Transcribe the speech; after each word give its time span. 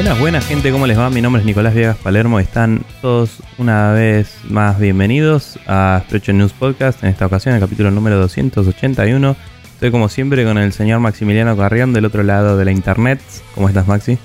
Buenas, 0.00 0.18
buenas 0.18 0.46
gente, 0.46 0.72
¿cómo 0.72 0.86
les 0.86 0.98
va? 0.98 1.10
Mi 1.10 1.20
nombre 1.20 1.40
es 1.40 1.46
Nicolás 1.46 1.74
Viegas 1.74 1.98
Palermo. 1.98 2.40
Están 2.40 2.86
todos 3.02 3.42
una 3.58 3.92
vez 3.92 4.34
más 4.48 4.80
bienvenidos 4.80 5.58
a 5.66 6.00
Stretch 6.06 6.30
News 6.30 6.54
Podcast. 6.54 7.04
En 7.04 7.10
esta 7.10 7.26
ocasión, 7.26 7.54
el 7.54 7.60
capítulo 7.60 7.90
número 7.90 8.16
281. 8.16 9.36
Estoy 9.74 9.90
como 9.90 10.08
siempre 10.08 10.42
con 10.46 10.56
el 10.56 10.72
señor 10.72 11.00
Maximiliano 11.00 11.54
Carrión 11.54 11.92
del 11.92 12.06
otro 12.06 12.22
lado 12.22 12.56
de 12.56 12.64
la 12.64 12.72
internet. 12.72 13.20
¿Cómo 13.54 13.68
estás, 13.68 13.88
Maxi? 13.88 14.16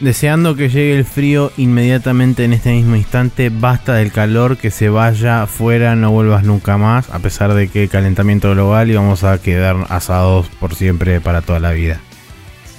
Deseando 0.00 0.56
que 0.56 0.68
llegue 0.68 0.98
el 0.98 1.06
frío 1.06 1.52
inmediatamente 1.56 2.44
en 2.44 2.52
este 2.52 2.72
mismo 2.72 2.94
instante, 2.94 3.48
basta 3.48 3.94
del 3.94 4.12
calor, 4.12 4.58
que 4.58 4.70
se 4.70 4.90
vaya 4.90 5.44
afuera, 5.44 5.96
no 5.96 6.10
vuelvas 6.10 6.44
nunca 6.44 6.76
más, 6.76 7.08
a 7.08 7.18
pesar 7.20 7.54
de 7.54 7.68
que 7.68 7.88
calentamiento 7.88 8.50
global 8.50 8.90
y 8.90 8.96
vamos 8.96 9.24
a 9.24 9.40
quedar 9.40 9.86
asados 9.88 10.48
por 10.60 10.74
siempre 10.74 11.22
para 11.22 11.40
toda 11.40 11.60
la 11.60 11.72
vida. 11.72 11.98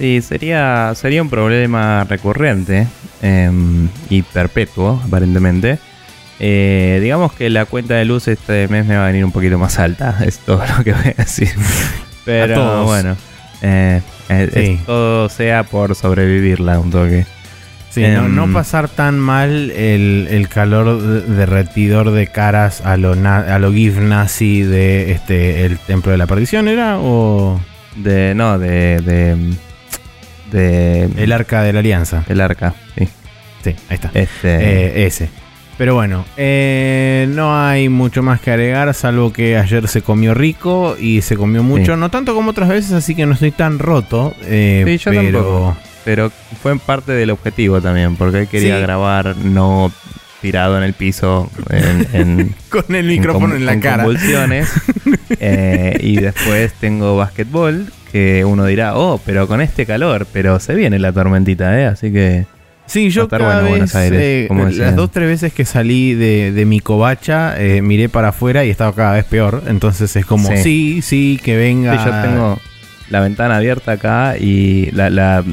Sí, 0.00 0.22
sería, 0.22 0.94
sería 0.94 1.20
un 1.20 1.28
problema 1.28 2.04
recurrente 2.04 2.86
em, 3.20 3.86
y 4.08 4.22
perpetuo, 4.22 4.98
aparentemente. 5.06 5.78
Eh, 6.38 7.00
digamos 7.02 7.34
que 7.34 7.50
la 7.50 7.66
cuenta 7.66 7.96
de 7.96 8.06
luz 8.06 8.26
este 8.26 8.66
mes 8.68 8.86
me 8.86 8.96
va 8.96 9.04
a 9.04 9.06
venir 9.08 9.26
un 9.26 9.30
poquito 9.30 9.58
más 9.58 9.78
alta, 9.78 10.16
es 10.26 10.38
todo 10.38 10.62
lo 10.74 10.82
que 10.84 10.94
voy 10.94 11.08
a 11.08 11.22
decir. 11.22 11.50
Pero 12.24 12.86
bueno, 12.86 13.14
eh, 13.60 14.00
todo 14.86 15.28
sea 15.28 15.64
por 15.64 15.94
sobrevivirla 15.94 16.78
un 16.78 16.90
toque. 16.90 17.26
Sí, 17.90 18.00
no, 18.00 18.44
em, 18.44 18.52
pasar 18.54 18.88
tan 18.88 19.18
mal 19.18 19.70
el, 19.70 20.48
calor 20.48 21.02
derretidor 21.26 22.10
de 22.12 22.26
caras 22.26 22.80
a 22.86 22.96
lo, 22.96 23.12
a 23.12 23.58
lo 23.58 23.70
GIF 23.70 23.98
nazi 23.98 24.62
de 24.62 25.12
este 25.12 25.66
el 25.66 25.78
Templo 25.78 26.10
de 26.10 26.16
la 26.16 26.26
Perdición, 26.26 26.68
¿era? 26.68 26.98
O... 26.98 27.60
De, 27.96 28.34
no, 28.34 28.58
de 28.58 29.36
el 30.52 31.32
arca 31.32 31.62
de 31.62 31.72
la 31.72 31.80
alianza. 31.80 32.24
El 32.28 32.40
arca, 32.40 32.74
sí. 32.96 33.08
Sí, 33.62 33.70
ahí 33.88 33.94
está. 33.94 34.10
Este... 34.14 34.48
Eh, 34.48 35.06
ese. 35.06 35.28
Pero 35.76 35.94
bueno, 35.94 36.26
eh, 36.36 37.26
no 37.30 37.58
hay 37.58 37.88
mucho 37.88 38.22
más 38.22 38.38
que 38.40 38.50
agregar, 38.50 38.92
salvo 38.92 39.32
que 39.32 39.56
ayer 39.56 39.88
se 39.88 40.02
comió 40.02 40.34
rico 40.34 40.94
y 41.00 41.22
se 41.22 41.38
comió 41.38 41.62
mucho, 41.62 41.96
no 41.96 42.10
tanto 42.10 42.34
como 42.34 42.50
otras 42.50 42.68
veces, 42.68 42.92
así 42.92 43.14
que 43.14 43.24
no 43.24 43.32
estoy 43.32 43.50
tan 43.50 43.78
roto. 43.78 44.34
Eh, 44.42 44.82
sí, 44.86 44.98
yo 44.98 45.10
pero... 45.10 45.22
Tampoco. 45.22 45.76
Pero 46.04 46.32
fue 46.62 46.78
parte 46.78 47.12
del 47.12 47.30
objetivo 47.30 47.80
también, 47.80 48.16
porque 48.16 48.40
él 48.40 48.48
quería 48.48 48.78
grabar 48.78 49.36
no 49.36 49.90
tirado 50.42 50.76
en 50.76 50.82
el 50.82 50.92
piso 50.92 51.50
con 52.68 52.94
el 52.94 53.06
micrófono 53.06 53.54
en, 53.54 53.64
la 53.64 53.80
cara. 53.80 54.04
Convulsiones. 54.04 54.70
y 56.00 56.16
después 56.16 56.74
tengo 56.74 57.16
básquetbol, 57.16 57.90
que 58.10 58.44
uno 58.44 58.66
dirá, 58.66 58.96
oh, 58.96 59.20
pero 59.24 59.46
con 59.46 59.60
este 59.60 59.86
calor, 59.86 60.26
pero 60.32 60.60
se 60.60 60.74
viene 60.74 60.98
la 60.98 61.12
tormentita, 61.12 61.78
¿eh? 61.80 61.86
Así 61.86 62.12
que... 62.12 62.46
Sí, 62.86 63.10
yo 63.10 63.28
cada 63.28 63.62
vez, 63.62 63.94
eh, 63.94 64.48
las 64.50 64.96
dos 64.96 65.12
tres 65.12 65.28
veces 65.28 65.52
que 65.52 65.64
salí 65.64 66.14
de, 66.14 66.64
mi 66.66 66.80
covacha, 66.80 67.54
eh, 67.56 67.82
miré 67.82 68.08
para 68.08 68.30
afuera 68.30 68.64
y 68.64 68.70
estaba 68.70 68.92
cada 68.92 69.12
vez 69.12 69.24
peor. 69.26 69.62
Entonces 69.68 70.16
es 70.16 70.26
como, 70.26 70.50
sí, 70.56 71.00
sí, 71.00 71.38
que 71.40 71.56
venga. 71.56 71.92
Sí, 71.92 72.10
yo 72.10 72.20
tengo 72.20 72.60
la 73.08 73.20
ventana 73.20 73.58
abierta 73.58 73.92
acá 73.92 74.36
y 74.38 74.90
la, 74.90 75.08
la, 75.08 75.44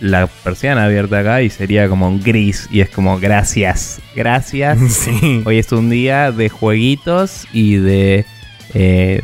la 0.00 0.26
persiana 0.26 0.84
abierta 0.84 1.20
acá 1.20 1.40
y 1.40 1.48
sería 1.48 1.88
como 1.88 2.18
gris. 2.18 2.68
Y 2.70 2.80
es 2.80 2.90
como, 2.90 3.18
gracias, 3.18 4.00
gracias. 4.14 4.78
Sí. 4.90 5.42
Hoy 5.46 5.58
es 5.58 5.72
un 5.72 5.88
día 5.88 6.30
de 6.30 6.50
jueguitos 6.50 7.46
y 7.54 7.76
de 7.76 8.26
eh, 8.72 9.20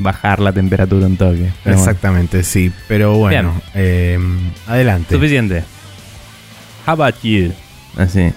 bajar 0.00 0.40
la 0.40 0.52
temperatura 0.52 1.06
un 1.06 1.16
toque. 1.16 1.50
Exactamente, 1.64 2.42
sí. 2.42 2.72
Pero 2.88 3.16
bueno, 3.16 3.60
eh, 3.74 4.18
adelante. 4.66 5.14
Suficiente. 5.14 5.62
How 6.86 6.94
about 6.94 7.14
you? 7.22 7.52
Así. 7.96 8.32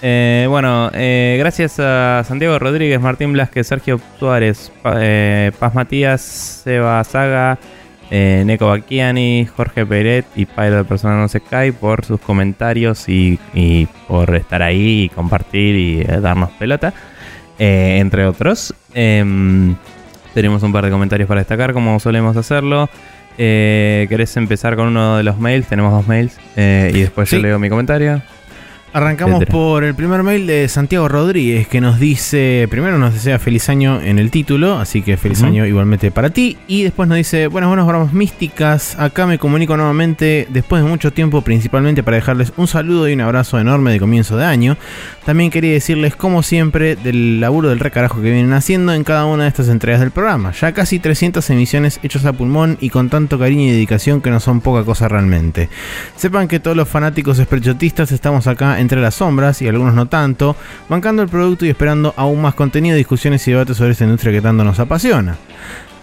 Eh, 0.00 0.46
bueno, 0.48 0.90
gracias 0.92 1.80
a 1.80 2.22
Santiago 2.26 2.58
Rodríguez, 2.58 3.00
Martín 3.00 3.32
Blasque, 3.32 3.64
Sergio 3.64 4.00
Suárez, 4.18 4.70
Paz 4.82 5.74
Matías, 5.74 6.22
Seba 6.22 7.02
Saga, 7.02 7.58
Neko 8.10 8.68
Bacchiani, 8.68 9.46
Jorge 9.56 9.84
Peret 9.84 10.24
y 10.36 10.46
Pairo 10.46 10.76
de 10.76 10.84
Persona 10.84 11.16
No 11.16 11.28
Se 11.28 11.40
Cae 11.40 11.72
por 11.72 12.04
sus 12.04 12.20
comentarios 12.20 13.08
y, 13.08 13.40
y, 13.52 13.86
por 14.06 14.34
estar 14.36 14.62
ahí 14.62 15.02
y 15.02 15.08
compartir 15.08 15.74
y 15.74 16.04
darnos 16.04 16.50
pelota, 16.52 16.94
entre 17.58 18.24
otros. 18.24 18.72
Em, 20.38 20.42
tenemos 20.42 20.62
un 20.62 20.72
par 20.72 20.84
de 20.84 20.90
comentarios 20.90 21.26
para 21.26 21.40
destacar, 21.40 21.72
como 21.72 21.98
solemos 21.98 22.36
hacerlo. 22.36 22.88
Eh, 23.38 24.06
¿Querés 24.08 24.36
empezar 24.36 24.76
con 24.76 24.86
uno 24.86 25.16
de 25.16 25.24
los 25.24 25.38
mails? 25.38 25.66
Tenemos 25.66 25.92
dos 25.92 26.06
mails. 26.06 26.38
Eh, 26.56 26.92
y 26.94 27.00
después 27.00 27.28
yo 27.28 27.38
leo 27.38 27.58
mi 27.58 27.68
comentario. 27.68 28.22
Arrancamos 28.92 29.44
por 29.44 29.84
el 29.84 29.94
primer 29.94 30.22
mail 30.22 30.46
de 30.46 30.66
Santiago 30.66 31.08
Rodríguez 31.08 31.68
que 31.68 31.80
nos 31.80 32.00
dice, 32.00 32.66
primero 32.70 32.96
nos 32.98 33.12
desea 33.12 33.38
feliz 33.38 33.68
año 33.68 34.00
en 34.00 34.18
el 34.18 34.30
título, 34.30 34.78
así 34.78 35.02
que 35.02 35.18
feliz 35.18 35.42
año 35.42 35.66
igualmente 35.66 36.10
para 36.10 36.30
ti. 36.30 36.56
Y 36.66 36.84
después 36.84 37.06
nos 37.06 37.18
dice, 37.18 37.48
buenas, 37.48 37.68
buenas 37.68 37.86
bromas 37.86 38.12
místicas, 38.14 38.98
acá 38.98 39.26
me 39.26 39.38
comunico 39.38 39.76
nuevamente 39.76 40.48
después 40.50 40.82
de 40.82 40.88
mucho 40.88 41.12
tiempo, 41.12 41.42
principalmente 41.42 42.02
para 42.02 42.16
dejarles 42.16 42.52
un 42.56 42.66
saludo 42.66 43.08
y 43.08 43.12
un 43.12 43.20
abrazo 43.20 43.60
enorme 43.60 43.92
de 43.92 44.00
comienzo 44.00 44.38
de 44.38 44.46
año. 44.46 44.78
También 45.26 45.50
quería 45.50 45.72
decirles, 45.72 46.16
como 46.16 46.42
siempre, 46.42 46.96
del 46.96 47.40
laburo 47.40 47.68
del 47.68 47.80
recarajo 47.80 48.22
que 48.22 48.30
vienen 48.30 48.54
haciendo 48.54 48.94
en 48.94 49.04
cada 49.04 49.26
una 49.26 49.42
de 49.42 49.50
estas 49.50 49.68
entregas 49.68 50.00
del 50.00 50.12
programa. 50.12 50.52
Ya 50.52 50.72
casi 50.72 50.98
300 50.98 51.48
emisiones 51.50 52.00
hechas 52.02 52.24
a 52.24 52.32
pulmón 52.32 52.78
y 52.80 52.88
con 52.88 53.10
tanto 53.10 53.38
cariño 53.38 53.64
y 53.64 53.72
dedicación 53.72 54.22
que 54.22 54.30
no 54.30 54.40
son 54.40 54.62
poca 54.62 54.84
cosa 54.84 55.08
realmente. 55.08 55.68
Sepan 56.16 56.48
que 56.48 56.58
todos 56.58 56.76
los 56.76 56.88
fanáticos 56.88 57.38
esprechotistas 57.38 58.12
estamos 58.12 58.46
acá 58.46 58.77
entre 58.78 59.00
las 59.00 59.16
sombras 59.16 59.60
y 59.62 59.68
algunos 59.68 59.94
no 59.94 60.06
tanto, 60.06 60.56
bancando 60.88 61.22
el 61.22 61.28
producto 61.28 61.66
y 61.66 61.70
esperando 61.70 62.14
aún 62.16 62.40
más 62.40 62.54
contenido, 62.54 62.96
discusiones 62.96 63.46
y 63.48 63.52
debates 63.52 63.76
sobre 63.76 63.92
esta 63.92 64.04
industria 64.04 64.32
que 64.32 64.40
tanto 64.40 64.64
nos 64.64 64.78
apasiona. 64.78 65.36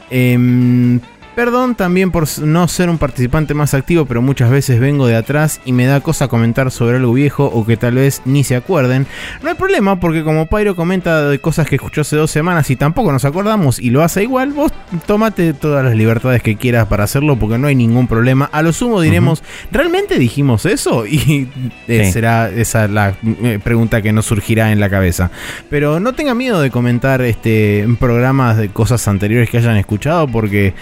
Eh, 0.10 1.00
Perdón 1.36 1.76
también 1.76 2.12
por 2.12 2.26
no 2.40 2.68
ser 2.70 2.90
un 2.90 2.98
participante 2.98 3.54
más 3.54 3.74
activo, 3.74 4.06
pero 4.06 4.22
muchas 4.22 4.50
veces 4.50 4.80
vengo 4.80 5.06
de 5.06 5.18
atrás 5.18 5.60
y 5.66 5.74
me 5.74 5.86
da 5.86 6.00
cosa 6.00 6.30
comentar 6.30 6.72
sobre 6.72 6.96
algo 6.96 7.12
viejo 7.12 7.46
o 7.46 7.66
que 7.66 7.76
tal 7.76 7.96
vez 7.96 8.22
ni 8.24 8.46
se 8.46 8.56
acuerden. 8.56 9.06
No 9.44 9.50
hay 9.50 9.56
problema 9.56 10.00
porque 10.00 10.24
como 10.24 10.46
Pyro 10.46 10.78
comenta 10.78 11.28
de 11.28 11.40
cosas 11.40 11.68
que 11.68 11.76
escuchó 11.76 12.02
hace 12.02 12.16
dos 12.16 12.32
semanas 12.32 12.70
y 12.70 12.78
tampoco 12.78 13.12
nos 13.12 13.26
acordamos 13.26 13.80
y 13.80 13.90
lo 13.90 14.02
hace 14.02 14.24
igual, 14.24 14.54
vos 14.54 14.72
tomate 15.06 15.54
todas 15.54 15.84
las 15.84 15.96
libertades 15.96 16.42
que 16.42 16.56
quieras 16.56 16.88
para 16.88 17.04
hacerlo 17.04 17.36
porque 17.36 17.58
no 17.58 17.68
hay 17.68 17.76
ningún 17.76 18.08
problema. 18.08 18.50
A 18.54 18.62
lo 18.62 18.72
sumo 18.72 19.02
diremos, 19.02 19.44
¿realmente 19.72 20.18
dijimos 20.18 20.66
eso? 20.66 21.06
Y 21.26 21.48
eh, 21.88 22.12
será 22.12 22.50
esa 22.50 22.88
la 22.88 23.16
eh, 23.42 23.60
pregunta 23.64 24.02
que 24.02 24.12
nos 24.12 24.26
surgirá 24.26 24.72
en 24.72 24.80
la 24.80 24.90
cabeza. 24.90 25.32
Pero 25.70 26.00
no 26.00 26.14
tenga 26.14 26.36
miedo 26.36 26.62
de 26.62 26.70
comentar 26.70 27.22
este, 27.22 27.88
programas 28.00 28.58
de 28.58 28.70
cosas 28.70 29.08
anteriores 29.08 29.50
que 29.50 29.58
hayan 29.58 29.78
escuchado 29.78 30.28
porque 30.28 30.74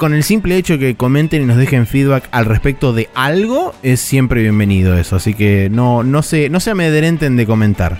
con 0.00 0.14
el 0.14 0.24
simple 0.24 0.56
hecho 0.56 0.78
que 0.78 0.94
comenten 0.94 1.42
y 1.42 1.44
nos 1.44 1.58
dejen 1.58 1.86
feedback 1.86 2.26
al 2.30 2.46
respecto 2.46 2.94
de 2.94 3.10
algo, 3.14 3.74
es 3.82 4.00
siempre 4.00 4.40
bienvenido 4.40 4.96
eso. 4.96 5.16
Así 5.16 5.34
que 5.34 5.68
no, 5.70 6.02
no, 6.02 6.22
se, 6.22 6.48
no 6.48 6.58
se 6.58 6.70
amedrenten 6.70 7.36
de 7.36 7.44
comentar. 7.44 7.98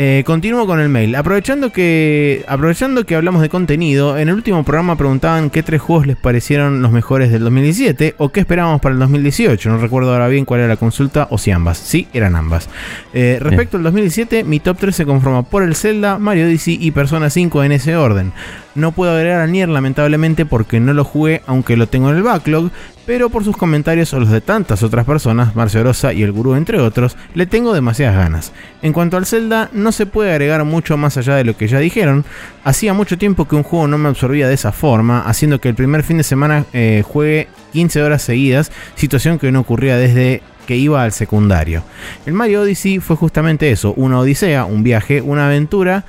Eh, 0.00 0.22
continúo 0.26 0.66
con 0.66 0.78
el 0.78 0.88
mail. 0.88 1.14
Aprovechando 1.14 1.72
que, 1.72 2.44
aprovechando 2.48 3.04
que 3.04 3.14
hablamos 3.14 3.42
de 3.42 3.48
contenido, 3.48 4.18
en 4.18 4.28
el 4.28 4.34
último 4.34 4.64
programa 4.64 4.96
preguntaban 4.96 5.50
qué 5.50 5.62
tres 5.62 5.80
juegos 5.80 6.06
les 6.06 6.16
parecieron 6.16 6.82
los 6.82 6.90
mejores 6.90 7.30
del 7.30 7.42
2017 7.42 8.14
o 8.18 8.30
qué 8.30 8.40
esperábamos 8.40 8.80
para 8.80 8.92
el 8.92 8.98
2018. 8.98 9.68
No 9.68 9.78
recuerdo 9.78 10.12
ahora 10.12 10.28
bien 10.28 10.44
cuál 10.44 10.60
era 10.60 10.68
la 10.68 10.76
consulta 10.76 11.26
o 11.30 11.38
si 11.38 11.52
ambas. 11.52 11.78
Sí, 11.78 12.08
eran 12.12 12.34
ambas. 12.36 12.68
Eh, 13.12 13.38
respecto 13.40 13.76
al 13.76 13.84
2017, 13.84 14.42
mi 14.44 14.60
top 14.60 14.78
3 14.78 14.94
se 14.94 15.04
conforma 15.06 15.42
por 15.44 15.62
el 15.62 15.74
Zelda, 15.74 16.18
Mario 16.18 16.46
Odyssey 16.46 16.78
y 16.80 16.92
Persona 16.92 17.30
5 17.30 17.64
en 17.64 17.72
ese 17.72 17.96
orden. 17.96 18.32
No 18.78 18.92
puedo 18.92 19.10
agregar 19.10 19.40
a 19.40 19.48
Nier 19.48 19.68
lamentablemente 19.68 20.46
porque 20.46 20.78
no 20.78 20.92
lo 20.92 21.02
jugué 21.02 21.42
aunque 21.48 21.76
lo 21.76 21.88
tengo 21.88 22.10
en 22.10 22.16
el 22.16 22.22
backlog, 22.22 22.70
pero 23.06 23.28
por 23.28 23.42
sus 23.42 23.56
comentarios 23.56 24.14
o 24.14 24.20
los 24.20 24.30
de 24.30 24.40
tantas 24.40 24.84
otras 24.84 25.04
personas, 25.04 25.56
Marcio 25.56 25.82
Rosa 25.82 26.12
y 26.12 26.22
el 26.22 26.30
gurú 26.30 26.54
entre 26.54 26.80
otros, 26.80 27.16
le 27.34 27.46
tengo 27.46 27.74
demasiadas 27.74 28.14
ganas. 28.14 28.52
En 28.80 28.92
cuanto 28.92 29.16
al 29.16 29.26
Zelda, 29.26 29.68
no 29.72 29.90
se 29.90 30.06
puede 30.06 30.30
agregar 30.30 30.64
mucho 30.64 30.96
más 30.96 31.16
allá 31.16 31.34
de 31.34 31.42
lo 31.42 31.56
que 31.56 31.66
ya 31.66 31.80
dijeron. 31.80 32.24
Hacía 32.62 32.94
mucho 32.94 33.18
tiempo 33.18 33.48
que 33.48 33.56
un 33.56 33.64
juego 33.64 33.88
no 33.88 33.98
me 33.98 34.10
absorbía 34.10 34.46
de 34.46 34.54
esa 34.54 34.70
forma, 34.70 35.22
haciendo 35.22 35.60
que 35.60 35.70
el 35.70 35.74
primer 35.74 36.04
fin 36.04 36.18
de 36.18 36.22
semana 36.22 36.64
eh, 36.72 37.02
juegue 37.04 37.48
15 37.72 38.00
horas 38.04 38.22
seguidas, 38.22 38.70
situación 38.94 39.40
que 39.40 39.50
no 39.50 39.58
ocurría 39.58 39.96
desde 39.96 40.40
que 40.68 40.76
iba 40.76 41.02
al 41.02 41.10
secundario. 41.12 41.82
El 42.26 42.34
Mario 42.34 42.60
Odyssey 42.60 43.00
fue 43.00 43.16
justamente 43.16 43.72
eso, 43.72 43.92
una 43.94 44.20
odisea, 44.20 44.66
un 44.66 44.84
viaje, 44.84 45.20
una 45.20 45.46
aventura, 45.46 46.04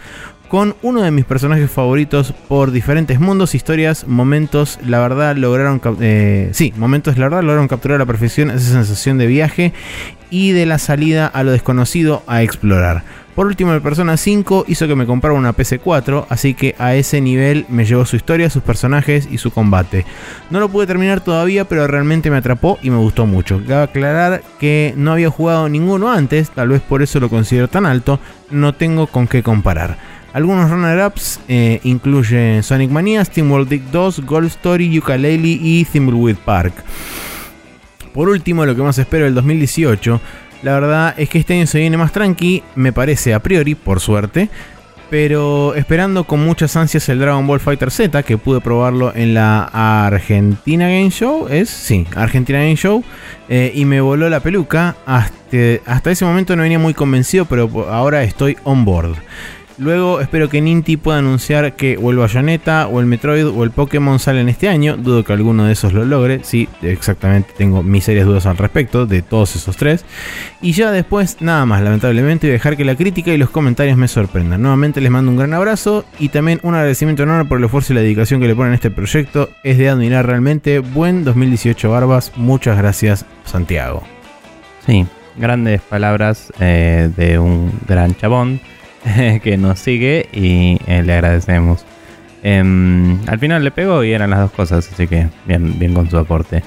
con 0.50 0.76
uno 0.82 1.04
de 1.04 1.12
mis 1.12 1.26
personajes 1.26 1.70
favoritos 1.70 2.34
por 2.48 2.72
diferentes 2.72 3.20
mundos, 3.20 3.54
historias, 3.54 4.08
momentos, 4.08 4.80
la 4.84 5.00
verdad 5.00 5.38
lograron, 5.38 5.80
eh, 6.02 6.50
sí, 6.54 6.74
momentos, 6.76 7.18
la 7.18 7.26
verdad 7.26 7.44
lograron 7.44 7.68
capturar 7.68 7.96
a 7.96 8.00
la 8.00 8.06
perfección 8.08 8.50
esa 8.50 8.72
sensación 8.72 9.20
de 9.20 9.28
viaje 9.28 9.74
y 10.32 10.52
de 10.52 10.66
la 10.66 10.80
salida 10.80 11.28
a 11.28 11.44
lo 11.44 11.52
desconocido 11.52 12.24
a 12.26 12.42
explorar. 12.42 13.04
Por 13.36 13.46
último, 13.46 13.74
el 13.74 13.82
Persona 13.82 14.18
5 14.18 14.66
hizo 14.68 14.88
que 14.88 14.96
me 14.96 15.06
comprara 15.06 15.38
una 15.38 15.56
PC4, 15.56 16.26
así 16.28 16.56
que 16.56 16.76
a 16.78 16.96
ese 16.96 17.22
nivel 17.22 17.66
me 17.70 17.86
llevó 17.86 18.04
su 18.06 18.18
historia, 18.18 18.50
sus 18.50 18.64
personajes 18.64 19.30
y 19.32 19.38
su 19.38 19.52
combate. 19.52 20.06
No 20.50 20.60
lo 20.60 20.68
pude 20.68 20.88
terminar 20.88 21.22
todavía, 21.22 21.64
pero 21.64 21.88
realmente 21.88 22.30
me 22.32 22.38
atrapó 22.38 22.80
y 22.82 22.90
me 22.90 22.98
gustó 22.98 23.28
mucho. 23.28 23.62
Cabe 23.66 23.84
aclarar 23.84 24.42
que 24.60 24.94
no 24.98 25.14
había 25.14 25.30
jugado 25.30 25.70
ninguno 25.70 26.12
antes, 26.12 26.50
tal 26.50 26.70
vez 26.70 26.82
por 26.82 27.02
eso 27.02 27.20
lo 27.20 27.30
considero 27.30 27.70
tan 27.70 27.86
alto, 27.86 28.20
no 28.50 28.74
tengo 28.74 29.08
con 29.08 29.28
qué 29.28 29.42
comparar. 29.42 30.19
Algunos 30.34 30.70
runner-ups 30.70 31.40
eh, 31.48 31.80
incluyen 31.84 32.62
Sonic 32.62 32.92
Mania, 32.92 33.26
SteamWorld 33.26 33.68
Dig 33.68 33.84
2, 33.92 34.26
Gold 34.26 34.48
Story, 34.48 35.00
Ukulele 35.00 35.48
y 35.48 35.86
Thimbleweed 35.86 36.38
Park. 36.38 36.74
Por 38.14 38.30
último, 38.30 38.66
lo 38.66 38.76
que 38.76 38.82
más 38.82 38.98
espero 38.98 39.26
del 39.26 39.34
2018, 39.36 40.22
la 40.62 40.74
verdad 40.74 41.16
es 41.18 41.30
que 41.30 41.40
este 41.40 41.56
año 41.56 41.68
se 41.68 41.80
viene 41.80 41.98
más 41.98 42.12
tranqui, 42.12 42.64
me 42.76 42.94
parece 42.94 43.34
a 43.34 43.40
priori, 43.40 43.76
por 43.76 44.00
suerte, 44.00 44.50
pero 45.10 45.74
esperando 45.74 46.24
con 46.26 46.44
muchas 46.44 46.76
ansias 46.76 47.10
el 47.10 47.20
Dragon 47.20 47.48
Ball 47.48 47.60
Fighter 47.60 47.90
Z, 47.90 48.22
que 48.24 48.38
pude 48.38 48.62
probarlo 48.62 49.12
en 49.16 49.34
la 49.34 49.64
Argentina 49.64 50.88
Game 50.88 51.10
Show, 51.10 51.48
¿es? 51.50 51.70
Sí, 51.70 52.06
Argentina 52.16 52.60
Game 52.60 52.76
Show, 52.76 53.04
eh, 53.48 53.72
y 53.74 53.86
me 53.86 54.02
voló 54.02 54.30
la 54.30 54.42
peluca. 54.42 54.96
Hasta 55.06 56.12
ese 56.12 56.26
momento 56.26 56.56
no 56.56 56.62
venía 56.62 56.78
muy 56.78 56.94
convencido, 56.94 57.46
pero 57.46 57.88
ahora 57.90 58.24
estoy 58.24 58.58
on 58.64 58.86
board. 58.86 59.16
Luego 59.80 60.20
espero 60.20 60.50
que 60.50 60.62
Ninty 60.62 60.98
pueda 60.98 61.20
anunciar 61.20 61.76
que 61.76 61.98
o 61.98 62.12
el 62.12 62.18
Bayonetta, 62.18 62.88
o 62.88 63.00
el 63.00 63.06
Metroid, 63.06 63.48
o 63.48 63.64
el 63.64 63.72
Pokémon 63.72 64.20
salen 64.20 64.50
este 64.50 64.68
año. 64.68 64.98
Dudo 64.98 65.24
que 65.24 65.32
alguno 65.32 65.66
de 65.66 65.74
esos 65.74 65.94
lo 65.94 66.04
logre. 66.04 66.42
Sí, 66.44 66.68
exactamente, 66.82 67.54
tengo 67.58 67.82
mis 67.82 68.04
serias 68.04 68.26
dudas 68.26 68.46
al 68.46 68.58
respecto 68.58 69.06
de 69.06 69.22
todos 69.22 69.56
esos 69.56 69.78
tres. 69.78 70.04
Y 70.62 70.74
ya 70.74 70.92
después, 70.92 71.38
nada 71.40 71.66
más, 71.66 71.82
lamentablemente, 71.82 72.48
y 72.48 72.50
dejar 72.50 72.76
que 72.76 72.84
la 72.84 72.96
crítica 72.96 73.34
y 73.34 73.38
los 73.38 73.50
comentarios 73.50 73.98
me 73.98 74.10
sorprendan. 74.10 74.62
Nuevamente 74.62 75.00
les 75.00 75.12
mando 75.12 75.32
un 75.32 75.38
gran 75.38 75.54
abrazo 75.54 76.04
y 76.20 76.30
también 76.30 76.60
un 76.64 76.76
agradecimiento 76.76 77.24
enorme 77.24 77.46
por 77.46 77.58
el 77.60 77.64
esfuerzo 77.64 77.94
y 77.94 77.96
la 77.96 78.02
dedicación 78.02 78.42
que 78.42 78.48
le 78.48 78.56
ponen 78.56 78.74
a 78.74 78.76
este 78.76 78.92
proyecto. 78.92 79.50
Es 79.64 79.78
de 79.78 79.88
admirar 79.88 80.26
realmente. 80.26 80.80
Buen 80.80 81.24
2018, 81.24 81.90
Barbas. 81.90 82.34
Muchas 82.36 82.78
gracias, 82.78 83.26
Santiago. 83.46 84.04
Sí, 84.86 85.06
grandes 85.38 85.82
palabras 85.82 86.52
eh, 86.60 87.10
de 87.16 87.40
un 87.40 87.72
gran 87.88 88.16
chabón. 88.16 88.60
que 89.44 89.58
nos 89.58 89.80
sigue 89.80 90.28
y 90.34 90.80
eh, 90.88 91.04
le 91.04 91.14
agradecemos. 91.14 91.86
Em, 92.42 93.20
al 93.28 93.40
final 93.40 93.64
le 93.64 93.72
pegó 93.72 94.04
y 94.04 94.14
eran 94.14 94.30
las 94.30 94.40
dos 94.40 94.52
cosas, 94.52 94.90
así 94.92 95.08
que 95.08 95.28
bien, 95.46 95.78
bien 95.78 95.94
con 95.94 96.10
su 96.10 96.18
aporte. 96.18 96.64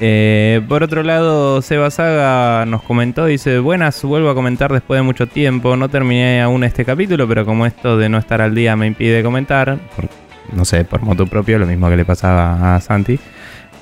Eh, 0.00 0.60
por 0.68 0.82
otro 0.82 1.04
lado, 1.04 1.62
Seba 1.62 1.90
Saga 1.90 2.66
nos 2.66 2.82
comentó, 2.82 3.26
dice, 3.26 3.60
buenas, 3.60 4.02
vuelvo 4.02 4.28
a 4.28 4.34
comentar 4.34 4.72
después 4.72 4.98
de 4.98 5.02
mucho 5.02 5.28
tiempo, 5.28 5.76
no 5.76 5.88
terminé 5.88 6.42
aún 6.42 6.64
este 6.64 6.84
capítulo, 6.84 7.28
pero 7.28 7.46
como 7.46 7.64
esto 7.64 7.96
de 7.96 8.08
no 8.08 8.18
estar 8.18 8.42
al 8.42 8.56
día 8.56 8.74
me 8.74 8.88
impide 8.88 9.22
comentar, 9.22 9.78
no 10.52 10.64
sé, 10.64 10.84
por 10.84 11.02
moto 11.02 11.26
propio, 11.26 11.60
lo 11.60 11.66
mismo 11.66 11.88
que 11.88 11.96
le 11.96 12.04
pasaba 12.04 12.74
a 12.74 12.80
Santi, 12.80 13.20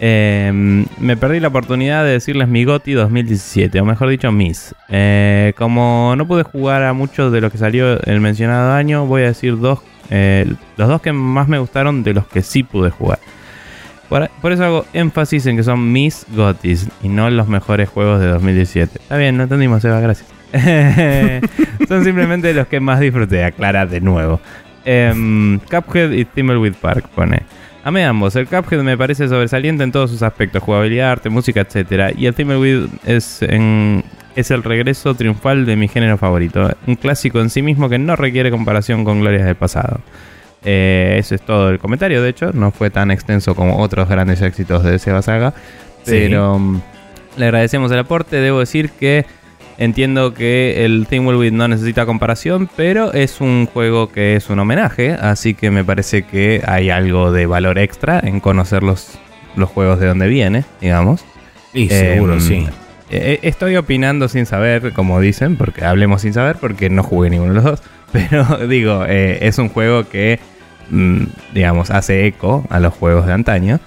Em, 0.04 0.84
me 0.98 1.16
perdí 1.16 1.38
la 1.38 1.46
oportunidad 1.46 2.02
de 2.02 2.10
decirles 2.10 2.48
mi 2.48 2.64
GOTI 2.64 2.94
2017, 2.94 3.80
o 3.80 3.84
mejor 3.84 4.08
dicho, 4.08 4.32
mis. 4.32 4.74
Eh, 4.88 5.52
como 5.56 6.14
no 6.16 6.26
pude 6.26 6.42
jugar 6.42 6.82
a 6.82 6.92
muchos 6.92 7.32
de 7.32 7.40
los 7.40 7.52
que 7.52 7.58
salió 7.58 8.02
el 8.02 8.20
mencionado 8.20 8.72
año, 8.72 9.06
voy 9.06 9.22
a 9.22 9.26
decir 9.26 9.60
dos, 9.60 9.78
eh, 10.10 10.52
los 10.76 10.88
dos 10.88 11.00
que 11.00 11.12
más 11.12 11.46
me 11.46 11.60
gustaron 11.60 12.02
de 12.02 12.14
los 12.14 12.26
que 12.26 12.42
sí 12.42 12.64
pude 12.64 12.90
jugar. 12.90 13.20
Por, 14.08 14.50
eso 14.50 14.64
hago 14.64 14.86
énfasis 14.92 15.46
en 15.46 15.56
que 15.56 15.62
son 15.62 15.92
mis 15.92 16.26
GOTIs 16.34 16.88
y 17.04 17.08
no 17.08 17.30
los 17.30 17.46
mejores 17.46 17.88
juegos 17.88 18.18
de 18.20 18.26
2017. 18.26 18.98
Está 19.00 19.16
bien, 19.16 19.36
no 19.36 19.44
entendimos, 19.44 19.84
Eva, 19.84 20.00
gracias. 20.00 20.28
son 21.88 22.02
simplemente 22.02 22.52
los 22.54 22.66
que 22.66 22.80
más 22.80 22.98
disfruté, 22.98 23.44
aclara 23.44 23.86
de 23.86 24.00
nuevo. 24.00 24.40
Em, 24.84 25.60
Cuphead 25.60 26.10
y 26.10 26.24
Thimbleweed 26.24 26.74
Park 26.74 27.08
pone. 27.14 27.42
Amé 27.84 28.04
ambos. 28.04 28.36
El 28.36 28.46
Cuphead 28.46 28.82
me 28.82 28.96
parece 28.96 29.28
sobresaliente 29.28 29.82
en 29.82 29.90
todos 29.90 30.10
sus 30.10 30.22
aspectos, 30.22 30.62
jugabilidad, 30.62 31.10
arte, 31.10 31.28
música, 31.30 31.62
etc. 31.62 32.14
Y 32.16 32.26
el 32.26 32.34
Thimbleweed 32.34 32.86
es, 33.04 33.42
es 33.42 34.50
el 34.50 34.62
regreso 34.62 35.14
triunfal 35.14 35.66
de 35.66 35.74
mi 35.74 35.88
género 35.88 36.16
favorito. 36.16 36.70
Un 36.86 36.94
clásico 36.94 37.40
en 37.40 37.50
sí 37.50 37.60
mismo 37.60 37.88
que 37.88 37.98
no 37.98 38.14
requiere 38.14 38.52
comparación 38.52 39.04
con 39.04 39.20
glorias 39.20 39.46
del 39.46 39.56
pasado. 39.56 40.00
Eh, 40.64 41.16
eso 41.18 41.34
es 41.34 41.42
todo 41.42 41.70
el 41.70 41.80
comentario, 41.80 42.22
de 42.22 42.28
hecho. 42.28 42.52
No 42.52 42.70
fue 42.70 42.90
tan 42.90 43.10
extenso 43.10 43.56
como 43.56 43.78
otros 43.78 44.08
grandes 44.08 44.42
éxitos 44.42 44.84
de 44.84 45.00
Seba 45.00 45.20
Saga. 45.20 45.52
Pero 46.04 46.60
mm, 46.60 46.80
le 47.36 47.44
agradecemos 47.46 47.90
el 47.90 47.98
aporte. 47.98 48.36
Debo 48.36 48.60
decir 48.60 48.90
que 48.90 49.26
Entiendo 49.78 50.34
que 50.34 50.84
el 50.84 51.06
Thimbleweed 51.08 51.52
no 51.52 51.66
necesita 51.66 52.06
comparación, 52.06 52.68
pero 52.76 53.12
es 53.12 53.40
un 53.40 53.66
juego 53.66 54.10
que 54.12 54.36
es 54.36 54.50
un 54.50 54.58
homenaje, 54.58 55.12
así 55.12 55.54
que 55.54 55.70
me 55.70 55.84
parece 55.84 56.22
que 56.22 56.62
hay 56.66 56.90
algo 56.90 57.32
de 57.32 57.46
valor 57.46 57.78
extra 57.78 58.20
en 58.22 58.40
conocer 58.40 58.82
los, 58.82 59.18
los 59.56 59.68
juegos 59.68 59.98
de 59.98 60.06
donde 60.06 60.28
viene, 60.28 60.64
digamos. 60.80 61.24
Y 61.72 61.88
seguro, 61.88 62.34
em, 62.34 62.40
sí. 62.40 62.66
Eh, 63.10 63.40
estoy 63.42 63.76
opinando 63.76 64.28
sin 64.28 64.46
saber, 64.46 64.92
como 64.92 65.20
dicen, 65.20 65.56
porque 65.56 65.84
hablemos 65.84 66.22
sin 66.22 66.32
saber, 66.32 66.56
porque 66.56 66.88
no 66.88 67.02
jugué 67.02 67.30
ninguno 67.30 67.52
de 67.52 67.54
los 67.56 67.64
dos. 67.64 67.82
Pero 68.12 68.66
digo, 68.66 69.04
eh, 69.06 69.38
es 69.42 69.58
un 69.58 69.68
juego 69.68 70.08
que, 70.08 70.38
mm, 70.90 71.24
digamos, 71.54 71.90
hace 71.90 72.26
eco 72.26 72.64
a 72.70 72.78
los 72.80 72.94
juegos 72.94 73.26
de 73.26 73.32
antaño. 73.32 73.80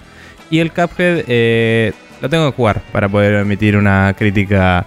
Y 0.50 0.60
el 0.60 0.70
Cuphead 0.70 1.24
eh, 1.26 1.92
lo 2.20 2.28
tengo 2.28 2.50
que 2.50 2.56
jugar 2.56 2.82
para 2.92 3.08
poder 3.08 3.34
emitir 3.34 3.76
una 3.76 4.14
crítica 4.16 4.86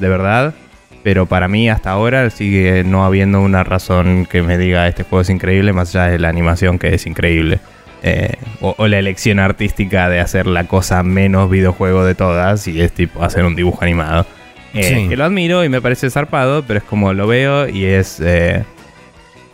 de 0.00 0.08
verdad. 0.08 0.54
Pero 1.02 1.26
para 1.26 1.48
mí 1.48 1.70
hasta 1.70 1.90
ahora 1.90 2.28
sigue 2.30 2.84
no 2.84 3.04
habiendo 3.04 3.40
una 3.40 3.64
razón 3.64 4.26
que 4.26 4.42
me 4.42 4.58
diga 4.58 4.86
este 4.86 5.02
juego 5.02 5.22
es 5.22 5.30
increíble, 5.30 5.72
más 5.72 5.94
allá 5.94 6.10
de 6.10 6.18
la 6.18 6.28
animación 6.28 6.78
que 6.78 6.94
es 6.94 7.06
increíble. 7.06 7.60
Eh, 8.02 8.34
o, 8.60 8.88
la 8.88 8.98
elección 8.98 9.38
artística 9.38 10.08
de 10.08 10.20
hacer 10.20 10.46
la 10.46 10.64
cosa 10.64 11.02
menos 11.02 11.50
videojuego 11.50 12.04
de 12.04 12.14
todas 12.14 12.66
y 12.66 12.80
es 12.80 12.92
tipo 12.92 13.22
hacer 13.22 13.44
un 13.44 13.54
dibujo 13.54 13.78
animado. 13.82 14.26
Eh, 14.72 15.06
que 15.08 15.16
lo 15.16 15.24
admiro 15.24 15.64
y 15.64 15.68
me 15.68 15.80
parece 15.80 16.10
zarpado, 16.10 16.62
pero 16.62 16.78
es 16.78 16.84
como 16.84 17.12
lo 17.12 17.26
veo 17.26 17.68
y 17.68 17.84
es 17.84 18.20
eh, 18.20 18.64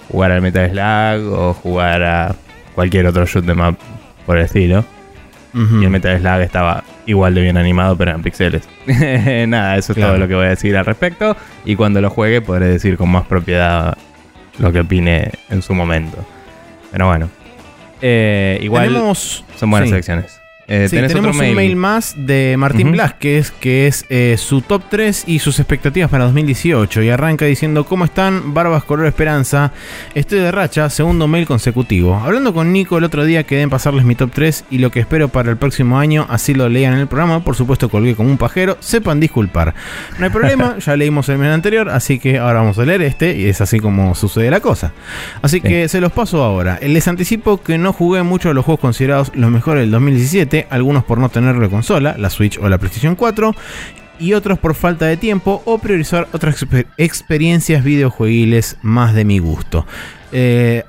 jugar 0.08 0.32
al 0.32 0.42
Metal 0.42 0.70
Slug 0.70 1.32
o 1.32 1.54
jugar 1.54 2.02
a 2.02 2.34
cualquier 2.74 3.06
otro 3.06 3.24
shoot 3.24 3.44
de 3.44 3.54
map 3.54 3.76
por 4.26 4.36
el 4.36 4.44
estilo. 4.44 4.84
Y 5.56 5.84
el 5.84 5.90
Metal 5.90 6.18
Slug 6.18 6.40
estaba 6.42 6.84
igual 7.06 7.34
de 7.34 7.40
bien 7.40 7.56
animado, 7.56 7.96
pero 7.96 8.10
en 8.10 8.22
pixeles. 8.22 8.68
Nada, 9.48 9.78
eso 9.78 9.92
es 9.92 9.98
todo 9.98 10.18
lo 10.18 10.28
que 10.28 10.34
voy 10.34 10.46
a 10.46 10.50
decir 10.50 10.76
al 10.76 10.84
respecto. 10.84 11.34
Y 11.64 11.76
cuando 11.76 12.02
lo 12.02 12.10
juegue 12.10 12.42
podré 12.42 12.66
decir 12.66 12.98
con 12.98 13.08
más 13.10 13.26
propiedad 13.26 13.96
lo 14.58 14.70
que 14.70 14.80
opine 14.80 15.30
en 15.48 15.62
su 15.62 15.72
momento. 15.72 16.18
Pero 16.92 17.06
bueno. 17.06 17.30
Eh, 18.02 18.58
igual 18.60 18.92
son 19.14 19.70
buenas 19.70 19.88
selecciones. 19.88 20.40
Eh, 20.68 20.88
tenemos 20.90 21.36
un 21.36 21.54
mail? 21.54 21.76
más 21.76 22.14
de 22.16 22.56
Martín 22.58 22.90
Blasquez, 22.90 23.52
que 23.52 23.86
es 23.86 24.04
eh, 24.08 24.36
su 24.38 24.62
top 24.62 24.82
3 24.90 25.24
y 25.26 25.38
sus 25.38 25.60
expectativas 25.60 26.10
para 26.10 26.24
2018. 26.24 27.02
Y 27.02 27.10
arranca 27.10 27.44
diciendo: 27.44 27.84
¿Cómo 27.84 28.04
están? 28.04 28.52
Barbas 28.52 28.82
Color 28.82 29.06
Esperanza. 29.06 29.72
Estoy 30.14 30.40
de 30.40 30.50
racha, 30.50 30.90
segundo 30.90 31.28
mail 31.28 31.46
consecutivo. 31.46 32.16
Hablando 32.16 32.52
con 32.52 32.72
Nico 32.72 32.98
el 32.98 33.04
otro 33.04 33.24
día, 33.24 33.44
quedé 33.44 33.62
en 33.62 33.70
pasarles 33.70 34.04
mi 34.04 34.16
top 34.16 34.30
3 34.32 34.64
y 34.70 34.78
lo 34.78 34.90
que 34.90 35.00
espero 35.00 35.28
para 35.28 35.50
el 35.50 35.56
próximo 35.56 35.98
año. 35.98 36.26
Así 36.28 36.52
lo 36.52 36.68
leían 36.68 36.94
en 36.94 37.00
el 37.00 37.06
programa. 37.06 37.44
Por 37.44 37.54
supuesto, 37.54 37.88
colgué 37.88 38.16
como 38.16 38.30
un 38.30 38.38
pajero. 38.38 38.76
Sepan 38.80 39.20
disculpar. 39.20 39.74
No 40.18 40.24
hay 40.24 40.30
problema, 40.32 40.78
ya 40.84 40.96
leímos 40.96 41.28
el 41.28 41.38
mail 41.38 41.52
anterior, 41.52 41.90
así 41.90 42.18
que 42.18 42.38
ahora 42.38 42.60
vamos 42.60 42.78
a 42.78 42.84
leer 42.84 43.02
este. 43.02 43.36
Y 43.36 43.46
es 43.46 43.60
así 43.60 43.78
como 43.78 44.16
sucede 44.16 44.50
la 44.50 44.60
cosa. 44.60 44.92
Así 45.42 45.60
que 45.60 45.88
se 45.88 46.00
los 46.00 46.10
paso 46.10 46.42
ahora. 46.42 46.80
Les 46.82 47.06
anticipo 47.06 47.62
que 47.62 47.78
no 47.78 47.92
jugué 47.92 48.24
mucho 48.24 48.50
a 48.50 48.54
los 48.54 48.64
juegos 48.64 48.80
considerados 48.80 49.30
los 49.34 49.50
mejores 49.50 49.82
del 49.82 49.92
2017 49.92 50.55
algunos 50.70 51.04
por 51.04 51.18
no 51.18 51.28
tenerlo 51.28 51.68
consola, 51.70 52.16
la 52.18 52.30
Switch 52.30 52.58
o 52.58 52.68
la 52.68 52.78
PlayStation 52.78 53.14
4, 53.14 53.54
y 54.18 54.32
otros 54.32 54.58
por 54.58 54.74
falta 54.74 55.06
de 55.06 55.16
tiempo 55.16 55.62
o 55.66 55.78
priorizar 55.78 56.28
otras 56.32 56.64
experiencias 56.96 57.84
videojuegiles 57.84 58.78
más 58.82 59.14
de 59.14 59.24
mi 59.24 59.38
gusto. 59.38 59.86
Eh, 60.32 60.84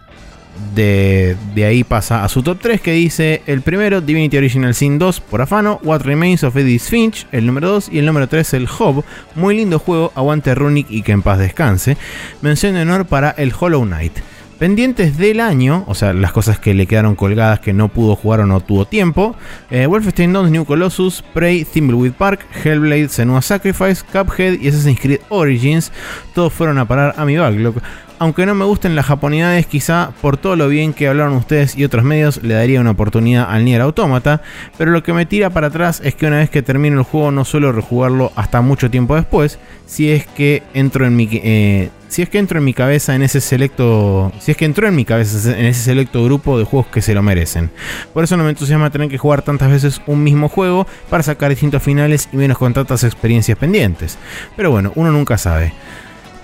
de, 0.74 1.36
ahí 1.66 1.84
pasa 1.84 2.24
a 2.24 2.30
su 2.30 2.42
top 2.42 2.60
3 2.62 2.82
que 2.82 2.92
dice 2.92 3.42
el 3.46 3.62
primero 3.62 4.02
Divinity 4.02 4.38
Original 4.38 4.74
Sin 4.74 4.98
2 4.98 5.22
por 5.22 5.42
afano, 5.42 5.80
What 5.84 6.02
Remains 6.02 6.44
of 6.44 6.56
Edith 6.56 6.82
Finch, 6.82 7.28
el 7.32 7.46
número 7.46 7.70
2 7.70 7.90
y 7.92 8.00
el 8.00 8.06
número 8.06 8.28
3 8.28 8.54
el 8.56 8.68
Hob, 8.68 9.04
muy 9.36 9.56
lindo 9.56 9.80
juego, 9.80 10.12
aguante 10.16 10.56
Runic 10.56 10.88
y 10.90 11.04
que 11.04 11.12
en 11.12 11.22
paz 11.22 11.40
descanse. 11.40 11.98
Mención 12.42 12.74
de 12.74 12.82
honor 12.82 13.06
para 13.06 13.32
el 13.32 13.54
Hollow 13.58 13.86
Knight. 13.86 14.18
Pendientes 14.60 15.20
del 15.20 15.40
año, 15.40 15.84
o 15.88 15.94
sea, 15.94 16.14
las 16.14 16.32
cosas 16.32 16.58
que 16.58 16.74
le 16.74 16.88
quedaron 16.88 17.16
colgadas 17.16 17.60
que 17.60 17.74
no 17.74 17.90
pudo 17.90 18.16
jugar 18.16 18.40
o 18.40 18.48
no 18.48 18.60
tuvo 18.60 18.86
tiempo: 18.86 19.36
eh, 19.70 19.86
Wolfenstein 19.86 20.34
2, 20.34 20.50
New 20.50 20.66
Colossus, 20.66 21.24
Prey, 21.34 21.64
Thimbleweed 21.64 22.14
Park, 22.14 22.44
Hellblade, 22.64 23.10
Senua 23.10 23.44
Sacrifice, 23.44 24.04
Cuphead 24.12 24.60
y 24.60 24.68
Assassin's 24.68 25.00
Creed 25.00 25.20
Origins. 25.30 25.92
Todos 26.34 26.52
fueron 26.54 26.80
a 26.80 26.88
parar 26.88 27.14
a 27.18 27.26
mi 27.26 27.38
backlog. 27.38 27.76
Aunque 28.20 28.48
no 28.48 28.56
me 28.56 28.66
gusten 28.66 28.96
las 28.96 29.06
japonidades, 29.06 29.68
quizá 29.68 30.12
por 30.22 30.38
todo 30.38 30.56
lo 30.56 30.68
bien 30.70 30.94
que 30.94 31.08
hablaron 31.08 31.34
ustedes 31.34 31.78
y 31.78 31.84
otros 31.84 32.04
medios, 32.04 32.42
le 32.42 32.56
daría 32.56 32.82
una 32.82 32.92
oportunidad 32.92 33.48
al 33.50 33.64
Nier 33.64 33.82
Automata. 33.82 34.42
Pero 34.78 34.92
lo 34.92 35.04
que 35.04 35.14
me 35.14 35.28
tira 35.28 35.52
para 35.52 35.68
atrás 35.68 36.02
es 36.04 36.16
que 36.16 36.26
una 36.26 36.38
vez 36.38 36.50
que 36.50 36.64
termino 36.64 36.98
el 36.98 37.04
juego 37.04 37.32
no 37.32 37.46
suelo 37.46 37.72
rejugarlo 37.72 38.32
hasta 38.36 38.62
mucho 38.62 38.90
tiempo 38.90 39.16
después, 39.16 39.60
si 39.86 40.12
es 40.12 40.26
que 40.26 40.64
entro 40.74 41.06
en 41.06 41.16
mi, 41.16 41.30
eh, 41.32 41.90
si 42.08 42.24
es 42.24 42.30
que 42.30 42.40
entro 42.40 42.58
en 42.58 42.66
mi 42.66 42.74
cabeza 42.74 43.14
en 43.14 43.22
ese 43.22 43.40
selecto, 43.40 44.32
si 44.40 44.50
es 44.52 44.58
que 44.58 44.66
entró 44.66 44.88
en 44.88 44.96
mi 44.96 45.06
cabeza 45.06 45.56
en 45.56 45.66
ese 45.66 45.84
selecto 45.84 46.24
grupo 46.24 46.58
de 46.58 46.66
juegos 46.66 46.88
que 46.92 47.04
se 47.04 47.14
lo 47.14 47.22
merecen. 47.22 47.70
Por 48.14 48.24
eso 48.24 48.36
no 48.36 48.44
me 48.44 48.50
entusiasma 48.50 48.90
tener 48.90 49.10
que 49.10 49.20
jugar 49.20 49.44
tantas 49.44 49.70
veces 49.70 50.02
un 50.08 50.24
mismo 50.24 50.50
juego 50.50 50.88
para 51.12 51.22
sacar 51.22 51.52
distintos 51.52 51.84
finales 51.84 52.30
y 52.34 52.38
menos 52.38 52.58
con 52.58 52.74
tantas 52.74 53.04
experiencias 53.04 53.60
pendientes. 53.60 54.18
Pero 54.56 54.72
bueno, 54.72 54.92
uno 54.96 55.12
nunca 55.12 55.38
sabe. 55.38 55.74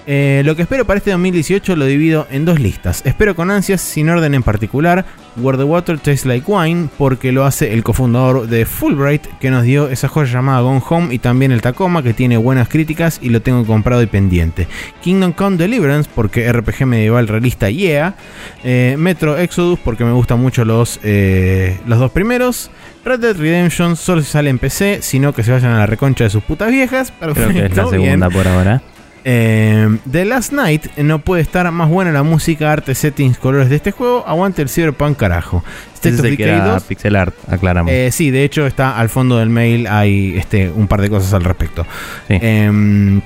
Eh, 0.05 0.41
lo 0.45 0.55
que 0.55 0.63
espero 0.63 0.85
para 0.85 0.97
este 0.97 1.11
2018 1.11 1.75
lo 1.75 1.85
divido 1.85 2.27
en 2.29 2.45
dos 2.45 2.59
listas. 2.59 3.01
Espero 3.05 3.35
con 3.35 3.51
ansias, 3.51 3.81
sin 3.81 4.09
orden 4.09 4.33
en 4.33 4.43
particular, 4.43 5.05
Where 5.37 5.57
the 5.57 5.63
Water 5.63 5.97
Tastes 5.97 6.25
Like 6.25 6.49
Wine, 6.51 6.89
porque 6.97 7.31
lo 7.31 7.45
hace 7.45 7.73
el 7.73 7.83
cofundador 7.83 8.47
de 8.47 8.65
Fulbright, 8.65 9.25
que 9.39 9.49
nos 9.49 9.63
dio 9.63 9.89
esa 9.89 10.07
joya 10.07 10.31
llamada 10.31 10.61
Gone 10.61 10.81
Home, 10.87 11.13
y 11.13 11.19
también 11.19 11.51
el 11.51 11.61
Tacoma, 11.61 12.03
que 12.03 12.13
tiene 12.13 12.37
buenas 12.37 12.67
críticas 12.67 13.19
y 13.21 13.29
lo 13.29 13.41
tengo 13.41 13.65
comprado 13.65 14.01
y 14.01 14.07
pendiente. 14.07 14.67
Kingdom 15.01 15.31
Come 15.31 15.57
Deliverance, 15.57 16.09
porque 16.13 16.51
RPG 16.51 16.85
medieval 16.85 17.27
realista, 17.27 17.69
yeah. 17.69 18.15
Eh, 18.63 18.95
Metro 18.97 19.37
Exodus, 19.37 19.79
porque 19.79 20.03
me 20.03 20.11
gustan 20.11 20.39
mucho 20.39 20.65
los, 20.65 20.99
eh, 21.03 21.79
los 21.87 21.99
dos 21.99 22.11
primeros. 22.11 22.69
Red 23.05 23.19
Dead 23.19 23.37
Redemption 23.37 23.95
solo 23.95 24.21
se 24.21 24.31
sale 24.31 24.49
en 24.49 24.59
PC, 24.59 24.99
sino 25.01 25.33
que 25.33 25.43
se 25.43 25.51
vayan 25.51 25.71
a 25.71 25.79
la 25.79 25.85
reconcha 25.85 26.23
de 26.23 26.29
sus 26.29 26.43
putas 26.43 26.71
viejas. 26.71 27.11
Creo 27.19 27.33
que 27.33 27.65
es 27.65 27.75
la 27.75 27.87
segunda 27.87 28.29
por 28.29 28.47
ahora. 28.47 28.81
Eh, 29.25 29.97
The 30.11 30.25
Last 30.25 30.51
Night 30.51 30.97
no 30.97 31.19
puede 31.19 31.41
estar 31.41 31.69
más 31.71 31.89
buena 31.89 32.11
la 32.11 32.23
música, 32.23 32.71
arte, 32.71 32.95
settings, 32.95 33.37
colores 33.37 33.69
de 33.69 33.77
este 33.77 33.91
juego. 33.91 34.23
Aguante 34.27 34.61
el 34.61 34.69
Cyberpunk, 34.69 35.17
carajo. 35.17 35.63
State 35.95 36.15
of 36.15 36.21
Decay 36.21 36.59
2. 36.59 36.83
Pixel 36.83 37.15
art, 37.15 37.35
aclaramos. 37.47 37.91
Eh, 37.91 38.09
sí, 38.11 38.31
de 38.31 38.43
hecho 38.43 38.65
está 38.65 38.99
al 38.99 39.09
fondo 39.09 39.37
del 39.37 39.49
mail. 39.49 39.87
Hay 39.87 40.35
este, 40.37 40.69
un 40.69 40.87
par 40.87 41.01
de 41.01 41.09
cosas 41.09 41.33
al 41.33 41.43
respecto. 41.43 41.85
Sí. 42.27 42.37
Em, 42.41 43.21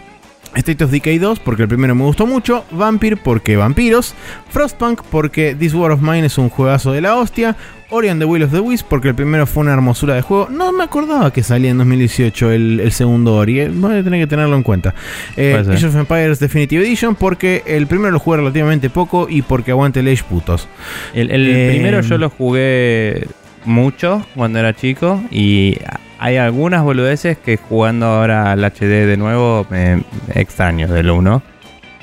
State 0.55 0.83
of 0.83 0.91
Decay 0.91 1.19
2 1.19 1.39
porque 1.39 1.63
el 1.63 1.67
primero 1.67 1.93
me 1.93 2.03
gustó 2.03 2.25
mucho, 2.25 2.65
Vampire 2.71 3.17
porque 3.17 3.55
vampiros, 3.55 4.15
Frostpunk 4.49 5.01
porque 5.03 5.55
This 5.55 5.73
War 5.73 5.91
of 5.91 6.01
Mine 6.01 6.25
es 6.25 6.37
un 6.37 6.49
juegazo 6.49 6.91
de 6.91 7.01
la 7.01 7.15
hostia, 7.15 7.55
Ori 7.89 8.09
and 8.09 8.19
the 8.19 8.25
Will 8.25 8.43
of 8.43 8.51
the 8.51 8.59
Wisp 8.59 8.87
porque 8.89 9.09
el 9.09 9.15
primero 9.15 9.47
fue 9.47 9.61
una 9.61 9.73
hermosura 9.73 10.15
de 10.15 10.21
juego. 10.21 10.49
No 10.49 10.71
me 10.71 10.83
acordaba 10.83 11.31
que 11.31 11.41
salía 11.41 11.71
en 11.71 11.77
2018 11.77 12.51
el, 12.51 12.91
segundo 12.91 13.35
Ori, 13.35 13.61
eh. 13.61 13.71
voy 13.73 13.97
a 13.97 14.03
tener 14.03 14.19
que 14.19 14.27
tenerlo 14.27 14.55
en 14.57 14.63
cuenta. 14.63 14.93
Eh, 15.37 15.55
Age 15.55 15.85
of 15.85 15.95
Empires 15.95 16.39
Definitive 16.39 16.85
Edition 16.85 17.15
porque 17.15 17.63
el 17.65 17.87
primero 17.87 18.11
lo 18.11 18.19
jugué 18.19 18.37
relativamente 18.37 18.89
poco 18.89 19.27
y 19.29 19.41
porque 19.41 19.71
aguante 19.71 20.01
el 20.01 20.07
Age 20.09 20.23
putos. 20.29 20.67
El, 21.13 21.29
eh, 21.31 21.69
primero 21.71 22.01
yo 22.01 22.17
lo 22.17 22.29
jugué 22.29 23.27
mucho 23.63 24.25
cuando 24.35 24.59
era 24.59 24.73
chico 24.73 25.21
y 25.31 25.77
hay 26.19 26.37
algunas 26.37 26.83
boludeces 26.83 27.37
que 27.37 27.57
jugando 27.57 28.05
ahora 28.07 28.51
al 28.51 28.63
HD 28.63 29.05
de 29.05 29.17
nuevo 29.17 29.65
me 29.69 30.03
extraño 30.33 30.87
del 30.87 31.09
1. 31.09 31.41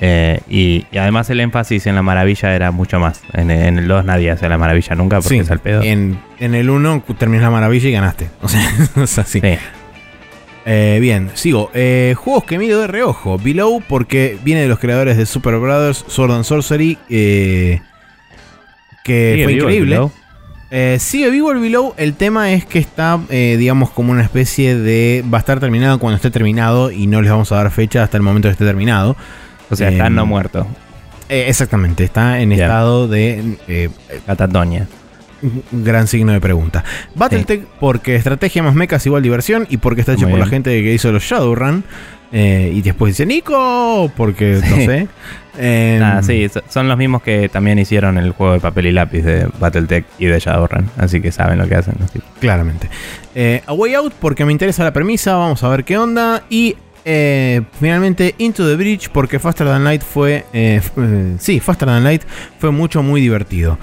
Eh, 0.01 0.41
y, 0.49 0.87
y, 0.91 0.99
además 0.99 1.31
el 1.31 1.41
énfasis 1.41 1.87
en 1.87 1.95
la 1.95 2.03
maravilla 2.03 2.55
era 2.55 2.71
mucho 2.71 2.99
más. 2.99 3.23
En, 3.33 3.51
el 3.51 3.87
2 3.87 4.05
nadie 4.05 4.31
hace 4.31 4.49
la 4.49 4.59
maravilla 4.59 4.95
nunca 4.97 5.21
porque 5.21 5.39
es 5.39 5.51
al 5.51 5.61
pedo. 5.61 5.83
En, 5.83 6.19
en 6.41 6.55
el 6.55 6.71
1 6.71 7.05
terminas 7.19 7.43
la 7.43 7.51
maravilla 7.51 7.89
y 7.89 7.93
ganaste. 7.93 8.31
O 8.43 8.49
sea, 8.49 8.69
es 9.03 9.19
así. 9.19 9.41
Sí. 9.41 9.59
Eh, 10.67 10.99
bien, 11.01 11.31
sigo. 11.35 11.71
Eh, 11.75 12.15
juegos 12.17 12.45
que 12.45 12.59
miro 12.59 12.81
de 12.81 12.87
reojo. 12.87 13.39
Below, 13.39 13.83
porque 13.87 14.39
viene 14.43 14.63
de 14.63 14.69
los 14.69 14.79
creadores 14.79 15.17
de 15.17 15.27
Super 15.27 15.59
Brothers, 15.59 16.05
Sword 16.09 16.33
and 16.33 16.45
Sorcery. 16.45 16.99
Eh, 17.09 17.81
que 19.05 19.41
fue 19.45 19.53
increíble. 19.53 20.01
Sigue 20.99 21.31
vivo 21.31 21.53
el 21.53 21.59
Below. 21.59 21.95
El 21.97 22.15
tema 22.15 22.53
es 22.53 22.65
que 22.65 22.79
está, 22.79 23.21
digamos, 23.29 23.91
como 23.91 24.13
una 24.13 24.23
especie 24.23 24.77
de. 24.77 25.23
Va 25.33 25.39
a 25.39 25.41
estar 25.41 25.61
terminado 25.61 25.99
cuando 25.99 26.17
esté 26.17 26.31
terminado 26.31 26.91
y 26.91 27.07
no 27.07 27.21
les 27.21 27.31
vamos 27.31 27.53
a 27.53 27.57
dar 27.57 27.71
fecha 27.71 28.03
hasta 28.03 28.17
el 28.17 28.23
momento 28.23 28.49
que 28.49 28.53
esté 28.53 28.65
terminado. 28.65 29.17
O 29.71 29.77
sea, 29.77 29.89
está 29.89 30.11
no 30.11 30.27
muerto. 30.27 30.67
Eh, 31.29 31.47
exactamente, 31.49 32.05
está 32.05 32.41
en 32.41 32.53
estado 32.53 33.09
de. 33.09 33.91
Catatonia. 34.27 34.87
Gran 35.73 36.07
signo 36.07 36.33
de 36.33 36.41
pregunta. 36.41 36.85
Battletech, 37.15 37.67
porque 37.79 38.17
estrategia 38.17 38.63
más 38.63 38.75
mecas 38.75 39.05
igual 39.05 39.23
diversión 39.23 39.67
y 39.69 39.77
porque 39.77 40.01
está 40.01 40.15
hecho 40.15 40.29
por 40.29 40.39
la 40.39 40.47
gente 40.47 40.71
que 40.83 40.95
hizo 40.95 41.13
los 41.13 41.23
Shadowrun. 41.23 41.85
Eh, 42.33 42.73
y 42.75 42.83
después 42.83 43.13
dice 43.13 43.27
Nico, 43.27 44.11
porque 44.17 44.61
no 44.69 44.77
sé. 44.77 45.09
Eh, 45.57 46.21
sí, 46.23 46.51
son 46.69 46.89
los 46.89 46.99
mismos 46.99 47.23
que 47.23 47.49
también 47.49 47.79
hicieron 47.79 48.19
el 48.19 48.33
juego 48.33 48.55
de 48.55 48.61
papel 48.61 48.87
y 48.87 48.93
lápiz 48.93 49.23
de 49.23 49.49
Battletech 49.61 50.05
y 50.19 50.27
de 50.27 50.41
Shadowrun, 50.41 50.91
así 50.99 51.21
que 51.21 51.31
saben 51.31 51.59
lo 51.59 51.69
que 51.69 51.77
hacen. 51.77 51.95
Claramente. 52.41 52.89
Eh, 53.37 53.63
a 53.65 53.73
Way 53.73 53.95
Out, 53.95 54.15
porque 54.19 54.45
me 54.45 54.51
interesa 54.51 54.83
la 54.83 54.93
premisa, 54.93 55.37
vamos 55.37 55.63
a 55.63 55.69
ver 55.69 55.85
qué 55.85 55.97
onda. 55.97 56.43
Y 56.51 56.75
eh, 57.05 57.63
finalmente 57.81 58.35
Into 58.39 58.67
the 58.67 58.77
Bridge, 58.77 59.11
porque 59.11 59.39
Faster 59.39 59.67
Than 59.67 59.85
Light 59.85 60.03
fue. 60.03 60.45
sí, 61.39 61.61
Faster 61.61 61.89
Than 61.89 62.05
Light 62.05 62.23
fue 62.59 62.71
mucho, 62.71 63.03
muy 63.03 63.21
divertido. 63.21 63.79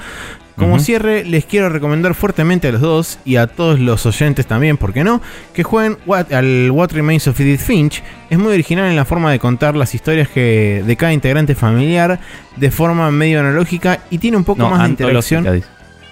Como 0.56 0.80
cierre, 0.80 1.26
les 1.26 1.46
quiero 1.46 1.70
recomendar 1.70 2.14
fuertemente 2.14 2.68
a 2.68 2.72
los 2.72 2.82
dos 2.82 3.20
y 3.26 3.38
a 3.38 3.48
todos 3.48 3.80
los 3.80 4.06
oyentes 4.06 4.46
también, 4.46 4.78
¿por 4.78 4.94
qué 4.94 5.04
no? 5.04 5.20
Que 5.54 5.64
jueguen 5.64 5.98
al 6.08 6.70
What 6.72 6.92
Remains 6.92 7.28
of 7.28 7.40
Edith 7.40 7.62
Finch. 7.62 8.04
Es 8.30 8.38
muy 8.38 8.54
original 8.54 8.88
en 8.88 8.96
la 8.96 9.06
forma 9.06 9.32
de 9.32 9.40
contar 9.40 9.76
las 9.76 9.96
historias 9.96 10.30
que 10.30 10.84
de 10.86 10.96
cada 10.96 11.14
integrante 11.14 11.56
familiar 11.56 12.20
de 12.58 12.70
forma 12.70 13.10
medio 13.10 13.40
analógica 13.40 14.02
y 14.12 14.20
tiene 14.20 14.38
un 14.38 14.44
poco 14.44 14.70
más 14.70 14.84
de 14.84 14.90
interacción 14.90 15.64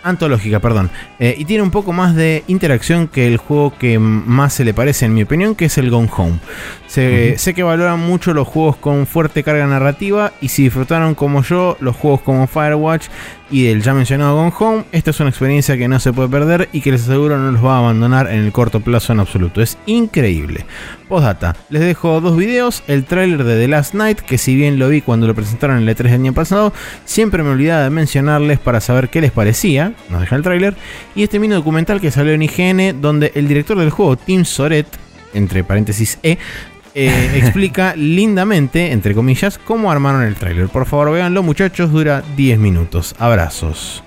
antológica, 0.04 0.60
perdón. 0.60 0.90
Eh, 1.20 1.36
y 1.38 1.46
tiene 1.46 1.64
un 1.64 1.72
poco 1.72 1.94
más 1.94 2.16
de 2.16 2.44
interacción 2.48 3.08
que 3.08 3.28
el 3.28 3.38
juego 3.38 3.78
que 3.78 4.00
más 4.00 4.54
se 4.54 4.66
le 4.66 4.74
parece, 4.74 5.06
en 5.06 5.14
mi 5.14 5.24
opinión, 5.24 5.56
que 5.56 5.66
es 5.66 5.78
el 5.78 5.90
Gone 5.90 6.10
Home. 6.16 6.40
Sé 6.88 7.54
que 7.54 7.64
valoran 7.64 8.00
mucho 8.00 8.34
los 8.34 8.48
juegos 8.48 8.76
con 8.78 9.06
fuerte 9.06 9.44
carga 9.44 9.68
narrativa 9.68 10.34
y 10.42 10.48
si 10.48 10.64
disfrutaron 10.64 11.14
como 11.14 11.44
yo 11.44 11.78
los 11.80 11.96
juegos 11.96 12.22
como 12.22 12.48
Firewatch 12.48 13.08
y 13.52 13.68
el 13.68 13.82
ya 13.82 13.94
mencionado 13.94 14.36
Gone 14.36 14.54
Home, 14.60 14.86
esta 14.92 15.12
es 15.12 15.20
una 15.20 15.30
experiencia 15.30 15.78
que 15.78 15.88
no 15.88 16.00
se 16.00 16.14
puede 16.14 16.30
perder 16.30 16.70
y 16.72 16.82
que 16.82 16.92
les 16.92 17.04
aseguro 17.04 17.38
no 17.38 17.52
los 17.52 17.64
va 17.64 17.76
a 17.76 17.80
abandonar 17.80 18.32
en 18.32 18.46
el 18.46 18.52
corto 18.52 18.80
plazo 18.80 19.14
en 19.14 19.20
absoluto. 19.20 19.62
Es 19.62 19.78
increíble. 19.86 20.66
Postdata, 21.08 21.56
les 21.70 21.82
dejo 21.82 22.22
dos 22.22 22.38
videos, 22.38 22.84
el 22.88 23.06
tráiler 23.06 23.44
de 23.44 23.60
The 23.60 23.68
Last 23.68 23.94
Night, 23.96 24.20
que 24.20 24.38
si 24.38 24.56
bien 24.56 24.78
lo 24.78 24.90
vi 24.90 25.02
cuando 25.02 25.26
lo 25.26 25.34
presentaron 25.34 25.78
en 25.78 25.90
el 25.90 25.96
E3 25.96 26.04
del 26.04 26.14
año 26.14 26.34
pasado, 26.34 26.74
siempre 27.06 27.42
me 27.42 27.50
olvidaba 27.50 27.84
de 27.84 27.90
mencionarles 27.90 28.60
para 28.60 28.82
saber 28.82 29.10
qué 29.10 29.22
les 29.22 29.32
parecía, 29.32 29.94
nos 30.10 30.22
deja 30.22 30.36
el 30.36 30.44
tráiler, 30.44 30.76
y 31.16 31.24
este 31.24 31.40
mini 31.40 31.56
documental 31.56 32.00
que 32.00 32.12
salió 32.12 32.34
en 32.34 32.44
IGN, 32.44 33.02
donde 33.02 33.32
el 33.34 33.48
director 33.48 33.78
del 33.78 33.90
juego, 33.90 34.16
Tim 34.18 34.46
Soret, 34.46 34.88
entre 35.34 35.64
paréntesis 35.64 36.20
E, 36.24 36.38
eh, 36.96 37.32
explica 37.36 37.96
lindamente, 37.96 38.92
entre 38.92 39.14
comillas, 39.14 39.58
cómo 39.58 39.92
armaron 39.92 40.24
el 40.24 40.36
tráiler. 40.36 40.68
Por 40.70 40.86
favor, 40.86 41.12
véanlo, 41.12 41.44
muchachos, 41.44 41.92
dura 41.92 42.24
10 42.36 42.60
minutos. 42.60 43.16
Abrazos. 43.20 44.04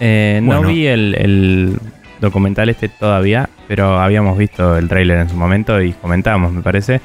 Eh, 0.00 0.40
no 0.42 0.62
vi 0.62 0.86
el, 0.86 1.78
documental 2.20 2.68
este 2.68 2.88
todavía, 2.88 3.48
pero 3.68 3.98
habíamos 4.00 4.38
visto 4.38 4.76
el 4.76 4.88
tráiler 4.88 5.18
en 5.18 5.28
su 5.28 5.36
momento 5.36 5.80
y 5.80 5.92
comentábamos, 5.92 6.52
me 6.52 6.62
parece. 6.62 7.00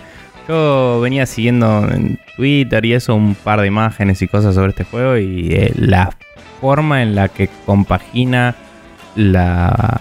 Yo 0.48 1.02
venía 1.02 1.26
siguiendo 1.26 1.88
en 1.92 2.20
Twitter 2.36 2.86
y 2.86 2.94
eso 2.94 3.14
un 3.14 3.36
par 3.36 3.62
de 3.62 3.68
imágenes 3.68 4.22
y 4.22 4.28
cosas 4.28 4.56
sobre 4.56 4.70
este 4.70 4.86
juego 4.86 5.18
y 5.18 5.50
eh, 5.52 5.74
la 5.76 6.12
forma 6.62 7.02
en 7.02 7.16
la 7.16 7.30
que 7.30 7.50
compagina 7.66 8.56
la, 9.16 10.00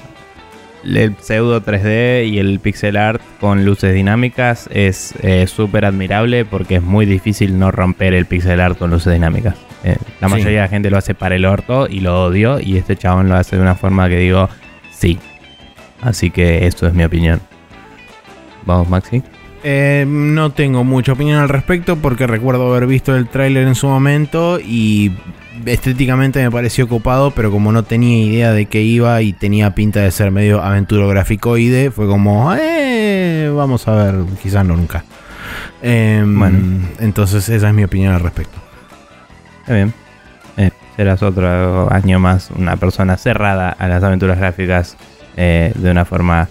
el 0.85 1.17
pseudo 1.19 1.63
3D 1.63 2.29
y 2.29 2.39
el 2.39 2.61
pixel 2.61 2.97
art 2.97 3.21
con 3.41 3.65
luces 3.65 3.95
dinámicas 3.95 4.69
es 4.73 5.15
eh, 5.23 5.47
súper 5.47 5.85
admirable 5.85 6.45
porque 6.45 6.77
es 6.77 6.83
muy 6.83 7.07
difícil 7.07 7.59
no 7.59 7.71
romper 7.71 8.15
el 8.15 8.27
pixel 8.27 8.61
art 8.61 8.79
con 8.79 8.91
luces 8.91 9.13
dinámicas. 9.13 9.57
Eh, 9.85 9.97
la 10.21 10.29
mayoría 10.29 10.59
de 10.59 10.63
la 10.63 10.69
gente 10.69 10.91
lo 10.91 10.99
hace 10.99 11.15
para 11.15 11.37
el 11.37 11.45
orto 11.45 11.87
y 11.89 12.01
lo 12.01 12.25
odio 12.25 12.61
y 12.61 12.77
este 12.77 12.97
chabón 12.97 13.29
lo 13.29 13.37
hace 13.37 13.57
de 13.57 13.63
una 13.63 13.75
forma 13.75 14.09
que 14.09 14.19
digo 14.19 14.49
sí. 14.91 15.19
Así 16.03 16.31
que 16.31 16.67
eso 16.67 16.87
es 16.87 16.95
mi 16.95 17.05
opinión. 17.05 17.41
Vamos, 18.65 18.89
Maxi. 18.89 19.23
Eh, 19.63 20.05
no 20.07 20.51
tengo 20.51 20.85
mucha 20.85 21.13
opinión 21.13 21.41
al 21.41 21.49
respecto 21.49 21.97
porque 21.97 22.27
recuerdo 22.27 22.71
haber 22.71 22.87
visto 22.87 23.17
el 23.17 23.29
tráiler 23.29 23.67
en 23.67 23.75
su 23.75 23.89
momento 23.89 24.61
y 24.61 25.13
estéticamente 25.65 26.43
me 26.43 26.51
pareció 26.51 26.89
copado, 26.89 27.31
pero 27.31 27.51
como 27.51 27.73
no 27.73 27.83
tenía 27.83 28.25
idea 28.25 28.53
de 28.53 28.67
qué 28.67 28.83
iba 28.83 29.23
y 29.23 29.33
tenía 29.33 29.75
pinta 29.75 30.01
de 30.01 30.11
ser 30.11 30.31
medio 30.31 30.63
aventura 30.63 31.07
graficoide, 31.07 31.91
fue 31.91 32.07
como, 32.07 32.55
eh, 32.55 33.51
vamos 33.55 33.89
a 33.89 33.95
ver, 33.95 34.15
quizás 34.43 34.65
nunca. 34.65 35.05
Em, 35.83 36.39
bueno. 36.39 36.59
Entonces 36.99 37.49
esa 37.49 37.69
es 37.69 37.75
mi 37.75 37.85
opinión 37.85 38.15
al 38.15 38.21
respecto. 38.21 38.59
Está 39.61 39.75
bien. 39.75 39.95
Eh, 40.57 40.71
serás 40.97 41.23
otro 41.23 41.93
año 41.93 42.19
más 42.19 42.51
una 42.51 42.77
persona 42.77 43.17
cerrada 43.17 43.71
a 43.71 43.89
las 43.89 44.03
aventuras 44.03 44.39
gráficas 44.39 44.97
eh, 45.37 45.73
de 45.75 45.91
una 45.91 46.05
forma 46.05 46.49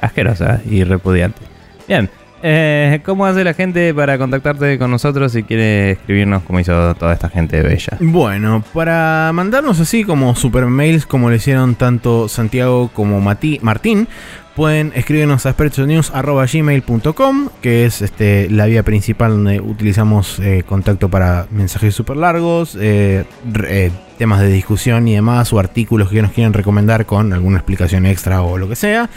asquerosa 0.00 0.60
y 0.68 0.84
repudiante. 0.84 1.40
Bien, 1.86 2.10
eh, 2.42 3.00
¿Cómo 3.04 3.26
hace 3.26 3.44
la 3.44 3.54
gente 3.54 3.92
para 3.94 4.18
contactarte 4.18 4.78
con 4.78 4.90
nosotros 4.90 5.32
si 5.32 5.42
quiere 5.42 5.92
escribirnos 5.92 6.42
como 6.42 6.60
hizo 6.60 6.94
toda 6.94 7.12
esta 7.12 7.28
gente 7.28 7.60
bella? 7.62 7.96
Bueno, 8.00 8.62
para 8.72 9.30
mandarnos 9.32 9.80
así 9.80 10.04
como 10.04 10.34
super 10.34 10.66
mails 10.66 11.06
como 11.06 11.30
le 11.30 11.36
hicieron 11.36 11.74
tanto 11.74 12.28
Santiago 12.28 12.90
como 12.92 13.20
Martín, 13.20 14.08
pueden 14.58 14.90
escribirnos 14.96 15.46
a 15.46 15.52
gmail.com 15.52 17.48
que 17.62 17.84
es 17.84 18.02
este, 18.02 18.50
la 18.50 18.66
vía 18.66 18.82
principal 18.82 19.30
donde 19.30 19.60
utilizamos 19.60 20.40
eh, 20.40 20.64
contacto 20.66 21.08
para 21.08 21.46
mensajes 21.52 21.94
súper 21.94 22.16
largos, 22.16 22.76
eh, 22.80 23.24
eh, 23.68 23.92
temas 24.18 24.40
de 24.40 24.48
discusión 24.48 25.06
y 25.08 25.14
demás, 25.14 25.52
o 25.52 25.58
artículos 25.58 26.10
que 26.10 26.20
nos 26.20 26.32
quieran 26.32 26.52
recomendar 26.52 27.06
con 27.06 27.32
alguna 27.32 27.58
explicación 27.58 28.04
extra 28.04 28.42
o 28.42 28.58
lo 28.58 28.68
que 28.68 28.74
sea. 28.74 29.08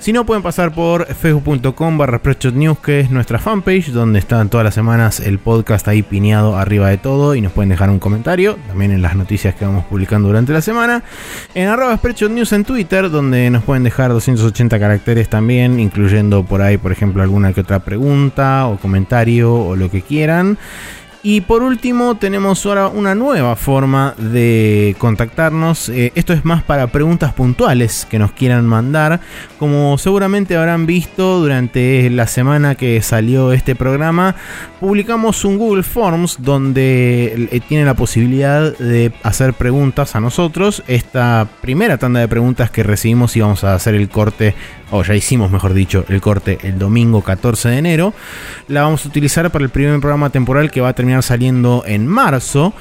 Si 0.00 0.12
no, 0.12 0.26
pueden 0.26 0.42
pasar 0.42 0.74
por 0.74 1.06
facebook.com 1.06 1.96
barra 1.96 2.20
News, 2.52 2.78
que 2.80 3.00
es 3.00 3.10
nuestra 3.10 3.38
fanpage, 3.38 3.92
donde 3.92 4.18
están 4.18 4.50
todas 4.50 4.64
las 4.64 4.74
semanas 4.74 5.20
el 5.20 5.38
podcast 5.38 5.86
ahí 5.88 6.02
pineado 6.02 6.58
arriba 6.58 6.88
de 6.88 6.98
todo 6.98 7.34
y 7.36 7.40
nos 7.40 7.52
pueden 7.52 7.70
dejar 7.70 7.90
un 7.90 8.00
comentario, 8.00 8.58
también 8.66 8.90
en 8.90 9.02
las 9.02 9.14
noticias 9.14 9.54
que 9.54 9.64
vamos 9.64 9.84
publicando 9.84 10.28
durante 10.28 10.52
la 10.52 10.60
semana. 10.60 11.04
En 11.54 11.68
arroba 11.68 11.98
News 12.28 12.52
en 12.52 12.64
Twitter, 12.64 13.08
donde 13.08 13.50
nos 13.50 13.62
pueden 13.62 13.84
dejar 13.84 14.10
280 14.10 14.79
caracteres 14.80 15.28
también, 15.28 15.78
incluyendo 15.78 16.44
por 16.44 16.62
ahí, 16.62 16.78
por 16.78 16.90
ejemplo, 16.90 17.22
alguna 17.22 17.52
que 17.52 17.60
otra 17.60 17.80
pregunta 17.80 18.66
o 18.66 18.78
comentario 18.78 19.54
o 19.54 19.76
lo 19.76 19.90
que 19.90 20.02
quieran. 20.02 20.58
Y 21.22 21.42
por 21.42 21.62
último 21.62 22.14
tenemos 22.14 22.64
ahora 22.64 22.88
una 22.88 23.14
nueva 23.14 23.54
forma 23.54 24.14
de 24.16 24.96
contactarnos. 24.96 25.90
Eh, 25.90 26.12
esto 26.14 26.32
es 26.32 26.46
más 26.46 26.62
para 26.62 26.86
preguntas 26.86 27.34
puntuales 27.34 28.06
que 28.08 28.18
nos 28.18 28.32
quieran 28.32 28.66
mandar. 28.66 29.20
Como 29.58 29.98
seguramente 29.98 30.56
habrán 30.56 30.86
visto 30.86 31.40
durante 31.40 32.08
la 32.08 32.26
semana 32.26 32.74
que 32.74 33.02
salió 33.02 33.52
este 33.52 33.74
programa, 33.74 34.34
publicamos 34.80 35.44
un 35.44 35.58
Google 35.58 35.82
Forms 35.82 36.38
donde 36.40 37.48
eh, 37.52 37.60
tiene 37.68 37.84
la 37.84 37.94
posibilidad 37.94 38.76
de 38.78 39.12
hacer 39.22 39.52
preguntas 39.52 40.16
a 40.16 40.20
nosotros. 40.20 40.82
Esta 40.88 41.46
primera 41.60 41.98
tanda 41.98 42.20
de 42.20 42.28
preguntas 42.28 42.70
que 42.70 42.82
recibimos 42.82 43.36
y 43.36 43.42
vamos 43.42 43.62
a 43.62 43.74
hacer 43.74 43.94
el 43.94 44.08
corte 44.08 44.54
o 44.90 45.02
ya 45.02 45.14
hicimos 45.14 45.50
mejor 45.50 45.74
dicho, 45.74 46.04
el 46.08 46.20
corte 46.20 46.58
el 46.62 46.78
domingo 46.78 47.22
14 47.22 47.68
de 47.68 47.78
enero, 47.78 48.14
la 48.68 48.82
vamos 48.82 49.04
a 49.04 49.08
utilizar 49.08 49.50
para 49.50 49.64
el 49.64 49.70
primer 49.70 49.98
programa 50.00 50.30
temporal 50.30 50.70
que 50.70 50.80
va 50.80 50.88
a 50.90 50.92
terminar 50.94 51.22
saliendo 51.22 51.84
en 51.86 52.06
marzo. 52.06 52.72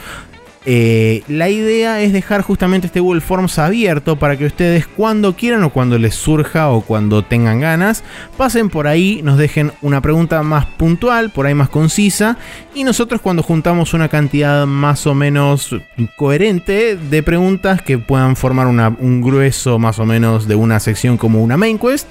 Eh, 0.65 1.23
la 1.29 1.49
idea 1.49 2.01
es 2.01 2.11
dejar 2.11 2.41
justamente 2.41 2.87
este 2.87 2.99
Google 2.99 3.21
Forms 3.21 3.57
abierto 3.59 4.17
para 4.17 4.37
que 4.37 4.45
ustedes 4.45 4.87
cuando 4.87 5.33
quieran 5.35 5.63
o 5.63 5.69
cuando 5.69 5.97
les 5.97 6.15
surja 6.15 6.69
o 6.69 6.81
cuando 6.81 7.23
tengan 7.23 7.61
ganas, 7.61 8.03
pasen 8.35 8.69
por 8.69 8.85
ahí, 8.85 9.21
nos 9.23 9.37
dejen 9.37 9.71
una 9.81 10.01
pregunta 10.01 10.43
más 10.43 10.65
puntual, 10.65 11.29
por 11.29 11.45
ahí 11.45 11.53
más 11.53 11.69
concisa, 11.69 12.37
y 12.75 12.83
nosotros 12.83 13.21
cuando 13.21 13.41
juntamos 13.41 13.93
una 13.93 14.09
cantidad 14.09 14.65
más 14.65 15.07
o 15.07 15.15
menos 15.15 15.75
coherente 16.17 16.97
de 16.97 17.23
preguntas 17.23 17.81
que 17.81 17.97
puedan 17.97 18.35
formar 18.35 18.67
un 18.67 19.21
grueso 19.21 19.79
más 19.79 19.97
o 19.99 20.05
menos 20.05 20.47
de 20.47 20.55
una 20.55 20.81
sección 20.81 21.17
como 21.17 21.41
una 21.41 21.55
main 21.55 21.79
quest, 21.79 22.07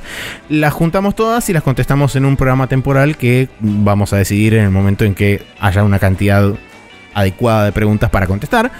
las 0.49 0.73
juntamos 0.73 1.14
todas 1.14 1.49
y 1.50 1.52
las 1.52 1.62
contestamos 1.62 2.17
en 2.17 2.25
un 2.25 2.37
programa 2.37 2.67
temporal 2.67 3.19
que 3.19 3.49
vamos 3.61 4.14
a 4.14 4.17
decidir 4.17 4.55
en 4.55 4.64
el 4.64 4.71
momento 4.71 5.05
en 5.05 5.14
que 5.14 5.43
haya 5.61 5.85
una 5.85 5.99
cantidad 5.99 6.55
adecuada 7.15 7.67
de 7.67 7.73
preguntas 7.73 8.11
para 8.11 8.27
contestar. 8.27 8.71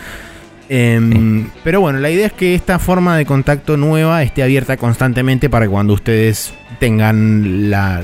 Em, 0.71 1.49
pero 1.65 1.81
bueno, 1.81 1.99
la 1.99 2.11
idea 2.11 2.27
es 2.27 2.33
que 2.33 2.55
esta 2.55 2.79
forma 2.79 3.17
de 3.17 3.25
contacto 3.25 3.79
nueva 3.79 4.23
esté 4.23 4.43
abierta 4.43 4.77
constantemente 4.77 5.49
para 5.49 5.67
cuando 5.67 5.95
ustedes 5.95 6.53
tengan 6.79 7.71
la, 7.71 8.03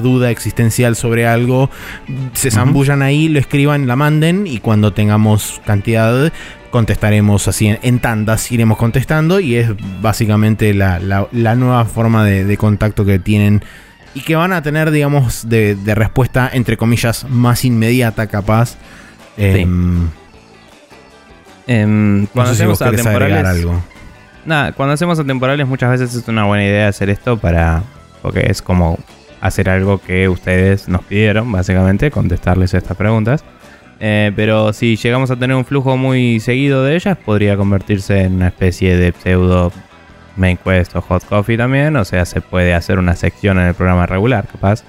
duda 0.00 0.30
existencial 0.30 0.94
sobre 0.94 1.26
algo, 1.26 1.70
se 2.34 2.50
zambullan 2.50 3.00
ahí, 3.02 3.28
lo 3.28 3.38
escriban, 3.38 3.86
la 3.86 3.96
manden 3.96 4.46
y 4.46 4.58
cuando 4.58 4.92
tengamos 4.92 5.60
cantidad 5.64 6.32
contestaremos 6.70 7.48
así 7.48 7.74
en, 7.80 7.98
tandas, 8.00 8.52
iremos 8.52 8.76
contestando 8.76 9.40
y 9.40 9.56
es 9.56 9.70
básicamente 10.02 10.74
la, 10.74 10.98
nueva 11.56 11.86
forma 11.86 12.24
de, 12.24 12.56
contacto 12.58 13.06
que 13.06 13.18
tienen 13.18 13.64
y 14.14 14.20
que 14.20 14.36
van 14.36 14.52
a 14.52 14.62
tener, 14.62 14.90
digamos, 14.90 15.48
de, 15.48 15.74
de 15.74 15.94
respuesta 15.94 16.50
entre 16.52 16.76
comillas 16.76 17.24
más 17.30 17.64
inmediata 17.64 18.26
capaz 18.26 18.76
Em, 19.36 20.08
em, 21.66 22.26
cuando 22.26 22.52
hacemos 22.52 22.80
atemporales. 22.80 23.66
Nada, 24.44 24.72
cuando 24.72 24.94
hacemos 24.94 25.18
atemporales 25.18 25.66
muchas 25.66 25.90
veces 25.90 26.14
es 26.14 26.28
una 26.28 26.44
buena 26.44 26.64
idea 26.64 26.88
hacer 26.88 27.10
esto 27.10 27.36
para. 27.36 27.82
Porque 28.22 28.46
es 28.48 28.62
como 28.62 28.98
hacer 29.40 29.68
algo 29.68 29.98
que 29.98 30.28
ustedes 30.28 30.88
nos 30.88 31.02
pidieron, 31.04 31.50
básicamente, 31.52 32.10
contestarles 32.10 32.74
estas 32.74 32.96
preguntas. 32.96 33.44
Eh, 33.98 34.32
pero 34.36 34.72
si 34.72 34.96
llegamos 34.96 35.30
a 35.30 35.36
tener 35.36 35.56
un 35.56 35.64
flujo 35.64 35.96
muy 35.96 36.40
seguido 36.40 36.84
de 36.84 36.96
ellas, 36.96 37.16
podría 37.16 37.56
convertirse 37.56 38.22
en 38.22 38.34
una 38.34 38.48
especie 38.48 38.96
de 38.96 39.12
pseudo 39.12 39.72
main 40.36 40.58
quest 40.58 40.94
o 40.96 41.00
hot 41.00 41.24
coffee 41.24 41.56
también. 41.56 41.96
O 41.96 42.04
sea, 42.04 42.24
se 42.24 42.40
puede 42.40 42.74
hacer 42.74 42.98
una 42.98 43.16
sección 43.16 43.58
en 43.58 43.66
el 43.66 43.74
programa 43.74 44.06
regular, 44.06 44.46
capaz. 44.46 44.84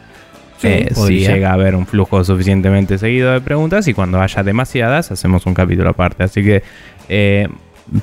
Eh, 0.64 0.90
si 0.94 1.20
llega 1.20 1.52
a 1.52 1.54
haber 1.54 1.76
un 1.76 1.86
flujo 1.86 2.24
suficientemente 2.24 2.98
seguido 2.98 3.32
de 3.32 3.42
preguntas 3.42 3.88
y 3.88 3.94
cuando 3.94 4.20
haya 4.20 4.44
demasiadas 4.44 5.12
hacemos 5.12 5.46
un 5.46 5.54
capítulo 5.54 5.90
aparte. 5.90 6.24
Así 6.24 6.44
que 6.44 6.64
eh, 7.10 7.48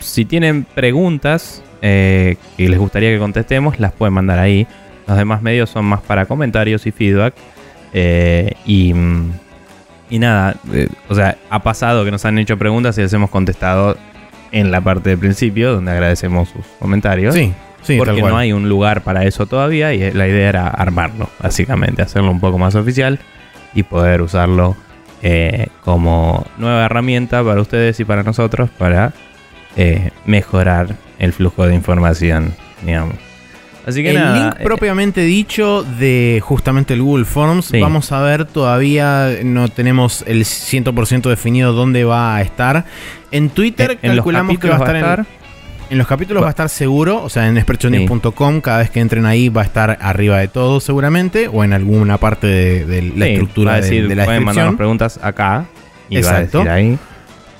si 0.00 0.24
tienen 0.24 0.64
preguntas 0.64 1.62
eh, 1.82 2.36
que 2.56 2.68
les 2.68 2.78
gustaría 2.78 3.10
que 3.10 3.18
contestemos, 3.18 3.80
las 3.80 3.92
pueden 3.92 4.14
mandar 4.14 4.38
ahí. 4.38 4.66
Los 5.06 5.16
demás 5.16 5.42
medios 5.42 5.68
son 5.68 5.84
más 5.84 6.00
para 6.00 6.26
comentarios 6.26 6.86
y 6.86 6.92
feedback. 6.92 7.34
y, 8.64 8.94
y 10.10 10.18
nada, 10.18 10.56
o 11.08 11.14
sea, 11.14 11.36
ha 11.50 11.62
pasado 11.62 12.04
que 12.04 12.10
nos 12.10 12.24
han 12.24 12.38
hecho 12.38 12.56
preguntas 12.56 12.96
y 12.98 13.02
les 13.02 13.12
hemos 13.12 13.30
contestado 13.30 13.96
en 14.52 14.70
la 14.70 14.80
parte 14.80 15.10
del 15.10 15.18
principio, 15.18 15.72
donde 15.72 15.90
agradecemos 15.90 16.48
sus 16.48 16.64
comentarios. 16.78 17.34
Sí 17.34 17.52
porque 17.98 18.22
no 18.22 18.36
hay 18.36 18.52
un 18.52 18.68
lugar 18.68 19.02
para 19.02 19.24
eso 19.24 19.46
todavía 19.46 19.92
y 19.94 20.10
la 20.12 20.26
idea 20.26 20.48
era 20.48 20.68
armarlo, 20.68 21.28
básicamente, 21.42 22.02
hacerlo 22.02 22.30
un 22.30 22.40
poco 22.40 22.58
más 22.58 22.74
oficial 22.74 23.18
y 23.74 23.82
poder 23.82 24.22
usarlo 24.22 24.76
eh, 25.22 25.68
como 25.82 26.46
nueva 26.58 26.84
herramienta 26.84 27.42
para 27.42 27.60
ustedes 27.60 27.98
y 28.00 28.04
para 28.04 28.22
nosotros 28.22 28.70
para 28.76 29.12
eh, 29.76 30.10
mejorar 30.26 30.96
el 31.18 31.32
flujo 31.32 31.66
de 31.66 31.74
información, 31.74 32.54
digamos. 32.84 33.16
Así 33.86 34.02
que 34.02 34.10
el 34.10 34.34
link 34.34 34.54
eh, 34.58 34.64
propiamente 34.64 35.20
dicho 35.22 35.82
de 35.82 36.40
justamente 36.42 36.94
el 36.94 37.02
Google 37.02 37.26
Forms, 37.26 37.70
vamos 37.80 38.12
a 38.12 38.22
ver, 38.22 38.46
todavía 38.46 39.30
no 39.42 39.68
tenemos 39.68 40.24
el 40.26 40.44
100% 40.44 41.28
definido 41.28 41.72
dónde 41.72 42.04
va 42.04 42.36
a 42.36 42.42
estar. 42.42 42.84
En 43.30 43.50
Twitter 43.50 43.98
calculamos 43.98 44.58
que 44.58 44.68
va 44.68 44.76
a 44.76 44.96
estar, 44.96 45.18
en, 45.20 45.26
en 45.94 45.98
los 45.98 46.08
capítulos 46.08 46.42
va 46.42 46.48
a 46.48 46.50
estar 46.50 46.68
seguro, 46.68 47.22
o 47.22 47.28
sea, 47.28 47.48
en 47.48 47.56
expertsiones.com, 47.56 48.60
cada 48.60 48.78
vez 48.78 48.90
que 48.90 48.98
entren 48.98 49.26
ahí 49.26 49.48
va 49.48 49.62
a 49.62 49.64
estar 49.64 49.96
arriba 50.00 50.38
de 50.38 50.48
todo 50.48 50.80
seguramente, 50.80 51.46
o 51.46 51.62
en 51.62 51.72
alguna 51.72 52.18
parte 52.18 52.48
de, 52.48 53.12
la 53.16 53.28
estructura 53.28 53.80
de, 53.80 54.02
de, 54.02 54.14
la 54.14 54.24
pueden 54.24 54.42
mandar 54.42 54.76
preguntas 54.76 55.20
acá 55.22 55.66
y 56.10 56.16
Exacto. 56.16 56.64
va 56.64 56.72
a 56.72 56.76
decir 56.76 56.90
ahí. 56.90 56.98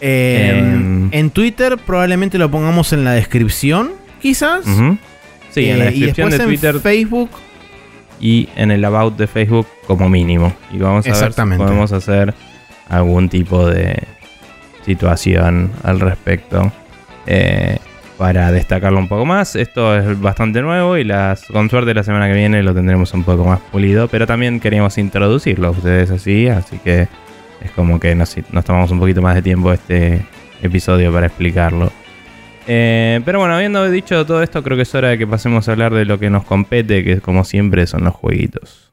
Em, 0.01 1.09
en 1.12 1.31
Twitter 1.31 1.79
probablemente 1.79 2.37
lo 2.37 2.51
pongamos 2.51 2.92
en 2.92 3.05
la 3.05 3.12
descripción, 3.12 3.92
quizás. 4.20 4.64
Sí, 5.51 5.70
en 5.70 5.79
la 5.79 5.85
eh, 5.85 5.90
descripción 5.90 6.31
de 6.31 6.38
Twitter. 6.40 6.75
En 6.75 6.81
Facebook. 6.81 7.31
Y 8.20 8.49
en 8.57 8.73
el 8.73 8.85
about 8.85 9.16
de 9.16 9.29
Facebook 9.29 9.68
como 9.87 10.09
mínimo. 10.09 10.53
Y 10.73 10.79
vamos 10.79 11.07
a 11.07 11.11
ver 11.11 11.33
si 11.33 11.40
podemos 11.57 11.92
hacer 11.92 12.35
algún 12.88 13.29
tipo 13.29 13.68
de 13.68 14.03
situación 14.85 15.70
al 15.85 16.01
respecto. 16.01 16.73
Eh, 17.27 17.79
para 18.18 18.53
destacarlo 18.53 18.98
un 18.98 19.09
poco 19.09 19.27
más. 19.27 19.57
Esto 19.57 19.96
es 19.96 20.20
bastante 20.20 20.62
nuevo 20.62 20.96
y 20.96 21.05
las, 21.05 21.44
con 21.46 21.68
suerte 21.70 21.94
la 21.94 22.03
semana 22.03 22.29
que 22.29 22.35
viene 22.35 22.62
lo 22.62 22.74
tendremos 22.74 23.12
un 23.14 23.24
poco 23.24 23.44
más 23.44 23.61
pulido, 23.61 24.09
pero 24.09 24.27
también 24.27 24.61
queríamos 24.61 24.96
introducirlo 24.98 25.68
a 25.68 25.70
ustedes 25.70 26.11
así, 26.11 26.48
así 26.48 26.79
que 26.79 27.09
es 27.61 27.70
como 27.74 27.98
que 27.98 28.14
nos, 28.14 28.35
tomamos 28.64 28.90
un 28.90 29.00
poquito 29.00 29.22
más 29.22 29.35
de 29.35 29.42
tiempo 29.42 29.72
este 29.72 30.24
episodio 30.62 31.12
para 31.12 31.27
explicarlo. 31.27 31.90
Eh, 32.66 33.20
pero 33.24 33.40
bueno, 33.40 33.55
habiendo 33.55 33.90
dicho 33.90 34.24
todo 34.24 34.42
esto, 34.42 34.62
creo 34.62 34.77
que 34.77 34.85
es 34.85 34.94
hora 34.94 35.09
de 35.09 35.18
que 35.18 35.27
pasemos 35.27 35.68
a 35.68 35.72
hablar 35.72 35.92
de 35.92 36.05
lo 36.05 36.18
que 36.18 36.31
nos 36.31 36.44
compete, 36.44 37.05
que 37.05 37.20
como 37.20 37.44
siempre 37.44 37.87
son 37.87 38.05
los 38.05 38.14
jueguitos. 38.14 38.84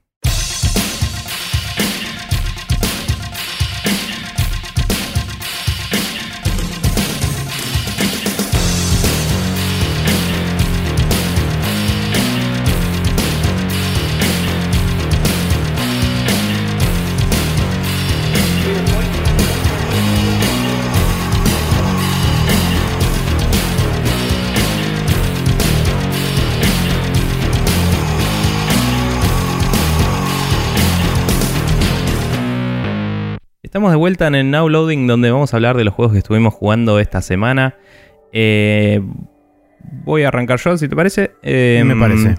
Estamos 33.71 33.91
de 33.91 33.95
vuelta 33.95 34.27
en 34.27 34.35
el 34.35 34.51
Now 34.51 34.67
Loading 34.67 35.07
donde 35.07 35.31
vamos 35.31 35.53
a 35.53 35.55
hablar 35.55 35.77
de 35.77 35.85
los 35.85 35.93
juegos 35.93 36.11
que 36.11 36.17
estuvimos 36.17 36.53
jugando 36.53 36.99
esta 36.99 37.21
semana. 37.21 37.75
Eh, 38.33 38.99
voy 40.03 40.23
a 40.23 40.27
arrancar 40.27 40.59
yo, 40.59 40.77
si 40.77 40.89
te 40.89 40.95
parece. 40.97 41.31
Me 41.41 41.79
em, 41.79 41.97
parece. 41.97 42.35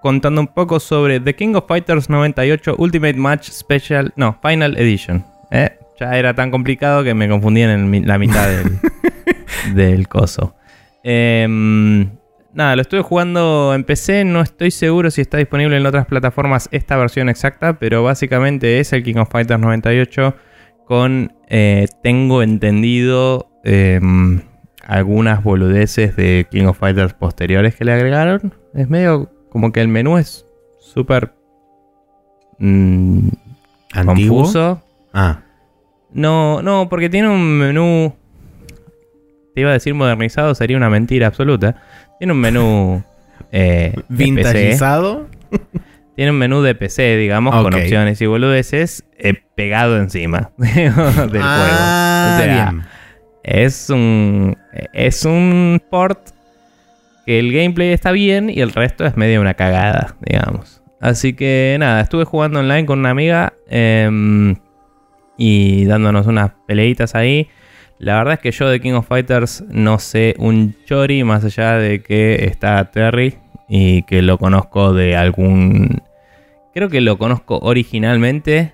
contando 0.00 0.40
un 0.40 0.48
poco 0.48 0.80
sobre 0.80 1.20
The 1.20 1.36
King 1.36 1.54
of 1.54 1.68
Fighters 1.68 2.10
98 2.10 2.74
Ultimate 2.78 3.14
Match 3.14 3.48
Special, 3.50 4.12
no, 4.16 4.40
Final 4.42 4.76
Edition. 4.76 5.24
¿eh? 5.52 5.78
Ya 6.00 6.18
era 6.18 6.34
tan 6.34 6.50
complicado 6.50 7.04
que 7.04 7.14
me 7.14 7.28
confundí 7.28 7.62
en 7.62 8.04
la 8.04 8.18
mitad 8.18 8.48
del, 8.48 8.80
del 9.76 10.08
coso. 10.08 10.56
Em, 11.04 12.10
nada, 12.54 12.74
lo 12.74 12.82
estuve 12.82 13.02
jugando 13.02 13.72
en 13.72 13.84
PC, 13.84 14.24
no 14.24 14.40
estoy 14.40 14.72
seguro 14.72 15.12
si 15.12 15.20
está 15.20 15.38
disponible 15.38 15.76
en 15.76 15.86
otras 15.86 16.06
plataformas 16.06 16.68
esta 16.72 16.96
versión 16.96 17.28
exacta, 17.28 17.78
pero 17.78 18.02
básicamente 18.02 18.80
es 18.80 18.92
el 18.92 19.04
King 19.04 19.18
of 19.18 19.30
Fighters 19.30 19.60
98 19.60 20.34
con, 20.92 21.32
eh, 21.48 21.88
tengo 22.02 22.42
entendido, 22.42 23.50
em, 23.64 24.42
algunas 24.84 25.42
boludeces 25.42 26.16
de 26.16 26.46
King 26.50 26.66
of 26.66 26.78
Fighters 26.78 27.14
posteriores 27.14 27.74
que 27.74 27.86
le 27.86 27.94
agregaron. 27.94 28.52
Es 28.74 28.90
medio 28.90 29.30
como 29.48 29.72
que 29.72 29.80
el 29.80 29.88
menú 29.88 30.18
es 30.18 30.46
súper 30.80 31.32
mm, 32.58 33.28
confuso. 34.04 34.82
Ah. 35.14 35.40
No, 36.12 36.60
no, 36.60 36.90
porque 36.90 37.08
tiene 37.08 37.30
un 37.30 37.40
menú. 37.56 38.14
Te 39.54 39.62
iba 39.62 39.70
a 39.70 39.72
decir 39.72 39.94
modernizado, 39.94 40.54
sería 40.54 40.76
una 40.76 40.90
mentira 40.90 41.26
absoluta. 41.26 41.82
Tiene 42.18 42.34
un 42.34 42.40
menú. 42.40 43.02
Eh, 43.54 43.94
¿Vintageizado? 44.08 45.28
Tiene 46.16 46.30
un 46.30 46.38
menú 46.38 46.62
de 46.62 46.74
PC, 46.74 47.16
digamos, 47.18 47.54
con 47.54 47.74
opciones 47.74 48.20
y 48.22 48.26
boludeces 48.26 49.04
eh, 49.18 49.42
pegado 49.62 49.96
encima 49.96 50.50
del 50.56 50.92
ah, 51.40 52.34
juego. 52.34 52.34
O 52.34 52.38
sea, 52.38 52.74
es 53.44 53.90
un. 53.90 54.56
Es 54.92 55.24
un 55.24 55.80
port 55.88 56.18
que 57.24 57.38
el 57.38 57.52
gameplay 57.52 57.92
está 57.92 58.10
bien 58.10 58.50
y 58.50 58.60
el 58.60 58.72
resto 58.72 59.04
es 59.04 59.16
medio 59.16 59.40
una 59.40 59.54
cagada, 59.54 60.16
digamos. 60.20 60.82
Así 61.00 61.34
que 61.34 61.76
nada, 61.78 62.00
estuve 62.00 62.24
jugando 62.24 62.58
online 62.58 62.86
con 62.86 62.98
una 63.00 63.10
amiga 63.10 63.52
em, 63.68 64.56
y 65.38 65.84
dándonos 65.84 66.26
unas 66.26 66.52
peleitas 66.66 67.14
ahí. 67.14 67.48
La 67.98 68.16
verdad 68.16 68.34
es 68.34 68.40
que 68.40 68.50
yo 68.50 68.68
de 68.68 68.80
King 68.80 68.94
of 68.94 69.06
Fighters 69.06 69.62
no 69.68 70.00
sé 70.00 70.34
un 70.38 70.74
chori 70.86 71.22
más 71.22 71.44
allá 71.44 71.78
de 71.78 72.02
que 72.02 72.46
está 72.46 72.90
Terry 72.90 73.36
y 73.68 74.02
que 74.02 74.22
lo 74.22 74.38
conozco 74.38 74.92
de 74.92 75.16
algún... 75.16 76.02
Creo 76.74 76.88
que 76.88 77.00
lo 77.00 77.18
conozco 77.18 77.58
originalmente 77.58 78.72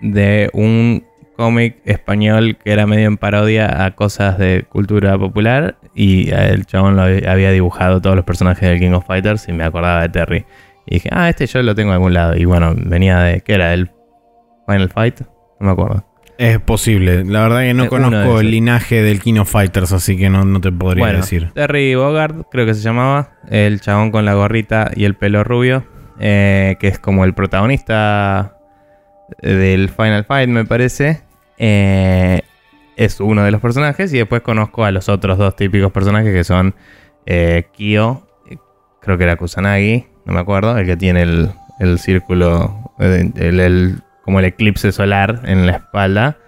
de 0.00 0.50
un 0.52 1.04
cómic 1.36 1.76
español 1.84 2.56
que 2.62 2.72
era 2.72 2.86
medio 2.86 3.06
en 3.06 3.16
parodia 3.16 3.84
a 3.84 3.92
cosas 3.92 4.38
de 4.38 4.64
cultura 4.68 5.16
popular 5.16 5.76
y 5.94 6.30
el 6.30 6.66
chabón 6.66 6.96
lo 6.96 7.02
había 7.02 7.52
dibujado 7.52 8.00
todos 8.00 8.16
los 8.16 8.24
personajes 8.24 8.68
del 8.68 8.80
King 8.80 8.90
of 8.90 9.06
Fighters 9.06 9.48
y 9.48 9.52
me 9.52 9.62
acordaba 9.62 10.02
de 10.02 10.08
Terry. 10.08 10.46
Y 10.86 10.94
dije, 10.94 11.10
ah, 11.12 11.28
este 11.28 11.46
yo 11.46 11.62
lo 11.62 11.76
tengo 11.76 11.90
en 11.90 11.94
algún 11.94 12.14
lado. 12.14 12.36
Y 12.36 12.44
bueno, 12.44 12.74
venía 12.76 13.20
de, 13.20 13.40
¿qué 13.42 13.54
era? 13.54 13.72
¿El 13.72 13.90
Final 14.66 14.88
Fight? 14.88 15.20
No 15.60 15.66
me 15.66 15.70
acuerdo. 15.70 16.04
Es 16.38 16.58
posible. 16.60 17.24
La 17.24 17.42
verdad 17.42 17.60
que 17.60 17.74
no 17.74 17.88
conozco 17.88 18.40
el 18.40 18.50
linaje 18.50 19.02
del 19.02 19.20
King 19.20 19.38
of 19.38 19.50
Fighters, 19.50 19.92
así 19.92 20.16
que 20.16 20.30
no, 20.30 20.60
te 20.60 20.72
podría 20.72 21.12
decir. 21.12 21.52
Terry 21.52 21.94
Bogard, 21.94 22.46
creo 22.50 22.66
que 22.66 22.74
se 22.74 22.80
llamaba. 22.80 23.32
El 23.48 23.80
chabón 23.80 24.10
con 24.10 24.24
la 24.24 24.34
gorrita 24.34 24.90
y 24.94 25.04
el 25.04 25.14
pelo 25.14 25.44
rubio. 25.44 25.84
Eh, 26.20 26.76
que 26.80 26.88
es 26.88 26.98
como 26.98 27.24
el 27.24 27.32
protagonista 27.32 28.57
del 29.40 29.88
Final 29.88 30.24
Fight, 30.24 30.48
me 30.48 30.64
parece. 30.64 31.22
Eh, 31.58 32.40
es 32.96 33.20
uno 33.20 33.44
de 33.44 33.50
los 33.50 33.60
personajes. 33.60 34.12
Y 34.12 34.18
después 34.18 34.42
conozco 34.42 34.84
a 34.84 34.90
los 34.90 35.08
otros 35.08 35.38
dos 35.38 35.56
típicos 35.56 35.92
personajes 35.92 36.32
que 36.32 36.44
son 36.44 36.74
eh, 37.26 37.66
Kyo, 37.76 38.26
creo 39.00 39.18
que 39.18 39.24
era 39.24 39.36
Kusanagi, 39.36 40.06
no 40.24 40.32
me 40.32 40.40
acuerdo, 40.40 40.76
el 40.76 40.86
que 40.86 40.96
tiene 40.96 41.22
el, 41.22 41.98
círculo, 41.98 42.92
el, 42.98 44.02
como 44.22 44.40
el 44.40 44.46
eclipse 44.46 44.92
solar 44.92 45.42
en 45.44 45.66
la 45.66 45.72
espalda. 45.72 46.38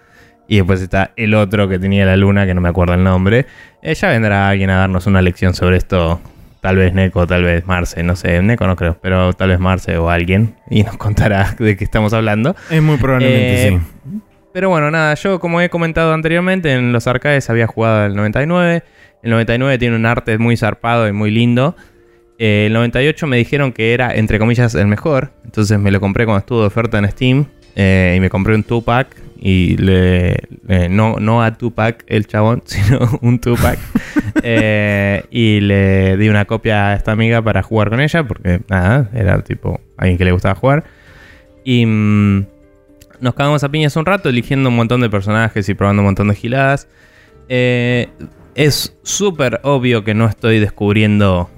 Y 0.49 0.57
después 0.57 0.81
está 0.81 1.12
el 1.14 1.35
otro 1.35 1.69
que 1.69 1.79
tenía 1.79 2.05
la 2.05 2.16
luna, 2.16 2.45
que 2.45 2.55
no 2.55 2.61
me 2.61 2.69
acuerdo 2.69 2.95
el 2.95 3.05
nombre. 3.05 3.47
Eh, 3.83 3.95
ya 3.95 4.09
vendrá 4.09 4.49
alguien 4.49 4.71
a 4.71 4.79
darnos 4.79 5.07
una 5.07 5.23
lección 5.23 5.55
sobre 5.55 5.77
esto. 5.77 6.21
Tal 6.61 6.77
vez 6.77 6.92
Neko, 6.92 7.27
tal 7.27 7.42
vez 7.42 7.66
Marce, 7.66 8.03
no 8.03 8.16
sé, 8.16 8.42
Neko 8.42 8.66
no 8.66 8.77
creo, 8.77 8.99
pero 9.01 9.33
tal 9.33 9.49
vez 9.49 9.59
Marce 9.59 9.96
o 9.96 10.11
alguien. 10.11 10.57
Y 10.68 10.83
nos 10.83 10.96
contará 10.99 11.57
de 11.59 11.77
qué 11.77 11.85
estamos 11.85 12.12
hablando. 12.12 12.55
Es 12.70 12.83
muy 12.83 12.99
probablemente, 12.99 13.68
eh, 13.68 13.70
sí. 13.70 14.20
Pero 14.53 14.68
bueno, 14.68 14.90
nada, 14.90 15.14
yo 15.14 15.38
como 15.38 15.61
he 15.61 15.70
comentado 15.70 16.12
anteriormente, 16.12 16.73
en 16.73 16.92
los 16.92 17.07
arcades 17.07 17.49
había 17.51 17.66
jugado 17.66 18.07
el 18.07 18.16
99. 18.16 18.83
El 19.23 19.31
99 19.31 19.79
tiene 19.79 19.96
un 19.96 20.07
arte 20.07 20.38
muy 20.38 20.57
zarpado 20.57 21.07
y 21.09 21.12
muy 21.12 21.31
lindo. 21.31 21.77
Eh, 22.38 22.66
el 22.66 22.73
98 22.73 23.27
me 23.27 23.37
dijeron 23.37 23.73
que 23.73 23.94
era, 23.94 24.14
entre 24.14 24.38
comillas, 24.38 24.75
el 24.75 24.87
mejor. 24.87 25.33
Entonces 25.44 25.79
me 25.79 25.90
lo 25.90 26.01
compré 26.01 26.25
cuando 26.25 26.40
estuvo 26.40 26.61
de 26.62 26.66
oferta 26.66 26.99
en 26.99 27.09
Steam. 27.11 27.46
Eh, 27.77 28.14
y 28.16 28.20
me 28.20 28.29
compré 28.29 28.55
un 28.55 28.64
2-pack. 28.64 29.09
Y 29.42 29.76
le. 29.79 30.37
no, 30.90 31.16
no 31.18 31.42
a 31.42 31.57
2-pack 31.57 32.05
el 32.07 32.26
chabón, 32.26 32.62
sino 32.66 32.98
un 33.22 33.40
2-pack. 33.40 33.79
Eh, 34.42 35.24
y 35.31 35.61
le 35.61 36.16
di 36.16 36.29
una 36.29 36.46
copia 36.46 36.88
a 36.88 36.94
esta 36.94 37.12
amiga 37.12 37.42
para 37.42 37.62
jugar 37.62 37.90
con 37.90 38.00
ella. 38.00 38.26
Porque 38.26 38.61
nada, 38.68 39.11
era 39.12 39.42
tipo 39.42 39.81
alguien 39.96 40.16
que 40.16 40.24
le 40.24 40.33
gustaba 40.33 40.55
jugar. 40.55 40.85
Y. 41.64 41.85
Mm, 41.85 42.46
nos 43.20 43.35
cagamos 43.35 43.62
a 43.64 43.68
piñas 43.68 43.96
un 43.96 44.07
rato 44.07 44.29
eligiendo 44.29 44.70
un 44.70 44.76
montón 44.76 45.00
de 45.00 45.11
personajes 45.11 45.68
y 45.68 45.74
probando 45.74 46.03
un 46.03 46.07
montón 46.07 46.29
de 46.29 46.35
giladas. 46.35 46.88
Eh, 47.48 48.09
es 48.55 48.96
súper 49.03 49.61
obvio 49.62 50.05
que 50.05 50.14
no 50.14 50.26
estoy 50.26 50.59
descubriendo 50.59 51.50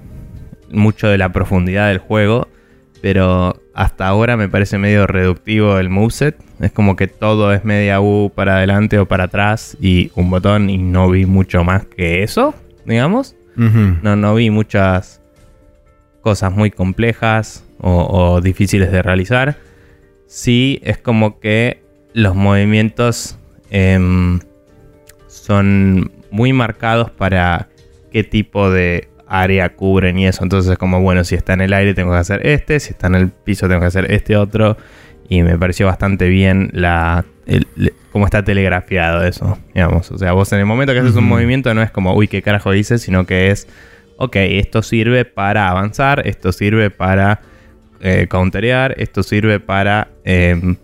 mucho 0.71 1.07
de 1.07 1.17
la 1.17 1.31
profundidad 1.31 1.87
del 1.87 1.99
juego, 1.99 2.47
pero 3.01 3.61
hasta 3.73 4.07
ahora 4.07 4.37
me 4.37 4.49
parece 4.49 4.77
medio 4.77 5.07
reductivo 5.07 5.77
el 5.79 5.89
moveset. 5.89 6.35
Es 6.63 6.71
como 6.71 6.95
que 6.95 7.07
todo 7.07 7.53
es 7.53 7.65
media 7.65 8.01
U 8.01 8.31
para 8.33 8.57
adelante 8.57 8.97
o 8.99 9.05
para 9.05 9.25
atrás 9.25 9.77
y 9.79 10.11
un 10.15 10.29
botón 10.29 10.69
y 10.69 10.77
no 10.77 11.09
vi 11.09 11.25
mucho 11.25 11.63
más 11.63 11.85
que 11.85 12.23
eso, 12.23 12.55
digamos. 12.85 13.35
no, 13.55 14.15
no 14.15 14.33
vi 14.33 14.49
muchas 14.49 15.21
cosas 16.21 16.51
muy 16.51 16.71
complejas 16.71 17.63
o 17.79 18.39
difíciles 18.41 18.91
de 18.91 19.01
realizar 19.01 19.57
sí 20.33 20.79
es 20.83 20.97
como 20.97 21.39
que 21.39 21.83
los 22.13 22.33
movimientos 22.33 23.37
em, 23.69 24.39
son 25.27 26.11
muy 26.31 26.53
marcados 26.53 27.11
para 27.11 27.67
qué 28.11 28.23
tipo 28.23 28.71
de 28.71 29.09
área 29.27 29.75
cubren 29.75 30.17
y 30.17 30.25
eso. 30.25 30.41
Entonces 30.41 30.71
es 30.71 30.77
como, 30.79 31.01
bueno, 31.01 31.23
si 31.23 31.35
está 31.35 31.53
en 31.53 31.61
el 31.61 31.71
aire 31.71 31.93
tengo 31.93 32.13
que 32.13 32.17
hacer 32.17 32.47
este, 32.47 32.79
si 32.79 32.93
está 32.93 33.07
en 33.07 33.15
el 33.15 33.29
piso 33.29 33.67
tengo 33.67 33.81
que 33.81 33.87
hacer 33.87 34.11
este 34.11 34.35
otro. 34.35 34.75
Y 35.29 35.43
me 35.43 35.57
pareció 35.57 35.87
bastante 35.87 36.27
bien 36.29 36.69
la 36.73 37.25
cómo 38.11 38.25
está 38.25 38.43
telegrafiado 38.43 39.23
eso, 39.23 39.57
digamos. 39.73 40.11
O 40.11 40.17
sea, 40.17 40.33
vos 40.33 40.51
en 40.53 40.59
el 40.59 40.65
momento 40.65 40.93
que 40.93 40.99
haces 40.99 41.15
un 41.15 41.27
movimiento 41.27 41.73
no 41.73 41.81
es 41.81 41.91
como, 41.91 42.15
uy, 42.15 42.27
qué 42.27 42.41
carajo 42.41 42.71
dices, 42.71 43.01
sino 43.01 43.25
que 43.25 43.51
es, 43.51 43.67
ok, 44.17 44.35
esto 44.35 44.81
sirve 44.81 45.25
para 45.25 45.69
avanzar, 45.69 46.25
esto 46.27 46.51
sirve 46.51 46.89
para 46.89 47.41
eh, 47.99 48.27
counterear, 48.29 48.95
esto 48.97 49.23
sirve 49.23 49.59
para 49.59 50.09
em, 50.23 50.75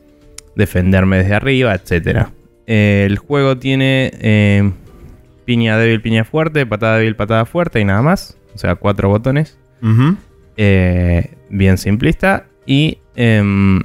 defenderme 0.56 1.17
desde 1.17 1.36
arriba, 1.36 1.75
etc. 1.75 2.28
el 2.65 3.17
juego 3.17 3.58
tiene 3.58 4.12
em, 4.19 4.73
piña 5.45 5.78
débil, 5.78 6.02
piña 6.02 6.25
fuerte, 6.25 6.65
patada 6.65 6.97
débil, 6.97 7.15
patada 7.15 7.45
fuerte 7.45 7.80
y 7.80 7.86
nada 7.86 8.02
más. 8.02 8.38
O 8.56 8.58
sea, 8.58 8.75
cuatro 8.75 9.10
botones. 9.10 9.58
Eh, 10.58 11.32
bien 11.49 11.78
simplista. 11.78 12.47
Y 12.65 12.99
em, 13.15 13.82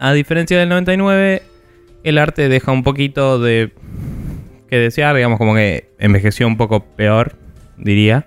a 0.00 0.14
diferencia 0.14 0.58
del 0.58 0.70
99, 0.70 1.42
el 2.04 2.18
arte 2.18 2.48
deja 2.48 2.72
un 2.72 2.82
poquito 2.82 3.38
de 3.38 3.70
que 4.70 4.78
desear, 4.78 5.14
digamos 5.14 5.36
como 5.36 5.54
que 5.54 5.90
envejeció 5.98 6.46
un 6.46 6.56
poco 6.56 6.80
peor, 6.80 7.34
diría. 7.76 8.26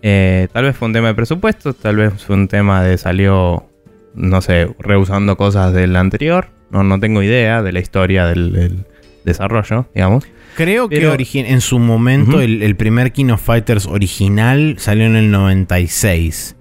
Eh, 0.00 0.48
tal 0.52 0.64
vez 0.64 0.74
fue 0.74 0.86
un 0.86 0.94
tema 0.94 1.08
de 1.08 1.14
presupuesto, 1.14 1.74
tal 1.74 1.96
vez 1.96 2.14
fue 2.14 2.34
un 2.34 2.48
tema 2.48 2.82
de 2.82 2.96
salió, 2.96 3.68
no 4.14 4.40
sé, 4.40 4.74
reusando 4.78 5.36
cosas 5.36 5.74
del 5.74 5.96
anterior. 5.96 6.48
No, 6.70 6.82
no 6.82 6.98
tengo 6.98 7.22
idea 7.22 7.62
de 7.62 7.72
la 7.72 7.80
historia 7.80 8.24
del, 8.24 8.86
desarrollo, 9.24 9.86
digamos. 9.94 10.24
Creo 10.56 10.88
que 10.88 11.14
en 11.34 11.60
su 11.60 11.78
momento 11.78 12.40
el, 12.40 12.74
primer 12.76 13.12
King 13.12 13.30
of 13.30 13.42
Fighters 13.42 13.86
original 13.86 14.76
salió 14.78 15.04
en 15.04 15.16
el 15.16 15.30
96, 15.30 16.56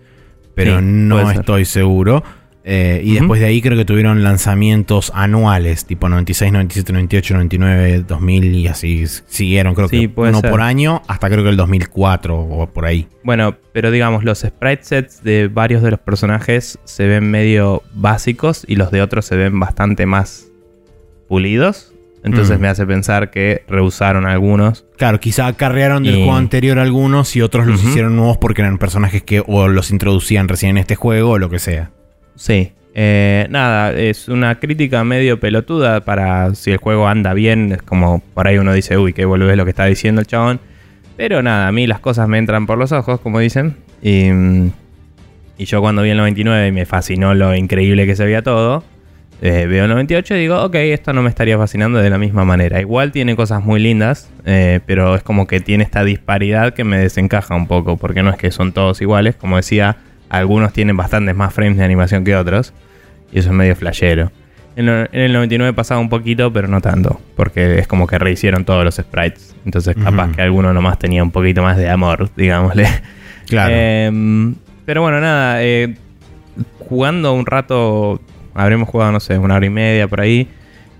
pero 0.56 0.82
no 0.82 1.32
estoy 1.32 1.64
seguro. 1.64 2.24
Eh, 2.64 3.02
y 3.04 3.16
después 3.16 3.42
de 3.42 3.48
ahí 3.48 3.60
creo 3.60 3.76
que 3.76 3.86
tuvieron 3.86 4.24
lanzamientos 4.24 5.12
anuales, 5.16 5.86
tipo 5.86 6.08
96, 6.10 6.52
97, 6.52 6.94
98, 6.94 7.34
99, 7.34 8.04
2000 8.08 8.56
y 8.56 8.68
así 8.68 9.06
siguieron, 9.08 9.74
creo 9.74 9.90
que 9.90 10.12
uno 10.16 10.42
por 10.44 10.62
año 10.62 11.02
hasta 11.08 11.28
creo 11.30 11.44
que 11.44 11.50
el 11.50 11.58
2004 11.58 12.38
o 12.40 12.68
por 12.68 12.86
ahí. 12.86 13.08
Bueno, 13.24 13.56
pero 13.74 13.90
digamos, 13.90 14.24
los 14.24 14.40
sprite 14.42 14.84
sets 14.84 15.24
de 15.24 15.48
varios 15.48 15.82
de 15.82 15.90
los 15.90 16.00
personajes 16.00 16.78
se 16.84 17.08
ven 17.08 17.32
medio 17.32 17.82
básicos 17.96 18.64
y 18.68 18.76
los 18.76 18.92
de 18.92 19.02
otros 19.02 19.26
se 19.26 19.36
ven 19.38 19.60
bastante 19.60 20.06
más 20.06 20.48
pulidos. 21.28 21.94
Entonces 22.24 22.60
Mm. 22.60 22.62
me 22.62 22.68
hace 22.68 22.86
pensar 22.86 23.32
que 23.32 23.64
rehusaron 23.68 24.28
algunos. 24.28 24.86
Claro, 24.98 25.20
quizá 25.20 25.48
acarrearon 25.48 26.04
del 26.04 26.14
Y- 26.20 26.24
juego 26.24 26.36
anterior 26.38 26.78
algunos 26.78 27.36
y 27.36 27.42
otros 27.42 27.66
los 27.66 27.84
hicieron 27.84 28.16
nuevos 28.16 28.38
porque 28.38 28.62
eran 28.62 28.78
personajes 28.78 29.24
que 29.24 29.42
o 29.48 29.68
los 29.68 29.90
introducían 29.90 30.48
recién 30.48 30.72
en 30.72 30.78
este 30.78 30.96
juego 30.96 31.32
o 31.32 31.38
lo 31.40 31.50
que 31.50 31.58
sea. 31.58 31.90
Sí. 32.36 32.72
Eh, 32.94 33.48
nada, 33.50 33.94
es 33.94 34.28
una 34.28 34.60
crítica 34.60 35.04
medio 35.04 35.40
pelotuda 35.40 36.02
para 36.02 36.54
si 36.56 36.72
el 36.72 36.78
juego 36.78 37.08
anda 37.08 37.34
bien. 37.34 37.72
Es 37.72 37.82
como 37.82 38.22
por 38.34 38.48
ahí 38.48 38.58
uno 38.58 38.74
dice, 38.74 38.98
uy, 38.98 39.14
qué 39.14 39.26
volvés 39.26 39.56
lo 39.58 39.64
que 39.64 39.72
está 39.72 39.86
diciendo 39.86 40.22
el 40.22 40.28
chabón. 40.28 40.60
Pero 41.18 41.42
nada, 41.42 41.68
a 41.68 41.72
mí 41.72 41.88
las 41.88 42.00
cosas 42.00 42.28
me 42.28 42.38
entran 42.38 42.66
por 42.66 42.78
los 42.78 42.92
ojos, 42.92 43.20
como 43.20 43.40
dicen. 43.40 43.76
Y, 44.02 44.30
yo 45.60 45.80
cuando 45.80 46.02
vi 46.02 46.10
el 46.10 46.18
99 46.18 46.70
y 46.70 46.72
me 46.72 46.86
fascinó 46.86 47.36
lo 47.36 47.56
increíble 47.56 48.08
que 48.08 48.16
se 48.16 48.26
veía 48.26 48.42
todo, 48.42 48.84
eh, 49.44 49.68
veo 49.68 49.84
el 49.84 49.92
98 49.92 50.36
y 50.36 50.40
digo, 50.40 50.64
ok, 50.64 50.74
esto 50.76 51.14
no 51.14 51.22
me 51.22 51.30
estaría 51.30 51.56
fascinando 51.60 52.00
de 52.00 52.10
la 52.10 52.18
misma 52.18 52.44
manera. 52.46 52.82
Igual 52.82 53.12
tiene 53.12 53.36
cosas 53.36 53.64
muy 53.64 53.80
lindas, 53.80 54.32
eh, 54.46 54.80
pero 54.88 55.16
es 55.16 55.22
como 55.22 55.46
que 55.46 55.60
tiene 55.60 55.84
esta 55.84 56.04
disparidad 56.04 56.74
que 56.74 56.84
me 56.84 56.98
desencaja 56.98 57.56
un 57.56 57.68
poco, 57.68 57.98
porque 57.98 58.24
no 58.24 58.32
es 58.32 58.38
que 58.38 58.50
son 58.50 58.72
todos 58.72 59.02
iguales. 59.02 59.36
Como 59.36 59.58
decía, 59.58 59.98
algunos 60.40 60.74
tienen 60.74 60.96
bastantes 60.98 61.36
más 61.36 61.54
frames 61.54 61.78
de 61.78 61.84
animación 61.84 62.24
que 62.24 62.36
otros, 62.36 62.74
y 63.32 63.40
eso 63.40 63.50
es 63.50 63.56
medio 63.56 63.76
flashero. 63.76 64.32
En, 64.76 64.88
el 64.88 65.34
99 65.34 65.74
pasaba 65.74 66.00
un 66.00 66.08
poquito, 66.10 66.54
pero 66.54 66.68
no 66.70 66.80
tanto, 66.80 67.20
porque 67.36 67.78
es 67.80 67.88
como 67.88 68.08
que 68.08 68.18
rehicieron 68.18 68.64
todos 68.64 68.86
los 68.86 68.96
sprites. 68.96 69.54
Entonces, 69.66 69.96
capaz 70.02 70.32
que 70.32 70.42
alguno 70.42 70.74
nomás 70.74 70.98
tenía 70.98 71.22
un 71.22 71.32
poquito 71.32 71.62
más 71.62 71.78
de 71.78 71.90
amor, 71.90 72.30
digámosle. 72.38 72.88
Claro. 73.48 73.74
Em, 73.76 74.56
pero 74.86 75.02
bueno, 75.02 75.20
nada, 75.20 75.62
eh, 75.62 75.96
jugando 76.80 77.34
un 77.34 77.46
rato, 77.46 78.22
habremos 78.54 78.88
jugado, 78.90 79.12
no 79.12 79.20
sé, 79.20 79.38
una 79.38 79.56
hora 79.56 79.66
y 79.66 79.70
media 79.70 80.08
por 80.08 80.22
ahí. 80.22 80.48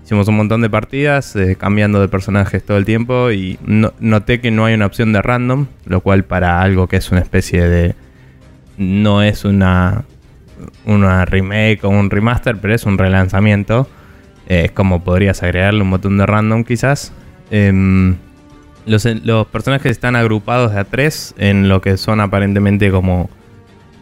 Hicimos 0.04 0.28
un 0.28 0.36
montón 0.36 0.60
de 0.60 0.68
partidas, 0.68 1.34
eh, 1.36 1.56
cambiando 1.58 2.00
de 2.00 2.08
personajes 2.08 2.62
todo 2.64 2.76
el 2.76 2.84
tiempo 2.84 3.30
y 3.30 3.58
no- 3.64 3.92
noté 4.00 4.40
que 4.40 4.50
no 4.50 4.66
hay 4.66 4.74
una 4.74 4.84
opción 4.86 5.12
de 5.12 5.22
random, 5.22 5.66
lo 5.86 6.00
cual 6.02 6.24
para 6.24 6.60
algo 6.60 6.86
que 6.88 6.96
es 6.96 7.10
una 7.10 7.20
especie 7.20 7.62
de... 7.68 7.94
No 8.82 9.22
es 9.22 9.44
una, 9.44 10.04
una 10.84 11.24
remake 11.24 11.80
o 11.84 11.88
un 11.88 12.10
remaster, 12.10 12.56
pero 12.58 12.74
es 12.74 12.84
un 12.84 12.98
relanzamiento. 12.98 13.88
Eh, 14.48 14.64
es 14.66 14.72
como 14.72 15.02
podrías 15.04 15.42
agregarle 15.42 15.82
un 15.82 15.90
botón 15.90 16.18
de 16.18 16.26
random 16.26 16.64
quizás. 16.64 17.12
Em, 17.50 18.16
los, 18.86 19.04
los 19.04 19.46
personajes 19.46 19.92
están 19.92 20.16
agrupados 20.16 20.72
de 20.72 20.80
a 20.80 20.84
tres 20.84 21.34
en 21.38 21.68
lo 21.68 21.80
que 21.80 21.96
son 21.96 22.20
aparentemente 22.20 22.90
como 22.90 23.30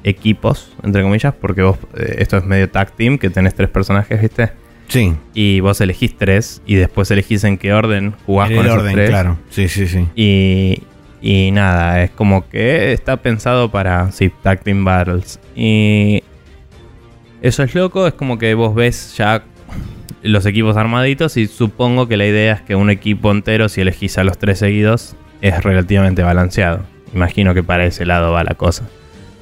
equipos, 0.05 0.73
entre 0.83 1.03
comillas, 1.03 1.35
porque 1.38 1.62
vos, 1.62 1.77
eh, 1.97 2.16
esto 2.19 2.38
es 2.38 2.45
medio 2.47 2.71
tag 2.71 2.90
team, 2.93 3.19
que 3.19 3.29
tenés 3.31 3.55
tres 3.55 3.69
personajes, 3.69 4.21
¿viste? 4.21 4.51
sí. 4.88 5.14
Y 5.35 5.61
vos 5.61 5.81
elegís 5.83 6.16
tres 6.16 6.62
y 6.66 6.75
después 6.77 7.11
elegís 7.11 7.45
en 7.45 7.59
qué 7.59 7.73
orden 7.73 8.14
jugás 8.27 8.51
En 8.51 8.57
con 8.57 8.64
el 8.64 8.71
esos 8.71 8.83
orden, 8.83 8.95
tres. 8.95 9.11
claro. 9.11 9.38
Sí, 9.51 9.69
sí, 9.69 9.87
sí. 9.87 10.09
Y, 10.16 10.83
y 11.20 11.50
nada, 11.50 12.02
es 12.02 12.11
como 12.11 12.48
que 12.48 12.92
está 12.92 13.16
pensado 13.18 13.70
para, 13.70 14.11
sí, 14.12 14.30
Tag 14.42 14.62
Team 14.62 14.85
Battles. 14.85 15.38
Y 15.54 16.22
eso 17.42 17.62
es 17.62 17.74
loco, 17.74 18.06
es 18.06 18.14
como 18.14 18.38
que 18.38 18.54
vos 18.54 18.74
ves 18.74 19.14
ya 19.16 19.42
los 20.22 20.44
equipos 20.46 20.76
armaditos 20.76 21.37
y 21.37 21.46
supongo 21.46 22.06
que 22.09 22.16
la 22.16 22.26
idea 22.26 22.54
es 22.54 22.61
que 22.62 22.74
un 22.74 22.90
equipo 22.90 23.30
entero, 23.30 23.68
si 23.68 23.80
elegís 23.80 24.18
a 24.18 24.24
los 24.24 24.38
tres 24.38 24.59
seguidos, 24.59 25.14
es 25.40 25.62
relativamente 25.62 26.22
balanceado. 26.22 26.80
Imagino 27.14 27.54
que 27.54 27.62
para 27.62 27.85
ese 27.87 28.04
lado 28.06 28.33
va 28.33 28.44
la 28.44 28.54
cosa. 28.54 28.87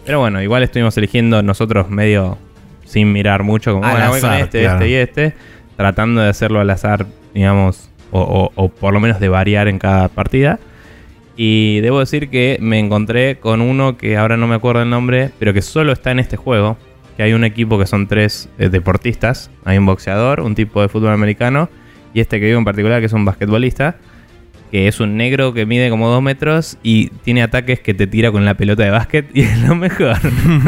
Pero 0.06 0.20
bueno, 0.20 0.40
igual 0.42 0.62
estuvimos 0.62 0.96
eligiendo 0.96 1.42
nosotros 1.42 1.90
medio 1.90 2.38
sin 2.84 3.12
mirar 3.12 3.42
mucho, 3.42 3.74
como 3.74 3.90
bueno, 3.90 4.08
voy 4.08 4.20
con 4.20 4.32
este, 4.32 4.60
claro. 4.62 4.74
este 4.76 4.88
y 4.88 4.94
este, 4.94 5.34
tratando 5.76 6.20
de 6.22 6.28
hacerlo 6.30 6.60
al 6.60 6.70
azar, 6.70 7.06
digamos, 7.34 7.90
o, 8.10 8.20
o- 8.22 8.52
o 8.54 8.68
por 8.70 8.94
lo 8.94 9.00
menos 9.00 9.20
de 9.20 9.28
variar 9.28 9.68
en 9.68 9.78
cada 9.78 10.08
partida. 10.08 10.58
Y 11.40 11.78
debo 11.82 12.00
decir 12.00 12.30
que 12.30 12.58
me 12.60 12.80
encontré 12.80 13.38
con 13.38 13.60
uno 13.60 13.96
que 13.96 14.16
ahora 14.16 14.36
no 14.36 14.48
me 14.48 14.56
acuerdo 14.56 14.82
el 14.82 14.90
nombre, 14.90 15.30
pero 15.38 15.54
que 15.54 15.62
solo 15.62 15.92
está 15.92 16.10
en 16.10 16.18
este 16.18 16.36
juego. 16.36 16.76
Que 17.16 17.22
hay 17.22 17.32
un 17.32 17.44
equipo 17.44 17.78
que 17.78 17.86
son 17.86 18.08
tres 18.08 18.48
eh, 18.58 18.68
deportistas. 18.68 19.48
Hay 19.64 19.78
un 19.78 19.86
boxeador, 19.86 20.40
un 20.40 20.56
tipo 20.56 20.82
de 20.82 20.88
fútbol 20.88 21.12
americano 21.12 21.68
y 22.12 22.18
este 22.18 22.40
que 22.40 22.46
digo 22.46 22.58
en 22.58 22.64
particular 22.64 22.98
que 22.98 23.06
es 23.06 23.12
un 23.12 23.24
basquetbolista. 23.24 23.98
Que 24.72 24.88
es 24.88 24.98
un 24.98 25.16
negro 25.16 25.54
que 25.54 25.64
mide 25.64 25.90
como 25.90 26.08
dos 26.08 26.20
metros 26.20 26.76
y 26.82 27.10
tiene 27.22 27.42
ataques 27.44 27.78
que 27.78 27.94
te 27.94 28.08
tira 28.08 28.32
con 28.32 28.44
la 28.44 28.54
pelota 28.54 28.82
de 28.82 28.90
básquet 28.90 29.30
y 29.32 29.40
es 29.42 29.60
lo 29.60 29.76
mejor. 29.76 30.18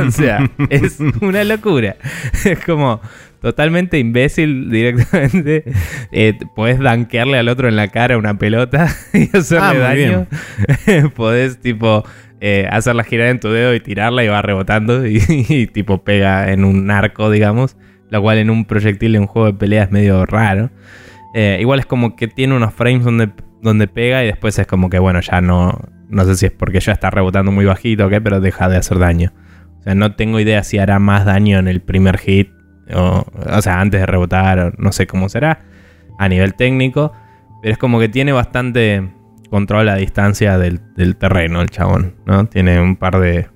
o 0.06 0.10
sea, 0.12 0.48
es 0.68 1.00
una 1.20 1.42
locura. 1.42 1.96
Es 2.44 2.64
como 2.64 3.00
totalmente 3.40 3.98
imbécil 3.98 4.70
directamente. 4.70 5.64
Eh, 6.12 6.38
podés 6.54 6.78
dankearle 6.78 7.38
al 7.38 7.48
otro 7.48 7.68
en 7.68 7.76
la 7.76 7.88
cara 7.88 8.18
una 8.18 8.38
pelota 8.38 8.88
y 9.12 9.36
hacerle 9.36 9.66
Ah, 9.66 9.74
daño. 9.74 10.26
podés 11.14 11.60
tipo 11.60 12.04
eh, 12.40 12.66
hacerla 12.70 13.04
girar 13.04 13.28
en 13.28 13.38
tu 13.40 13.48
dedo 13.48 13.74
y 13.74 13.80
tirarla 13.80 14.24
y 14.24 14.28
va 14.28 14.40
rebotando 14.40 15.06
y, 15.06 15.22
y, 15.28 15.66
tipo 15.66 16.02
pega 16.04 16.52
en 16.52 16.64
un 16.64 16.90
arco, 16.90 17.30
digamos. 17.30 17.76
Lo 18.10 18.20
cual 18.22 18.38
en 18.38 18.50
un 18.50 18.64
proyectil 18.64 19.12
de 19.12 19.18
un 19.20 19.26
juego 19.26 19.46
de 19.46 19.54
pelea 19.54 19.84
es 19.84 19.90
medio 19.90 20.26
raro. 20.26 20.70
Eh, 21.34 21.58
igual 21.60 21.78
es 21.78 21.86
como 21.86 22.16
que 22.16 22.26
tiene 22.26 22.56
unos 22.56 22.74
frames 22.74 23.04
donde, 23.04 23.30
donde 23.62 23.86
pega 23.86 24.24
y 24.24 24.26
después 24.26 24.58
es 24.58 24.66
como 24.66 24.90
que, 24.90 24.98
bueno, 24.98 25.20
ya 25.20 25.40
no. 25.40 25.78
No 26.08 26.24
sé 26.24 26.34
si 26.34 26.46
es 26.46 26.52
porque 26.52 26.80
ya 26.80 26.92
está 26.92 27.08
rebotando 27.08 27.52
muy 27.52 27.64
bajito 27.64 28.06
o 28.06 28.08
qué, 28.08 28.20
pero 28.20 28.40
deja 28.40 28.68
de 28.68 28.76
hacer 28.76 28.98
daño. 28.98 29.32
O 29.78 29.82
sea, 29.82 29.94
no 29.94 30.16
tengo 30.16 30.40
idea 30.40 30.64
si 30.64 30.78
hará 30.78 30.98
más 30.98 31.24
daño 31.24 31.58
en 31.58 31.68
el 31.68 31.80
primer 31.80 32.18
hit. 32.18 32.50
O, 32.94 33.24
o 33.50 33.62
sea, 33.62 33.80
antes 33.80 34.00
de 34.00 34.06
rebotar, 34.06 34.58
o 34.58 34.72
no 34.78 34.92
sé 34.92 35.06
cómo 35.06 35.28
será. 35.28 35.62
A 36.18 36.28
nivel 36.28 36.54
técnico. 36.54 37.12
Pero 37.62 37.72
es 37.72 37.78
como 37.78 37.98
que 37.98 38.08
tiene 38.08 38.32
bastante 38.32 39.10
control 39.50 39.88
a 39.88 39.96
distancia 39.96 40.58
del, 40.58 40.80
del 40.96 41.16
terreno 41.16 41.60
el 41.60 41.70
chabón, 41.70 42.14
¿no? 42.24 42.46
Tiene 42.46 42.80
un 42.80 42.96
par 42.96 43.18
de... 43.20 43.48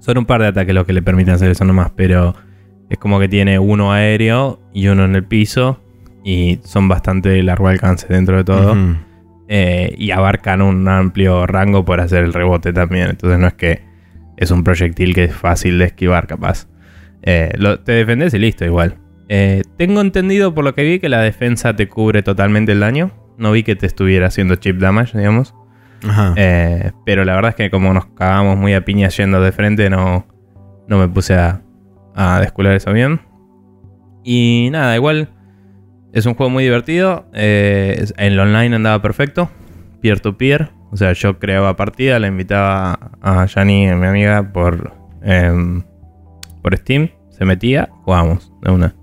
Son 0.00 0.18
un 0.18 0.26
par 0.26 0.40
de 0.40 0.48
ataques 0.48 0.74
los 0.74 0.84
que 0.84 0.92
le 0.92 1.02
permiten 1.02 1.34
hacer 1.34 1.50
eso 1.50 1.64
nomás, 1.64 1.90
pero 1.96 2.34
es 2.90 2.98
como 2.98 3.18
que 3.18 3.28
tiene 3.28 3.58
uno 3.58 3.92
aéreo 3.92 4.60
y 4.72 4.88
uno 4.88 5.04
en 5.04 5.16
el 5.16 5.24
piso 5.24 5.80
y 6.24 6.60
son 6.64 6.88
bastante 6.88 7.42
largo 7.42 7.68
alcance 7.68 8.06
dentro 8.08 8.36
de 8.36 8.44
todo. 8.44 8.76
Eh, 9.48 9.94
y 9.96 10.10
abarcan 10.10 10.60
un 10.60 10.88
amplio 10.88 11.46
rango 11.46 11.84
por 11.84 12.00
hacer 12.00 12.24
el 12.24 12.32
rebote 12.32 12.72
también. 12.72 13.10
Entonces 13.10 13.38
no 13.38 13.46
es 13.46 13.54
que 13.54 13.82
es 14.36 14.50
un 14.50 14.64
proyectil 14.64 15.14
que 15.14 15.24
es 15.24 15.34
fácil 15.34 15.78
de 15.78 15.86
esquivar, 15.86 16.26
capaz. 16.26 16.68
Eh, 17.26 17.50
lo- 17.58 17.80
te 17.80 17.92
defendes 17.92 18.32
y 18.34 18.38
listo, 18.38 18.64
igual. 18.64 18.96
Eh, 19.28 19.62
tengo 19.76 20.00
entendido 20.00 20.54
por 20.54 20.64
lo 20.64 20.74
que 20.74 20.84
vi 20.84 20.98
que 21.00 21.08
la 21.08 21.20
defensa 21.20 21.74
te 21.76 21.88
cubre 21.88 22.22
totalmente 22.22 22.72
el 22.72 22.80
daño. 22.80 23.10
No 23.36 23.52
vi 23.52 23.62
que 23.64 23.76
te 23.76 23.84
estuviera 23.86 24.28
haciendo 24.28 24.54
chip 24.56 24.78
damage, 24.78 25.18
digamos. 25.18 25.54
Ajá. 26.08 26.32
Eh, 26.36 26.92
pero 27.04 27.24
la 27.24 27.34
verdad 27.34 27.50
es 27.50 27.54
que 27.56 27.70
como 27.70 27.92
nos 27.92 28.06
cagamos 28.06 28.56
muy 28.56 28.72
a 28.74 28.84
piña 28.84 29.08
yendo 29.08 29.40
de 29.40 29.50
frente, 29.52 29.90
no, 29.90 30.26
no 30.88 30.98
me 30.98 31.08
puse 31.08 31.34
a, 31.34 31.60
a 32.14 32.40
descular 32.40 32.74
eso 32.74 32.92
bien. 32.92 33.20
Y 34.24 34.68
nada, 34.72 34.94
igual 34.96 35.28
es 36.12 36.26
un 36.26 36.34
juego 36.34 36.50
muy 36.50 36.64
divertido. 36.64 37.26
eh, 37.34 38.04
en 38.16 38.32
el 38.32 38.38
online 38.40 38.76
andaba 38.76 39.02
perfecto. 39.02 39.50
Peer 40.00 40.20
to 40.20 40.36
peer. 40.38 40.70
O 40.92 40.96
sea, 40.96 41.12
yo 41.12 41.38
creaba 41.38 41.74
partida, 41.76 42.18
la 42.20 42.28
invitaba 42.28 43.10
a 43.20 43.44
Yani, 43.46 43.88
mi 43.94 44.06
amiga, 44.06 44.52
por, 44.52 44.92
em, 45.22 45.82
por 46.62 46.76
Steam. 46.76 47.10
Se 47.36 47.44
metía, 47.44 47.88
jugábamos 48.04 48.52
de 48.62 48.70
una. 48.70 48.94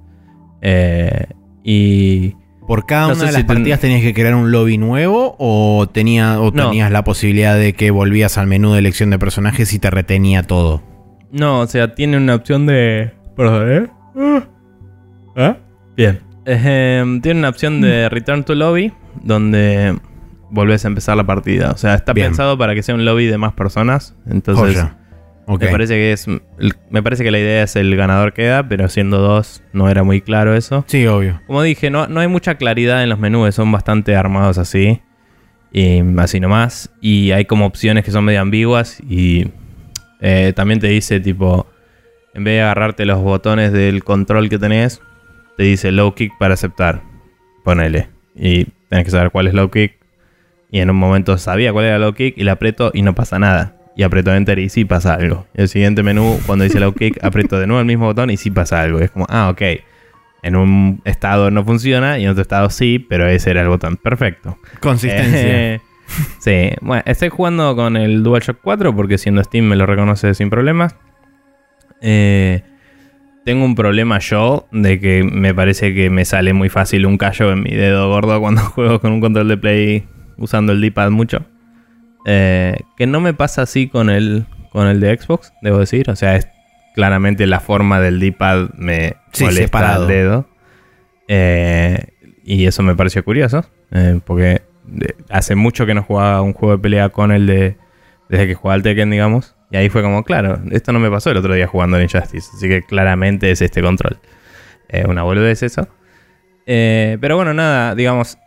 Eh, 0.61 1.27
y 1.63 2.35
¿Por 2.67 2.85
cada 2.85 3.07
no 3.09 3.13
una 3.13 3.25
de 3.25 3.31
las 3.31 3.35
si 3.35 3.37
ten- 3.41 3.47
partidas 3.57 3.79
tenías 3.81 4.01
que 4.01 4.13
crear 4.13 4.35
un 4.35 4.51
lobby 4.51 4.77
nuevo 4.77 5.35
o, 5.37 5.87
tenía, 5.91 6.39
o 6.39 6.51
No. 6.51 6.69
tenías 6.69 6.91
la 6.91 7.03
posibilidad 7.03 7.57
de 7.57 7.73
que 7.73 7.91
volvías 7.91 8.37
al 8.37 8.47
menú 8.47 8.71
de 8.73 8.79
elección 8.79 9.09
de 9.09 9.19
personajes 9.19 9.73
y 9.73 9.79
te 9.79 9.89
retenía 9.91 10.43
todo? 10.43 10.81
No, 11.31 11.59
o 11.61 11.67
sea, 11.67 11.93
tiene 11.95 12.17
una 12.17 12.35
opción 12.35 12.65
de. 12.65 13.11
Perdón, 13.35 13.71
¿eh? 13.71 13.87
Ah. 14.15 14.43
¿Ah? 15.35 15.57
Bien. 15.97 16.19
Tiene 16.45 17.39
una 17.39 17.49
opción 17.49 17.81
de 17.81 18.07
Return 18.09 18.43
to 18.43 18.53
Lobby, 18.55 18.93
donde 19.23 19.97
volvés 20.51 20.85
a 20.85 20.87
empezar 20.89 21.17
la 21.17 21.25
partida. 21.25 21.71
O 21.71 21.77
sea, 21.77 21.95
está 21.95 22.13
Bien. 22.13 22.27
pensado 22.27 22.57
para 22.57 22.75
que 22.75 22.83
sea 22.83 22.95
un 22.95 23.03
lobby 23.05 23.25
de 23.25 23.37
más 23.37 23.53
personas. 23.53 24.15
Entonces, 24.29 24.75
Joya. 24.77 24.97
Me 25.47 25.67
parece 25.67 25.93
que 25.95 26.11
es. 26.13 26.27
Me 26.89 27.03
parece 27.03 27.23
que 27.23 27.31
la 27.31 27.39
idea 27.39 27.63
es 27.63 27.75
el 27.75 27.95
ganador 27.95 28.33
queda, 28.33 28.67
pero 28.67 28.87
siendo 28.89 29.19
dos, 29.19 29.61
no 29.73 29.89
era 29.89 30.03
muy 30.03 30.21
claro 30.21 30.55
eso. 30.55 30.85
Sí, 30.87 31.05
obvio. 31.07 31.41
Como 31.47 31.61
dije, 31.61 31.89
no, 31.89 32.07
no 32.07 32.19
hay 32.19 32.27
mucha 32.27 32.55
claridad 32.55 33.03
en 33.03 33.09
los 33.09 33.19
menús, 33.19 33.53
son 33.55 33.71
bastante 33.71 34.15
armados 34.15 34.57
así. 34.57 35.01
Y 35.71 36.01
así 36.19 36.39
nomás. 36.39 36.91
Y 37.01 37.31
hay 37.31 37.45
como 37.45 37.65
opciones 37.65 38.05
que 38.05 38.11
son 38.11 38.23
medio 38.25 38.41
ambiguas. 38.41 39.01
Y 39.09 39.47
eh, 40.21 40.53
también 40.55 40.79
te 40.79 40.87
dice, 40.87 41.19
tipo, 41.19 41.67
en 42.33 42.43
vez 42.43 42.55
de 42.55 42.61
agarrarte 42.61 43.05
los 43.05 43.21
botones 43.21 43.73
del 43.73 44.03
control 44.03 44.49
que 44.49 44.59
tenés, 44.59 45.01
te 45.57 45.63
dice 45.63 45.91
low 45.91 46.13
kick 46.13 46.37
para 46.37 46.53
aceptar. 46.53 47.01
Ponele. 47.63 48.09
Y 48.35 48.65
tenés 48.89 49.05
que 49.05 49.11
saber 49.11 49.31
cuál 49.31 49.47
es 49.47 49.53
low 49.53 49.69
kick. 49.69 49.97
Y 50.71 50.79
en 50.79 50.89
un 50.89 50.95
momento 50.95 51.37
sabía 51.37 51.73
cuál 51.73 51.85
era 51.85 51.99
low 51.99 52.13
kick 52.13 52.37
y 52.37 52.43
la 52.43 52.53
aprieto 52.53 52.91
y 52.93 53.01
no 53.01 53.13
pasa 53.13 53.39
nada. 53.39 53.75
Y 53.95 54.03
aprieto 54.03 54.33
enter 54.33 54.57
y 54.59 54.69
sí 54.69 54.85
pasa 54.85 55.13
algo. 55.13 55.45
El 55.53 55.67
siguiente 55.67 56.01
menú, 56.01 56.39
cuando 56.45 56.63
dice 56.63 56.79
low 56.79 56.93
kick, 56.93 57.23
aprieto 57.23 57.59
de 57.59 57.67
nuevo 57.67 57.79
el 57.79 57.85
mismo 57.85 58.05
botón 58.05 58.29
y 58.29 58.37
sí 58.37 58.49
pasa 58.49 58.81
algo. 58.81 58.99
Y 58.99 59.03
es 59.03 59.11
como, 59.11 59.25
ah, 59.29 59.49
ok. 59.49 59.61
en 60.41 60.55
un 60.55 61.01
estado 61.05 61.51
no 61.51 61.63
funciona 61.63 62.19
y 62.19 62.25
en 62.25 62.31
otro 62.31 62.41
estado 62.41 62.69
sí, 62.69 62.99
pero 62.99 63.27
ese 63.27 63.51
era 63.51 63.61
el 63.61 63.67
botón. 63.67 63.97
Perfecto. 63.97 64.57
Consistencia. 64.79 65.73
Eh, 65.73 65.79
sí, 66.39 66.71
bueno, 66.81 67.03
estoy 67.05 67.29
jugando 67.29 67.75
con 67.75 67.95
el 67.95 68.23
DualShock 68.23 68.59
4 68.61 68.95
porque 68.95 69.17
siendo 69.17 69.43
Steam 69.43 69.65
me 69.65 69.75
lo 69.75 69.85
reconoce 69.85 70.33
sin 70.33 70.49
problemas. 70.49 70.95
Eh, 72.01 72.63
tengo 73.45 73.65
un 73.65 73.75
problema 73.75 74.19
yo 74.19 74.67
de 74.71 74.99
que 74.99 75.23
me 75.23 75.53
parece 75.53 75.93
que 75.93 76.09
me 76.09 76.25
sale 76.25 76.53
muy 76.53 76.69
fácil 76.69 77.05
un 77.05 77.17
callo 77.17 77.51
en 77.51 77.61
mi 77.63 77.71
dedo 77.71 78.09
gordo 78.09 78.39
cuando 78.39 78.61
juego 78.75 78.99
con 78.99 79.11
un 79.11 79.21
control 79.21 79.49
de 79.49 79.57
play 79.57 80.07
usando 80.37 80.71
el 80.71 80.81
D-pad 80.81 81.11
mucho. 81.11 81.45
Eh, 82.25 82.79
que 82.95 83.07
no 83.07 83.19
me 83.19 83.33
pasa 83.33 83.63
así 83.63 83.87
con 83.87 84.09
el, 84.09 84.45
con 84.71 84.87
el 84.87 84.99
de 84.99 85.17
Xbox, 85.17 85.53
debo 85.61 85.79
decir. 85.79 86.09
O 86.09 86.15
sea, 86.15 86.35
es 86.35 86.47
claramente 86.95 87.47
la 87.47 87.59
forma 87.59 87.99
del 87.99 88.19
D-pad 88.19 88.69
me 88.75 89.15
molesta 89.39 89.97
el 89.97 90.07
dedo. 90.07 90.47
Eh, 91.27 92.07
y 92.43 92.65
eso 92.65 92.83
me 92.83 92.95
pareció 92.95 93.23
curioso. 93.23 93.65
Eh, 93.91 94.19
porque 94.25 94.61
hace 95.29 95.55
mucho 95.55 95.85
que 95.85 95.93
no 95.93 96.03
jugaba 96.03 96.41
un 96.41 96.53
juego 96.53 96.77
de 96.77 96.81
pelea 96.81 97.09
con 97.09 97.31
el 97.31 97.47
de. 97.47 97.77
Desde 98.29 98.47
que 98.47 98.55
jugaba 98.55 98.75
al 98.75 98.83
Tekken, 98.83 99.11
digamos. 99.11 99.55
Y 99.69 99.77
ahí 99.77 99.89
fue 99.89 100.01
como, 100.01 100.23
claro, 100.23 100.61
esto 100.71 100.93
no 100.93 100.99
me 100.99 101.09
pasó 101.09 101.31
el 101.31 101.37
otro 101.37 101.53
día 101.53 101.67
jugando 101.67 101.97
en 101.97 102.03
Injustice. 102.03 102.49
Así 102.55 102.67
que 102.67 102.83
claramente 102.83 103.51
es 103.51 103.61
este 103.61 103.81
control. 103.81 104.19
Una 105.07 105.23
boludez 105.23 105.63
eso. 105.63 105.87
pero 106.65 107.35
bueno, 107.35 107.53
nada, 107.55 107.95
digamos, 107.95 108.37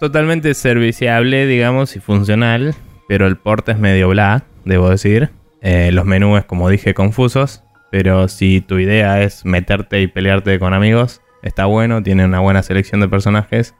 totalmente 0.00 0.52
serviciable, 0.54 1.46
digamos, 1.46 1.94
y 1.94 2.00
funcional. 2.00 2.74
Pero 3.12 3.26
el 3.26 3.36
port 3.36 3.68
es 3.68 3.78
medio 3.78 4.08
bla, 4.08 4.44
debo 4.64 4.88
decir. 4.88 5.28
los 5.60 6.06
menús, 6.06 6.46
como 6.46 6.70
dije, 6.70 6.94
confusos. 6.94 7.62
Pero 7.90 8.26
si 8.26 8.62
tu 8.62 8.78
idea 8.78 9.20
es 9.20 9.44
meterte 9.44 10.00
y 10.00 10.06
pelearte 10.06 10.58
con 10.58 10.72
amigos, 10.72 11.20
está 11.42 11.66
bueno, 11.66 12.02
tiene 12.02 12.24
una 12.24 12.40
buena 12.40 12.62
selección 12.62 13.02
de 13.02 13.08
personajes 13.08 13.74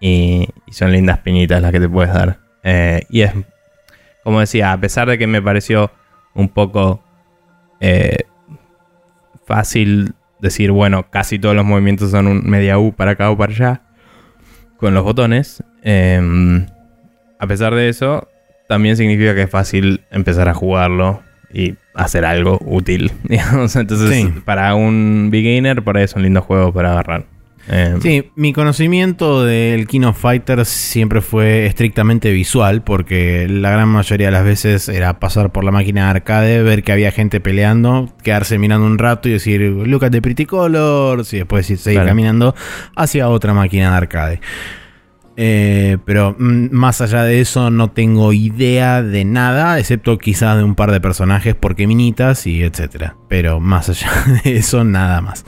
y, 0.00 0.50
son 0.70 0.92
lindas 0.92 1.20
piñitas 1.20 1.62
las 1.62 1.72
que 1.72 1.80
te 1.80 1.88
puedes 1.88 2.12
dar. 2.12 2.40
Eh, 2.62 3.06
y 3.08 3.22
es, 3.22 3.32
como 4.22 4.40
decía, 4.40 4.72
a 4.72 4.78
pesar 4.78 5.08
de 5.08 5.16
que 5.16 5.26
me 5.26 5.40
pareció 5.40 5.90
un 6.34 6.50
poco 6.50 7.02
eh, 7.80 8.18
fácil 9.46 10.12
decir, 10.40 10.72
bueno, 10.72 11.08
casi 11.08 11.38
todos 11.38 11.56
los 11.56 11.64
movimientos 11.64 12.10
son 12.10 12.26
un 12.26 12.44
media 12.44 12.78
U 12.78 12.92
para 12.92 13.12
acá 13.12 13.30
o 13.30 13.38
para 13.38 13.50
allá, 13.50 13.80
con 14.76 14.92
los 14.92 15.04
botones, 15.04 15.64
em, 15.80 16.66
a 17.38 17.46
pesar 17.46 17.74
de 17.74 17.88
eso, 17.88 18.28
también 18.68 18.96
significa 18.96 19.34
que 19.34 19.42
es 19.42 19.50
fácil 19.50 20.02
empezar 20.10 20.48
a 20.48 20.54
jugarlo 20.54 21.22
y 21.52 21.74
hacer 21.94 22.24
algo 22.24 22.58
útil. 22.64 23.10
Entonces, 23.28 24.28
para 24.44 24.74
un 24.74 25.30
beginner, 25.32 25.82
por 25.82 25.96
ahí 25.96 26.04
es 26.04 26.14
un 26.14 26.22
lindo 26.22 26.42
juego 26.42 26.72
para 26.72 26.92
agarrar. 26.92 27.24
Eh, 27.70 27.96
sí, 28.00 28.30
mi 28.34 28.54
conocimiento 28.54 29.44
del 29.44 29.86
King 29.86 30.02
of 30.02 30.18
Fighters 30.18 30.68
siempre 30.68 31.20
fue 31.20 31.66
estrictamente 31.66 32.32
visual, 32.32 32.82
porque 32.82 33.46
la 33.48 33.70
gran 33.70 33.88
mayoría 33.88 34.28
de 34.28 34.32
las 34.32 34.44
veces 34.44 34.88
era 34.88 35.18
pasar 35.18 35.52
por 35.52 35.64
la 35.64 35.70
máquina 35.70 36.04
de 36.04 36.10
arcade, 36.10 36.62
ver 36.62 36.82
que 36.82 36.92
había 36.92 37.10
gente 37.10 37.40
peleando, 37.40 38.10
quedarse 38.22 38.58
mirando 38.58 38.86
un 38.86 38.96
rato 38.96 39.28
y 39.28 39.32
decir, 39.32 39.60
look 39.60 40.04
at 40.04 40.10
the 40.10 40.22
pretty 40.22 40.46
colors, 40.46 41.32
y 41.34 41.38
después 41.38 41.66
seguir 41.66 42.04
caminando 42.04 42.54
hacia 42.96 43.28
otra 43.28 43.52
máquina 43.52 43.90
de 43.90 43.96
arcade. 43.96 44.40
Eh, 45.40 45.98
pero 46.04 46.34
mm, 46.36 46.70
más 46.72 47.00
allá 47.00 47.22
de 47.22 47.40
eso 47.40 47.70
no 47.70 47.92
tengo 47.92 48.32
idea 48.32 49.04
de 49.04 49.24
nada, 49.24 49.78
excepto 49.78 50.18
quizás 50.18 50.56
de 50.56 50.64
un 50.64 50.74
par 50.74 50.90
de 50.90 51.00
personajes 51.00 51.54
porque 51.54 51.86
minitas 51.86 52.44
y 52.48 52.64
etcétera. 52.64 53.16
Pero 53.28 53.60
más 53.60 53.88
allá 53.88 54.10
de 54.44 54.56
eso, 54.56 54.82
nada 54.82 55.20
más. 55.20 55.44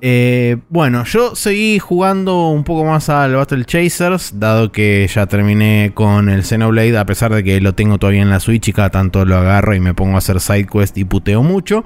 Eh, 0.00 0.56
bueno, 0.70 1.04
yo 1.04 1.36
seguí 1.36 1.78
jugando 1.78 2.48
un 2.48 2.64
poco 2.64 2.86
más 2.86 3.10
al 3.10 3.34
Battle 3.34 3.66
Chasers, 3.66 4.40
dado 4.40 4.72
que 4.72 5.06
ya 5.12 5.26
terminé 5.26 5.92
con 5.92 6.30
el 6.30 6.42
Xenoblade, 6.42 6.96
a 6.96 7.04
pesar 7.04 7.34
de 7.34 7.44
que 7.44 7.60
lo 7.60 7.74
tengo 7.74 7.98
todavía 7.98 8.22
en 8.22 8.30
la 8.30 8.40
Switch 8.40 8.68
y 8.68 8.72
cada 8.72 8.88
tanto 8.88 9.26
lo 9.26 9.36
agarro 9.36 9.74
y 9.74 9.80
me 9.80 9.92
pongo 9.92 10.14
a 10.14 10.18
hacer 10.18 10.40
side 10.40 10.66
quest 10.66 10.96
y 10.96 11.04
puteo 11.04 11.42
mucho. 11.42 11.84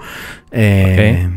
Eh, 0.53 1.29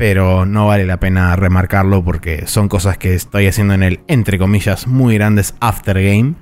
pero 0.00 0.46
no 0.46 0.66
vale 0.66 0.86
la 0.86 0.98
pena 0.98 1.36
remarcarlo 1.36 2.02
porque 2.02 2.46
son 2.46 2.70
cosas 2.70 2.96
que 2.96 3.12
estoy 3.14 3.46
haciendo 3.46 3.74
en 3.74 3.82
el, 3.82 4.00
entre 4.08 4.38
comillas, 4.38 4.86
muy 4.86 5.16
grandes 5.16 5.54
aftergame. 5.60 6.36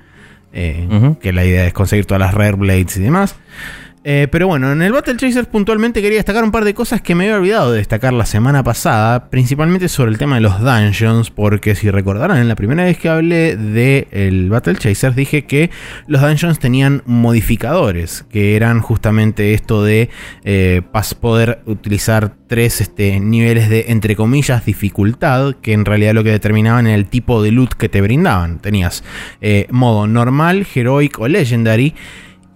Eh, 0.53 0.87
Que 1.19 1.33
la 1.33 1.43
idea 1.43 1.65
es 1.65 1.73
conseguir 1.73 2.05
todas 2.05 2.21
las 2.21 2.33
rare 2.33 2.53
blades 2.53 2.95
y 2.95 3.01
demás. 3.01 3.35
Eh, 4.03 4.27
pero 4.31 4.47
bueno, 4.47 4.71
en 4.71 4.81
el 4.81 4.93
Battle 4.93 5.17
Chasers 5.17 5.47
puntualmente 5.47 6.01
quería 6.01 6.17
destacar 6.19 6.43
un 6.43 6.51
par 6.51 6.63
de 6.63 6.73
cosas 6.73 7.01
que 7.01 7.15
me 7.15 7.25
había 7.25 7.35
olvidado 7.37 7.71
de 7.71 7.79
destacar 7.79 8.13
la 8.13 8.25
semana 8.25 8.63
pasada, 8.63 9.29
principalmente 9.29 9.89
sobre 9.89 10.11
el 10.11 10.17
tema 10.17 10.35
de 10.35 10.41
los 10.41 10.59
dungeons, 10.61 11.31
porque 11.31 11.75
si 11.75 11.91
recordarán, 11.91 12.37
en 12.37 12.47
la 12.47 12.55
primera 12.55 12.85
vez 12.85 12.97
que 12.97 13.09
hablé 13.09 13.57
del 13.57 14.07
el 14.11 14.49
Battle 14.49 14.75
Chasers 14.75 15.15
dije 15.15 15.45
que 15.45 15.69
los 16.07 16.21
dungeons 16.21 16.59
tenían 16.59 17.03
modificadores, 17.05 18.25
que 18.29 18.55
eran 18.55 18.79
justamente 18.79 19.53
esto 19.53 19.83
de 19.83 20.09
eh, 20.45 20.81
poder 21.19 21.61
utilizar 21.65 22.33
tres 22.47 22.81
este, 22.81 23.19
niveles 23.19 23.69
de, 23.69 23.85
entre 23.89 24.15
comillas, 24.15 24.65
dificultad, 24.65 25.55
que 25.61 25.73
en 25.73 25.85
realidad 25.85 26.13
lo 26.13 26.23
que 26.23 26.31
determinaban 26.31 26.87
era 26.87 26.95
el 26.95 27.07
tipo 27.07 27.43
de 27.43 27.51
loot 27.51 27.73
que 27.73 27.89
te 27.89 28.01
brindaban. 28.01 28.59
Tenías 28.59 29.03
eh, 29.41 29.67
modo 29.69 30.07
normal, 30.07 30.65
heroic 30.73 31.19
o 31.19 31.27
legendary. 31.27 31.95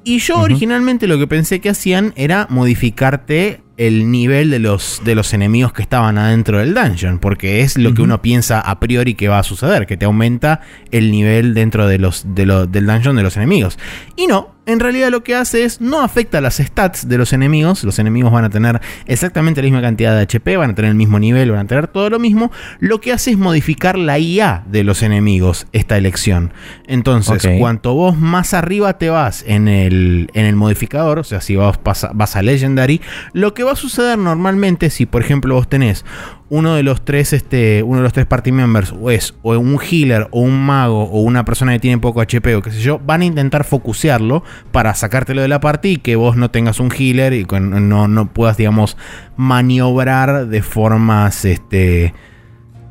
Y 0.04 0.20
yo 0.20 0.38
originalmente 0.38 1.08
lo 1.08 1.18
que 1.18 1.28
pensé 1.28 1.62
que 1.62 1.70
hacían 1.70 2.14
era 2.16 2.48
modificarte 2.50 3.62
el 3.78 4.12
nivel 4.12 4.52
de 4.52 4.60
los, 4.60 5.02
de 5.04 5.16
los 5.16 5.34
enemigos 5.34 5.74
que 5.74 5.82
estaban 5.82 6.18
adentro 6.18 6.60
del 6.60 6.74
dungeon, 6.74 7.20
porque 7.20 7.62
es 7.62 7.78
lo 7.78 7.94
que 7.94 8.02
uno 8.02 8.22
piensa 8.22 8.60
a 8.60 8.80
priori 8.80 9.16
que 9.16 9.30
va 9.30 9.40
a 9.40 9.44
suceder, 9.44 9.88
que 9.88 9.98
te 9.98 10.06
aumenta 10.06 10.62
el 10.92 11.12
nivel 11.12 11.54
dentro 11.54 11.88
de 11.88 11.98
los, 11.98 12.24
de 12.36 12.46
del 12.70 12.86
dungeon 12.86 13.16
de 13.16 13.24
los 13.24 13.36
enemigos. 13.38 13.80
Y 14.16 14.28
no, 14.28 14.53
en 14.66 14.80
realidad 14.80 15.10
lo 15.10 15.24
que 15.24 15.36
hace 15.36 15.66
es 15.66 15.82
no 15.82 16.02
afecta 16.02 16.40
las 16.40 16.58
stats 16.58 17.08
de 17.08 17.18
los 17.18 17.34
enemigos. 17.34 17.84
Los 17.84 18.00
enemigos 18.00 18.32
van 18.32 18.46
a 18.46 18.50
tener 18.50 18.82
exactamente 19.06 19.62
la 19.62 19.66
misma 19.66 19.82
cantidad 19.82 20.16
de 20.16 20.22
HP, 20.24 20.58
van 20.58 20.72
a 20.72 20.76
tener 20.76 20.90
el 20.90 20.96
mismo 20.96 21.20
nivel, 21.20 21.52
van 21.52 21.62
a 21.62 21.68
tener 21.68 21.88
todo 21.88 22.10
lo 22.10 22.20
mismo. 22.20 22.52
Lo 22.80 23.02
que 23.02 23.12
hace 23.12 23.32
es 23.32 23.38
modificar 23.38 23.98
la 23.98 24.20
IA 24.20 24.64
de 24.68 24.84
los 24.84 25.04
enemigos, 25.04 25.68
esta 25.74 25.98
elección. 25.98 26.54
Entonces, 26.88 27.46
cuanto 27.60 27.94
vos 27.94 28.18
más 28.18 28.54
arriba 28.54 28.98
te 28.98 29.10
vas 29.10 29.44
en 29.48 29.68
el, 29.68 30.30
en 30.34 30.46
el 30.46 30.56
modificador, 30.56 31.20
o 31.20 31.24
sea, 31.24 31.42
si 31.42 31.56
vos 31.56 31.80
vas 31.84 32.36
a 32.36 32.42
Legendary, 32.42 33.02
lo 33.34 33.54
que 33.54 33.64
va 33.64 33.74
a 33.74 33.76
suceder 33.76 34.18
normalmente, 34.18 34.90
si 34.90 35.06
por 35.06 35.22
ejemplo 35.22 35.56
vos 35.56 35.68
tenés 35.68 36.06
uno 36.54 36.76
de 36.76 36.84
los 36.84 37.04
tres, 37.04 37.34
este, 37.34 37.82
uno 37.82 37.98
de 37.98 38.04
los 38.04 38.14
tres 38.14 38.28
party 38.28 38.52
members 38.52 38.94
o 39.02 39.10
es 39.10 39.34
o 39.42 39.58
un 39.58 39.80
healer 39.82 40.28
o 40.30 40.42
un 40.42 40.64
mago 40.64 41.06
o 41.06 41.22
una 41.22 41.44
persona 41.46 41.74
que 41.74 41.80
tiene 41.80 41.98
poco 41.98 42.22
HP 42.22 42.56
o 42.56 42.62
qué 42.62 42.70
sé 42.70 42.80
yo, 42.80 43.00
van 43.00 43.22
a 43.22 43.26
intentar 43.26 43.64
focusearlo 43.64 44.44
para 44.72 44.94
sacártelo 44.94 45.42
de 45.42 45.48
la 45.48 45.60
party 45.60 45.94
y 45.94 45.98
que 45.98 46.16
vos 46.16 46.38
no 46.38 46.52
tengas 46.52 46.80
un 46.80 46.92
healer 46.92 47.34
y 47.34 47.44
no, 47.60 48.08
no 48.08 48.34
puedas, 48.34 48.56
digamos, 48.56 48.98
maniobrar 49.36 50.46
de 50.46 50.62
formas, 50.62 51.44
este, 51.44 52.14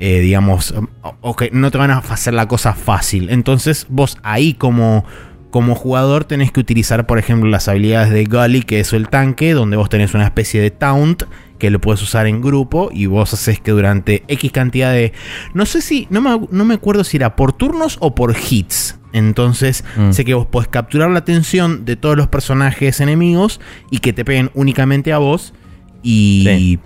eh, 0.00 0.18
digamos, 0.18 0.74
o 1.20 1.36
que 1.36 1.50
no 1.52 1.70
te 1.70 1.78
van 1.78 1.92
a 1.92 1.98
hacer 1.98 2.34
la 2.34 2.48
cosa 2.48 2.74
fácil. 2.74 3.30
Entonces 3.30 3.86
vos 3.88 4.18
ahí 4.24 4.54
como 4.54 5.04
como 5.52 5.76
jugador 5.76 6.24
tenés 6.24 6.50
que 6.50 6.58
utilizar, 6.58 7.06
por 7.06 7.18
ejemplo, 7.18 7.48
las 7.48 7.68
habilidades 7.68 8.10
de 8.10 8.24
Gully, 8.24 8.62
que 8.62 8.80
es 8.80 8.92
el 8.94 9.08
tanque, 9.08 9.52
donde 9.52 9.76
vos 9.76 9.90
tenés 9.90 10.14
una 10.14 10.24
especie 10.24 10.60
de 10.62 10.70
taunt 10.70 11.24
que 11.62 11.70
lo 11.70 11.80
puedes 11.80 12.02
usar 12.02 12.26
en 12.26 12.40
grupo 12.40 12.90
y 12.92 13.06
vos 13.06 13.32
haces 13.32 13.60
que 13.60 13.70
durante 13.70 14.24
X 14.26 14.50
cantidad 14.50 14.92
de... 14.92 15.12
No 15.54 15.64
sé 15.64 15.80
si, 15.80 16.08
no 16.10 16.20
me, 16.20 16.48
no 16.50 16.64
me 16.64 16.74
acuerdo 16.74 17.04
si 17.04 17.18
era 17.18 17.36
por 17.36 17.52
turnos 17.52 17.98
o 18.00 18.16
por 18.16 18.34
hits. 18.36 18.98
Entonces 19.12 19.84
mm. 19.96 20.10
sé 20.10 20.24
que 20.24 20.34
vos 20.34 20.44
podés 20.44 20.66
capturar 20.66 21.08
la 21.10 21.20
atención 21.20 21.84
de 21.84 21.94
todos 21.94 22.16
los 22.16 22.26
personajes 22.26 22.98
enemigos 22.98 23.60
y 23.92 23.98
que 23.98 24.12
te 24.12 24.24
peguen 24.24 24.50
únicamente 24.54 25.12
a 25.12 25.18
vos. 25.18 25.54
Y 26.02 26.80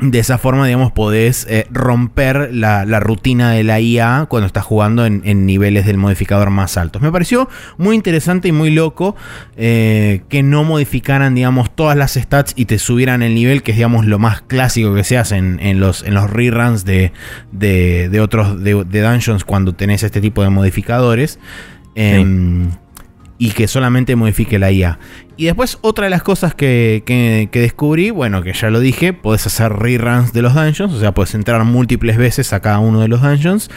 de 0.00 0.18
esa 0.20 0.38
forma, 0.38 0.64
digamos, 0.66 0.92
podés 0.92 1.44
eh, 1.48 1.66
romper 1.70 2.50
la, 2.52 2.84
rutina 3.00 3.50
de 3.50 3.64
la 3.64 3.80
IA 3.80 4.26
cuando 4.28 4.46
estás 4.46 4.64
jugando 4.64 5.04
en, 5.04 5.46
niveles 5.46 5.86
del 5.86 5.96
modificador 5.96 6.50
más 6.50 6.76
altos. 6.76 7.02
Me 7.02 7.10
pareció 7.10 7.48
muy 7.78 7.96
interesante 7.96 8.48
y 8.48 8.52
muy 8.52 8.70
loco 8.70 9.16
eh, 9.56 10.22
que 10.28 10.42
no 10.42 10.62
modificaran, 10.62 11.34
digamos, 11.34 11.74
todas 11.74 11.96
las 11.96 12.14
stats 12.14 12.52
y 12.54 12.66
te 12.66 12.78
subieran 12.78 13.22
el 13.22 13.34
nivel, 13.34 13.62
que 13.62 13.72
es, 13.72 13.76
digamos, 13.76 14.06
lo 14.06 14.18
más 14.18 14.42
clásico 14.42 14.94
que 14.94 15.02
se 15.02 15.18
hace 15.18 15.36
en, 15.36 15.80
los, 15.80 16.04
en 16.04 16.14
los 16.14 16.30
reruns 16.30 16.84
de, 16.84 17.12
de, 17.50 18.20
otros 18.20 18.62
de, 18.62 18.74
dungeons 18.74 19.44
cuando 19.44 19.74
tenés 19.74 20.04
este 20.04 20.20
tipo 20.20 20.42
de 20.42 20.50
modificadores. 20.50 21.40
Em, 21.96 22.70
y 23.38 23.52
que 23.52 23.68
solamente 23.68 24.16
modifique 24.16 24.58
la 24.58 24.72
IA. 24.72 24.98
Y 25.36 25.44
después 25.44 25.78
otra 25.82 26.06
de 26.06 26.10
las 26.10 26.24
cosas 26.24 26.54
que, 26.56 27.48
descubrí, 27.52 28.10
bueno, 28.10 28.42
que 28.42 28.52
ya 28.52 28.70
lo 28.70 28.80
dije, 28.80 29.12
puedes 29.12 29.46
hacer 29.46 29.72
reruns 29.72 30.32
de 30.32 30.42
los 30.42 30.54
dungeons, 30.54 30.92
o 30.92 30.98
sea, 30.98 31.14
puedes 31.14 31.34
entrar 31.36 31.62
múltiples 31.62 32.16
veces 32.16 32.52
a 32.52 32.60
cada 32.60 32.80
uno 32.80 33.00
de 33.00 33.06
los 33.06 33.22
dungeons. 33.22 33.70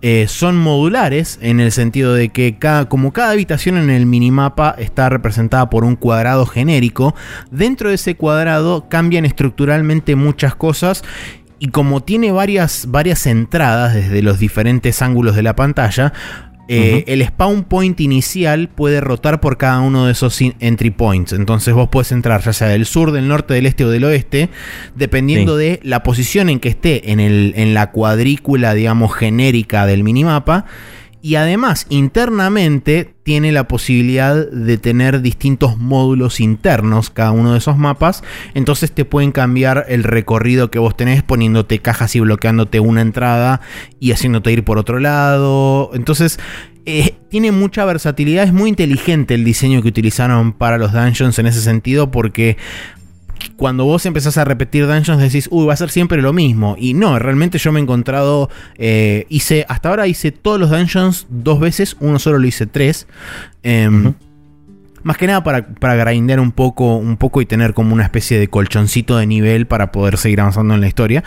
Eh, 0.00 0.26
son 0.28 0.56
modulares 0.56 1.40
en 1.42 1.58
el 1.58 1.72
sentido 1.72 2.14
de 2.14 2.28
que 2.28 2.56
cada, 2.58 2.88
como 2.88 3.12
cada 3.12 3.32
habitación 3.32 3.76
en 3.76 3.90
el 3.90 4.06
minimapa 4.06 4.76
está 4.78 5.08
representada 5.08 5.68
por 5.68 5.82
un 5.82 5.96
cuadrado 5.96 6.46
genérico, 6.46 7.16
dentro 7.50 7.88
de 7.88 7.96
ese 7.96 8.14
cuadrado 8.14 8.88
cambian 8.88 9.24
estructuralmente 9.24 10.14
muchas 10.14 10.54
cosas 10.54 11.02
y 11.58 11.68
como 11.68 12.02
tiene 12.02 12.30
varias, 12.30 12.86
varias 12.88 13.26
entradas 13.26 13.94
desde 13.94 14.22
los 14.22 14.38
diferentes 14.38 15.02
ángulos 15.02 15.34
de 15.34 15.42
la 15.42 15.56
pantalla, 15.56 16.12
eh, 16.68 17.04
el 17.06 17.24
spawn 17.26 17.64
point 17.64 17.98
inicial 18.00 18.68
puede 18.68 19.00
rotar 19.00 19.40
por 19.40 19.56
cada 19.56 19.80
uno 19.80 20.04
de 20.04 20.12
esos 20.12 20.38
entry 20.40 20.90
points. 20.90 21.32
Entonces 21.32 21.72
vos 21.72 21.88
puedes 21.90 22.12
entrar 22.12 22.42
ya 22.42 22.52
sea 22.52 22.68
del 22.68 22.84
sur, 22.84 23.12
del 23.12 23.26
norte, 23.26 23.54
del 23.54 23.66
este 23.66 23.86
o 23.86 23.90
del 23.90 24.04
oeste, 24.04 24.50
dependiendo 24.94 25.56
de 25.56 25.80
la 25.82 26.02
posición 26.02 26.50
en 26.50 26.60
que 26.60 26.68
esté 26.68 27.10
en, 27.10 27.20
el, 27.20 27.54
en 27.56 27.72
la 27.72 27.90
cuadrícula, 27.90 28.74
digamos, 28.74 29.14
genérica 29.14 29.86
del 29.86 30.04
minimapa. 30.04 30.66
Y 31.28 31.36
además, 31.36 31.84
internamente 31.90 33.12
tiene 33.22 33.52
la 33.52 33.68
posibilidad 33.68 34.50
de 34.50 34.78
tener 34.78 35.20
distintos 35.20 35.76
módulos 35.76 36.40
internos 36.40 37.10
cada 37.10 37.32
uno 37.32 37.52
de 37.52 37.58
esos 37.58 37.76
mapas. 37.76 38.24
Entonces 38.54 38.92
te 38.92 39.04
pueden 39.04 39.30
cambiar 39.30 39.84
el 39.90 40.04
recorrido 40.04 40.70
que 40.70 40.78
vos 40.78 40.96
tenés 40.96 41.22
poniéndote 41.22 41.80
cajas 41.80 42.16
y 42.16 42.20
bloqueándote 42.20 42.80
una 42.80 43.02
entrada 43.02 43.60
y 44.00 44.12
haciéndote 44.12 44.52
ir 44.52 44.64
por 44.64 44.78
otro 44.78 45.00
lado. 45.00 45.90
Entonces 45.92 46.40
eh, 46.86 47.16
tiene 47.28 47.52
mucha 47.52 47.84
versatilidad. 47.84 48.44
Es 48.44 48.54
muy 48.54 48.70
inteligente 48.70 49.34
el 49.34 49.44
diseño 49.44 49.82
que 49.82 49.88
utilizaron 49.88 50.54
para 50.54 50.78
los 50.78 50.94
dungeons 50.94 51.38
en 51.38 51.46
ese 51.46 51.60
sentido 51.60 52.10
porque 52.10 52.56
cuando 53.56 53.84
vos 53.84 54.06
empezás 54.06 54.38
a 54.38 54.44
repetir 54.44 54.86
dungeons 54.86 55.20
decís, 55.20 55.48
uy, 55.50 55.66
va 55.66 55.74
a 55.74 55.76
ser 55.76 55.90
siempre 55.90 56.22
lo 56.22 56.32
mismo. 56.32 56.76
Y 56.78 56.94
no, 56.94 57.18
realmente 57.18 57.58
yo 57.58 57.72
me 57.72 57.80
he 57.80 57.82
encontrado, 57.82 58.50
eh, 58.76 59.26
hice, 59.28 59.64
hasta 59.68 59.88
ahora 59.88 60.06
hice 60.06 60.32
todos 60.32 60.60
los 60.60 60.70
dungeons 60.70 61.26
dos 61.28 61.60
veces, 61.60 61.96
uno 62.00 62.18
solo 62.18 62.38
lo 62.38 62.46
hice 62.46 62.66
tres. 62.66 63.06
Em, 63.62 64.14
más 65.02 65.16
que 65.16 65.26
nada 65.26 65.42
para, 65.42 65.66
para 65.66 65.94
grindear 65.96 66.40
un 66.40 66.52
poco, 66.52 66.96
un 66.96 67.16
poco 67.16 67.40
y 67.40 67.46
tener 67.46 67.74
como 67.74 67.94
una 67.94 68.04
especie 68.04 68.38
de 68.38 68.48
colchoncito 68.48 69.16
de 69.16 69.26
nivel 69.26 69.66
para 69.66 69.92
poder 69.92 70.18
seguir 70.18 70.40
avanzando 70.40 70.74
en 70.74 70.80
la 70.80 70.88
historia. 70.88 71.24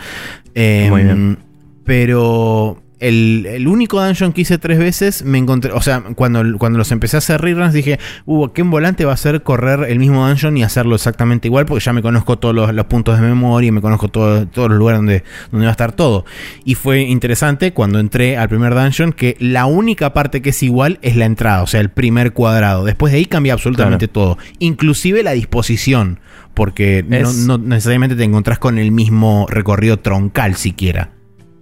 Muy 0.54 1.02
bien. 1.02 1.10
Em, 1.10 1.36
pero 1.84 2.80
el, 3.02 3.66
único 3.66 4.02
dungeon 4.02 4.32
que 4.32 4.42
hice 4.42 4.58
tres 4.58 4.78
veces 4.78 5.24
me 5.24 5.38
encontré, 5.38 5.72
o 5.72 5.80
sea, 5.80 6.02
cuando, 6.14 6.42
cuando 6.56 6.78
los 6.78 6.92
empecé 6.92 7.16
a 7.16 7.18
hacer 7.18 7.40
reruns 7.40 7.72
dije, 7.72 7.98
uh, 8.26 8.48
qué 8.50 8.62
volante 8.62 9.04
va 9.04 9.12
a 9.12 9.16
ser 9.16 9.42
correr 9.42 9.90
el 9.90 9.98
mismo 9.98 10.26
dungeon 10.26 10.56
y 10.56 10.62
hacerlo 10.62 10.94
exactamente 10.94 11.48
igual, 11.48 11.66
porque 11.66 11.84
ya 11.84 11.92
me 11.92 12.00
conozco 12.00 12.38
todos 12.38 12.54
los, 12.54 12.84
puntos 12.86 13.20
de 13.20 13.26
memoria 13.26 13.68
y 13.68 13.72
me 13.72 13.80
conozco 13.80 14.08
todos 14.08 14.46
los 14.54 14.78
lugares 14.78 15.00
donde, 15.00 15.24
donde 15.50 15.66
va 15.66 15.70
a 15.70 15.72
estar 15.72 15.92
todo. 15.92 16.24
Y 16.64 16.76
fue 16.76 17.00
interesante 17.00 17.72
cuando 17.72 17.98
entré 17.98 18.36
al 18.36 18.48
primer 18.48 18.74
dungeon 18.74 19.12
que 19.12 19.36
la 19.40 19.66
única 19.66 20.12
parte 20.12 20.40
que 20.40 20.50
es 20.50 20.62
igual 20.62 21.00
es 21.02 21.16
la 21.16 21.24
entrada, 21.24 21.62
o 21.62 21.66
sea, 21.66 21.80
el 21.80 21.90
primer 21.90 22.32
cuadrado. 22.32 22.84
Después 22.84 23.12
de 23.12 23.18
ahí 23.18 23.26
cambia 23.26 23.54
absolutamente 23.54 24.06
todo, 24.06 24.38
inclusive 24.60 25.24
la 25.24 25.32
disposición, 25.32 26.20
porque 26.54 27.04
no, 27.08 27.32
no 27.32 27.58
necesariamente 27.58 28.14
te 28.14 28.24
encontrás 28.24 28.60
con 28.60 28.78
el 28.78 28.92
mismo 28.92 29.46
recorrido 29.48 29.98
troncal 29.98 30.54
siquiera. 30.54 31.10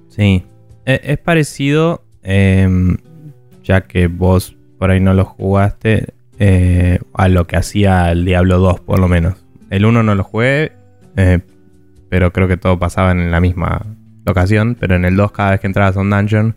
Sí, 0.09 0.45
es 0.95 1.19
parecido, 1.19 2.05
em, 2.23 2.97
ya 3.63 3.83
que 3.83 4.07
vos 4.07 4.57
por 4.79 4.91
ahí 4.91 5.01
no 5.01 5.15
lo 5.15 5.25
jugaste, 5.25 6.15
eh, 6.39 6.99
a 7.13 7.29
lo 7.29 7.47
que 7.47 7.57
hacía 7.57 8.11
el 8.11 8.25
Diablo 8.25 8.59
2, 8.59 8.81
por 8.81 8.99
lo 8.99 9.09
menos. 9.09 9.35
El 9.69 9.85
1 9.85 10.03
no 10.03 10.15
lo 10.15 10.25
jugué, 10.25 10.73
eh, 11.17 11.41
pero 12.09 12.33
creo 12.33 12.49
que 12.49 12.57
todo 12.57 12.79
pasaba 12.79 13.13
en 13.13 13.31
la 13.31 13.41
misma 13.41 13.85
locación. 14.25 14.75
Pero 14.75 14.97
en 14.97 15.05
el 15.05 15.17
2, 15.17 15.33
cada 15.33 15.51
vez 15.51 15.61
que 15.61 15.67
entrabas 15.67 15.97
a 15.97 16.01
un 16.01 16.09
dungeon, 16.09 16.57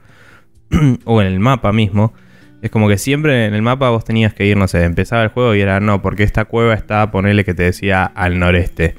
o 1.03 1.21
en 1.21 1.27
el 1.27 1.39
mapa 1.39 1.73
mismo, 1.73 2.13
es 2.61 2.71
como 2.71 2.87
que 2.87 2.97
siempre 2.97 3.45
en 3.45 3.53
el 3.53 3.61
mapa 3.61 3.89
vos 3.89 4.05
tenías 4.05 4.33
que 4.33 4.45
ir, 4.45 4.55
no 4.55 4.69
sé, 4.69 4.85
empezaba 4.85 5.21
el 5.23 5.29
juego 5.29 5.53
y 5.53 5.59
era 5.59 5.81
no, 5.81 6.01
porque 6.01 6.23
esta 6.23 6.45
cueva 6.45 6.75
está, 6.75 7.11
ponele 7.11 7.43
que 7.43 7.53
te 7.53 7.63
decía 7.63 8.05
al 8.05 8.39
noreste. 8.39 8.95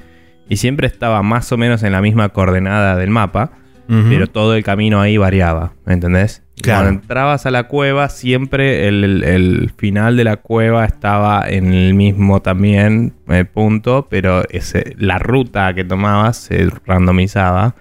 Y 0.47 0.57
siempre 0.57 0.85
estaba 0.85 1.23
más 1.23 1.51
o 1.51 1.57
menos 1.57 1.81
en 1.81 1.93
la 1.93 2.01
misma 2.01 2.29
coordenada 2.29 2.95
del 2.95 3.09
mapa 3.09 3.53
pero 3.87 4.27
todo 4.27 4.55
el 4.55 4.63
camino 4.63 4.99
ahí 4.99 5.17
variaba, 5.17 5.73
¿me 5.85 5.93
entendés? 5.93 6.41
Cuando 6.63 6.89
entrabas 6.89 7.45
a 7.45 7.51
la 7.51 7.63
cueva, 7.63 8.09
siempre 8.09 8.87
el, 8.87 9.71
final 9.77 10.17
de 10.17 10.23
la 10.23 10.37
cueva 10.37 10.85
estaba 10.85 11.43
en 11.47 11.73
el 11.73 11.93
mismo 11.93 12.41
también 12.41 13.13
eh, 13.27 13.45
punto, 13.45 14.07
pero 14.09 14.43
ese, 14.49 14.95
la 14.97 15.19
ruta 15.19 15.73
que 15.73 15.83
tomabas 15.83 16.37
se 16.37 16.69
randomizaba 16.85 17.75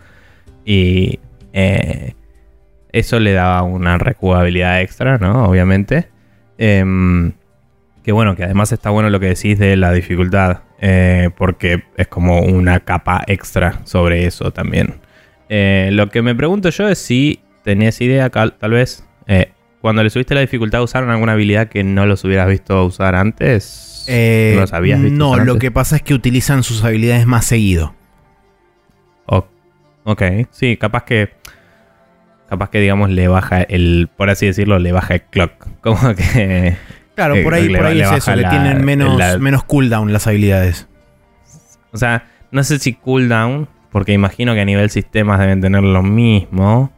y 0.64 1.20
eh, 1.52 2.14
eso 2.92 3.20
le 3.20 3.32
daba 3.32 3.62
una 3.62 3.96
rejugabilidad 3.98 4.80
extra, 4.80 5.18
¿no? 5.18 5.46
Obviamente. 5.46 6.08
Em, 6.58 7.32
que 8.02 8.12
bueno, 8.12 8.36
que 8.36 8.44
además 8.44 8.70
está 8.70 8.90
bueno 8.90 9.08
lo 9.08 9.18
que 9.18 9.28
decís 9.28 9.58
de 9.58 9.76
la 9.76 9.92
dificultad, 9.92 10.60
eh, 10.80 11.30
porque 11.36 11.84
es 11.96 12.06
como 12.08 12.40
una 12.40 12.80
capa 12.80 13.24
extra 13.26 13.80
sobre 13.84 14.26
eso 14.26 14.52
también. 14.52 15.00
Eh, 15.48 15.90
lo 15.92 16.08
que 16.08 16.22
me 16.22 16.34
pregunto 16.34 16.70
yo 16.70 16.88
es 16.88 16.98
si 16.98 17.40
tenías 17.62 18.00
idea, 18.00 18.30
tal 18.30 18.70
vez, 18.70 19.06
eh, 19.26 19.52
cuando 19.80 20.02
le 20.02 20.10
subiste 20.10 20.34
la 20.34 20.40
dificultad, 20.40 20.82
¿usaron 20.82 21.10
alguna 21.10 21.32
habilidad 21.32 21.68
que 21.68 21.84
no 21.84 22.06
los 22.06 22.24
hubieras 22.24 22.48
visto 22.48 22.84
usar 22.84 23.14
antes? 23.14 24.04
Eh, 24.08 24.52
¿No 24.54 24.62
los 24.62 24.72
habías 24.72 25.00
visto 25.00 25.18
No, 25.18 25.36
lo 25.36 25.58
que 25.58 25.70
pasa 25.70 25.96
es 25.96 26.02
que 26.02 26.14
utilizan 26.14 26.62
sus 26.62 26.84
habilidades 26.84 27.26
más 27.26 27.44
seguido. 27.44 27.94
ok, 30.04 30.22
sí, 30.50 30.76
capaz 30.76 31.04
que. 31.04 31.30
Capaz 32.48 32.68
que, 32.68 32.78
digamos, 32.78 33.10
le 33.10 33.26
baja 33.26 33.62
el. 33.62 34.08
Por 34.14 34.28
así 34.28 34.46
decirlo, 34.46 34.78
le 34.78 34.92
baja 34.92 35.14
el 35.14 35.22
clock. 35.22 35.66
Como 35.80 36.14
que. 36.14 36.76
Claro, 37.14 37.36
por 37.42 37.54
ahí, 37.54 37.74
por 37.74 37.86
ahí 37.86 38.00
es 38.00 38.10
eso, 38.10 38.34
le 38.34 38.48
tienen 38.48 38.84
menos, 38.84 39.38
menos 39.38 39.64
cooldown 39.64 40.12
las 40.12 40.26
habilidades. 40.26 40.88
O 41.92 41.96
sea, 41.96 42.26
no 42.50 42.64
sé 42.64 42.78
si 42.80 42.94
cooldown, 42.94 43.68
porque 43.94 44.12
imagino 44.12 44.54
que 44.54 44.60
a 44.60 44.64
nivel 44.64 44.90
sistemas 44.90 45.38
deben 45.38 45.60
tener 45.60 45.84
lo 45.84 46.02
mismo. 46.02 46.92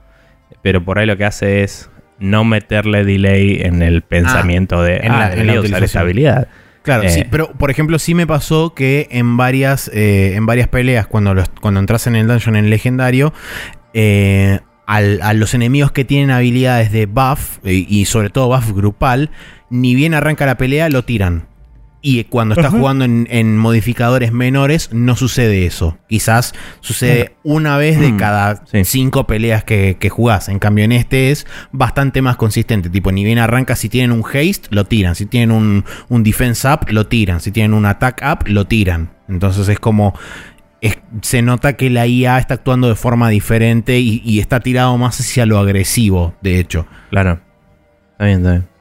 Pero 0.63 0.83
por 0.83 0.99
ahí 0.99 1.05
lo 1.05 1.19
que 1.19 1.27
hace 1.27 1.63
es 1.63 1.91
no 2.19 2.43
meterle 2.43 3.05
delay 3.05 3.61
en 3.61 3.83
el 3.83 4.01
pensamiento 4.01 4.83
de 4.83 4.97
en 5.03 5.13
la, 5.13 5.27
ah, 5.27 5.61
usar 5.61 5.85
esa 5.85 6.01
habilidad. 6.01 6.49
Claro, 6.81 7.07
sí, 7.11 7.21
eh, 7.21 7.29
pero 7.31 7.53
por 7.53 7.71
ejemplo 7.71 7.99
sí 7.99 8.15
me 8.15 8.27
pasó 8.27 8.73
que 8.73 9.09
en 9.11 9.37
varias, 9.37 9.91
eh, 9.93 10.37
en 10.37 10.47
varias 10.47 10.69
peleas, 10.69 11.07
cuando, 11.07 11.35
cuando 11.61 11.81
entras 11.81 12.07
en 12.07 12.17
el 12.17 12.29
dungeon 12.29 12.57
en 12.57 12.71
legendario, 12.71 13.35
eh, 13.93 14.61
a 14.87 15.35
los 15.35 15.53
enemigos 15.53 15.93
que 15.93 16.07
tienen 16.07 16.31
habilidades 16.31 16.93
de 16.93 17.05
buff, 17.05 17.59
y 17.63 18.07
sobre 18.07 18.31
todo 18.31 18.47
buff 18.47 18.73
grupal, 18.73 19.31
ni 19.69 19.95
bien 19.95 20.15
arranca 20.15 20.47
la 20.47 20.57
pelea, 20.57 20.89
lo 20.89 21.05
tiran. 21.05 21.47
Y 22.09 22.23
cuando 22.23 22.55
estás 22.55 22.71
jugando 22.71 23.05
en, 23.05 23.59
modificadores 23.59 24.31
menores, 24.33 24.91
no 24.93 25.17
sucede 25.17 25.67
eso. 25.67 25.99
Quizás 26.09 26.55
sucede 26.79 27.35
una 27.43 27.79
vez 27.79 27.99
de 27.99 28.13
mm, 28.13 28.17
cada 28.17 28.63
cinco 28.85 29.27
peleas 29.27 29.65
que, 29.65 29.97
que, 29.99 30.09
jugás. 30.09 30.49
En 30.49 30.61
cambio, 30.61 30.85
en 30.85 30.93
este 30.93 31.33
es 31.33 31.49
bastante 31.73 32.23
más 32.23 32.37
consistente. 32.37 32.91
Tipo, 32.91 33.11
ni 33.11 33.25
bien 33.25 33.41
arranca, 33.41 33.75
si 33.75 33.89
tienen 33.89 34.13
un 34.13 34.25
haste, 34.25 34.69
lo 34.71 34.85
tiran. 34.85 35.17
Si 35.17 35.27
tienen 35.27 35.51
un, 35.51 35.85
un 36.09 36.23
defense 36.23 36.69
up, 36.69 36.87
lo 36.91 37.09
tiran. 37.09 37.41
Si 37.41 37.51
tienen 37.51 37.75
un 37.75 37.85
attack 37.85 38.23
up, 38.23 38.47
lo 38.47 38.69
tiran. 38.69 39.11
Entonces 39.29 39.69
es 39.69 39.81
como. 39.81 40.15
se 41.23 41.43
nota 41.43 41.73
que 41.73 41.91
la 41.91 42.07
IA 42.07 42.39
está 42.39 42.55
actuando 42.55 42.87
de 42.89 42.95
forma 42.95 43.31
diferente 43.31 43.99
y, 43.99 44.23
y 44.25 44.39
está 44.39 44.61
tirado 44.61 44.97
más 44.97 45.19
hacia 45.19 45.45
lo 45.45 45.59
agresivo, 45.59 46.37
de 46.41 46.61
hecho. 46.61 46.87
Claro. 47.11 47.41
Está 48.13 48.27
bien, 48.27 48.39
está 48.39 48.51
bien. 48.53 48.76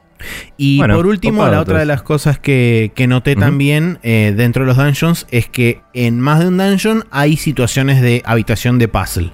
Y 0.56 0.78
por 0.78 1.06
último, 1.06 1.46
la 1.46 1.60
otra 1.60 1.78
de 1.78 1.86
las 1.86 2.02
cosas 2.02 2.38
que, 2.38 2.92
noté 3.08 3.36
también 3.36 3.98
eh, 4.02 4.34
dentro 4.36 4.64
de 4.64 4.68
los 4.68 4.76
dungeons 4.76 5.26
es 5.30 5.48
que 5.48 5.80
en 5.94 6.20
más 6.20 6.40
de 6.40 6.48
un 6.48 6.56
dungeon 6.56 7.04
hay 7.10 7.36
situaciones 7.36 8.00
de 8.00 8.22
habitación 8.24 8.78
de 8.78 8.88
puzzle. 8.88 9.32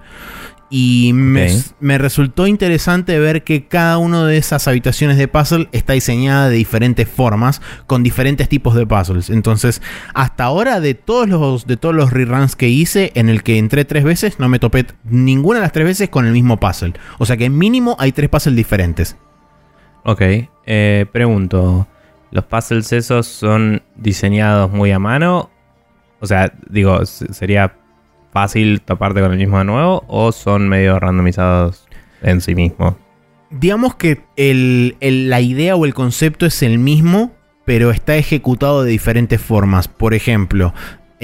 Y 0.74 1.12
me, 1.12 1.99
resultó 1.99 2.47
interesante 2.47 3.18
ver 3.18 3.45
que 3.45 3.66
cada 3.66 3.99
una 3.99 4.24
de 4.24 4.39
esas 4.39 4.66
habitaciones 4.66 5.18
de 5.18 5.28
puzzle 5.28 5.68
está 5.72 5.93
diseñada 5.93 6.49
de 6.49 6.57
diferentes 6.57 7.07
formas, 7.07 7.61
con 7.87 8.03
diferentes 8.03 8.49
tipos 8.49 8.74
de 8.74 8.87
puzzles. 8.87 9.28
Entonces, 9.28 9.83
hasta 10.14 10.45
ahora, 10.45 10.80
de 10.80 10.95
todos 10.95 11.28
los, 11.28 11.66
de 11.66 11.76
todos 11.76 11.95
los 11.95 12.11
reruns 12.11 12.57
que 12.57 12.70
hice, 12.70 13.12
en 13.16 13.28
el 13.28 13.43
que 13.43 13.59
entré 13.59 13.85
tres 13.85 14.03
veces, 14.03 14.39
no 14.39 14.49
me 14.49 14.59
topé 14.59 14.87
ninguna 15.05 15.59
de 15.59 15.64
las 15.64 15.72
tres 15.72 15.85
veces 15.85 16.09
con 16.09 16.24
el 16.24 16.33
mismo 16.33 16.59
puzzle. 16.59 16.95
O 17.18 17.26
sea 17.26 17.37
que 17.37 17.51
mínimo 17.51 17.95
hay 17.99 18.12
tres 18.12 18.30
puzzles 18.30 18.57
diferentes. 18.57 19.16
Ok, 20.05 20.20
eh, 20.66 21.07
pregunto, 21.12 21.86
¿los 22.30 22.44
puzzles 22.44 22.92
esos 22.92 23.26
son 23.26 23.82
diseñados 23.94 24.70
muy 24.70 24.90
a 24.90 24.98
mano? 24.98 25.50
O 26.20 26.26
sea, 26.26 26.53
digo, 26.68 27.05
¿sería 27.07 27.76
fácil 28.32 28.80
toparte 28.80 29.20
con 29.20 29.32
el 29.32 29.38
mismo 29.38 29.59
de 29.59 29.64
nuevo 29.64 30.05
o 30.09 30.32
son 30.32 30.68
medio 30.68 30.98
randomizados 30.98 31.86
en 32.22 32.40
sí 32.40 32.55
mismos? 32.55 32.94
Digamos 33.50 33.94
que 33.94 34.22
la 34.36 35.40
idea 35.40 35.76
o 35.76 35.84
el 35.84 35.94
concepto 35.94 36.46
es 36.46 36.62
el 36.62 36.78
mismo, 36.78 37.32
pero 37.64 37.90
está 37.90 38.16
ejecutado 38.16 38.82
de 38.82 38.90
diferentes 38.90 39.40
formas. 39.40 39.88
Por 39.88 40.14
ejemplo, 40.14 40.72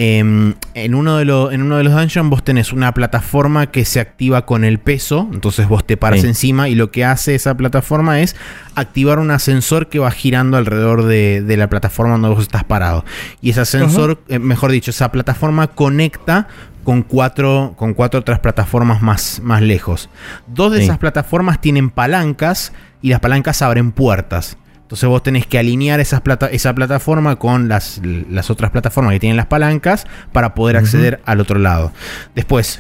Em, 0.01 0.55
en, 0.75 0.95
uno 0.95 1.17
de 1.17 1.25
en 1.53 1.61
uno 1.61 1.77
de 1.77 1.83
los 1.83 1.93
dungeons 1.93 2.31
vos 2.31 2.45
tenés 2.45 2.73
una 2.73 2.95
plataforma 2.95 3.73
que 3.73 3.85
se 3.85 3.99
activa 3.99 4.47
con 4.47 4.63
el 4.63 4.79
peso, 4.79 5.29
entonces 5.33 5.67
vos 5.67 5.85
te 5.85 5.97
paras 5.97 6.23
encima 6.23 6.69
y 6.69 6.77
lo 6.77 6.93
que 6.93 7.05
hace 7.05 7.35
esa 7.35 7.57
plataforma 7.57 8.21
es 8.21 8.37
activar 8.77 9.19
un 9.19 9.33
ascensor 9.33 9.89
que 9.89 9.99
va 9.99 10.13
girando 10.13 10.57
alrededor 10.57 11.03
de, 11.03 11.43
la 11.57 11.69
plataforma 11.69 12.13
donde 12.13 12.29
vos 12.29 12.43
estás 12.43 12.63
parado. 12.63 13.05
Y 13.41 13.51
ese 13.51 13.63
ascensor, 13.63 14.23
eh, 14.29 14.39
mejor 14.39 14.71
dicho, 14.71 14.93
esa 14.93 15.11
plataforma 15.11 15.67
conecta 15.67 16.47
con 16.85 17.03
cuatro, 17.03 17.75
con 17.77 17.93
cuatro 17.93 18.21
otras 18.21 18.39
plataformas 18.39 19.03
más, 19.03 19.41
más 19.43 19.63
lejos. 19.63 20.11
Dos 20.47 20.71
de 20.71 20.85
esas 20.85 20.99
plataformas 20.99 21.61
tienen 21.61 21.91
palancas 21.91 22.73
y 23.03 23.09
las 23.09 23.19
palancas 23.19 23.63
abren 23.63 23.91
puertas. 23.91 24.59
Entonces 24.89 25.07
vos 25.07 25.22
tenés 25.22 25.47
que 25.47 25.59
alinear 25.59 26.01
esas 26.01 26.22
plata 26.22 26.47
esa 26.47 26.74
plataforma 26.74 27.36
con 27.36 27.68
las, 27.68 28.01
las, 28.03 28.49
otras 28.49 28.70
plataformas 28.70 29.12
que 29.12 29.20
tienen 29.20 29.36
las 29.36 29.45
palancas 29.45 30.07
para 30.32 30.55
poder 30.55 30.78
acceder 30.78 31.20
al 31.26 31.41
otro 31.41 31.59
lado. 31.59 31.93
Después, 32.34 32.78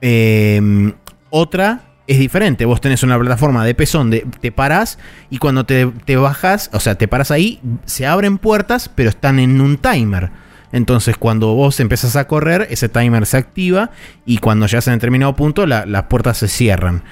em, 0.00 0.94
otra 1.28 1.82
es 2.06 2.18
diferente. 2.18 2.64
Vos 2.64 2.80
tenés 2.80 3.02
una 3.02 3.18
plataforma 3.18 3.62
de 3.62 3.74
pezón, 3.74 4.08
de, 4.08 4.26
te 4.40 4.52
paras 4.52 4.98
y 5.28 5.36
cuando 5.36 5.66
te, 5.66 5.86
te 6.06 6.16
bajas, 6.16 6.70
o 6.72 6.80
sea, 6.80 6.94
te 6.94 7.08
paras 7.08 7.30
ahí, 7.30 7.60
se 7.84 8.06
abren 8.06 8.38
puertas, 8.38 8.88
pero 8.88 9.10
están 9.10 9.38
en 9.38 9.60
un 9.60 9.76
timer. 9.76 10.30
Entonces, 10.72 11.18
cuando 11.18 11.54
vos 11.54 11.78
empezás 11.78 12.16
a 12.16 12.26
correr, 12.26 12.68
ese 12.70 12.88
timer 12.88 13.26
se 13.26 13.36
activa 13.36 13.90
y 14.24 14.38
cuando 14.38 14.64
ya 14.64 14.78
en 14.78 14.94
determinado 14.94 15.36
punto, 15.36 15.66
las 15.66 16.04
puertas 16.04 16.38
se 16.38 16.48
cierran. 16.48 17.02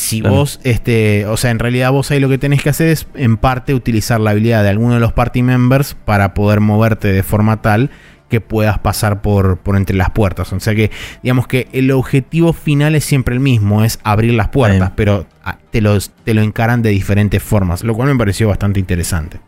Si 0.00 0.22
vos, 0.22 0.60
este, 0.64 1.26
o 1.26 1.36
sea, 1.36 1.50
en 1.50 1.58
realidad 1.58 1.92
vos 1.92 2.10
ahí 2.10 2.20
lo 2.20 2.30
que 2.30 2.38
tenés 2.38 2.62
que 2.62 2.70
hacer 2.70 2.88
es 2.88 3.06
en 3.14 3.36
parte 3.36 3.74
utilizar 3.74 4.18
la 4.18 4.30
habilidad 4.30 4.62
de 4.62 4.70
alguno 4.70 4.94
de 4.94 5.00
los 5.00 5.12
party 5.12 5.42
members 5.42 5.94
para 6.06 6.32
poder 6.32 6.60
moverte 6.60 7.08
de 7.08 7.22
forma 7.22 7.60
tal 7.60 7.90
que 8.30 8.40
puedas 8.40 8.78
pasar 8.78 9.20
por, 9.20 9.58
por 9.58 9.76
entre 9.76 9.94
las 9.94 10.08
puertas. 10.08 10.54
O 10.54 10.58
sea 10.58 10.74
que, 10.74 10.90
digamos 11.22 11.46
que 11.46 11.68
el 11.72 11.90
objetivo 11.90 12.54
final 12.54 12.94
es 12.94 13.04
siempre 13.04 13.34
el 13.34 13.40
mismo, 13.40 13.84
es 13.84 14.00
abrir 14.02 14.32
las 14.32 14.48
puertas, 14.48 14.92
pero 14.96 15.26
ah, 15.44 15.58
te, 15.70 15.82
los, 15.82 16.12
te 16.24 16.32
lo 16.32 16.40
encaran 16.40 16.80
de 16.80 16.88
diferentes 16.88 17.42
formas, 17.42 17.84
lo 17.84 17.94
cual 17.94 18.08
me 18.08 18.16
pareció 18.16 18.48
bastante 18.48 18.80
interesante. 18.80 19.38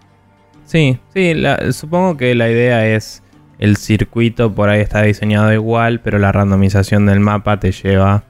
Sí, 0.66 0.98
sí, 1.14 1.32
supongo 1.72 2.18
que 2.18 2.34
la 2.34 2.50
idea 2.50 2.86
es 2.86 3.22
el 3.58 3.78
circuito 3.78 4.54
por 4.54 4.68
ahí 4.68 4.82
está 4.82 5.00
diseñado 5.00 5.50
igual, 5.50 6.00
pero 6.00 6.18
la 6.18 6.30
randomización 6.30 7.06
del 7.06 7.20
mapa 7.20 7.58
te 7.58 7.72
lleva 7.72 8.24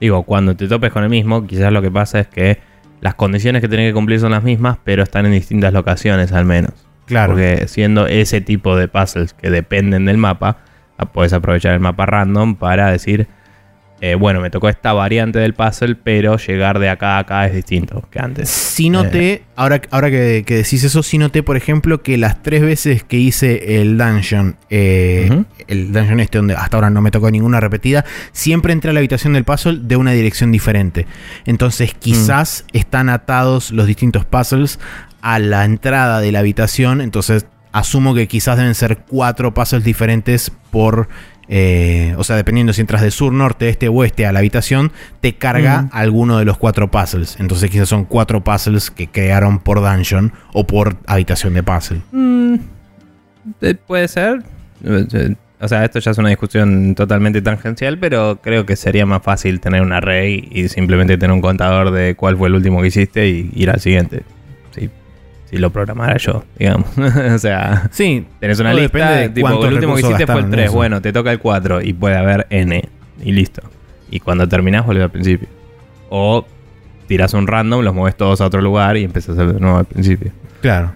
Digo, 0.00 0.24
cuando 0.24 0.56
te 0.56 0.68
topes 0.68 0.92
con 0.92 1.02
el 1.02 1.10
mismo, 1.10 1.46
quizás 1.46 1.72
lo 1.72 1.82
que 1.82 1.90
pasa 1.90 2.20
es 2.20 2.28
que 2.28 2.58
las 3.00 3.14
condiciones 3.14 3.62
que 3.62 3.68
tenés 3.68 3.90
que 3.90 3.94
cumplir 3.94 4.20
son 4.20 4.32
las 4.32 4.42
mismas, 4.42 4.78
pero 4.84 5.02
están 5.02 5.26
en 5.26 5.32
distintas 5.32 5.72
locaciones 5.72 6.32
al 6.32 6.44
menos. 6.44 6.72
Claro. 7.06 7.32
Porque 7.32 7.68
siendo 7.68 8.06
ese 8.06 8.40
tipo 8.40 8.76
de 8.76 8.88
puzzles 8.88 9.32
que 9.32 9.50
dependen 9.50 10.06
del 10.06 10.18
mapa, 10.18 10.58
puedes 11.12 11.32
aprovechar 11.32 11.74
el 11.74 11.80
mapa 11.80 12.06
random 12.06 12.56
para 12.56 12.90
decir, 12.90 13.28
eh, 14.00 14.14
bueno, 14.14 14.40
me 14.40 14.50
tocó 14.50 14.68
esta 14.68 14.92
variante 14.92 15.38
del 15.38 15.54
puzzle, 15.54 15.94
pero 15.94 16.36
llegar 16.36 16.78
de 16.78 16.90
acá 16.90 17.16
a 17.16 17.20
acá 17.20 17.46
es 17.46 17.54
distinto 17.54 18.06
que 18.10 18.18
antes. 18.18 18.50
Sí 18.50 18.90
noté, 18.90 19.32
eh. 19.32 19.42
ahora, 19.56 19.80
ahora 19.90 20.10
que, 20.10 20.44
decís 20.44 20.84
eso, 20.84 21.02
sí 21.02 21.16
noté, 21.16 21.42
por 21.42 21.56
ejemplo, 21.56 22.02
que 22.02 22.18
las 22.18 22.42
tres 22.42 22.60
veces 22.60 23.02
que 23.02 23.16
hice 23.16 23.80
el 23.80 23.96
dungeon, 23.96 24.56
eh, 24.68 25.44
el 25.66 25.92
dungeon 25.92 26.20
este 26.20 26.36
donde 26.38 26.54
hasta 26.54 26.76
ahora 26.76 26.90
no 26.90 27.00
me 27.00 27.10
tocó 27.10 27.30
ninguna 27.30 27.58
repetida, 27.58 28.04
siempre 28.32 28.74
entré 28.74 28.90
a 28.90 28.92
la 28.92 29.00
habitación 29.00 29.32
del 29.32 29.44
puzzle 29.44 29.80
de 29.82 29.96
una 29.96 30.12
dirección 30.12 30.52
diferente. 30.52 31.06
Entonces 31.46 31.94
quizás 31.94 32.66
mm. 32.72 32.76
están 32.76 33.08
atados 33.08 33.70
los 33.70 33.86
distintos 33.86 34.26
puzzles 34.26 34.78
a 35.22 35.38
la 35.38 35.64
entrada 35.64 36.20
de 36.20 36.32
la 36.32 36.40
habitación, 36.40 37.00
entonces 37.00 37.46
asumo 37.72 38.14
que 38.14 38.28
quizás 38.28 38.56
deben 38.56 38.74
ser 38.74 38.98
cuatro 38.98 39.52
puzzles 39.52 39.84
diferentes 39.84 40.52
por 40.70 41.08
eh, 41.48 42.14
o 42.18 42.24
sea, 42.24 42.36
dependiendo 42.36 42.72
si 42.72 42.80
entras 42.80 43.02
de 43.02 43.10
sur, 43.10 43.32
norte, 43.32 43.68
este 43.68 43.88
o 43.88 43.94
oeste 43.94 44.26
a 44.26 44.32
la 44.32 44.40
habitación, 44.40 44.92
te 45.20 45.34
carga 45.34 45.88
alguno 45.92 46.38
de 46.38 46.44
los 46.44 46.58
cuatro 46.58 46.90
puzzles. 46.90 47.36
Entonces 47.38 47.70
quizás 47.70 47.88
son 47.88 48.04
cuatro 48.04 48.42
puzzles 48.42 48.90
que 48.90 49.08
crearon 49.08 49.58
por 49.58 49.80
dungeon 49.80 50.32
o 50.52 50.66
por 50.66 50.96
habitación 51.06 51.54
de 51.54 51.62
puzzle. 51.62 52.02
Mm, 52.12 52.54
eh, 53.60 53.74
puede 53.86 54.08
ser. 54.08 54.42
Eh, 54.84 55.34
o 55.58 55.68
sea, 55.68 55.84
esto 55.84 55.98
ya 56.00 56.10
es 56.10 56.18
una 56.18 56.28
discusión 56.28 56.94
totalmente 56.94 57.40
tangencial, 57.40 57.98
pero 57.98 58.40
creo 58.42 58.66
que 58.66 58.76
sería 58.76 59.06
más 59.06 59.22
fácil 59.22 59.60
tener 59.60 59.80
un 59.82 59.92
array 59.92 60.48
y 60.50 60.68
simplemente 60.68 61.16
tener 61.16 61.32
un 61.32 61.40
contador 61.40 61.92
de 61.92 62.14
cuál 62.14 62.36
fue 62.36 62.48
el 62.48 62.54
último 62.54 62.82
que 62.82 62.88
hiciste 62.88 63.28
y 63.28 63.50
ir 63.54 63.70
al 63.70 63.80
siguiente 63.80 64.22
si 65.56 65.62
lo 65.62 65.70
programara 65.70 66.18
yo, 66.18 66.44
digamos. 66.58 66.86
o 67.34 67.38
sea, 67.38 67.88
sí, 67.90 68.26
tenés 68.40 68.60
una 68.60 68.74
lista, 68.74 69.32
tipo, 69.32 69.64
el 69.64 69.74
último 69.74 69.94
que 69.94 70.02
hiciste 70.02 70.26
fue 70.26 70.40
el 70.40 70.50
3, 70.50 70.70
bueno, 70.70 71.00
te 71.00 71.12
toca 71.12 71.32
el 71.32 71.38
4 71.38 71.82
y 71.82 71.92
puede 71.94 72.16
haber 72.16 72.46
N 72.50 72.82
y 73.22 73.32
listo. 73.32 73.62
Y 74.10 74.20
cuando 74.20 74.46
terminás 74.46 74.86
volvés 74.86 75.04
al 75.04 75.10
principio. 75.10 75.48
O 76.10 76.46
tiras 77.08 77.34
un 77.34 77.46
random, 77.46 77.82
los 77.82 77.94
mueves 77.94 78.16
todos 78.16 78.40
a 78.40 78.46
otro 78.46 78.60
lugar 78.60 78.96
y 78.96 79.04
empiezas 79.04 79.36
de 79.36 79.44
nuevo 79.44 79.78
al 79.78 79.86
principio. 79.86 80.30
Claro. 80.60 80.92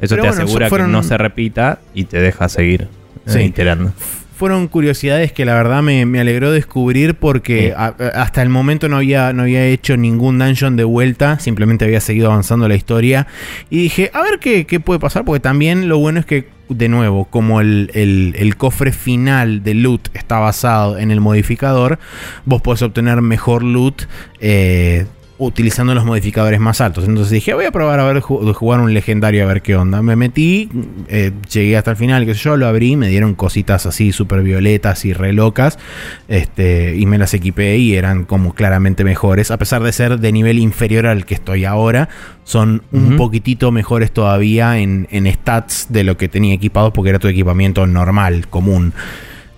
Eso 0.00 0.16
te 0.16 0.28
asegura 0.28 0.70
que 0.70 0.78
no 0.84 1.02
se 1.02 1.18
repita 1.18 1.80
y 1.92 2.04
te 2.04 2.20
deja 2.20 2.48
seguir 2.48 2.88
eh, 3.26 3.42
iterando 3.42 3.92
fueron 4.38 4.68
curiosidades 4.68 5.32
que 5.32 5.44
la 5.44 5.54
verdad 5.54 5.82
me, 5.82 6.02
alegró 6.20 6.52
descubrir 6.52 7.16
porque 7.16 7.74
hasta 7.74 8.40
el 8.40 8.48
momento 8.48 8.88
no 8.88 8.98
había, 8.98 9.32
no 9.32 9.42
había 9.42 9.66
hecho 9.66 9.96
ningún 9.96 10.38
dungeon 10.38 10.76
de 10.76 10.84
vuelta, 10.84 11.40
simplemente 11.40 11.84
había 11.84 12.00
seguido 12.00 12.30
avanzando 12.30 12.68
la 12.68 12.76
historia. 12.76 13.26
Y 13.68 13.78
dije, 13.78 14.12
a 14.14 14.22
ver 14.22 14.38
qué, 14.38 14.64
puede 14.78 15.00
pasar, 15.00 15.24
porque 15.24 15.40
también 15.40 15.88
lo 15.88 15.98
bueno 15.98 16.20
es 16.20 16.26
que, 16.26 16.50
de 16.68 16.88
nuevo, 16.88 17.24
como 17.24 17.60
el, 17.60 17.90
el, 17.94 18.56
cofre 18.56 18.92
final 18.92 19.64
de 19.64 19.74
loot 19.74 20.08
está 20.14 20.38
basado 20.38 20.98
en 20.98 21.10
el 21.10 21.20
modificador, 21.20 21.98
vos 22.44 22.62
podés 22.62 22.82
obtener 22.82 23.20
mejor 23.20 23.64
loot 23.64 24.04
eh, 24.38 25.06
utilizando 25.38 25.94
los 25.94 26.04
modificadores 26.04 26.58
más 26.58 26.80
altos. 26.80 27.04
Entonces 27.06 27.30
dije, 27.30 27.54
voy 27.54 27.64
a 27.64 27.70
probar 27.70 28.00
a 28.00 28.04
ver 28.04 28.20
jugar 28.20 28.80
un 28.80 28.92
legendario 28.92 29.44
a 29.44 29.46
ver 29.46 29.62
qué 29.62 29.76
onda. 29.76 30.02
Me 30.02 30.16
metí, 30.16 30.68
eh, 31.08 31.32
llegué 31.50 31.76
hasta 31.76 31.92
el 31.92 31.96
final, 31.96 32.26
que 32.26 32.34
yo 32.34 32.56
lo 32.56 32.66
abrí, 32.66 32.96
me 32.96 33.08
dieron 33.08 33.34
cositas 33.34 33.86
así 33.86 34.12
súper 34.12 34.42
violetas 34.42 35.04
y 35.04 35.12
re 35.12 35.32
locas. 35.32 35.78
Este, 36.26 36.96
y 36.96 37.06
me 37.06 37.18
las 37.18 37.34
equipé 37.34 37.78
y 37.78 37.94
eran 37.94 38.24
como 38.24 38.52
claramente 38.52 39.04
mejores. 39.04 39.50
A 39.52 39.58
pesar 39.58 39.82
de 39.82 39.92
ser 39.92 40.18
de 40.18 40.32
nivel 40.32 40.58
inferior 40.58 41.06
al 41.06 41.24
que 41.24 41.34
estoy 41.34 41.64
ahora, 41.64 42.08
son 42.42 42.82
un 42.92 43.16
poquitito 43.16 43.70
mejores 43.70 44.10
todavía 44.10 44.78
en, 44.78 45.06
stats 45.32 45.86
de 45.90 46.02
lo 46.02 46.16
que 46.16 46.28
tenía 46.28 46.54
equipado 46.54 46.92
porque 46.92 47.10
era 47.10 47.18
tu 47.18 47.28
equipamiento 47.28 47.86
normal, 47.86 48.48
común. 48.48 48.92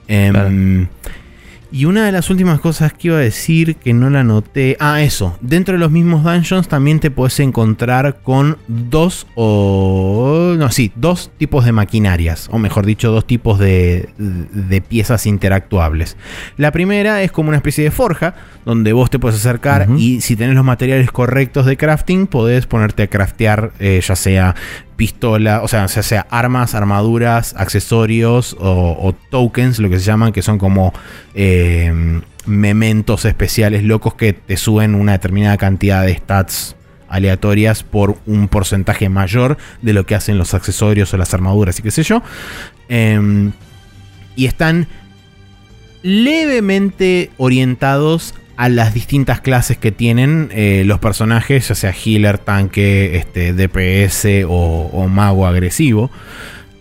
Em, 0.08 0.88
y 1.72 1.84
una 1.84 2.06
de 2.06 2.12
las 2.12 2.30
últimas 2.30 2.60
cosas 2.60 2.92
que 2.92 3.08
iba 3.08 3.16
a 3.16 3.20
decir 3.20 3.76
que 3.76 3.92
no 3.92 4.10
la 4.10 4.24
noté. 4.24 4.76
Ah, 4.80 5.02
eso. 5.02 5.36
Dentro 5.40 5.74
de 5.74 5.78
los 5.78 5.90
mismos 5.90 6.24
dungeons 6.24 6.68
también 6.68 7.00
te 7.00 7.10
puedes 7.10 7.38
encontrar 7.40 8.20
con 8.22 8.58
dos 8.68 9.26
o. 9.34 10.54
No, 10.58 10.70
sí, 10.70 10.92
dos 10.96 11.30
tipos 11.38 11.64
de 11.64 11.72
maquinarias. 11.72 12.48
O 12.50 12.58
mejor 12.58 12.86
dicho, 12.86 13.12
dos 13.12 13.26
tipos 13.26 13.58
de, 13.58 14.08
de 14.18 14.80
piezas 14.80 15.26
interactuables. 15.26 16.16
La 16.56 16.72
primera 16.72 17.22
es 17.22 17.32
como 17.32 17.48
una 17.48 17.58
especie 17.58 17.84
de 17.84 17.90
forja. 17.90 18.34
Donde 18.64 18.92
vos 18.92 19.08
te 19.08 19.18
puedes 19.18 19.38
acercar 19.38 19.88
y 19.96 20.20
si 20.20 20.36
tenés 20.36 20.54
los 20.54 20.64
materiales 20.64 21.10
correctos 21.10 21.64
de 21.64 21.78
crafting, 21.78 22.26
podés 22.26 22.66
ponerte 22.66 23.04
a 23.04 23.06
craftear 23.06 23.72
eh, 23.78 24.00
ya 24.06 24.14
sea 24.14 24.54
pistola, 25.00 25.62
o 25.62 25.68
sea, 25.68 25.88
sea, 25.88 26.26
armas, 26.28 26.74
armaduras, 26.74 27.54
accesorios 27.56 28.54
o, 28.60 29.14
tokens, 29.30 29.78
lo 29.78 29.88
que 29.88 29.98
se 29.98 30.04
llaman, 30.04 30.30
que 30.30 30.42
son 30.42 30.58
como 30.58 30.92
eh, 31.34 32.20
mementos 32.44 33.24
especiales 33.24 33.82
locos 33.82 34.12
que 34.12 34.34
te 34.34 34.58
suben 34.58 34.94
una 34.94 35.12
determinada 35.12 35.56
cantidad 35.56 36.04
de 36.04 36.16
stats 36.16 36.76
aleatorias 37.08 37.82
por 37.82 38.18
un 38.26 38.48
porcentaje 38.48 39.08
mayor 39.08 39.56
de 39.80 39.94
lo 39.94 40.04
que 40.04 40.14
hacen 40.14 40.36
los 40.36 40.52
accesorios 40.52 41.14
o 41.14 41.16
las 41.16 41.32
armaduras 41.32 41.78
y 41.78 41.82
qué 41.82 41.90
sé 41.90 42.02
yo. 42.02 42.22
Em, 42.90 43.52
y 44.36 44.44
están 44.44 44.86
levemente 46.02 47.30
orientados 47.38 48.34
a 48.60 48.68
las 48.68 48.92
distintas 48.92 49.40
clases 49.40 49.78
que 49.78 49.90
tienen 49.90 50.50
eh, 50.52 50.82
los 50.84 50.98
personajes, 50.98 51.68
ya 51.68 51.74
sea 51.74 51.94
healer, 51.94 52.36
tanque, 52.36 53.16
este, 53.16 53.54
DPS 53.54 54.44
o, 54.46 55.08
mago 55.08 55.46
agresivo. 55.46 56.10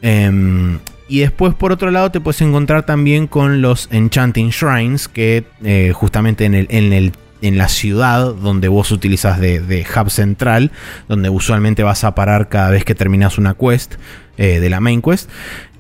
Em, 0.02 0.80
y 1.08 1.20
después, 1.20 1.56
por 1.56 1.72
otro 1.72 1.90
lado, 1.90 2.12
te 2.12 2.20
puedes 2.20 2.42
encontrar 2.42 2.86
también 2.86 3.28
con 3.28 3.62
los 3.62 3.88
Enchanting 3.94 4.50
Shrines, 4.50 5.08
que 5.08 5.46
eh, 5.64 5.94
justamente 5.96 6.44
en, 6.44 6.54
el, 6.54 6.68
en, 6.70 6.92
el, 6.92 7.14
en, 7.42 7.58
la 7.58 7.70
ciudad 7.70 8.34
donde 8.34 8.68
vos 8.68 8.92
utilizas 8.92 9.40
de, 9.40 9.86
hub 9.96 10.10
central, 10.10 10.74
donde 11.08 11.30
usualmente 11.30 11.84
vas 11.84 12.04
a 12.04 12.14
parar 12.14 12.50
cada 12.50 12.72
vez 12.72 12.84
que 12.84 12.94
terminas 12.94 13.38
una 13.38 13.54
quest, 13.54 13.96
eh, 14.36 14.60
de 14.60 14.70
la 14.70 14.82
main 14.82 15.02
quest. 15.02 15.30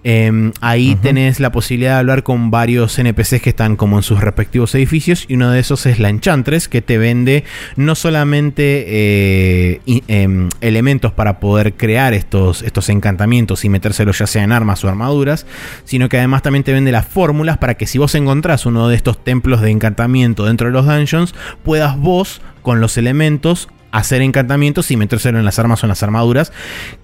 Em, 0.03 0.53
ahí 0.61 0.95
tenés 0.95 1.39
la 1.39 1.51
posibilidad 1.51 1.95
de 1.95 1.99
hablar 1.99 2.23
con 2.23 2.51
varios 2.51 2.97
NPCs 2.97 3.41
que 3.41 3.49
están 3.49 3.75
como 3.75 3.97
en 3.97 4.03
sus 4.03 4.21
respectivos 4.21 4.73
edificios 4.75 5.25
y 5.27 5.35
uno 5.35 5.51
de 5.51 5.59
esos 5.59 5.85
es 5.85 5.99
la 5.99 6.09
Enchantress 6.09 6.69
que 6.69 6.81
te 6.81 6.97
vende 6.97 7.43
no 7.75 7.95
solamente 7.95 8.85
eh, 8.87 9.81
em, 10.07 10.47
elementos 10.61 11.11
para 11.11 11.39
poder 11.39 11.73
crear 11.73 12.13
estos, 12.13 12.61
estos 12.61 12.87
encantamientos 12.87 13.65
y 13.65 13.69
metérselos 13.69 14.19
ya 14.19 14.27
sea 14.27 14.43
en 14.43 14.53
armas 14.53 14.83
o 14.85 14.87
armaduras, 14.87 15.45
sino 15.83 16.07
que 16.07 16.17
además 16.17 16.43
también 16.43 16.63
te 16.63 16.71
vende 16.71 16.91
las 16.91 17.05
fórmulas 17.05 17.57
para 17.57 17.75
que 17.75 17.85
si 17.85 17.97
vos 17.97 18.15
encontrás 18.15 18.65
uno 18.65 18.87
de 18.87 18.95
estos 18.95 19.21
templos 19.21 19.61
de 19.61 19.71
encantamiento 19.71 20.45
dentro 20.45 20.67
de 20.67 20.73
los 20.73 20.85
dungeons, 20.85 21.35
puedas 21.63 21.97
vos 21.97 22.41
con 22.61 22.79
los 22.79 22.97
elementos 22.97 23.67
hacer 23.91 24.21
encantamientos 24.21 24.91
y 24.91 24.97
metérselo 24.97 25.39
en 25.39 25.45
las 25.45 25.59
armas 25.59 25.83
o 25.83 25.85
en 25.85 25.89
las 25.89 26.03
armaduras 26.03 26.51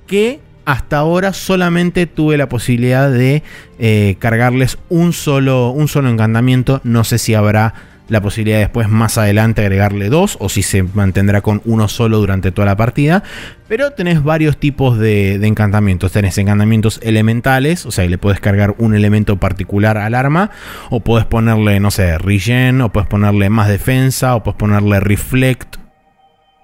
que 0.07 0.39
hasta 0.65 0.97
ahora 0.97 1.33
solamente 1.33 2.07
tuve 2.07 2.37
la 2.37 2.49
posibilidad 2.49 3.09
de 3.09 3.43
eh, 3.79 4.15
cargarles 4.19 4.77
un 4.89 5.13
solo, 5.13 5.69
un 5.69 5.87
solo 5.87 6.09
encantamiento. 6.09 6.81
No 6.83 7.03
sé 7.03 7.19
si 7.19 7.35
habrá 7.35 7.73
la 8.07 8.21
posibilidad 8.21 8.59
después 8.59 8.87
más 8.87 9.17
adelante 9.17 9.61
agregarle 9.61 10.09
dos 10.09 10.37
o 10.39 10.49
si 10.49 10.61
se 10.61 10.83
mantendrá 10.83 11.41
con 11.41 11.61
uno 11.65 11.87
solo 11.87 12.19
durante 12.19 12.51
toda 12.51 12.65
la 12.65 12.77
partida. 12.77 13.23
Pero 13.67 13.91
tenés 13.91 14.23
varios 14.23 14.57
tipos 14.57 14.97
de, 14.97 15.35
encantamientos. 15.35 16.11
Tenés 16.11 16.37
encantamientos 16.37 16.99
elementales, 17.03 17.85
o 17.85 17.91
sea, 17.91 18.05
le 18.05 18.17
puedes 18.17 18.39
cargar 18.39 18.75
un 18.77 18.95
elemento 18.95 19.37
particular 19.37 19.97
al 19.97 20.15
arma. 20.15 20.51
O 20.89 20.99
puedes 20.99 21.25
ponerle, 21.25 21.79
no 21.79 21.91
sé, 21.91 22.17
regen, 22.17 22.81
o 22.81 22.91
puedes 22.91 23.07
ponerle 23.07 23.49
más 23.49 23.67
defensa, 23.67 24.35
o 24.35 24.43
puedes 24.43 24.57
ponerle 24.57 24.99
reflect. 24.99 25.77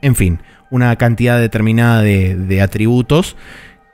En 0.02 0.16
fin, 0.16 0.40
una 0.72 0.96
cantidad 0.96 1.40
determinada 1.40 2.02
de 2.02 2.62
atributos 2.62 3.36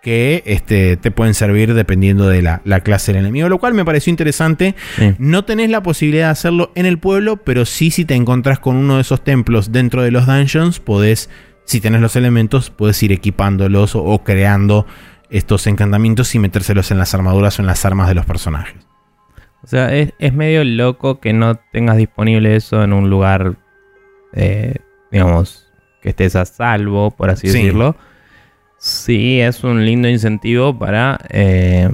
que 0.08 0.42
este, 0.46 0.96
te 0.96 1.12
pueden 1.12 1.34
servir 1.34 1.74
dependiendo 1.74 2.30
de 2.30 2.42
la, 2.42 2.62
clase 2.80 3.12
del 3.12 3.24
enemigo, 3.24 3.50
lo 3.50 3.58
cual 3.58 3.74
me 3.74 3.84
pareció 3.84 4.10
interesante. 4.10 4.74
No 5.18 5.44
tenés 5.44 5.70
la 5.70 5.84
posibilidad 5.84 6.28
de 6.28 6.32
hacerlo 6.32 6.72
en 6.76 6.86
el 6.86 6.98
pueblo, 6.98 7.36
pero 7.36 7.66
sí 7.66 7.92
si 7.92 8.06
te 8.06 8.16
encontrás 8.16 8.58
con 8.60 8.78
uno 8.78 8.96
de 8.96 9.02
esos 9.02 9.22
templos 9.22 9.74
dentro 9.74 10.04
de 10.04 10.12
los 10.12 10.26
dungeons, 10.26 10.80
podés, 10.80 11.30
si 11.66 11.82
tenés 11.82 12.00
los 12.00 12.16
elementos, 12.16 12.70
puedes 12.70 13.04
ir 13.04 13.12
equipándolos 13.12 13.98
o, 13.98 14.18
creando 14.24 14.88
estos 15.30 15.68
encantamientos 15.68 16.34
y 16.36 16.40
metérselos 16.40 16.90
en 16.92 17.00
las 17.00 17.14
armaduras 17.14 17.60
o 17.60 17.62
en 17.62 17.68
las 17.68 17.84
armas 17.84 18.08
de 18.08 18.16
los 18.16 18.26
personajes. 18.26 18.78
O 19.62 19.68
sea, 19.68 19.94
es, 19.94 20.34
medio 20.34 20.64
loco 20.64 21.20
que 21.20 21.34
no 21.34 21.56
tengas 21.74 21.98
disponible 21.98 22.56
eso 22.56 22.82
en 22.82 22.94
un 22.94 23.10
lugar, 23.10 23.58
eh, 24.32 24.76
digamos, 25.12 25.68
que 26.02 26.12
estés 26.12 26.38
a 26.38 26.46
salvo, 26.46 27.12
por 27.12 27.30
así 27.30 27.48
decirlo 27.48 27.98
Sí, 28.78 29.42
es 29.42 29.64
un 29.64 29.86
lindo 29.86 30.08
incentivo 30.08 30.78
para 30.78 31.20
eh, 31.30 31.90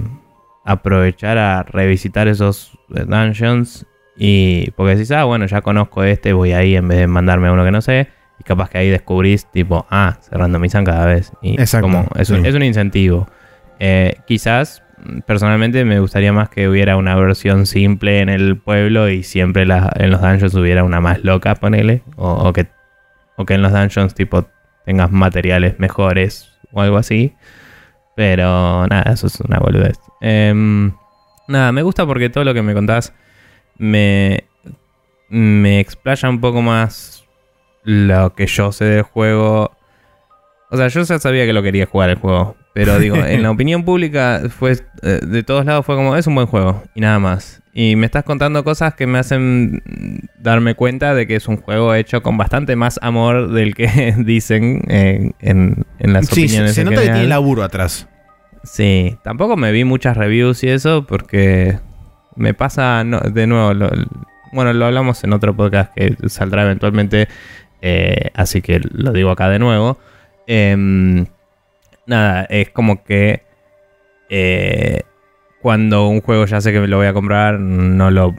aprovechar 0.66 1.38
a 1.38 1.64
revisitar 1.64 2.28
esos 2.28 2.78
eh, 2.94 3.06
dungeons. 3.08 3.86
Y 4.16 4.70
porque 4.72 4.96
decís, 4.96 5.12
ah, 5.12 5.24
bueno, 5.24 5.46
ya 5.46 5.62
conozco 5.62 6.04
este, 6.04 6.34
voy 6.34 6.52
ahí 6.52 6.76
en 6.76 6.88
vez 6.88 7.00
de 7.00 7.08
mandarme 7.08 7.48
a 7.48 7.54
uno 7.54 7.64
que 7.64 7.72
no 7.72 7.82
sé. 7.82 8.10
Y 8.40 8.44
capaz 8.44 8.70
que 8.70 8.80
ahí 8.80 8.90
descubrís, 8.90 9.50
tipo, 9.52 9.86
ah, 9.90 10.18
se 10.22 10.38
randomizan 10.38 10.84
cada 10.84 11.06
vez. 11.06 11.32
Y 11.42 11.54
Exacto, 11.54 11.86
como, 11.86 12.06
es, 12.16 12.30
un, 12.30 12.46
es 12.46 12.54
un 12.54 12.64
incentivo. 12.64 13.28
Eh, 13.80 14.18
quizás, 14.28 14.84
personalmente, 15.26 15.86
me 15.86 16.00
gustaría 16.00 16.34
más 16.34 16.50
que 16.50 16.68
hubiera 16.68 16.98
una 16.98 17.16
versión 17.16 17.66
simple 17.66 18.20
en 18.20 18.30
el 18.30 18.58
pueblo 18.58 19.10
y 19.10 19.24
siempre 19.24 19.64
en 19.64 20.12
los 20.12 20.22
dungeons 20.22 20.54
hubiera 20.56 20.84
una 20.84 21.00
más 21.00 21.24
loca, 21.24 21.56
ponele. 21.56 22.04
O, 22.18 22.52
que, 22.54 22.68
o 23.38 23.46
que 23.46 23.56
en 23.56 23.62
los 23.62 23.72
dungeons, 23.72 24.14
tipo, 24.14 24.46
tengas 24.86 25.12
materiales 25.12 25.80
mejores 25.80 26.53
o 26.74 26.82
algo 26.82 26.98
así. 26.98 27.34
Pero 28.16 28.86
nada, 28.88 29.14
eso 29.14 29.28
es 29.28 29.40
una 29.42 29.60
boludez. 29.60 30.00
Em, 30.22 30.92
nada, 31.48 31.72
me 31.72 31.82
gusta 31.82 32.06
porque 32.06 32.30
todo 32.30 32.44
lo 32.44 32.54
que 32.54 32.62
me 32.62 32.74
contás 32.74 33.14
me, 33.78 34.46
me 35.30 35.80
explaya 35.80 36.30
un 36.30 36.40
poco 36.42 36.62
más 36.62 37.26
lo 37.84 38.34
que 38.36 38.48
yo 38.48 38.72
sé 38.72 38.86
del 38.86 39.04
juego. 39.04 39.72
O 40.70 40.78
sea, 40.78 40.88
yo 40.88 41.02
ya 41.04 41.20
sabía 41.20 41.46
que 41.46 41.54
lo 41.54 41.64
quería 41.64 41.86
jugar 41.86 42.10
el 42.10 42.18
juego. 42.18 42.56
Pero 42.74 43.00
digo, 43.00 43.16
en 43.18 43.44
la 43.44 43.52
opinión 43.52 43.84
pública 43.84 44.44
fue 44.50 44.78
eh, 45.02 45.20
de 45.26 45.44
todos 45.44 45.66
lados 45.66 45.86
fue 45.86 45.96
como, 45.96 46.16
es 46.16 46.28
un 46.28 46.36
buen 46.36 46.48
juego 46.48 46.84
y 46.96 47.02
nada 47.02 47.20
más. 47.20 47.62
Y 47.76 47.96
me 47.96 48.06
estás 48.06 48.24
contando 48.24 48.64
cosas 48.64 48.94
que 48.94 49.08
me 49.08 49.18
hacen 49.18 49.82
darme 50.38 50.76
cuenta 50.76 51.16
de 51.16 51.26
que 51.26 51.36
es 51.36 51.48
un 51.48 51.58
juego 51.58 51.96
hecho 51.96 52.22
con 52.22 52.38
bastante 52.38 52.76
más 52.76 53.00
amor 53.02 53.52
del 53.52 53.74
que 53.74 54.14
dicen 54.26 54.84
en, 54.88 55.34
en, 55.40 56.14
las 56.14 56.28
sí, 56.28 56.44
opiniones. 56.44 56.76
Se, 56.76 56.84
nota 56.84 57.02
que 57.02 57.10
tiene 57.10 57.28
laburo 57.28 57.64
atrás. 57.64 58.08
Sí, 58.64 59.18
tampoco 59.24 59.58
me 59.58 59.72
vi 59.72 59.84
muchas 59.84 60.16
reviews 60.16 60.64
y 60.64 60.70
eso 60.70 61.06
porque 61.06 61.80
me 62.36 62.54
pasa 62.54 63.04
de 63.04 63.48
nuevo. 63.48 63.74
bueno, 64.52 64.74
lo 64.74 64.86
hablamos 64.86 65.24
en 65.24 65.34
otro 65.34 65.56
podcast 65.56 65.94
que 65.94 66.16
saldrá 66.30 66.64
eventualmente, 66.64 67.28
eh, 67.82 68.30
así 68.36 68.62
que 68.62 68.80
lo 68.80 69.12
digo 69.12 69.32
acá 69.32 69.50
de 69.50 69.60
nuevo. 69.60 69.98
Em, 70.48 71.26
nada, 72.06 72.46
es 72.46 72.70
como 72.70 73.04
que 73.04 73.44
eh, 74.30 75.04
cuando 75.62 76.08
un 76.08 76.22
juego 76.22 76.46
ya 76.46 76.60
sé 76.60 76.72
que 76.72 76.80
me 76.80 76.88
lo 76.88 76.98
voy 76.98 77.08
a 77.08 77.14
comprar, 77.14 77.60
no 77.60 78.12
lo 78.12 78.36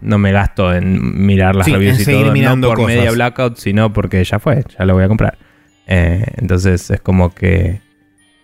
no 0.00 0.18
me 0.18 0.30
gasto 0.30 0.72
en 0.72 1.26
mirar 1.26 1.56
las 1.56 1.68
reviews 1.68 2.00
y 2.00 2.04
todo, 2.04 2.56
no 2.56 2.68
por 2.74 2.86
media 2.86 3.10
blackout, 3.10 3.56
sino 3.56 3.92
porque 3.92 4.22
ya 4.22 4.38
fue, 4.38 4.62
ya 4.78 4.84
lo 4.84 4.94
voy 4.94 5.04
a 5.04 5.08
comprar. 5.08 5.38
Eh, 5.86 6.22
entonces 6.36 6.90
es 6.90 7.00
como 7.00 7.34
que 7.34 7.80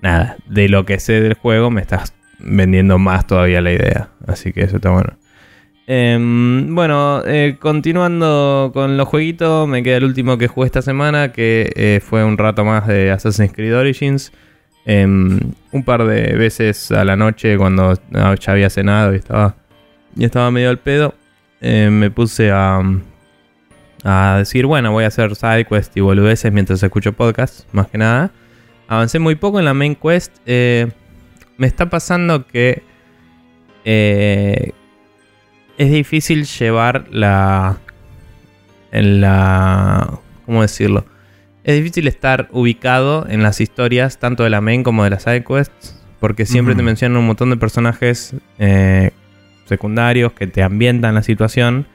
nada, 0.01 0.37
de 0.47 0.68
lo 0.68 0.85
que 0.85 0.99
sé 0.99 1.20
del 1.20 1.35
juego 1.35 1.70
me 1.70 1.81
estás 1.81 2.14
vendiendo 2.39 2.99
más 2.99 3.27
todavía 3.27 3.61
la 3.61 3.72
idea, 3.72 4.09
así 4.27 4.53
que 4.53 4.62
eso 4.62 4.77
está 4.77 4.91
bueno. 4.91 5.18
Em, 5.87 6.75
bueno, 6.75 7.22
eh, 7.27 7.59
continuando 7.61 8.70
con 8.72 8.97
los 8.97 9.07
jueguitos, 9.07 9.68
me 9.68 9.83
queda 9.83 9.99
el 9.99 10.05
último 10.05 10.39
que 10.39 10.49
jugué 10.49 10.66
esta 10.66 10.83
semana, 10.83 11.33
que 11.33 12.03
fue 12.05 12.25
un 12.25 12.39
rato 12.39 12.64
más 12.64 12.87
de 12.89 13.11
Assassin's 13.11 13.53
Creed 13.53 13.77
Origins. 13.77 14.33
Em, 14.87 15.41
un 15.72 15.82
par 15.82 16.05
de 16.05 16.37
veces 16.37 16.91
a 16.93 17.05
la 17.05 17.16
noche 17.16 17.57
cuando 17.57 17.95
ya 18.12 18.53
había 18.53 18.68
cenado 18.68 19.14
y 19.14 19.16
estaba, 19.16 19.57
y 20.14 20.24
estaba 20.24 20.51
medio 20.51 20.70
al 20.70 20.78
pedo, 20.78 21.14
em, 21.61 21.93
me 21.93 22.11
puse 22.11 22.51
a, 22.51 22.82
a 24.05 24.37
decir, 24.39 24.66
bueno, 24.66 24.93
voy 24.93 25.05
a 25.05 25.07
hacer 25.09 25.35
sidequests 25.35 25.97
y 25.97 26.01
boludeces 26.01 26.53
mientras 26.53 26.82
escucho 26.82 27.12
podcast, 27.14 27.66
más 27.72 27.89
que 27.89 27.99
nada. 27.99 28.30
Avancé 28.87 29.18
muy 29.18 29.35
poco 29.35 29.59
en 29.59 29.64
la 29.64 29.72
main 29.72 29.95
quest. 29.95 30.32
Eh, 30.45 30.89
me 31.57 31.66
está 31.66 31.89
pasando 31.89 32.47
que 32.47 32.82
eh, 33.85 34.72
es 35.78 35.91
difícil 35.91 36.45
llevar 36.45 37.07
la... 37.11 37.78
En 38.93 39.20
la... 39.20 40.20
¿Cómo 40.45 40.62
decirlo? 40.62 41.07
Es 41.65 41.77
difícil 41.77 42.07
estar 42.07 42.49
ubicado 42.53 43.27
en 43.27 43.43
las 43.43 43.61
historias, 43.61 44.19
tanto 44.19 44.45
de 44.45 44.51
la 44.51 44.61
main 44.61 44.83
como 44.83 45.03
de 45.03 45.11
las 45.11 45.23
side 45.23 45.45
quests, 45.45 45.99
porque 46.21 46.45
siempre 46.45 46.75
te 46.75 46.83
mencionan 46.83 47.17
un 47.17 47.27
montón 47.27 47.49
de 47.49 47.57
personajes 47.57 48.35
eh, 48.59 49.12
secundarios 49.65 50.33
que 50.35 50.47
te 50.47 50.62
ambientan 50.62 51.15
la 51.15 51.23
situación. 51.23 51.87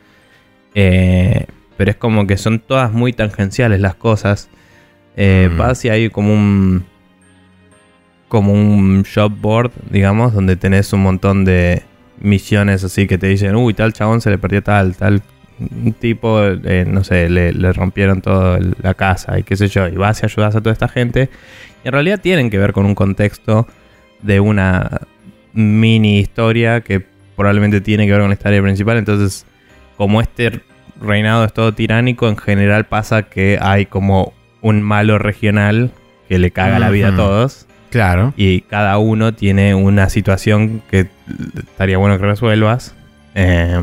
Eh, 0.74 1.46
pero 1.78 1.92
es 1.92 1.98
como 1.98 2.26
que 2.26 2.38
son 2.38 2.60
todas 2.60 2.92
muy 2.92 3.14
tangenciales 3.14 3.80
las 3.80 3.94
cosas. 3.94 4.50
Eh, 5.16 5.52
Vas 5.56 5.86
y 5.86 5.90
hay 5.90 6.10
como 6.10 6.34
un. 6.34 6.86
como 8.28 8.54
un 8.54 9.04
shop 9.04 9.34
board, 9.40 9.72
digamos, 9.92 10.34
donde 10.34 10.56
tenés 10.56 10.94
un 10.94 11.04
montón 11.04 11.46
de 11.46 11.84
misiones 12.20 12.84
así 12.84 13.08
que 13.08 13.18
te 13.18 13.28
dicen, 13.28 13.56
uy, 13.56 13.74
tal 13.76 13.94
chabón 13.94 14.20
se 14.20 14.30
le 14.32 14.38
perdió 14.38 14.64
tal, 14.64 14.96
tal 14.96 15.22
un 15.60 15.94
tipo, 15.94 16.42
eh, 16.44 16.86
no 16.88 17.04
sé, 17.04 17.30
le, 17.30 17.74
rompieron 17.74 18.22
toda 18.22 18.60
la 18.82 18.94
casa 18.94 19.40
y 19.40 19.44
qué 19.44 19.56
sé 19.56 19.68
yo, 19.68 19.88
y 19.88 19.96
vas 19.96 20.22
y 20.22 20.26
ayudas 20.26 20.56
a 20.56 20.62
toda 20.62 20.74
esta 20.74 20.88
gente. 20.88 21.30
Y 21.84 21.88
en 21.88 21.94
realidad 21.94 22.20
tienen 22.20 22.50
que 22.50 22.58
ver 22.58 22.74
con 22.74 22.86
un 22.86 22.96
contexto 22.96 23.68
de 24.22 24.40
una 24.40 25.02
mini 25.54 26.20
historia 26.20 26.82
que 26.82 27.04
probablemente 27.36 27.82
tiene 27.82 28.06
que 28.06 28.12
ver 28.12 28.22
con 28.22 28.30
la 28.30 28.36
historia 28.36 28.62
principal. 28.62 28.98
Entonces, 28.98 29.46
como 29.98 30.22
este 30.22 30.62
reinado 31.02 31.46
es 31.46 31.54
todo 31.54 31.74
tiránico, 31.74 32.28
en 32.28 32.38
general 32.38 32.86
pasa 32.86 33.24
que 33.24 33.58
hay 33.62 33.86
como 33.86 34.34
un 34.62 34.82
malo 34.82 35.18
regional 35.18 35.92
que 36.28 36.40
le 36.40 36.52
caga 36.52 36.80
la 36.80 36.90
vida 36.90 37.10
a 37.10 37.16
todos. 37.16 37.66
Claro. 37.90 38.34
Y 38.38 38.62
cada 38.62 38.98
uno 39.00 39.34
tiene 39.34 39.74
una 39.74 40.10
situación 40.10 40.82
que 40.92 41.08
estaría 41.58 41.98
bueno 41.98 42.20
que 42.20 42.26
resuelvas. 42.26 42.94
Eh, 43.36 43.82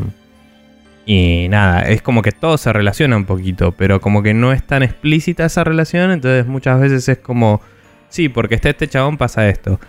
y 1.09 1.47
nada, 1.47 1.83
es 1.83 2.01
como 2.01 2.21
que 2.21 2.33
todo 2.33 2.57
se 2.57 2.73
relaciona 2.73 3.15
un 3.15 3.23
poquito, 3.23 3.71
pero 3.71 4.01
como 4.01 4.21
que 4.21 4.33
no 4.33 4.51
es 4.51 4.61
tan 4.67 4.83
explícita 4.83 5.45
esa 5.45 5.63
relación, 5.63 6.11
entonces 6.11 6.45
muchas 6.45 6.81
veces 6.81 7.07
es 7.07 7.19
como, 7.19 7.61
sí, 8.09 8.27
porque 8.27 8.55
está 8.55 8.69
este 8.69 8.89
chabón 8.89 9.15
pasa 9.15 9.47
esto. 9.47 9.79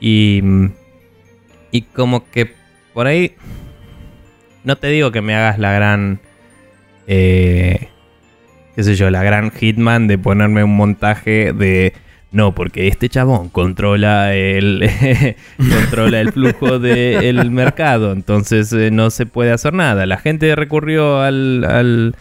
Y, 0.00 0.42
y 1.72 1.82
como 1.82 2.24
que 2.30 2.54
por 2.94 3.06
ahí, 3.06 3.36
no 4.64 4.76
te 4.76 4.86
digo 4.86 5.12
que 5.12 5.20
me 5.20 5.34
hagas 5.34 5.58
la 5.58 5.72
gran, 5.72 6.20
eh, 7.06 7.88
qué 8.74 8.82
sé 8.82 8.94
yo, 8.94 9.10
la 9.10 9.22
gran 9.22 9.50
hitman 9.50 10.06
de 10.06 10.16
ponerme 10.16 10.64
un 10.64 10.74
montaje 10.74 11.52
de 11.52 11.92
no, 12.32 12.54
porque 12.54 12.88
este 12.88 13.10
chabón 13.10 13.50
controla 13.50 14.34
el, 14.34 14.90
controla 15.58 16.20
el 16.22 16.32
flujo 16.32 16.78
del 16.78 17.50
mercado, 17.50 18.12
entonces 18.12 18.72
eh, 18.72 18.90
no 18.90 19.10
se 19.10 19.26
puede 19.26 19.52
hacer 19.52 19.74
nada. 19.74 20.06
La 20.06 20.16
gente 20.16 20.56
recurrió 20.56 21.20
al, 21.20 21.62
al, 21.64 22.16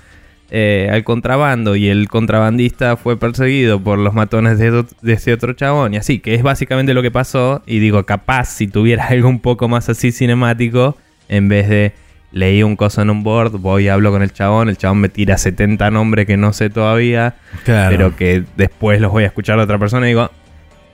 eh, 0.49 0.89
al, 0.91 1.05
contrabando 1.05 1.77
y 1.77 1.87
el 1.87 2.09
contrabandista 2.09 2.97
fue 2.97 3.17
perseguido 3.17 3.81
por 3.81 3.99
los 3.99 4.13
matones 4.13 4.59
de, 4.59 4.83
de, 5.01 5.13
ese 5.13 5.31
otro 5.31 5.53
chabón. 5.53 5.93
Y 5.93 5.97
así, 5.97 6.19
que 6.19 6.35
es 6.35 6.43
básicamente 6.43 6.93
lo 6.93 7.01
que 7.01 7.11
pasó. 7.11 7.63
Y 7.65 7.79
digo, 7.79 8.05
capaz 8.05 8.45
si 8.49 8.67
tuviera 8.67 9.05
algo 9.09 9.29
un 9.29 9.39
poco 9.39 9.69
más 9.69 9.87
así 9.87 10.11
cinemático, 10.11 10.97
en 11.29 11.47
vez 11.47 11.69
de 11.69 11.93
leí 12.31 12.63
un 12.63 12.75
coso 12.75 13.01
en 13.01 13.09
un 13.09 13.23
board, 13.23 13.51
voy 13.53 13.85
y 13.85 13.87
hablo 13.89 14.11
con 14.11 14.21
el 14.21 14.31
chabón, 14.31 14.69
el 14.69 14.77
chabón 14.77 14.99
me 14.99 15.09
tira 15.09 15.37
70 15.37 15.91
nombres 15.91 16.25
que 16.25 16.37
no 16.37 16.53
sé 16.53 16.69
todavía, 16.69 17.35
pero 17.65 18.15
que 18.15 18.43
después 18.55 19.01
los 19.01 19.11
voy 19.11 19.23
a 19.23 19.27
escuchar 19.27 19.57
de 19.57 19.63
otra 19.63 19.77
persona 19.77 20.05
y 20.07 20.09
digo, 20.09 20.29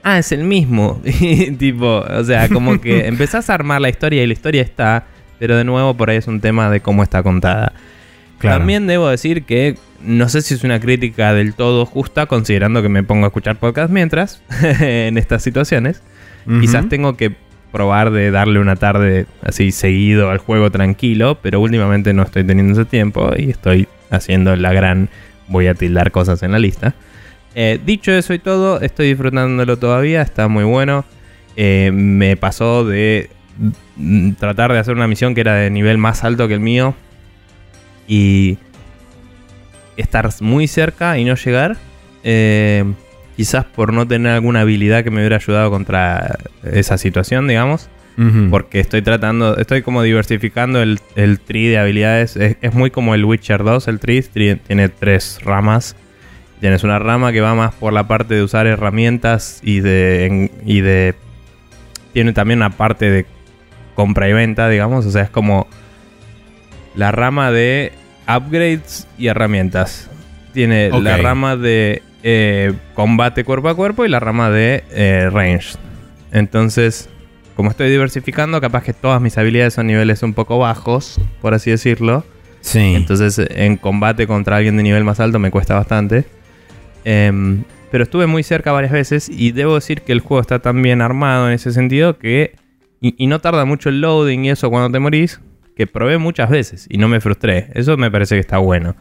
ah, 0.02 0.18
es 0.18 0.32
el 0.32 0.44
mismo. 0.44 1.00
tipo, 1.58 2.00
o 2.00 2.24
sea, 2.24 2.48
como 2.48 2.80
que 2.80 3.06
empezás 3.06 3.50
a 3.50 3.54
armar 3.54 3.80
la 3.80 3.88
historia 3.88 4.22
y 4.22 4.26
la 4.26 4.32
historia 4.32 4.62
está, 4.62 5.06
pero 5.38 5.56
de 5.56 5.64
nuevo 5.64 5.94
por 5.94 6.10
ahí 6.10 6.16
es 6.16 6.26
un 6.26 6.40
tema 6.40 6.70
de 6.70 6.80
cómo 6.80 7.02
está 7.02 7.22
contada. 7.22 7.72
También 8.40 8.86
debo 8.86 9.08
decir 9.08 9.42
que 9.42 9.76
no 10.00 10.28
sé 10.28 10.42
si 10.42 10.54
es 10.54 10.62
una 10.62 10.78
crítica 10.78 11.34
del 11.34 11.54
todo 11.54 11.84
justa, 11.86 12.26
considerando 12.26 12.82
que 12.82 12.88
me 12.88 13.02
pongo 13.02 13.24
a 13.24 13.28
escuchar 13.28 13.56
podcast 13.56 13.90
mientras, 13.90 14.42
en 14.80 15.18
estas 15.18 15.42
situaciones. 15.42 16.02
Quizás 16.60 16.88
tengo 16.88 17.14
que 17.14 17.36
probar 17.72 18.10
de 18.10 18.30
darle 18.30 18.60
una 18.60 18.76
tarde 18.76 19.26
así 19.42 19.72
seguido 19.72 20.30
al 20.30 20.38
juego 20.38 20.70
tranquilo, 20.70 21.38
pero 21.42 21.60
últimamente 21.60 22.12
no 22.14 22.22
estoy 22.22 22.44
teniendo 22.44 22.72
ese 22.72 22.84
tiempo 22.84 23.30
y 23.36 23.50
estoy 23.50 23.88
haciendo 24.10 24.56
la 24.56 24.72
gran 24.72 25.08
voy 25.48 25.66
a 25.66 25.74
tildar 25.74 26.10
cosas 26.10 26.42
en 26.42 26.52
la 26.52 26.58
lista. 26.58 26.94
Eh, 27.54 27.80
dicho 27.84 28.12
eso 28.12 28.34
y 28.34 28.38
todo, 28.38 28.80
estoy 28.80 29.08
disfrutándolo 29.08 29.76
todavía, 29.78 30.22
está 30.22 30.48
muy 30.48 30.64
bueno. 30.64 31.04
Eh, 31.56 31.90
me 31.92 32.36
pasó 32.36 32.84
de 32.84 33.30
tratar 34.38 34.72
de 34.72 34.78
hacer 34.78 34.94
una 34.94 35.08
misión 35.08 35.34
que 35.34 35.40
era 35.40 35.54
de 35.54 35.70
nivel 35.70 35.98
más 35.98 36.22
alto 36.22 36.46
que 36.46 36.54
el 36.54 36.60
mío 36.60 36.94
y 38.06 38.58
estar 39.96 40.28
muy 40.40 40.68
cerca 40.68 41.18
y 41.18 41.24
no 41.24 41.34
llegar. 41.34 41.76
Eh, 42.22 42.84
quizás 43.38 43.64
por 43.64 43.92
no 43.92 44.04
tener 44.04 44.32
alguna 44.32 44.62
habilidad 44.62 45.04
que 45.04 45.12
me 45.12 45.20
hubiera 45.20 45.36
ayudado 45.36 45.70
contra 45.70 46.40
esa 46.64 46.98
situación, 46.98 47.46
digamos. 47.46 47.88
Porque 48.50 48.80
estoy 48.80 49.00
tratando, 49.02 49.56
estoy 49.58 49.82
como 49.82 50.02
diversificando 50.02 50.82
el, 50.82 50.98
el 51.14 51.38
tree 51.38 51.68
de 51.68 51.78
habilidades. 51.78 52.34
Es, 52.34 52.74
muy 52.74 52.90
como 52.90 53.14
el 53.14 53.24
Witcher 53.24 53.62
2, 53.62 53.86
el 53.86 54.00
tree. 54.00 54.22
Tiene 54.22 54.88
tres 54.88 55.38
ramas. 55.44 55.94
Tienes 56.58 56.82
una 56.82 56.98
rama 56.98 57.30
que 57.30 57.40
va 57.40 57.54
más 57.54 57.72
por 57.74 57.92
la 57.92 58.08
parte 58.08 58.34
de 58.34 58.42
usar 58.42 58.66
herramientas 58.66 59.60
y 59.62 59.78
de, 59.78 60.50
y 60.66 60.80
de... 60.80 61.14
Tiene 62.12 62.32
también 62.32 62.58
una 62.58 62.70
parte 62.70 63.08
de 63.08 63.24
compra 63.94 64.28
y 64.28 64.32
venta, 64.32 64.68
digamos. 64.68 65.06
O 65.06 65.12
sea, 65.12 65.22
es 65.22 65.30
como 65.30 65.68
la 66.96 67.12
rama 67.12 67.52
de 67.52 67.92
upgrades 68.26 69.06
y 69.16 69.28
herramientas. 69.28 70.10
Tiene 70.52 70.90
la 70.90 71.18
rama 71.18 71.54
de 71.54 72.02
eh, 72.22 72.72
combate 72.94 73.44
cuerpo 73.44 73.68
a 73.68 73.74
cuerpo 73.74 74.04
y 74.04 74.08
la 74.08 74.20
rama 74.20 74.50
de 74.50 74.84
eh, 74.90 75.30
range. 75.32 75.76
Entonces, 76.32 77.08
como 77.54 77.70
estoy 77.70 77.90
diversificando, 77.90 78.60
capaz 78.60 78.84
que 78.84 78.92
todas 78.92 79.20
mis 79.20 79.36
habilidades 79.38 79.74
son 79.74 79.86
niveles 79.86 80.22
un 80.22 80.34
poco 80.34 80.58
bajos, 80.58 81.20
por 81.40 81.54
así 81.54 81.70
decirlo. 81.70 82.24
Sí. 82.60 82.94
Entonces, 82.94 83.40
en 83.50 83.76
combate 83.76 84.26
contra 84.26 84.56
alguien 84.56 84.76
de 84.76 84.82
nivel 84.82 85.04
más 85.04 85.20
alto 85.20 85.38
me 85.38 85.50
cuesta 85.50 85.74
bastante. 85.74 86.24
Em, 87.04 87.64
pero 87.90 88.04
estuve 88.04 88.26
muy 88.26 88.42
cerca 88.42 88.72
varias 88.72 88.92
veces 88.92 89.28
y 89.28 89.52
debo 89.52 89.76
decir 89.76 90.02
que 90.02 90.12
el 90.12 90.20
juego 90.20 90.40
está 90.40 90.58
tan 90.58 90.82
bien 90.82 91.00
armado 91.00 91.48
en 91.48 91.54
ese 91.54 91.72
sentido 91.72 92.18
que... 92.18 92.54
Y, 93.00 93.28
no 93.28 93.40
tarda 93.40 93.64
mucho 93.64 93.90
el 93.90 94.00
loading 94.00 94.44
y 94.44 94.50
eso 94.50 94.70
cuando 94.70 94.90
te 94.90 94.98
morís, 94.98 95.40
que 95.76 95.86
probé 95.86 96.18
muchas 96.18 96.50
veces 96.50 96.86
y 96.90 96.98
no 96.98 97.06
me 97.06 97.20
frustré. 97.20 97.70
Eso 97.74 97.96
me 97.96 98.10
parece 98.10 98.34
que 98.34 98.40
está 98.40 98.58
bueno. 98.58 98.96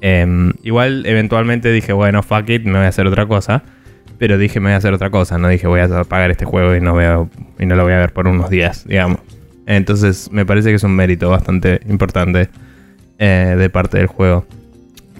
Em, 0.00 0.52
igual 0.62 1.04
eventualmente 1.06 1.72
dije, 1.72 1.92
bueno, 1.92 2.22
fuck 2.22 2.48
it, 2.50 2.64
me 2.64 2.72
voy 2.72 2.84
a 2.84 2.88
hacer 2.88 3.06
otra 3.06 3.26
cosa. 3.26 3.62
Pero 4.18 4.36
dije, 4.36 4.60
me 4.60 4.66
voy 4.66 4.74
a 4.74 4.78
hacer 4.78 4.92
otra 4.92 5.10
cosa. 5.10 5.38
No 5.38 5.48
dije, 5.48 5.66
voy 5.66 5.80
a 5.80 5.84
apagar 5.84 6.30
este 6.30 6.44
juego 6.44 6.74
y 6.74 6.80
no, 6.80 6.94
veo, 6.94 7.30
y 7.58 7.66
no 7.66 7.76
lo 7.76 7.84
voy 7.84 7.92
a 7.92 7.98
ver 7.98 8.12
por 8.12 8.26
unos 8.26 8.50
días, 8.50 8.86
digamos. 8.86 9.20
Entonces 9.66 10.30
me 10.32 10.46
parece 10.46 10.70
que 10.70 10.76
es 10.76 10.82
un 10.82 10.96
mérito 10.96 11.28
bastante 11.30 11.80
importante 11.88 12.48
eh, 13.18 13.54
de 13.56 13.70
parte 13.70 13.98
del 13.98 14.06
juego. 14.06 14.46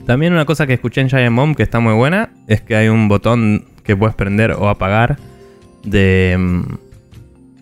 También 0.07 0.33
una 0.33 0.47
cosa 0.47 0.67
que 0.67 0.73
escuché 0.73 1.03
en 1.03 1.11
Giant 1.11 1.37
Bomb 1.37 1.55
que 1.55 1.63
está 1.63 1.81
muy 1.81 1.93
buena 1.93 2.31
es 2.47 2.63
que 2.63 2.75
hay 2.75 2.89
un 2.89 3.09
botón 3.09 3.67
que 3.85 3.95
puedes 3.95 4.15
prender 4.15 4.53
o 4.53 4.69
apagar 4.69 5.19
de, 5.85 6.35
mm, 6.39 6.63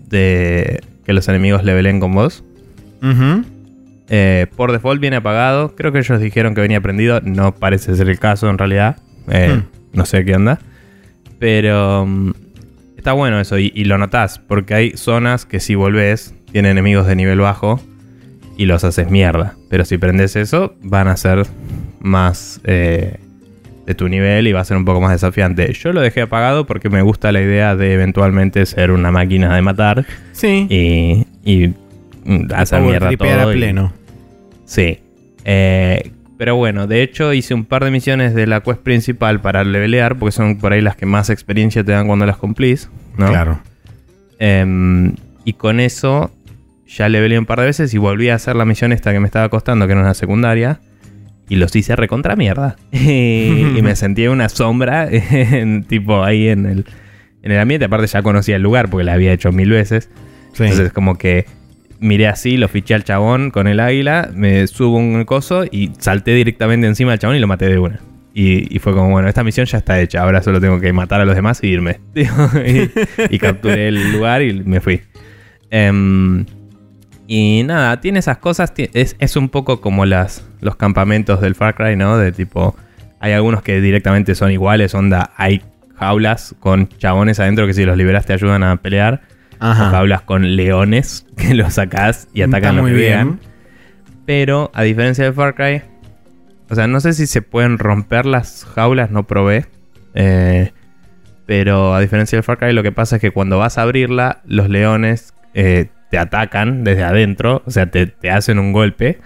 de 0.08 0.80
que 1.04 1.12
los 1.12 1.28
enemigos 1.28 1.64
levelen 1.64 1.98
con 1.98 2.12
vos. 2.14 2.44
Eh, 4.09 4.46
por 4.57 4.72
default 4.72 5.00
viene 5.00 5.16
apagado. 5.16 5.74
Creo 5.74 5.92
que 5.92 5.98
ellos 5.98 6.20
dijeron 6.20 6.54
que 6.54 6.61
venía 6.61 6.80
prendido. 6.80 7.20
No 7.22 7.54
parece 7.54 7.94
ser 7.96 8.09
el 8.09 8.18
caso 8.18 8.48
en 8.48 8.59
realidad. 8.59 8.96
Eh, 9.30 9.57
hmm. 9.57 9.96
No 9.96 10.07
sé 10.07 10.24
qué 10.24 10.34
onda. 10.34 10.61
Pero 11.38 12.07
mm, 12.07 12.32
está 12.96 13.12
bueno 13.12 13.40
eso 13.40 13.59
y, 13.59 13.84
lo 13.84 13.98
notás. 13.98 14.38
Porque 14.38 14.74
hay 14.74 14.90
zonas 14.96 15.46
que 15.46 15.61
si 15.61 15.74
volvés 15.74 16.34
tienen 16.52 16.72
enemigos 16.72 17.07
de 17.07 17.16
nivel 17.16 17.40
bajo 17.40 17.80
y 18.57 18.66
los 18.66 18.84
haces 18.84 19.11
mierda. 19.11 19.54
Pero 19.68 19.84
si 19.84 19.98
prendes 19.98 20.36
eso, 20.36 20.74
van 20.82 21.09
a 21.09 21.16
ser 21.16 21.46
más 22.00 22.61
eh, 22.64 23.18
de 23.86 23.94
tu 23.94 24.09
nivel 24.09 24.46
y 24.46 24.52
va 24.52 24.61
a 24.61 24.64
ser 24.64 24.76
un 24.76 24.84
poco 24.84 25.00
más 25.00 25.12
desafiante. 25.12 25.72
Yo 25.72 25.92
lo 25.92 26.00
dejé 26.00 26.22
apagado 26.22 26.66
porque 26.66 26.88
me 26.88 27.02
gusta 27.02 27.32
la 27.32 27.40
idea 27.40 27.76
de 27.76 27.94
eventualmente 27.94 28.64
ser 28.66 28.90
una 28.90 29.11
máquina 29.11 29.54
de 29.54 29.62
matar. 29.62 30.07
Sí. 30.32 30.66
Y, 30.70 31.26
y 31.44 31.74
mm, 32.27 32.53
hacer 32.55 32.81
mierda 32.83 33.11
todo. 33.16 33.51
A 33.51 33.53
pleno. 33.53 33.93
Sí. 34.64 34.99
Eh, 35.45 36.11
pero 36.39 36.57
bueno, 36.57 36.87
de 36.87 37.03
hecho 37.03 37.33
hice 37.33 37.55
un 37.55 37.64
par 37.64 37.85
de 37.85 37.91
misiones 37.91 38.35
de 38.35 38.47
la 38.47 38.61
quest 38.61 38.81
principal 38.81 39.41
para 39.41 39.64
levelear, 39.64 40.16
porque 40.18 40.33
son 40.33 40.59
por 40.59 40.72
ahí 40.72 40.81
las 40.81 40.97
que 40.97 41.07
más 41.07 41.31
experiencia 41.31 41.83
te 41.83 41.93
dan 41.93 42.07
cuando 42.07 42.27
las 42.27 42.37
cumplís, 42.37 42.91
¿no? 43.16 43.29
Claro. 43.29 43.61
Em, 44.39 45.14
y 45.45 45.55
con 45.55 45.81
eso 45.81 46.31
ya 46.87 47.09
leveleé 47.09 47.39
un 47.39 47.47
par 47.47 47.61
de 47.61 47.66
veces 47.66 47.95
y 47.95 47.99
volví 47.99 48.29
a 48.29 48.35
hacer 48.35 48.55
la 48.55 48.64
misión 48.64 48.93
esta 48.93 49.12
que 49.12 49.20
me 49.20 49.27
estaba 49.27 49.49
costando, 49.49 49.87
que 49.87 49.93
era 49.93 50.01
una 50.03 50.14
secundaria. 50.14 50.81
Y 51.49 51.57
los 51.57 51.74
hice 51.77 51.95
recontra 51.95 52.35
mierda. 52.35 52.77
y 52.93 53.81
me 53.83 53.95
sentí 53.95 54.27
una 54.27 54.49
sombra, 54.49 55.09
en, 55.11 55.85
tipo 55.85 56.24
ahí 56.24 56.49
en 56.49 56.66
el, 56.66 56.87
en 57.43 57.53
el 57.53 57.59
ambiente. 57.59 57.87
Aparte 57.87 58.09
ya 58.09 58.22
conocía 58.22 58.57
el 58.57 58.62
lugar 58.62 58.91
porque 58.91 59.05
la 59.05 59.12
había 59.14 59.33
hecho 59.33 59.53
mil 59.53 59.70
veces. 59.70 60.11
Entonces 60.59 60.93
como 60.93 61.16
que 61.18 61.47
miré 62.01 62.28
así, 62.28 62.57
lo 62.57 62.68
fiché 62.68 62.94
al 62.94 63.05
chabón 63.05 63.51
con 63.51 63.66
el 63.66 63.80
águila, 63.80 64.30
me 64.34 64.66
subo 64.66 64.97
un 64.97 65.24
coso 65.24 65.64
y 65.70 65.92
salté 65.99 66.32
directamente 66.32 66.86
encima 66.86 67.12
del 67.12 67.20
chabón 67.20 67.36
y 67.36 67.40
lo 67.40 67.47
maté 67.47 67.66
de 67.66 67.78
una. 67.78 68.01
Y, 68.38 68.78
fue 68.80 68.92
como, 68.92 69.09
bueno, 69.09 69.28
esta 69.28 69.42
misión 69.42 69.64
ya 69.64 69.78
está 69.78 69.99
hecha, 69.99 70.22
ahora 70.22 70.42
solo 70.42 70.61
tengo 70.61 70.78
que 70.78 70.92
matar 70.92 71.22
a 71.22 71.24
los 71.24 71.34
demás 71.34 71.62
e 71.62 71.68
irme. 71.68 72.01
y, 73.30 73.38
capturé 73.38 73.88
el 73.88 74.12
lugar 74.12 74.42
y 74.42 74.53
me 74.62 74.82
fui. 74.82 75.01
Em, 75.70 76.44
y 77.26 77.62
nada, 77.64 77.99
tiene 78.03 78.18
esas 78.18 78.36
cosas, 78.36 78.74
es, 78.76 79.36
un 79.36 79.49
poco 79.49 79.80
como 79.80 80.05
las, 80.05 80.47
los 80.61 80.76
campamentos 80.76 81.40
del 81.40 81.55
Far 81.55 81.74
Cry, 81.74 81.97
¿no? 81.97 82.18
De 82.18 82.30
tipo, 82.30 82.76
hay 83.20 83.32
algunos 83.32 83.62
que 83.62 83.80
directamente 83.80 84.34
son 84.34 84.51
iguales, 84.51 84.94
onda, 84.94 85.30
hay 85.38 85.62
jaulas 85.94 86.55
con 86.61 86.88
chabones 86.88 87.40
adentro 87.40 87.66
que 87.66 87.72
si 87.72 87.86
los 87.86 87.97
liberas 87.97 88.26
te 88.26 88.34
ayudan 88.34 88.62
a 88.64 88.76
pelear 88.76 89.22
hablas 89.61 90.22
con 90.22 90.57
leones 90.57 91.26
que 91.36 91.54
los 91.54 91.74
sacás 91.74 92.28
y 92.32 92.42
atacan 92.42 92.80
muy 92.80 92.92
bien. 92.92 93.40
Pero 94.24 94.70
a 94.74 94.82
diferencia 94.82 95.24
de 95.24 95.32
Far 95.32 95.54
Cry, 95.54 95.82
o 96.68 96.74
sea, 96.74 96.86
no 96.86 97.00
sé 97.00 97.12
si 97.12 97.26
se 97.26 97.42
pueden 97.42 97.78
romper 97.78 98.26
las 98.26 98.64
jaulas, 98.64 99.11
no 99.11 99.26
probé. 99.26 99.66
Eh, 100.14 100.72
pero 101.46 101.94
a 101.94 102.00
diferencia 102.00 102.36
de 102.36 102.42
Far 102.42 102.59
Cry, 102.59 102.72
lo 102.72 102.82
que 102.82 102.92
pasa 102.92 103.16
es 103.16 103.22
que 103.22 103.30
cuando 103.30 103.59
vas 103.59 103.78
a 103.78 103.82
abrirla, 103.82 104.40
los 104.46 104.68
leones 104.68 105.32
eh, 105.54 105.86
te 106.11 106.18
atacan 106.18 106.82
desde 106.82 107.04
adentro, 107.04 107.62
o 107.66 107.70
sea, 107.70 107.86
te, 107.86 108.12
hacen 108.30 108.59
un 108.59 108.72
golpe. 108.72 109.18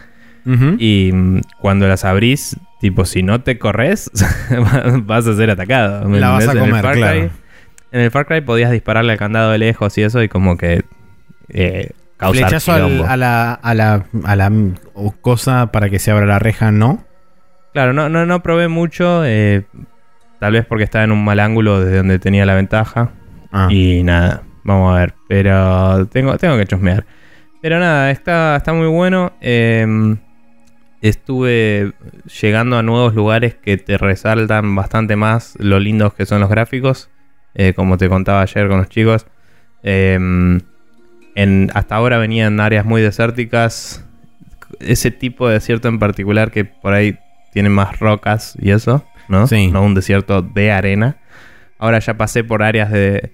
Y 0.78 1.10
mm, 1.12 1.42
cuando 1.60 1.86
las 1.86 2.04
abrís, 2.04 2.56
tipo, 2.80 3.04
si 3.04 3.22
no 3.22 3.40
te 3.42 3.58
corres, 3.58 4.10
vas 5.04 5.26
a 5.26 5.36
ser 5.36 5.50
atacado. 5.50 6.08
La 6.08 6.30
vas 6.30 6.48
a 6.48 6.58
comer, 6.58 6.84
claro. 6.92 7.30
En 7.92 8.00
el 8.00 8.10
Far 8.10 8.26
Cry 8.26 8.40
podías 8.40 8.70
dispararle 8.70 9.12
al 9.12 9.18
candado 9.18 9.50
de 9.50 9.58
lejos 9.58 9.96
y 9.98 10.02
eso 10.02 10.22
y 10.22 10.28
como 10.28 10.56
que 10.56 10.84
eh, 11.48 11.90
causar 12.16 12.48
Flechazo 12.48 12.72
a, 12.72 13.16
la, 13.16 13.52
a, 13.54 13.74
la, 13.74 14.04
a 14.24 14.36
la 14.36 14.52
cosa 15.20 15.72
para 15.72 15.90
que 15.90 15.98
se 15.98 16.10
abra 16.10 16.26
la 16.26 16.38
reja, 16.38 16.70
¿no? 16.70 17.04
Claro, 17.72 17.92
no, 17.92 18.08
no, 18.08 18.26
no 18.26 18.42
probé 18.42 18.68
mucho. 18.68 19.24
Eh, 19.24 19.64
tal 20.38 20.52
vez 20.52 20.66
porque 20.66 20.84
estaba 20.84 21.04
en 21.04 21.12
un 21.12 21.24
mal 21.24 21.40
ángulo 21.40 21.80
desde 21.80 21.98
donde 21.98 22.18
tenía 22.18 22.46
la 22.46 22.54
ventaja. 22.54 23.10
Ah. 23.52 23.68
Y 23.70 24.02
nada, 24.02 24.42
vamos 24.64 24.94
a 24.94 25.00
ver. 25.00 25.14
Pero 25.28 26.06
tengo, 26.06 26.36
tengo 26.38 26.56
que 26.56 26.66
chusmear. 26.66 27.04
Pero 27.60 27.78
nada, 27.78 28.10
está, 28.10 28.56
está 28.56 28.72
muy 28.72 28.88
bueno. 28.88 29.32
Em, 29.40 30.18
estuve 31.02 31.92
llegando 32.40 32.78
a 32.78 32.82
nuevos 32.82 33.14
lugares 33.14 33.54
que 33.54 33.76
te 33.76 33.98
resaltan 33.98 34.74
bastante 34.74 35.16
más 35.16 35.54
lo 35.58 35.78
lindos 35.78 36.14
que 36.14 36.26
son 36.26 36.40
los 36.40 36.48
gráficos. 36.48 37.10
Eh, 37.54 37.74
como 37.74 37.98
te 37.98 38.08
contaba 38.08 38.42
ayer 38.42 38.68
con 38.68 38.78
los 38.78 38.88
chicos. 38.88 39.26
Em, 39.82 40.60
en, 41.34 41.70
hasta 41.74 41.96
ahora 41.96 42.18
venían 42.18 42.60
áreas 42.60 42.84
muy 42.84 43.02
desérticas. 43.02 44.04
Ese 44.78 45.10
tipo 45.10 45.48
de 45.48 45.54
desierto 45.54 45.88
en 45.88 45.98
particular 45.98 46.50
que 46.50 46.64
por 46.64 46.92
ahí 46.92 47.18
tiene 47.52 47.68
más 47.68 47.98
rocas 47.98 48.56
y 48.60 48.70
eso, 48.70 49.04
¿no? 49.28 49.46
No 49.72 49.82
un 49.82 49.94
desierto 49.94 50.42
de 50.42 50.70
arena. 50.70 51.16
Ahora 51.78 51.98
ya 51.98 52.14
pasé 52.14 52.44
por 52.44 52.62
áreas 52.62 52.90
de. 52.90 53.32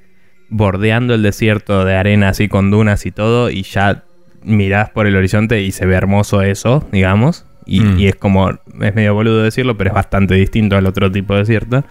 bordeando 0.49 1.15
el 1.15 1.23
desierto 1.23 1.85
de 1.85 1.97
arena 1.97 2.31
así 2.31 2.49
con 2.49 2.71
dunas 2.71 3.05
y 3.07 3.11
todo. 3.11 3.51
Y 3.51 3.63
ya 3.63 4.05
mirás 4.43 4.91
por 4.91 5.07
el 5.07 5.17
horizonte 5.17 5.61
y 5.63 5.73
se 5.73 5.85
ve 5.85 5.95
hermoso 5.95 6.43
eso, 6.43 6.89
digamos. 6.93 7.45
Y, 7.67 7.81
mm. 7.81 7.99
y 7.99 8.07
es 8.07 8.17
como. 8.17 8.51
es 8.51 8.95
medio 8.95 9.15
boludo 9.15 9.43
decirlo, 9.43 9.77
pero 9.77 9.91
es 9.91 9.95
bastante 9.95 10.35
distinto 10.35 10.77
al 10.77 10.87
otro 10.87 11.11
tipo 11.11 11.35
de 11.35 11.41
desierto. 11.41 11.85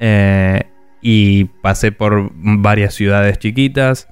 Eh, 0.00 0.62
y 1.06 1.44
pasé 1.44 1.92
por 1.92 2.30
varias 2.32 2.94
ciudades 2.94 3.38
chiquitas. 3.38 4.08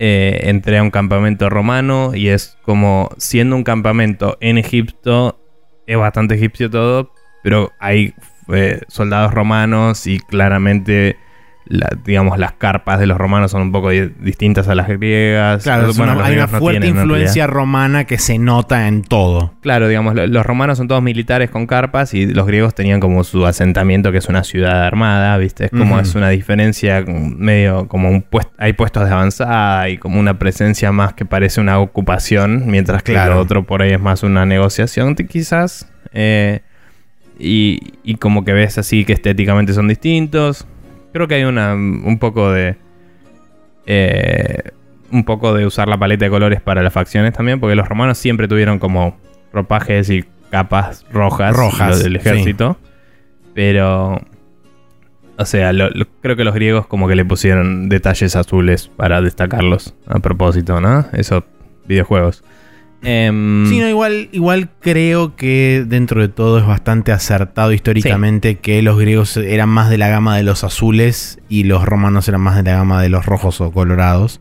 Eh, 0.00 0.40
entré 0.50 0.78
a 0.78 0.82
un 0.82 0.90
campamento 0.90 1.48
romano 1.48 2.10
y 2.12 2.28
es 2.28 2.58
como 2.62 3.08
siendo 3.16 3.54
un 3.54 3.62
campamento 3.62 4.36
en 4.40 4.58
Egipto, 4.58 5.40
es 5.86 5.96
bastante 5.96 6.34
egipcio 6.34 6.68
todo, 6.68 7.12
pero 7.44 7.70
hay 7.78 8.14
eh, 8.52 8.80
soldados 8.88 9.32
romanos 9.32 10.08
y 10.08 10.18
claramente 10.18 11.16
digamos, 12.04 12.38
las 12.38 12.52
carpas 12.52 13.00
de 13.00 13.06
los 13.06 13.16
romanos 13.16 13.50
son 13.50 13.62
un 13.62 13.72
poco 13.72 13.88
distintas 13.90 14.68
a 14.68 14.74
las 14.74 14.86
griegas. 14.86 15.62
Claro, 15.62 15.90
hay 16.22 16.34
una 16.34 16.48
fuerte 16.48 16.86
influencia 16.86 17.46
romana 17.46 18.04
que 18.04 18.18
se 18.18 18.38
nota 18.38 18.86
en 18.86 19.02
todo. 19.02 19.54
Claro, 19.62 19.88
digamos, 19.88 20.14
los 20.14 20.44
romanos 20.44 20.76
son 20.78 20.88
todos 20.88 21.02
militares 21.02 21.50
con 21.50 21.66
carpas 21.66 22.12
y 22.12 22.26
los 22.26 22.46
griegos 22.46 22.74
tenían 22.74 23.00
como 23.00 23.24
su 23.24 23.46
asentamiento 23.46 24.12
que 24.12 24.18
es 24.18 24.28
una 24.28 24.44
ciudad 24.44 24.84
armada, 24.84 25.38
¿viste? 25.38 25.66
Es 25.66 25.70
como 25.70 25.98
es 25.98 26.14
una 26.14 26.28
diferencia 26.28 27.02
medio 27.06 27.88
como 27.88 28.10
un 28.10 28.22
puesto, 28.22 28.52
hay 28.58 28.74
puestos 28.74 29.04
de 29.08 29.14
avanzada 29.14 29.88
y 29.88 29.96
como 29.96 30.20
una 30.20 30.38
presencia 30.38 30.92
más 30.92 31.14
que 31.14 31.24
parece 31.24 31.60
una 31.60 31.78
ocupación, 31.78 32.64
mientras 32.66 33.02
que 33.02 33.14
lo 33.14 33.40
otro 33.40 33.64
por 33.64 33.80
ahí 33.82 33.92
es 33.92 34.00
más 34.00 34.22
una 34.22 34.44
negociación 34.44 35.14
quizás. 35.14 35.88
Eh, 36.12 36.60
y, 37.38 37.94
y 38.04 38.14
como 38.16 38.44
que 38.44 38.52
ves 38.52 38.78
así 38.78 39.04
que 39.04 39.12
estéticamente 39.12 39.72
son 39.72 39.88
distintos 39.88 40.68
Creo 41.14 41.28
que 41.28 41.36
hay 41.36 41.44
una, 41.44 41.74
un 41.74 42.18
poco 42.18 42.50
de... 42.50 42.74
Eh, 43.86 44.72
un 45.12 45.24
poco 45.24 45.54
de 45.54 45.64
usar 45.64 45.86
la 45.86 45.96
paleta 45.96 46.24
de 46.24 46.30
colores 46.32 46.60
para 46.60 46.82
las 46.82 46.92
facciones 46.92 47.32
también, 47.34 47.60
porque 47.60 47.76
los 47.76 47.88
romanos 47.88 48.18
siempre 48.18 48.48
tuvieron 48.48 48.80
como 48.80 49.16
ropajes 49.52 50.10
y 50.10 50.24
capas 50.50 51.06
rojas, 51.12 51.54
rojas 51.54 52.02
del 52.02 52.16
ejército. 52.16 52.78
Pero, 53.54 54.20
o 55.38 55.44
sea, 55.44 55.70
creo 56.20 56.34
que 56.34 56.42
los 56.42 56.52
griegos 56.52 56.88
como 56.88 57.06
que 57.06 57.14
le 57.14 57.24
pusieron 57.24 57.88
detalles 57.88 58.34
azules 58.34 58.88
para 58.88 59.22
destacarlos 59.22 59.94
a 60.08 60.18
propósito, 60.18 60.80
¿no? 60.80 61.06
Eso, 61.12 61.44
videojuegos. 61.86 62.42
Em, 63.04 63.66
sí, 63.68 63.78
no, 63.80 63.88
igual, 63.88 64.28
igual 64.32 64.70
creo 64.80 65.36
que 65.36 65.84
dentro 65.86 66.22
de 66.22 66.28
todo 66.28 66.58
es 66.58 66.66
bastante 66.66 67.12
acertado 67.12 67.72
históricamente 67.72 68.56
que 68.56 68.80
los 68.80 68.98
griegos 68.98 69.36
eran 69.36 69.68
más 69.68 69.90
de 69.90 69.98
la 69.98 70.08
gama 70.08 70.36
de 70.36 70.42
los 70.42 70.64
azules 70.64 71.38
y 71.48 71.64
los 71.64 71.84
romanos 71.84 72.26
eran 72.28 72.40
más 72.40 72.56
de 72.56 72.62
la 72.62 72.78
gama 72.78 73.02
de 73.02 73.10
los 73.10 73.26
rojos 73.26 73.60
o 73.60 73.70
colorados. 73.72 74.40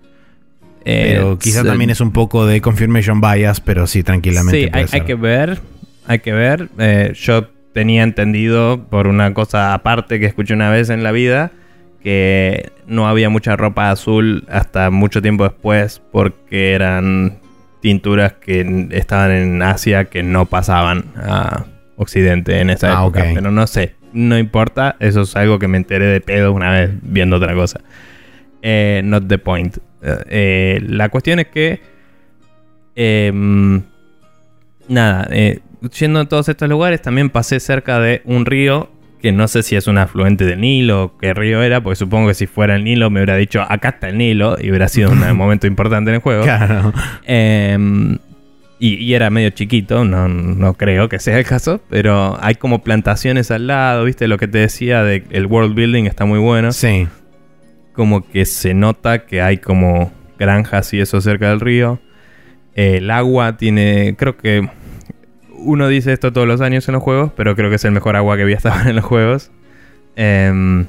pero 0.85 1.37
quizá 1.37 1.63
también 1.63 1.89
es 1.89 1.99
un 1.99 2.11
poco 2.11 2.45
de 2.45 2.61
confirmation 2.61 3.19
bias, 3.19 3.59
pero 3.59 3.85
sí, 3.85 4.01
tranquilamente. 4.01 4.71
Sí, 4.87 4.87
hay, 4.91 5.01
que 5.01 5.15
ver, 5.15 5.59
hay 6.07 6.19
que 6.19 6.31
ver. 6.31 6.69
Eh, 6.79 7.11
yo 7.15 7.49
tenía 7.73 8.03
entendido 8.03 8.85
por 8.89 9.07
una 9.07 9.33
cosa 9.33 9.73
aparte 9.73 10.19
que 10.19 10.25
escuché 10.25 10.53
una 10.53 10.69
vez 10.69 10.89
en 10.89 11.03
la 11.03 11.11
vida 11.11 11.51
que 12.01 12.69
no 12.85 13.07
había 13.07 13.29
mucha 13.29 13.55
ropa 13.55 13.89
azul 13.89 14.45
hasta 14.49 14.89
mucho 14.89 15.21
tiempo 15.21 15.45
después 15.45 16.01
porque 16.11 16.73
eran 16.73 17.39
tinturas 17.83 18.31
que 18.31 18.87
estaban 18.91 19.31
en 19.31 19.61
Asia 19.61 20.05
que 20.05 20.23
no 20.23 20.45
pasaban 20.45 21.03
a 21.17 21.65
Occidente 21.97 22.61
en 22.61 22.69
esa 22.69 22.97
ah, 22.97 23.01
época. 23.01 23.25
Pero 23.33 23.51
no 23.51 23.67
sé, 23.67 23.95
no 24.13 24.37
importa, 24.37 24.95
eso 25.01 25.23
es 25.23 25.35
algo 25.35 25.59
que 25.59 25.67
me 25.67 25.75
enteré 25.75 26.05
de 26.05 26.21
pedo 26.21 26.53
una 26.53 26.71
vez 26.71 26.91
viendo 27.01 27.35
otra 27.35 27.53
cosa. 27.53 27.81
Eh, 28.61 29.01
not 29.03 29.27
the 29.27 29.37
point. 29.37 29.77
Eh, 30.01 30.79
la 30.87 31.09
cuestión 31.09 31.39
es 31.39 31.47
que. 31.47 31.81
Em, 32.95 33.83
nada, 34.87 35.27
eh, 35.29 35.59
yendo 35.99 36.21
a 36.21 36.25
todos 36.25 36.47
estos 36.47 36.69
lugares, 36.69 37.01
también 37.01 37.29
pasé 37.29 37.59
cerca 37.59 37.99
de 37.99 38.21
un 38.23 38.45
río 38.45 38.92
que 39.23 39.31
no 39.31 39.47
sé 39.47 39.63
si 39.63 39.77
es 39.77 39.87
un 39.87 39.97
afluente 39.97 40.43
del 40.43 40.59
Nilo 40.59 41.03
o 41.05 41.17
qué 41.17 41.33
río 41.33 41.63
era, 41.63 41.81
porque 41.81 41.95
supongo 41.95 42.27
que 42.27 42.33
si 42.33 42.45
fuera 42.45 42.75
el 42.75 42.83
Nilo 42.83 43.09
me 43.09 43.21
hubiera 43.21 43.37
dicho 43.37 43.61
acá 43.61 43.89
está 43.89 44.09
el 44.09 44.17
Nilo 44.17 44.57
y 44.59 44.69
hubiera 44.69 44.89
sido 44.89 45.11
un 45.11 45.19
momento 45.37 45.65
importante 45.65 46.11
en 46.11 46.15
el 46.15 46.21
juego. 46.21 46.43
Claro. 46.43 46.91
Em, 47.23 48.17
y, 48.79 49.13
era 49.13 49.29
medio 49.29 49.49
chiquito, 49.51 50.03
no, 50.03 50.27
no, 50.27 50.73
creo 50.73 51.07
que 51.07 51.19
sea 51.19 51.39
el 51.39 51.45
caso, 51.45 51.79
pero 51.89 52.37
hay 52.41 52.55
como 52.55 52.83
plantaciones 52.83 53.49
al 53.49 53.67
lado, 53.67 54.03
¿viste? 54.03 54.27
Lo 54.27 54.37
que 54.37 54.49
te 54.49 54.57
decía 54.57 55.03
de 55.03 55.23
el 55.29 55.45
world 55.45 55.73
building 55.73 56.03
está 56.03 56.25
muy 56.25 56.39
bueno. 56.39 56.73
Sí. 56.73 57.07
Como 57.93 58.27
que 58.27 58.43
se 58.43 58.73
nota 58.73 59.19
que 59.19 59.41
hay 59.41 59.57
como 59.59 60.11
granjas 60.37 60.93
y 60.93 60.99
eso 60.99 61.21
cerca 61.21 61.47
del 61.47 61.61
río. 61.61 62.01
el 62.75 63.09
agua 63.09 63.55
tiene, 63.55 64.15
creo 64.17 64.35
que 64.35 64.67
uno 65.63 65.87
dice 65.87 66.13
esto 66.13 66.33
todos 66.33 66.47
los 66.47 66.61
años 66.61 66.87
en 66.87 66.93
los 66.93 67.03
juegos, 67.03 67.31
pero 67.35 67.55
creo 67.55 67.69
que 67.69 67.77
es 67.77 67.85
el 67.85 67.91
mejor 67.91 68.15
agua 68.15 68.35
que 68.35 68.43
había 68.43 68.55
estado 68.57 68.89
en 68.89 68.95
los 68.95 69.05
juegos. 69.05 69.51
Em, 70.15 70.85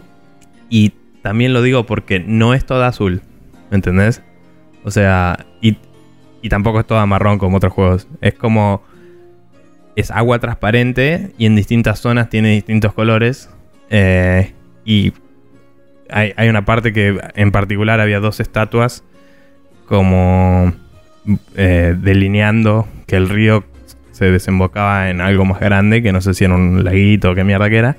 y 0.68 0.92
también 1.22 1.52
lo 1.52 1.62
digo 1.62 1.86
porque 1.86 2.20
no 2.20 2.54
es 2.54 2.66
toda 2.66 2.88
azul, 2.88 3.22
¿me 3.70 3.76
entendés? 3.76 4.22
O 4.84 4.90
sea, 4.90 5.46
y, 5.60 5.78
tampoco 6.48 6.80
es 6.80 6.86
toda 6.86 7.06
marrón 7.06 7.38
como 7.38 7.56
otros 7.56 7.72
juegos. 7.72 8.08
Es 8.20 8.34
como... 8.34 8.82
Es 9.96 10.10
agua 10.10 10.40
transparente 10.40 11.32
y 11.38 11.46
en 11.46 11.54
distintas 11.54 12.00
zonas 12.00 12.28
tiene 12.28 12.50
distintos 12.50 12.92
colores. 12.92 13.48
Eh, 13.90 14.52
y 14.84 15.12
hay, 16.10 16.34
hay, 16.36 16.48
una 16.48 16.64
parte 16.64 16.92
que 16.92 17.18
en 17.36 17.52
particular 17.52 18.00
había 18.00 18.18
dos 18.18 18.40
estatuas 18.40 19.04
como 19.86 20.72
eh, 21.54 21.94
delineando 21.98 22.88
que 23.06 23.16
el 23.16 23.28
río 23.28 23.64
se 24.14 24.30
desembocaba 24.30 25.10
en 25.10 25.20
algo 25.20 25.44
más 25.44 25.58
grande, 25.58 26.00
que 26.00 26.12
no 26.12 26.20
sé 26.20 26.34
si 26.34 26.44
era 26.44 26.54
un 26.54 26.84
laguito 26.84 27.32
o 27.32 27.34
qué 27.34 27.42
mierda 27.42 27.68
que 27.68 27.78
era. 27.78 27.96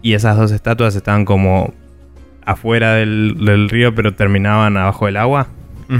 Y 0.00 0.14
esas 0.14 0.38
dos 0.38 0.50
estatuas 0.50 0.96
estaban 0.96 1.26
como 1.26 1.74
afuera 2.46 2.94
del, 2.94 3.68
río, 3.68 3.94
pero 3.94 4.14
terminaban 4.14 4.78
abajo 4.78 5.04
del 5.04 5.18
agua. 5.18 5.48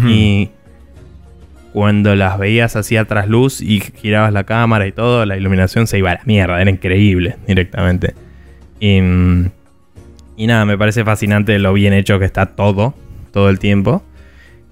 Y 0.09 0.51
cuando 1.74 2.16
las 2.16 2.39
veías 2.39 2.76
así 2.76 2.97
a 2.97 3.05
trasluz 3.05 3.61
y 3.61 3.80
girabas 3.80 4.32
la 4.32 4.45
cámara 4.45 4.87
y 4.87 4.93
todo, 4.93 5.26
la 5.26 5.37
iluminación 5.37 5.87
se 5.87 5.99
iba 5.99 6.12
a 6.12 6.14
la 6.14 6.22
mierda, 6.24 6.61
era 6.61 6.70
increíble 6.70 7.37
directamente. 7.47 8.14
Y, 8.80 9.01
y 10.39 10.47
nada, 10.47 10.64
me 10.64 10.78
parece 10.78 11.05
fascinante 11.05 11.59
lo 11.59 11.74
bien 11.74 11.93
hecho 11.93 12.18
que 12.18 12.24
está 12.24 12.47
todo, 12.47 12.95
todo 13.32 13.51
el 13.51 13.59
tiempo. 13.59 14.03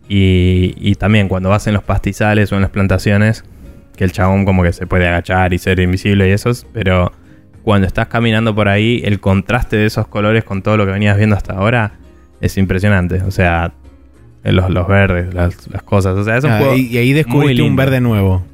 Y, 0.09 0.75
y 0.79 0.95
también 0.95 1.29
cuando 1.29 1.51
vas 1.51 1.67
en 1.67 1.75
los 1.75 1.83
pastizales 1.83 2.51
o 2.51 2.57
en 2.57 2.63
las 2.63 2.71
plantaciones, 2.71 3.45
que 3.97 4.05
el 4.05 4.13
chabón 4.13 4.45
como 4.45 4.63
que 4.63 4.73
se 4.73 4.87
puede 4.87 5.07
agachar 5.07 5.53
y 5.53 5.59
ser 5.59 5.81
invisible 5.81 6.29
y 6.29 6.33
eso, 6.33 6.51
pero 6.73 7.13
cuando 7.63 7.87
estás 7.87 8.09
caminando 8.09 8.55
por 8.55 8.69
ahí, 8.69 9.03
el 9.05 9.21
contraste 9.21 9.77
de 9.77 9.87
esos 9.87 10.07
colores 10.07 10.45
con 10.45 10.63
todo 10.63 10.77
lo 10.77 10.85
que 10.85 10.93
venías 10.93 11.17
viendo 11.17 11.35
hasta 11.35 11.55
ahora 11.55 11.93
es 12.41 12.59
impresionante. 12.59 13.23
O 13.23 13.31
sea, 13.31 13.73
los, 14.43 14.71
los 14.71 14.87
verdes, 14.87 15.33
las, 15.33 15.57
cosas. 15.85 16.17
O 16.17 16.25
sea, 16.25 16.37
es 16.37 16.45
un 16.45 16.51
ah, 16.51 16.77
y, 16.77 16.97
ahí 16.99 17.13
descubriste 17.13 17.63
un 17.63 17.77
verde 17.77 18.01
nuevo. 18.01 18.45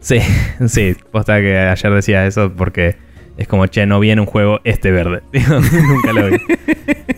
Sí, 0.00 0.20
sí. 0.66 0.96
Posta 1.10 1.40
que 1.40 1.58
ayer 1.58 1.92
decía 1.92 2.26
eso 2.26 2.52
porque 2.56 2.96
es 3.36 3.46
como, 3.46 3.66
che, 3.66 3.84
no 3.84 4.00
viene 4.00 4.22
un 4.22 4.26
juego 4.26 4.60
este 4.64 4.90
verde. 4.90 5.22
Nunca 5.32 6.12
lo 6.12 6.30
vi. 6.30 6.38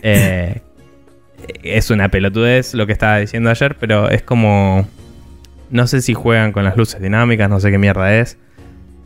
Eh, 0.01 0.61
es 1.63 1.91
una 1.91 2.09
pelotudez 2.09 2.73
lo 2.75 2.87
que 2.87 2.93
estaba 2.93 3.19
diciendo 3.19 3.51
ayer, 3.51 3.77
pero 3.81 4.09
es 4.11 4.23
como 4.23 4.87
no 5.71 5.87
sé 5.87 6.03
si 6.03 6.15
juegan 6.15 6.53
con 6.53 6.65
las 6.65 6.77
luces 6.77 7.01
dinámicas, 7.01 7.49
no 7.49 7.61
sé 7.61 7.71
qué 7.71 7.79
mierda 7.79 8.15
es. 8.15 8.39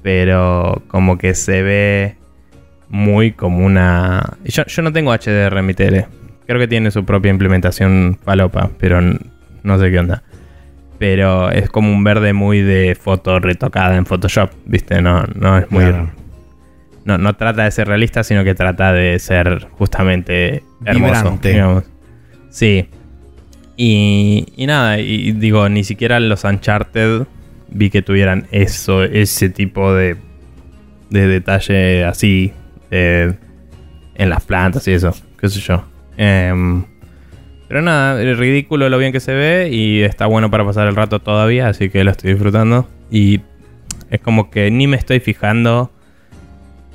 Pero 0.03 0.83
como 0.89 1.19
que 1.19 1.35
se 1.35 1.63
ve 1.63 2.17
muy 2.89 3.33
como 3.33 3.65
una... 3.65 4.37
Yo, 4.45 4.83
no 4.83 4.93
tengo 4.93 5.13
HDR 5.13 5.57
en 5.59 5.67
mi 5.67 5.75
tele. 5.75 6.07
Creo 6.47 6.59
que 6.59 6.69
tiene 6.69 6.91
su 6.91 7.05
propia 7.05 7.31
implementación 7.31 8.19
palopa, 8.25 8.71
pero 8.79 9.01
no 9.01 9.79
sé 9.79 9.91
qué 9.91 9.99
onda. 9.99 10.23
Pero 10.99 11.51
es 11.51 11.71
como 11.71 11.93
un 11.93 12.05
verde 12.05 12.33
muy 12.33 12.61
de 12.61 12.97
foto 13.01 13.39
retocada 13.39 13.97
en 13.97 14.07
Photoshop, 14.07 14.51
¿viste? 14.67 15.01
No, 15.01 15.25
no 15.35 15.59
es 15.59 15.71
muy... 15.71 15.85
No, 17.05 17.19
no 17.19 17.35
trata 17.35 17.65
de 17.65 17.71
ser 17.71 17.89
realista, 17.89 18.23
sino 18.23 18.45
que 18.45 18.55
trata 18.55 18.93
de 18.93 19.19
ser 19.19 19.67
justamente 19.73 20.63
hermoso. 20.85 21.39
Digamos. 21.43 21.85
Sí. 22.51 22.89
Y, 23.77 24.47
nada, 24.59 25.01
y 25.01 25.33
digo, 25.33 25.69
ni 25.69 25.85
siquiera 25.85 26.21
los 26.21 26.45
Uncharted 26.45 27.23
vi 27.69 27.91
que 27.91 28.03
tuvieran 28.03 28.47
eso, 28.51 29.03
ese 29.03 29.49
tipo 29.49 29.95
de, 29.95 30.17
de 31.11 31.27
detalle 31.27 32.05
así 32.05 32.53
en 32.91 34.31
las 34.31 34.45
plantas 34.45 34.87
y 34.89 34.93
eso, 34.93 35.15
qué 35.39 35.49
sé 35.49 35.61
yo. 35.61 35.85
Em, 36.17 36.85
pero 37.69 37.81
nada, 37.81 38.23
es 38.23 38.39
ridículo 38.39 38.89
lo 38.89 38.99
bien 38.99 39.13
que 39.13 39.21
se 39.21 39.33
ve 39.33 39.71
y 39.73 40.03
está 40.03 40.27
bueno 40.27 40.51
para 40.51 40.65
pasar 40.65 40.87
el 40.89 40.95
rato 40.95 41.21
todavía, 41.21 41.69
así 41.69 41.89
que 41.89 42.05
lo 42.05 42.11
estoy 42.11 42.33
disfrutando. 42.33 42.87
Y 43.11 43.41
es 44.11 44.21
como 44.21 44.51
que 44.51 44.71
ni 44.71 44.87
me 44.87 44.97
estoy 44.97 45.21
fijando 45.21 45.91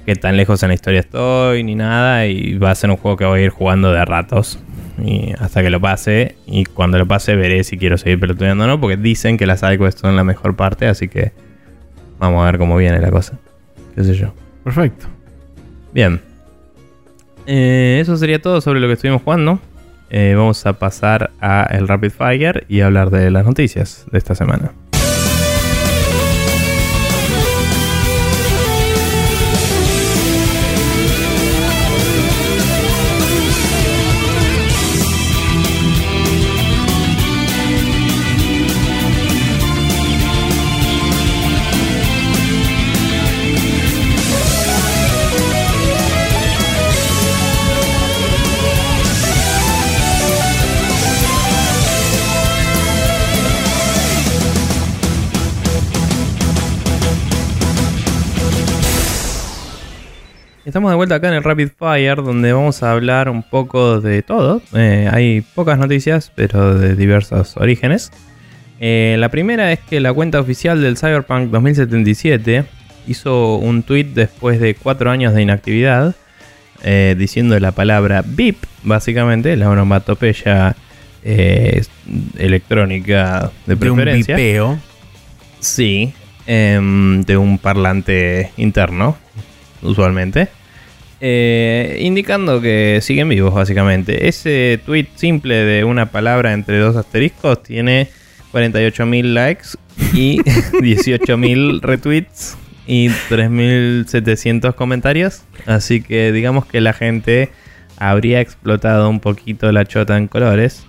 qué 0.05 0.15
tan 0.15 0.37
lejos 0.37 0.61
en 0.63 0.69
la 0.69 0.75
historia 0.75 0.99
estoy 0.99 1.63
ni 1.63 1.75
nada 1.75 2.27
y 2.27 2.57
va 2.57 2.71
a 2.71 2.75
ser 2.75 2.91
un 2.91 2.97
juego 2.97 3.17
que 3.17 3.25
voy 3.25 3.41
a 3.41 3.43
ir 3.43 3.49
jugando 3.49 3.91
de 3.91 4.05
ratos 4.05 4.59
y 5.03 5.33
hasta 5.39 5.61
que 5.61 5.69
lo 5.69 5.79
pase. 5.79 6.35
Y 6.45 6.65
cuando 6.65 6.97
lo 6.97 7.07
pase 7.07 7.35
veré 7.35 7.63
si 7.63 7.77
quiero 7.77 7.97
seguir 7.97 8.19
pelotudeando 8.19 8.63
o 8.63 8.67
no, 8.67 8.79
porque 8.79 8.97
dicen 8.97 9.37
que 9.37 9.45
las 9.45 9.59
sidequests 9.59 10.01
son 10.01 10.15
la 10.15 10.23
mejor 10.23 10.55
parte, 10.55 10.87
así 10.87 11.07
que 11.07 11.31
vamos 12.19 12.41
a 12.41 12.45
ver 12.45 12.57
cómo 12.57 12.77
viene 12.77 12.99
la 12.99 13.11
cosa. 13.11 13.37
¿Qué 13.95 14.03
sé 14.03 14.15
yo? 14.15 14.33
Perfecto. 14.63 15.07
Bien. 15.93 16.21
Eh, 17.45 17.99
eso 18.01 18.17
sería 18.17 18.41
todo 18.41 18.59
sobre 18.61 18.79
lo 18.79 18.87
que 18.87 18.93
estuvimos 18.93 19.21
jugando. 19.21 19.59
Eh, 20.09 20.35
vamos 20.37 20.65
a 20.65 20.73
pasar 20.73 21.31
a 21.41 21.67
el 21.71 21.87
Rapid 21.87 22.11
Fire 22.11 22.65
y 22.69 22.81
hablar 22.81 23.09
de 23.09 23.29
las 23.31 23.45
noticias 23.45 24.05
de 24.11 24.17
esta 24.17 24.35
semana. 24.35 24.71
Estamos 60.77 60.91
de 60.91 60.97
vuelta 60.97 61.15
acá 61.15 61.29
en 61.29 61.33
el 61.33 61.43
Rapid 61.43 61.69
Fire, 61.75 62.17
donde 62.17 62.53
vamos 62.53 62.83
a 62.83 62.91
hablar 62.91 63.29
un 63.29 63.41
poco 63.41 63.99
de 63.99 64.21
todo. 64.21 64.61
Eh, 64.75 65.09
hay 65.11 65.41
pocas 65.41 65.79
noticias, 65.79 66.31
pero 66.35 66.75
de 66.75 66.95
diversos 66.95 67.57
orígenes. 67.57 68.11
Eh, 68.79 69.15
la 69.17 69.29
primera 69.29 69.71
es 69.71 69.79
que 69.79 69.99
la 69.99 70.13
cuenta 70.13 70.39
oficial 70.39 70.79
del 70.79 70.95
Cyberpunk 70.95 71.49
2077 71.49 72.63
hizo 73.07 73.55
un 73.55 73.81
tweet 73.81 74.03
después 74.13 74.59
de 74.59 74.75
cuatro 74.75 75.09
años 75.09 75.33
de 75.33 75.41
inactividad, 75.41 76.15
eh, 76.83 77.15
diciendo 77.17 77.59
la 77.59 77.71
palabra 77.71 78.23
BIP, 78.23 78.63
básicamente, 78.83 79.57
la 79.57 79.71
onomatopeya 79.71 80.75
electrónica 82.37 83.49
de 83.65 83.77
preferencia. 83.77 84.35
De 84.35 84.61
un 84.61 84.79
Sí, 85.59 86.13
em, 86.45 87.23
de 87.23 87.35
un 87.35 87.57
parlante 87.57 88.51
interno, 88.57 89.17
usualmente. 89.81 90.49
Eh, 91.19 91.97
indicando 92.01 92.61
que 92.61 92.99
siguen 93.01 93.29
vivos, 93.29 93.53
básicamente. 93.53 94.27
Ese 94.27 94.79
tweet 94.85 95.07
simple 95.15 95.55
de 95.55 95.83
una 95.83 96.11
palabra 96.11 96.53
entre 96.53 96.77
dos 96.77 96.95
asteriscos 96.95 97.63
tiene 97.63 98.09
48.000 98.53 99.23
likes 99.33 99.67
y 100.13 100.37
18.000 100.43 101.81
retweets 101.81 102.57
y 102.85 103.09
3.700 103.09 104.75
comentarios. 104.75 105.43
Así 105.65 106.01
que 106.01 106.31
digamos 106.31 106.65
que 106.65 106.81
la 106.81 106.93
gente 106.93 107.49
habría 107.97 108.39
explotado 108.39 109.09
un 109.09 109.19
poquito 109.19 109.71
la 109.71 109.85
chota 109.85 110.17
en 110.17 110.27
colores. 110.27 110.85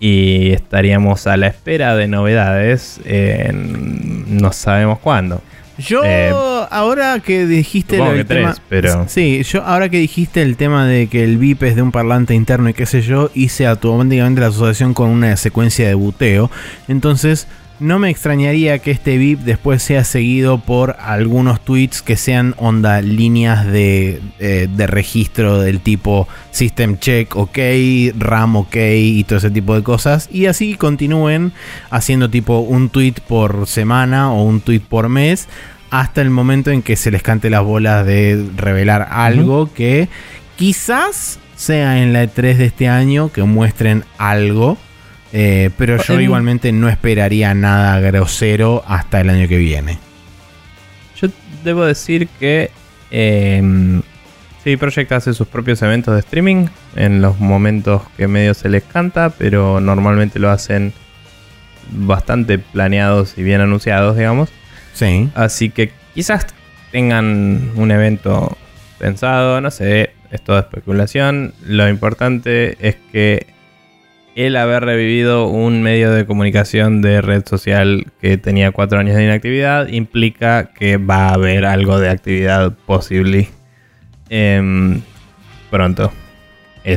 Y 0.00 0.50
estaríamos 0.50 1.26
a 1.26 1.36
la 1.36 1.46
espera 1.46 1.96
de 1.96 2.08
novedades 2.08 3.00
en 3.06 4.38
no 4.38 4.52
sabemos 4.52 4.98
cuándo. 4.98 5.40
Yo 5.78 6.02
eh, 6.04 6.32
ahora 6.70 7.18
que 7.20 7.46
dijiste 7.46 7.96
el 7.96 8.26
tema, 8.26 8.54
pero 8.68 9.06
sí, 9.08 9.42
yo 9.42 9.62
ahora 9.64 9.88
que 9.88 9.98
dijiste 9.98 10.42
el 10.42 10.56
tema 10.56 10.86
de 10.86 11.08
que 11.08 11.24
el 11.24 11.38
VIP 11.38 11.64
es 11.64 11.76
de 11.76 11.82
un 11.82 11.90
parlante 11.90 12.34
interno 12.34 12.68
y 12.68 12.74
qué 12.74 12.86
sé 12.86 13.02
yo, 13.02 13.30
hice 13.34 13.66
automáticamente 13.66 14.40
la 14.40 14.48
asociación 14.48 14.94
con 14.94 15.10
una 15.10 15.36
secuencia 15.36 15.88
de 15.88 15.94
buteo. 15.94 16.50
Entonces, 16.86 17.48
no 17.80 17.98
me 17.98 18.08
extrañaría 18.08 18.78
que 18.78 18.90
este 18.90 19.18
VIP 19.18 19.40
después 19.40 19.82
sea 19.82 20.04
seguido 20.04 20.58
por 20.58 20.96
algunos 21.00 21.60
tweets 21.60 22.02
que 22.02 22.16
sean 22.16 22.54
onda 22.58 23.00
líneas 23.02 23.66
de, 23.66 24.20
eh, 24.38 24.68
de 24.70 24.86
registro 24.86 25.60
del 25.60 25.80
tipo 25.80 26.28
System 26.50 26.98
Check 26.98 27.34
OK, 27.36 27.58
RAM 28.16 28.56
OK 28.56 28.76
y 28.76 29.24
todo 29.24 29.38
ese 29.38 29.50
tipo 29.50 29.74
de 29.74 29.82
cosas. 29.82 30.28
Y 30.30 30.46
así 30.46 30.74
continúen 30.74 31.52
haciendo 31.90 32.30
tipo 32.30 32.60
un 32.60 32.90
tweet 32.90 33.14
por 33.26 33.66
semana 33.66 34.32
o 34.32 34.44
un 34.44 34.60
tweet 34.60 34.80
por 34.80 35.08
mes 35.08 35.48
hasta 35.90 36.22
el 36.22 36.30
momento 36.30 36.70
en 36.70 36.82
que 36.82 36.96
se 36.96 37.10
les 37.10 37.22
cante 37.22 37.50
las 37.50 37.62
bolas 37.62 38.06
de 38.06 38.44
revelar 38.56 39.08
algo 39.10 39.72
que 39.72 40.08
quizás 40.56 41.38
sea 41.56 42.02
en 42.02 42.12
la 42.12 42.24
E3 42.24 42.56
de 42.56 42.64
este 42.64 42.88
año 42.88 43.30
que 43.30 43.42
muestren 43.42 44.04
algo 44.18 44.76
eh, 45.36 45.70
pero 45.76 46.00
yo 46.00 46.20
igualmente 46.20 46.70
no 46.70 46.88
esperaría 46.88 47.52
nada 47.54 47.98
grosero 47.98 48.84
hasta 48.86 49.20
el 49.20 49.30
año 49.30 49.48
que 49.48 49.56
viene. 49.56 49.98
Yo 51.20 51.26
debo 51.64 51.84
decir 51.84 52.28
que 52.38 52.70
eh, 53.10 54.00
sí, 54.62 54.76
Project 54.76 55.10
hace 55.10 55.34
sus 55.34 55.48
propios 55.48 55.82
eventos 55.82 56.14
de 56.14 56.20
streaming 56.20 56.66
en 56.94 57.20
los 57.20 57.40
momentos 57.40 58.02
que 58.16 58.28
medio 58.28 58.54
se 58.54 58.68
les 58.68 58.84
canta, 58.84 59.30
pero 59.30 59.80
normalmente 59.80 60.38
lo 60.38 60.50
hacen 60.50 60.92
bastante 61.90 62.60
planeados 62.60 63.36
y 63.36 63.42
bien 63.42 63.60
anunciados, 63.60 64.16
digamos. 64.16 64.50
Sí. 64.92 65.30
Así 65.34 65.68
que 65.68 65.90
quizás 66.14 66.46
tengan 66.92 67.72
un 67.74 67.90
evento 67.90 68.56
pensado, 69.00 69.60
no 69.60 69.72
sé, 69.72 70.12
es 70.30 70.40
toda 70.42 70.60
especulación. 70.60 71.54
Lo 71.66 71.88
importante 71.88 72.76
es 72.78 72.98
que 73.10 73.53
el 74.34 74.56
haber 74.56 74.84
revivido 74.84 75.46
un 75.46 75.82
medio 75.82 76.10
de 76.10 76.26
comunicación 76.26 77.02
de 77.02 77.20
red 77.20 77.44
social 77.46 78.06
que 78.20 78.36
tenía 78.36 78.72
cuatro 78.72 78.98
años 78.98 79.16
de 79.16 79.24
inactividad 79.24 79.88
implica 79.88 80.70
que 80.72 80.96
va 80.96 81.28
a 81.28 81.34
haber 81.34 81.64
algo 81.64 81.98
de 81.98 82.10
actividad 82.10 82.72
posible 82.86 83.48
em, 84.28 85.00
pronto. 85.70 86.12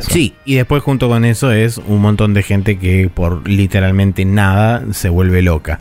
Sí, 0.01 0.33
y 0.43 0.55
después 0.55 0.83
junto 0.83 1.07
con 1.07 1.23
eso 1.23 1.53
es 1.53 1.77
un 1.77 2.01
montón 2.01 2.33
de 2.33 2.43
gente 2.43 2.77
que 2.77 3.09
por 3.13 3.47
literalmente 3.47 4.25
nada 4.25 4.83
se 4.91 5.07
vuelve 5.07 5.41
loca. 5.41 5.79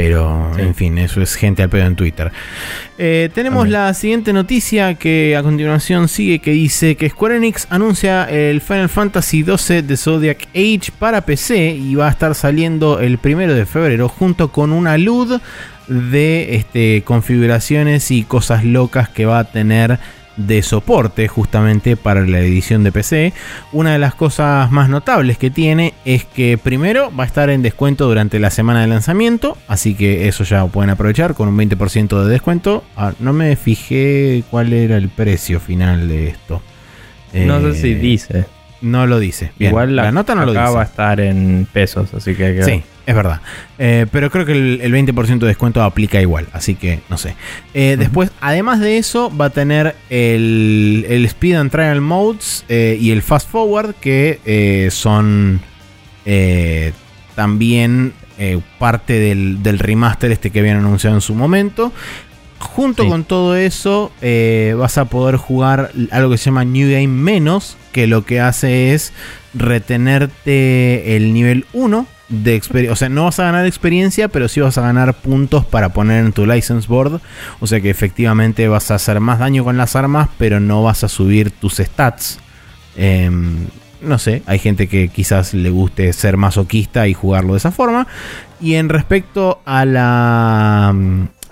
Pero, 0.00 0.56
en 0.56 0.76
fin, 0.76 0.96
eso 0.96 1.20
es 1.20 1.34
gente 1.34 1.60
al 1.60 1.70
pedo 1.70 1.84
en 1.84 1.96
Twitter. 1.96 2.30
Eh, 2.98 3.30
tenemos 3.34 3.68
la 3.68 3.92
siguiente 3.94 4.32
noticia 4.32 4.94
que 4.94 5.36
a 5.36 5.42
continuación 5.42 6.06
sigue 6.06 6.38
que 6.38 6.52
dice 6.52 6.94
que 6.94 7.08
Square 7.08 7.38
Enix 7.38 7.66
anuncia 7.68 8.22
el 8.30 8.60
Final 8.60 8.88
Fantasy 8.88 9.42
XII 9.42 9.82
de 9.82 9.96
Zodiac 9.96 10.46
Age 10.54 10.92
para 11.00 11.22
PC 11.22 11.70
y 11.74 11.96
va 11.96 12.06
a 12.06 12.10
estar 12.10 12.36
saliendo 12.36 13.00
el 13.00 13.18
primero 13.18 13.54
de 13.54 13.66
febrero 13.66 14.08
junto 14.08 14.52
con 14.52 14.70
una 14.70 14.96
LUD 14.96 15.40
de 15.88 16.54
este, 16.54 17.02
configuraciones 17.02 18.12
y 18.12 18.22
cosas 18.22 18.64
locas 18.64 19.08
que 19.08 19.26
va 19.26 19.40
a 19.40 19.50
tener 19.50 19.98
de 20.38 20.62
soporte 20.62 21.28
justamente 21.28 21.96
para 21.96 22.22
la 22.22 22.38
edición 22.40 22.84
de 22.84 22.92
PC. 22.92 23.34
Una 23.72 23.92
de 23.92 23.98
las 23.98 24.14
cosas 24.14 24.70
más 24.70 24.88
notables 24.88 25.36
que 25.36 25.50
tiene 25.50 25.92
es 26.06 26.24
que 26.24 26.56
primero 26.56 27.12
va 27.14 27.24
a 27.24 27.26
estar 27.26 27.50
en 27.50 27.60
descuento 27.60 28.06
durante 28.06 28.38
la 28.38 28.50
semana 28.50 28.80
de 28.80 28.86
lanzamiento, 28.86 29.58
así 29.68 29.94
que 29.94 30.28
eso 30.28 30.44
ya 30.44 30.64
pueden 30.66 30.90
aprovechar 30.90 31.34
con 31.34 31.48
un 31.48 31.58
20% 31.58 32.22
de 32.22 32.30
descuento. 32.30 32.84
Ah, 32.96 33.12
no 33.18 33.32
me 33.32 33.54
fijé 33.56 34.44
cuál 34.50 34.72
era 34.72 34.96
el 34.96 35.08
precio 35.10 35.60
final 35.60 36.08
de 36.08 36.28
esto. 36.28 36.62
No 37.34 37.60
sé 37.60 37.74
si 37.74 37.92
eh, 37.92 37.96
dice. 37.96 38.44
No 38.80 39.06
lo 39.06 39.18
dice. 39.18 39.52
Igual 39.58 39.96
la, 39.96 40.12
nota 40.12 40.34
no 40.34 40.46
lo 40.46 40.52
dice. 40.52 40.64
va 40.64 40.82
a 40.82 40.84
estar 40.84 41.20
en 41.20 41.66
pesos, 41.72 42.14
así 42.14 42.34
que... 42.34 42.62
Sí, 42.62 42.82
es 43.08 43.14
verdad. 43.14 43.40
Eh, 43.78 44.06
pero 44.12 44.30
creo 44.30 44.44
que 44.44 44.52
el, 44.52 44.92
20% 44.92 45.38
de 45.38 45.46
descuento 45.46 45.82
aplica 45.82 46.20
igual, 46.20 46.46
así 46.52 46.74
que 46.74 47.00
no 47.08 47.16
sé. 47.16 47.36
Eh, 47.72 47.96
después, 47.98 48.30
además 48.42 48.80
de 48.80 48.98
eso, 48.98 49.34
va 49.34 49.46
a 49.46 49.50
tener 49.50 49.96
el, 50.10 51.06
Speed 51.24 51.54
and 51.56 51.70
Trial 51.70 52.02
Modes 52.02 52.66
eh, 52.68 52.98
y 53.00 53.10
el 53.10 53.22
Fast 53.22 53.48
Forward, 53.48 53.94
que 53.94 54.90
son 54.92 55.62
también 57.34 58.12
parte 58.78 59.18
del, 59.18 59.78
remaster 59.78 60.30
este 60.30 60.50
que 60.50 60.58
habían 60.60 60.76
anunciado 60.76 61.16
en 61.16 61.22
su 61.22 61.34
momento. 61.34 61.94
Junto 62.58 63.08
con 63.08 63.24
todo 63.24 63.56
eso, 63.56 64.12
vas 64.76 64.98
a 64.98 65.06
poder 65.06 65.36
jugar 65.36 65.92
algo 66.10 66.32
que 66.32 66.36
se 66.36 66.46
llama 66.46 66.66
New 66.66 66.90
Game 66.90 67.08
Menos, 67.08 67.78
que 67.90 68.06
lo 68.06 68.26
que 68.26 68.40
hace 68.40 68.92
es 68.92 69.14
retenerte 69.54 71.16
el 71.16 71.32
nivel 71.32 71.64
1 71.72 72.17
de 72.28 72.54
experiencia. 72.54 72.92
O 72.92 72.96
sea, 72.96 73.08
no 73.08 73.24
vas 73.24 73.38
a 73.38 73.44
ganar 73.44 73.66
experiencia, 73.66 74.28
pero 74.28 74.48
sí 74.48 74.60
vas 74.60 74.78
a 74.78 74.82
ganar 74.82 75.14
puntos 75.14 75.64
para 75.64 75.90
poner 75.90 76.24
en 76.24 76.32
tu 76.32 76.46
license 76.46 76.86
board. 76.86 77.20
O 77.60 77.66
sea 77.66 77.80
que 77.80 77.90
efectivamente 77.90 78.68
vas 78.68 78.90
a 78.90 78.96
hacer 78.96 79.20
más 79.20 79.38
daño 79.38 79.64
con 79.64 79.76
las 79.76 79.96
armas, 79.96 80.28
pero 80.38 80.60
no 80.60 80.82
vas 80.82 81.04
a 81.04 81.08
subir 81.08 81.50
tus 81.50 81.76
stats. 81.76 82.38
Em, 82.96 83.66
no 84.00 84.18
sé, 84.18 84.42
hay 84.46 84.58
gente 84.58 84.88
que 84.88 85.08
quizás 85.08 85.54
le 85.54 85.70
guste 85.70 86.12
ser 86.12 86.36
masoquista 86.36 87.08
y 87.08 87.14
jugarlo 87.14 87.54
de 87.54 87.58
esa 87.58 87.72
forma. 87.72 88.06
Y 88.60 88.74
en 88.74 88.88
respecto 88.88 89.60
a 89.64 89.84
la 89.84 90.94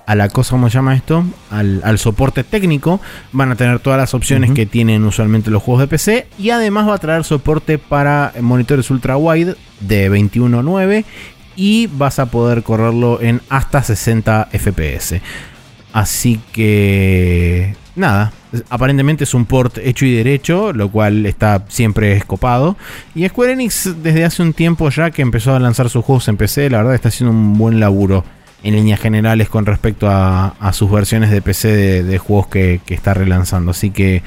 a 0.07 0.15
la 0.15 0.29
cosa, 0.29 0.51
¿cómo 0.53 0.71
se 0.71 0.75
llama 0.75 0.95
esto? 0.95 1.25
Al, 1.51 1.99
soporte 1.99 2.45
técnico. 2.45 3.01
Van 3.33 3.51
a 3.51 3.57
tener 3.57 3.81
todas 3.81 3.99
las 3.99 4.15
opciones 4.15 4.53
que 4.53 4.65
tienen 4.65 5.05
usualmente 5.05 5.51
los 5.51 5.63
juegos 5.63 5.81
de 5.81 5.89
PC. 5.89 6.27
Y 6.39 6.51
además 6.51 6.89
va 6.89 6.95
a 6.95 6.99
traer 6.99 7.25
soporte 7.25 7.77
para 7.79 8.33
monitores 8.41 8.89
ultra 8.91 9.17
wide 9.17 9.57
de 9.81 10.11
21.9. 10.11 11.05
Y 11.57 11.89
vas 11.89 12.21
a 12.21 12.27
poder 12.27 12.63
correrlo 12.63 13.21
en 13.21 13.41
hasta 13.49 13.83
60 13.83 14.49
FPS. 14.53 15.21
Así 15.93 16.41
que 16.53 17.75
nada, 17.97 18.33
aparentemente 18.69 19.25
es 19.25 19.35
un 19.35 19.45
port 19.45 19.79
hecho 19.79 20.05
y 20.07 20.15
derecho, 20.15 20.73
lo 20.73 20.89
cual 20.89 21.27
está 21.27 21.65
siempre 21.67 22.13
escopado. 22.13 22.77
Y 23.17 23.27
Square 23.27 23.55
Enix 23.55 23.91
desde 24.05 24.25
hace 24.25 24.43
un 24.43 24.53
tiempo 24.53 24.89
ya 24.91 25.11
que 25.11 25.23
empezó 25.23 25.53
a 25.53 25.59
lanzar 25.59 25.91
sus 25.91 26.05
juegos 26.05 26.29
en 26.29 26.37
PC, 26.37 26.71
la 26.71 26.79
verdad 26.79 26.95
está 26.95 27.09
haciendo 27.09 27.33
un 27.33 27.59
buen 27.59 27.81
laburo 27.81 28.36
en 28.63 28.75
líneas 28.75 29.01
generales 29.01 29.49
con 29.49 29.67
respecto 29.67 30.09
a, 30.11 30.55
sus 30.73 30.91
versiones 30.91 31.31
de 31.31 31.43
PC 31.43 32.03
de, 32.03 32.19
juegos 32.19 32.49
que, 32.49 32.81
está 32.89 33.15
relanzando. 33.15 33.71
Así 33.71 33.91
que 33.91 34.23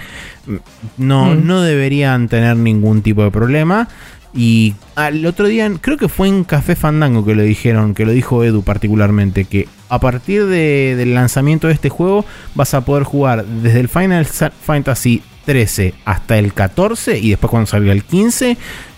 mm, 0.45 0.55
no, 0.97 1.25
mm. 1.25 1.47
no 1.47 1.61
deberían 1.61 2.27
tener 2.27 2.55
ningún 2.55 3.01
tipo 3.01 3.23
de 3.23 3.32
problema. 3.32 3.88
Y 4.34 4.75
al 4.95 5.25
otro 5.25 5.47
día, 5.47 5.69
creo 5.82 5.97
que 5.97 6.07
fue 6.07 6.27
en 6.27 6.43
Café 6.43 6.75
Fandango 6.75 7.25
que 7.25 7.34
lo 7.34 7.41
dijeron, 7.41 7.95
que 7.95 8.05
lo 8.05 8.11
dijo 8.11 8.43
Edu 8.43 8.61
particularmente, 8.61 9.45
que 9.45 9.67
a 9.89 9.99
partir 9.99 10.45
del 10.45 11.15
lanzamiento 11.15 11.67
de 11.67 11.73
este 11.73 11.89
juego 11.89 12.25
vas 12.53 12.75
a 12.75 12.86
poder 12.86 13.03
jugar 13.03 13.43
desde 13.43 13.80
el 13.80 13.89
Final 13.89 14.25
Fantasy 14.25 15.23
13 15.45 15.95
hasta 16.05 16.38
el 16.38 16.53
14 16.53 17.17
y 17.17 17.32
después 17.32 17.49
cuando 17.49 17.65
salga 17.65 17.91
el 17.91 18.03
15 18.03 18.55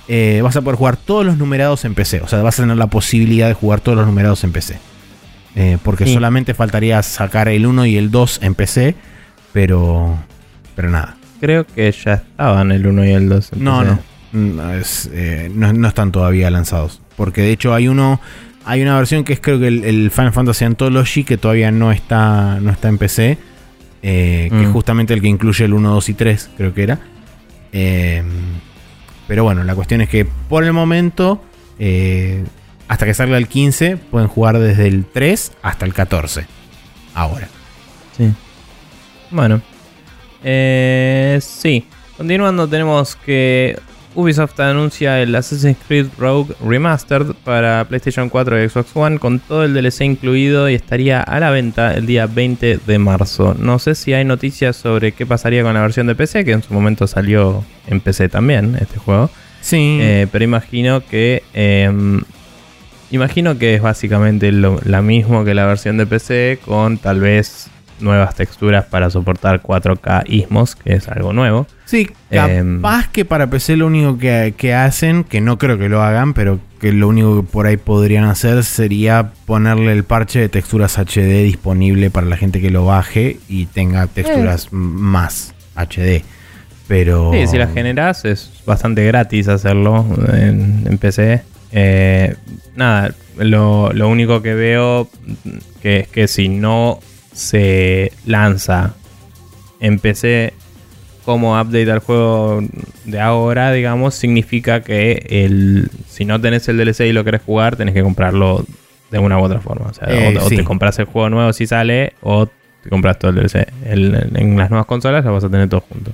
eh, 0.09 0.41
vas 0.43 0.57
a 0.57 0.61
poder 0.61 0.77
jugar 0.77 0.97
todos 0.97 1.25
los 1.25 1.38
numerados 1.38 1.86
en 1.86 1.95
PC. 1.95 2.19
O 2.19 2.27
sea, 2.27 2.41
vas 2.41 2.59
a 2.59 2.63
tener 2.63 2.75
la 2.75 2.88
posibilidad 2.88 3.47
de 3.47 3.53
jugar 3.53 3.79
todos 3.79 3.97
los 3.97 4.05
numerados 4.05 4.43
en 4.43 4.51
PC. 4.51 4.91
Eh, 5.56 5.78
porque 5.84 6.08
solamente 6.08 6.54
faltaría 6.54 7.02
sacar 7.04 7.49
el 7.49 7.66
1 7.66 7.86
y 7.86 7.97
el 7.97 8.10
2 8.10 8.39
en 8.43 8.56
PC, 8.56 8.95
pero, 9.52 10.18
pero 10.76 10.89
nada. 10.89 11.18
Creo 11.39 11.66
que 11.66 11.91
ya 11.91 12.14
estaban 12.14 12.72
el 12.72 12.88
1 12.88 13.06
y 13.06 13.12
el 13.12 13.30
2 13.30 13.54
en 13.54 13.64
no, 13.64 13.80
PC. 13.80 13.91
No, 13.91 14.12
Mm, 14.34 14.60
eh, 15.12 15.52
no, 15.54 15.74
no, 15.74 15.88
están 15.88 16.12
todavía 16.12 16.49
lanzados. 16.49 17.02
Porque 17.16 17.41
de 17.41 17.52
hecho 17.52 17.74
hay 17.74 17.88
uno. 17.88 18.20
Hay 18.64 18.82
una 18.82 18.95
versión 18.95 19.24
que 19.24 19.34
es 19.34 19.39
creo 19.39 19.60
que 19.60 19.68
el, 19.68 20.12
Final 20.12 20.34
Fantasy 20.34 20.66
Anthology 20.66 21.24
que 21.24 21.38
todavía 21.38 21.72
no 21.72 21.91
está, 21.91 22.60
no 22.62 22.72
está 22.72 22.89
en 22.89 22.97
PC. 22.97 23.38
Eh, 24.04 24.47
que 24.49 24.62
es 24.62 24.68
mm. 24.70 24.74
justamente 24.74 25.14
el 25.14 25.22
que 25.22 25.28
incluye 25.28 25.66
el 25.66 25.74
1, 25.74 25.93
2 25.93 26.10
y 26.10 26.14
3, 26.14 26.49
creo 26.58 26.74
que 26.74 26.84
era. 26.84 26.99
Em, 27.72 28.26
pero 29.28 29.43
bueno, 29.43 29.64
la 29.64 29.76
cuestión 29.76 30.02
es 30.02 30.10
que 30.10 30.26
por 30.26 30.64
el 30.64 30.74
momento, 30.74 31.43
eh, 31.78 32.43
hasta 32.92 33.06
que 33.06 33.14
salga 33.14 33.38
el 33.38 33.48
15, 33.48 33.96
pueden 33.96 34.28
jugar 34.28 34.60
desde 34.60 34.86
el 34.86 35.06
3 35.06 35.54
hasta 35.62 35.86
el 35.86 35.94
14. 35.94 36.46
Ahora. 37.14 37.48
Sí. 38.18 38.30
Bueno. 39.30 39.62
sí. 40.44 41.86
Continuando, 42.18 42.68
tenemos 42.68 43.16
que 43.16 43.80
Ubisoft 44.14 44.60
anuncia 44.60 45.22
el 45.22 45.34
Assassin's 45.34 45.78
Creed 45.88 46.08
Rogue 46.18 46.54
Remastered 46.62 47.28
para 47.46 47.86
PlayStation 47.86 48.28
4 48.28 48.62
y 48.62 48.68
Xbox 48.68 48.89
One 48.94 49.20
con 49.20 49.39
todo 49.39 49.64
el 49.64 49.74
DLC 49.74 50.02
incluido 50.02 50.70
y 50.70 50.76
estaría 50.76 51.22
a 51.22 51.39
la 51.39 51.50
venta 51.50 51.94
el 51.94 52.06
día 52.06 52.26
20 52.28 52.80
de 52.86 53.00
marzo. 53.00 53.56
No 53.58 53.80
sé 53.80 53.96
si 53.96 54.12
hay 54.12 54.26
noticias 54.26 54.76
sobre 54.76 55.14
qué 55.14 55.26
pasaría 55.26 55.64
con 55.64 55.76
la 55.76 55.82
versión 55.82 56.08
de 56.08 56.16
PC, 56.16 56.44
que 56.44 56.52
en 56.52 56.62
su 56.62 56.74
momento 56.74 57.08
salió 57.08 57.64
en 57.88 58.02
PC 58.02 58.28
también 58.28 58.78
este 58.82 59.00
juego. 59.00 59.30
Sí. 59.62 59.98
Eh, 60.02 60.28
pero 60.30 60.44
imagino 60.44 61.00
que... 61.06 61.42
Em, 61.54 62.22
imagino 63.12 63.57
que 63.57 63.76
es 63.76 63.82
básicamente 63.82 64.51
lo, 64.51 64.80
la 64.84 65.01
mismo 65.01 65.43
que 65.43 65.53
la 65.53 65.66
versión 65.66 65.97
de 65.97 66.05
PC 66.05 66.59
con 66.66 66.97
tal 66.97 67.20
vez 67.20 67.70
nuevas 68.01 68.36
texturas 68.36 68.86
para 68.86 69.09
soportar 69.09 69.62
4K 69.62 70.24
Ismos, 70.28 70.76
que 70.76 70.93
es 70.93 71.07
algo 71.07 71.34
nuevo. 71.34 71.68
Sí, 71.86 72.09
em, 72.30 72.78
capaz 72.78 73.09
que 73.09 73.26
para 73.26 73.49
PC 73.49 73.78
lo 73.78 73.88
único 73.88 74.18
que, 74.18 74.74
hacen, 74.74 75.24
que 75.24 75.41
no 75.41 75.57
creo 75.57 75.78
que 75.78 75.89
lo 75.89 76.01
hagan, 76.01 76.34
pero 76.34 76.59
que 76.80 76.91
lo 76.91 77.07
único 77.07 77.41
que 77.41 77.47
por 77.47 77.68
ahí 77.68 77.78
podrían 77.78 78.26
hacer 78.26 78.64
sería 78.64 79.32
ponerle 79.45 79.93
el 79.93 80.03
parche 80.03 80.39
de 80.39 80.49
texturas 80.49 80.97
HD 80.97 81.43
disponible 81.43 82.09
para 82.09 82.28
la 82.28 82.38
gente 82.38 82.62
que 82.62 82.72
lo 82.72 82.86
baje 82.86 83.39
y 83.47 83.68
tenga 83.68 84.07
texturas 84.07 84.66
eh. 84.66 84.70
más 84.72 85.53
HD. 85.76 86.24
Pero... 86.88 87.32
Sí, 87.34 87.47
si 87.47 87.57
las 87.57 87.74
generas 87.74 88.26
es 88.26 88.51
bastante 88.66 89.05
gratis 89.05 89.47
hacerlo 89.47 90.05
en, 90.34 90.97
PC. 90.97 91.43
Eh, 91.72 92.36
nada, 92.76 93.13
lo, 93.38 93.93
lo, 93.93 94.09
único 94.09 94.41
que 94.41 94.53
veo 94.53 95.07
que 95.82 96.01
es 96.01 96.07
que 96.07 96.28
si 96.28 96.49
no 96.49 96.99
se 97.34 98.11
lanza 98.26 98.93
en 99.80 99.99
PC 99.99 100.53
como 101.26 101.59
update 101.59 101.91
al 101.91 101.99
juego 101.99 102.61
de 103.05 103.19
ahora, 103.19 103.72
digamos, 103.72 104.15
significa 104.15 104.82
que 104.82 105.26
el, 105.30 105.89
si 106.07 106.26
no 106.26 106.41
tenés 106.41 106.67
el 106.67 106.78
DLC 106.78 107.01
y 107.01 107.13
lo 107.13 107.24
querés 107.24 107.41
jugar, 107.41 107.76
tenés 107.76 107.93
que 107.93 108.03
comprarlo 108.03 108.65
de 109.11 109.19
una 109.19 109.38
u 109.39 109.43
otra 109.43 109.59
forma. 109.59 109.88
O 109.88 109.93
sea, 109.93 110.07
o, 110.07 110.11
eh, 110.11 110.39
te 110.49 110.63
compras 110.63 110.97
el 110.99 111.05
juego 111.05 111.30
nuevo 111.30 111.53
si 111.53 111.67
sale, 111.67 112.13
o 112.22 112.47
te 112.47 112.89
compras 112.89 113.19
todo 113.19 113.32
el 113.32 113.38
DLC. 113.38 113.67
en 113.86 114.57
las 114.57 114.69
nuevas 114.69 114.88
consolas 114.88 115.24
lo 115.24 115.34
vas 115.34 115.43
a 115.43 115.49
tener 115.49 115.69
todo 115.69 115.82
junto. 115.82 116.11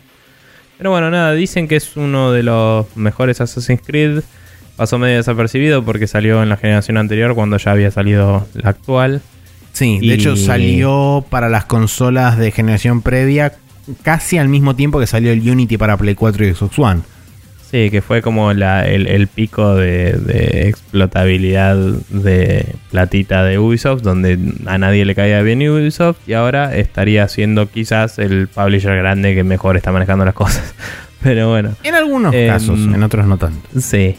Pero 0.78 0.91
bueno, 0.91 1.10
nada, 1.10 1.34
dicen 1.34 1.68
que 1.68 1.76
es 1.76 1.95
uno 1.97 2.32
de 2.32 2.43
los 2.43 2.95
mejores 2.95 3.41
Assassin's 3.41 3.82
Creed. 3.84 4.22
Pasó 4.78 4.98
medio 5.00 5.18
desapercibido 5.18 5.84
porque 5.84 6.08
salió 6.08 6.42
en 6.42 6.50
la 6.50 6.56
generación 6.56 6.98
anterior 6.98 7.36
cuando 7.36 7.58
ya 7.58 7.72
había 7.72 7.92
salido 7.92 8.48
la 8.54 8.70
actual. 8.70 9.22
Sí, 9.74 10.00
de 10.00 10.14
hecho 10.14 10.36
salió 10.36 11.26
para 11.30 11.50
las 11.50 11.66
consolas 11.66 12.38
de 12.38 12.52
generación 12.52 13.02
previa 13.02 13.54
casi 14.04 14.38
al 14.38 14.50
mismo 14.50 14.76
tiempo 14.76 15.00
que 15.00 15.08
salió 15.08 15.32
el 15.32 15.48
Unity 15.48 15.78
para 15.78 15.98
Play 15.98 16.16
4 16.16 16.46
y 16.46 16.54
Xbox 16.54 16.80
One. 16.80 17.02
Sí, 17.70 17.90
que 17.90 18.02
fue 18.02 18.22
como 18.22 18.52
el, 18.52 19.28
pico 19.28 19.76
de, 19.76 20.70
explotabilidad 20.70 21.76
de 22.10 22.66
platita 22.92 23.44
de 23.44 23.60
Ubisoft, 23.60 24.04
donde 24.04 24.40
a 24.68 24.78
nadie 24.78 25.04
le 25.04 25.16
caía 25.16 25.42
bien 25.42 25.68
Ubisoft 25.68 26.18
y 26.28 26.34
ahora 26.34 26.78
estaría 26.78 27.28
siendo 27.28 27.70
quizás 27.70 28.20
el 28.20 28.48
publisher 28.48 28.96
grande 28.96 29.36
que 29.36 29.44
mejor 29.44 29.76
está 29.76 29.92
manejando 29.92 30.24
las 30.24 30.34
cosas. 30.34 30.74
Pero 31.22 31.50
bueno. 31.50 31.72
En 31.84 31.96
algunos 31.96 32.34
em, 32.34 32.48
casos, 32.48 32.80
en 32.80 33.04
otros 33.04 33.26
no 33.26 33.38
tanto. 33.38 33.68
Sí. 33.82 34.16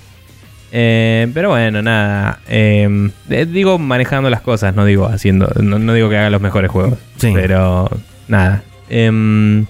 Eh, 0.72 1.28
pero 1.32 1.50
bueno, 1.50 1.82
nada. 1.82 2.40
Em, 2.48 3.10
eh, 3.30 3.46
digo 3.46 3.78
manejando 3.78 4.30
las 4.30 4.40
cosas, 4.40 4.74
no 4.74 4.84
digo 4.84 5.06
haciendo. 5.06 5.50
No, 5.62 5.92
digo 5.94 6.08
que 6.08 6.18
haga 6.18 6.30
los 6.30 6.40
mejores 6.40 6.70
juegos. 6.70 6.98
Pero 7.20 7.90
nada. 8.28 8.62
Em, 8.90 9.66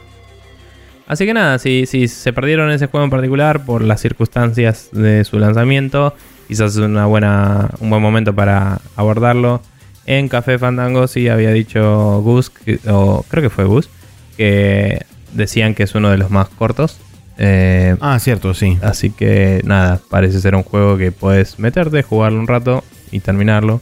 así 1.06 1.26
que 1.26 1.34
nada, 1.34 1.58
si, 1.58 1.86
si 1.86 2.08
se 2.08 2.32
perdieron 2.32 2.70
ese 2.70 2.86
juego 2.86 3.04
en 3.04 3.10
particular 3.10 3.64
por 3.64 3.82
las 3.82 4.00
circunstancias 4.00 4.88
de 4.92 5.24
su 5.24 5.38
lanzamiento, 5.38 6.14
quizás 6.48 6.72
es 6.72 6.78
una 6.78 7.06
buena, 7.06 7.70
un 7.80 7.90
buen 7.90 8.02
momento 8.02 8.34
para 8.34 8.80
abordarlo. 8.96 9.62
En 10.06 10.28
Café 10.28 10.58
Fandango 10.58 11.06
sí 11.06 11.28
había 11.28 11.52
dicho 11.52 12.20
Gus, 12.22 12.50
o 12.88 13.24
creo 13.28 13.42
que 13.42 13.50
fue 13.50 13.64
Gus, 13.64 13.90
que 14.38 15.04
decían 15.34 15.74
que 15.74 15.82
es 15.82 15.94
uno 15.94 16.10
de 16.10 16.16
los 16.16 16.30
más 16.30 16.48
cortos. 16.48 16.98
Eh, 17.38 17.96
ah, 18.00 18.18
cierto, 18.18 18.52
sí. 18.52 18.78
Así 18.82 19.10
que 19.10 19.62
nada, 19.64 20.00
parece 20.10 20.40
ser 20.40 20.54
un 20.54 20.64
juego 20.64 20.98
que 20.98 21.12
puedes 21.12 21.58
meterte, 21.58 22.02
jugarlo 22.02 22.40
un 22.40 22.46
rato 22.46 22.84
y 23.10 23.20
terminarlo. 23.20 23.80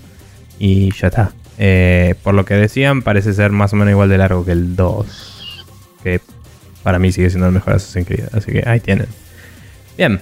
Y 0.59 0.93
ya 0.95 1.09
está. 1.09 1.33
Eh, 1.59 2.15
por 2.23 2.35
lo 2.35 2.45
que 2.45 2.55
decían, 2.55 3.03
parece 3.03 3.33
ser 3.33 3.51
más 3.51 3.73
o 3.73 3.77
menos 3.77 3.93
igual 3.93 4.09
de 4.09 4.19
largo 4.19 4.45
que 4.45 4.53
el 4.53 4.77
2. 4.77 5.65
Que 6.03 6.21
para 6.83 6.99
mí 6.99 7.11
sigue 7.13 7.31
siendo 7.31 7.47
el 7.47 7.53
mejor 7.53 7.75
Assassin's 7.75 8.07
Creed. 8.07 8.29
Así 8.33 8.53
que 8.53 8.63
ahí 8.69 8.81
tienen. 8.81 9.09
Bien, 9.97 10.21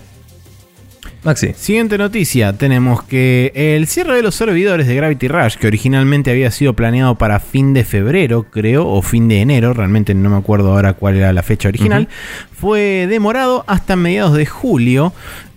Maxi. 1.24 1.54
Siguiente 1.54 1.96
noticia, 1.96 2.52
tenemos 2.52 3.02
que 3.02 3.50
el 3.54 3.86
cierre 3.86 4.16
de 4.16 4.22
los 4.22 4.34
servidores 4.34 4.86
de 4.86 4.94
Gravity 4.94 5.26
Rush, 5.28 5.56
que 5.56 5.66
originalmente 5.66 6.30
había 6.30 6.50
sido 6.50 6.74
planeado 6.74 7.14
para 7.14 7.40
fin 7.40 7.72
de 7.72 7.82
febrero, 7.84 8.42
creo, 8.50 8.86
o 8.86 9.00
fin 9.00 9.26
de 9.28 9.40
enero, 9.40 9.72
realmente 9.72 10.12
no 10.14 10.28
me 10.28 10.36
acuerdo 10.36 10.72
ahora 10.72 10.92
cuál 10.92 11.16
era 11.16 11.32
la 11.32 11.42
fecha 11.42 11.68
original, 11.68 12.08
fue 12.52 13.06
demorado 13.08 13.64
hasta 13.66 13.96
mediados 13.96 14.34
de 14.34 14.44
julio. 14.44 15.14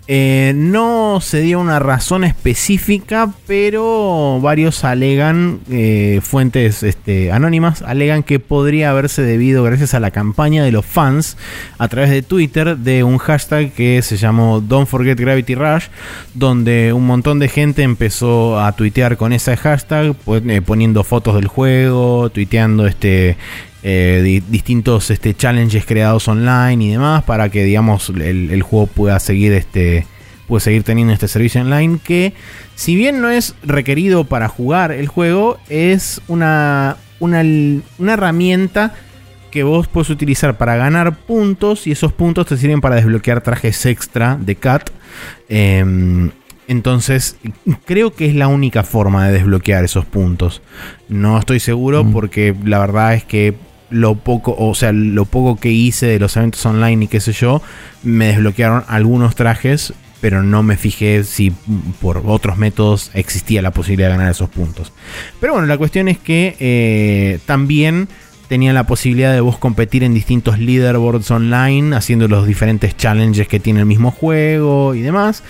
Eh, 0.09 0.53
no 0.55 1.19
se 1.21 1.41
dio 1.41 1.59
una 1.59 1.79
razón 1.79 2.23
específica, 2.23 3.33
pero 3.45 4.39
varios 4.41 4.85
alegan, 4.85 5.59
eh, 5.69 6.21
fuentes 6.23 6.81
este, 6.83 7.33
anónimas, 7.33 7.81
alegan 7.81 8.23
que 8.23 8.39
podría 8.39 8.91
haberse 8.91 9.21
debido 9.23 9.63
gracias 9.63 9.93
a 9.93 9.99
la 9.99 10.11
campaña 10.11 10.63
de 10.63 10.71
los 10.71 10.85
fans 10.85 11.35
a 11.77 11.89
través 11.89 12.09
de 12.09 12.21
Twitter 12.21 12.77
de 12.77 13.03
un 13.03 13.17
hashtag 13.17 13.73
que 13.73 14.01
se 14.01 14.15
llamó 14.15 14.61
Don't 14.61 14.87
Forget 14.87 15.19
Gravity 15.19 15.55
Rush, 15.55 15.87
donde 16.33 16.93
un 16.93 17.05
montón 17.05 17.39
de 17.39 17.49
gente 17.49 17.83
empezó 17.83 18.61
a 18.61 18.71
tuitear 18.71 19.17
con 19.17 19.33
ese 19.33 19.57
hashtag, 19.57 20.13
pues, 20.23 20.41
eh, 20.47 20.61
poniendo 20.61 21.03
fotos 21.03 21.35
del 21.35 21.47
juego, 21.47 22.29
tuiteando 22.29 22.87
este, 22.87 23.35
distintos 24.49 25.09
este, 25.11 25.33
challenges 25.33 25.85
creados 25.85 26.27
online 26.27 26.83
y 26.83 26.91
demás 26.91 27.23
para 27.23 27.49
que 27.49 27.63
digamos 27.63 28.09
el, 28.09 28.61
juego 28.61 28.87
pueda 28.87 29.19
seguir 29.19 29.53
este 29.53 30.05
puede 30.47 30.61
seguir 30.61 30.83
teniendo 30.83 31.13
este 31.13 31.27
servicio 31.29 31.61
online 31.61 31.99
que 32.03 32.33
si 32.75 32.95
bien 32.95 33.21
no 33.21 33.29
es 33.29 33.55
requerido 33.63 34.25
para 34.25 34.49
jugar 34.49 34.91
el 34.91 35.07
juego 35.07 35.57
es 35.69 36.21
una, 36.27 36.97
una, 37.19 37.41
herramienta 38.11 38.93
que 39.51 39.63
vos 39.63 39.87
puedes 39.87 40.09
utilizar 40.09 40.57
para 40.57 40.75
ganar 40.75 41.15
puntos 41.15 41.87
y 41.87 41.91
esos 41.91 42.11
puntos 42.11 42.47
te 42.47 42.57
sirven 42.57 42.81
para 42.81 42.95
desbloquear 42.95 43.41
trajes 43.41 43.85
extra 43.85 44.37
de 44.39 44.55
Cat. 44.55 44.89
Em, 45.47 46.31
entonces, 46.67 47.37
creo 47.85 48.13
que 48.13 48.27
es 48.27 48.35
la 48.35 48.49
única 48.49 48.83
forma 48.83 49.25
de 49.25 49.33
desbloquear 49.33 49.85
esos 49.85 50.03
puntos. 50.05 50.61
No 51.07 51.39
estoy 51.39 51.61
seguro 51.61 52.03
mm. 52.03 52.11
porque 52.11 52.53
la 52.65 52.79
verdad 52.79 53.13
es 53.13 53.23
que 53.23 53.55
lo 53.89 54.15
poco, 54.15 54.55
o 54.57 54.75
sea, 54.75 54.91
lo 54.91 55.25
poco 55.25 55.55
que 55.57 55.71
hice 55.71 56.07
de 56.07 56.19
los 56.19 56.35
eventos 56.37 56.65
online 56.65 57.05
y 57.05 57.07
qué 57.07 57.19
sé 57.19 57.33
yo, 57.33 57.61
me 58.03 58.27
desbloquearon 58.27 58.83
algunos 58.87 59.35
trajes, 59.35 59.93
pero 60.21 60.43
no 60.43 60.63
me 60.63 60.77
fijé 60.77 61.23
si 61.23 61.51
por 62.01 62.23
otros 62.25 62.57
métodos 62.57 63.11
existía 63.13 63.61
la 63.61 63.71
posibilidad 63.71 64.09
de 64.09 64.17
ganar 64.17 64.31
esos 64.31 64.49
puntos. 64.49 64.91
Pero 65.39 65.53
bueno, 65.53 65.67
la 65.67 65.77
cuestión 65.77 66.07
es 66.07 66.17
que 66.17 66.55
eh, 66.59 67.39
también 67.45 68.07
tenían 68.47 68.75
la 68.75 68.85
posibilidad 68.85 69.33
de 69.33 69.41
vos 69.41 69.57
competir 69.57 70.03
en 70.03 70.13
distintos 70.13 70.57
leaderboards 70.57 71.29
online, 71.31 71.95
haciendo 71.95 72.27
los 72.27 72.47
diferentes 72.47 72.95
challenges 72.95 73.47
que 73.47 73.59
tiene 73.59 73.81
el 73.81 73.85
mismo 73.85 74.11
juego 74.11 74.95
y 74.95 75.01
demás. 75.01 75.43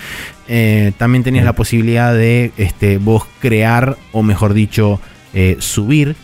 Eh, 0.48 0.94
también 0.98 1.24
tenías 1.24 1.46
la 1.46 1.54
posibilidad 1.54 2.14
de 2.14 2.52
este, 2.58 2.98
vos 2.98 3.26
crear, 3.40 3.98
o 4.12 4.24
mejor 4.24 4.54
dicho, 4.54 5.00
eh, 5.34 5.58
subir 5.60 6.16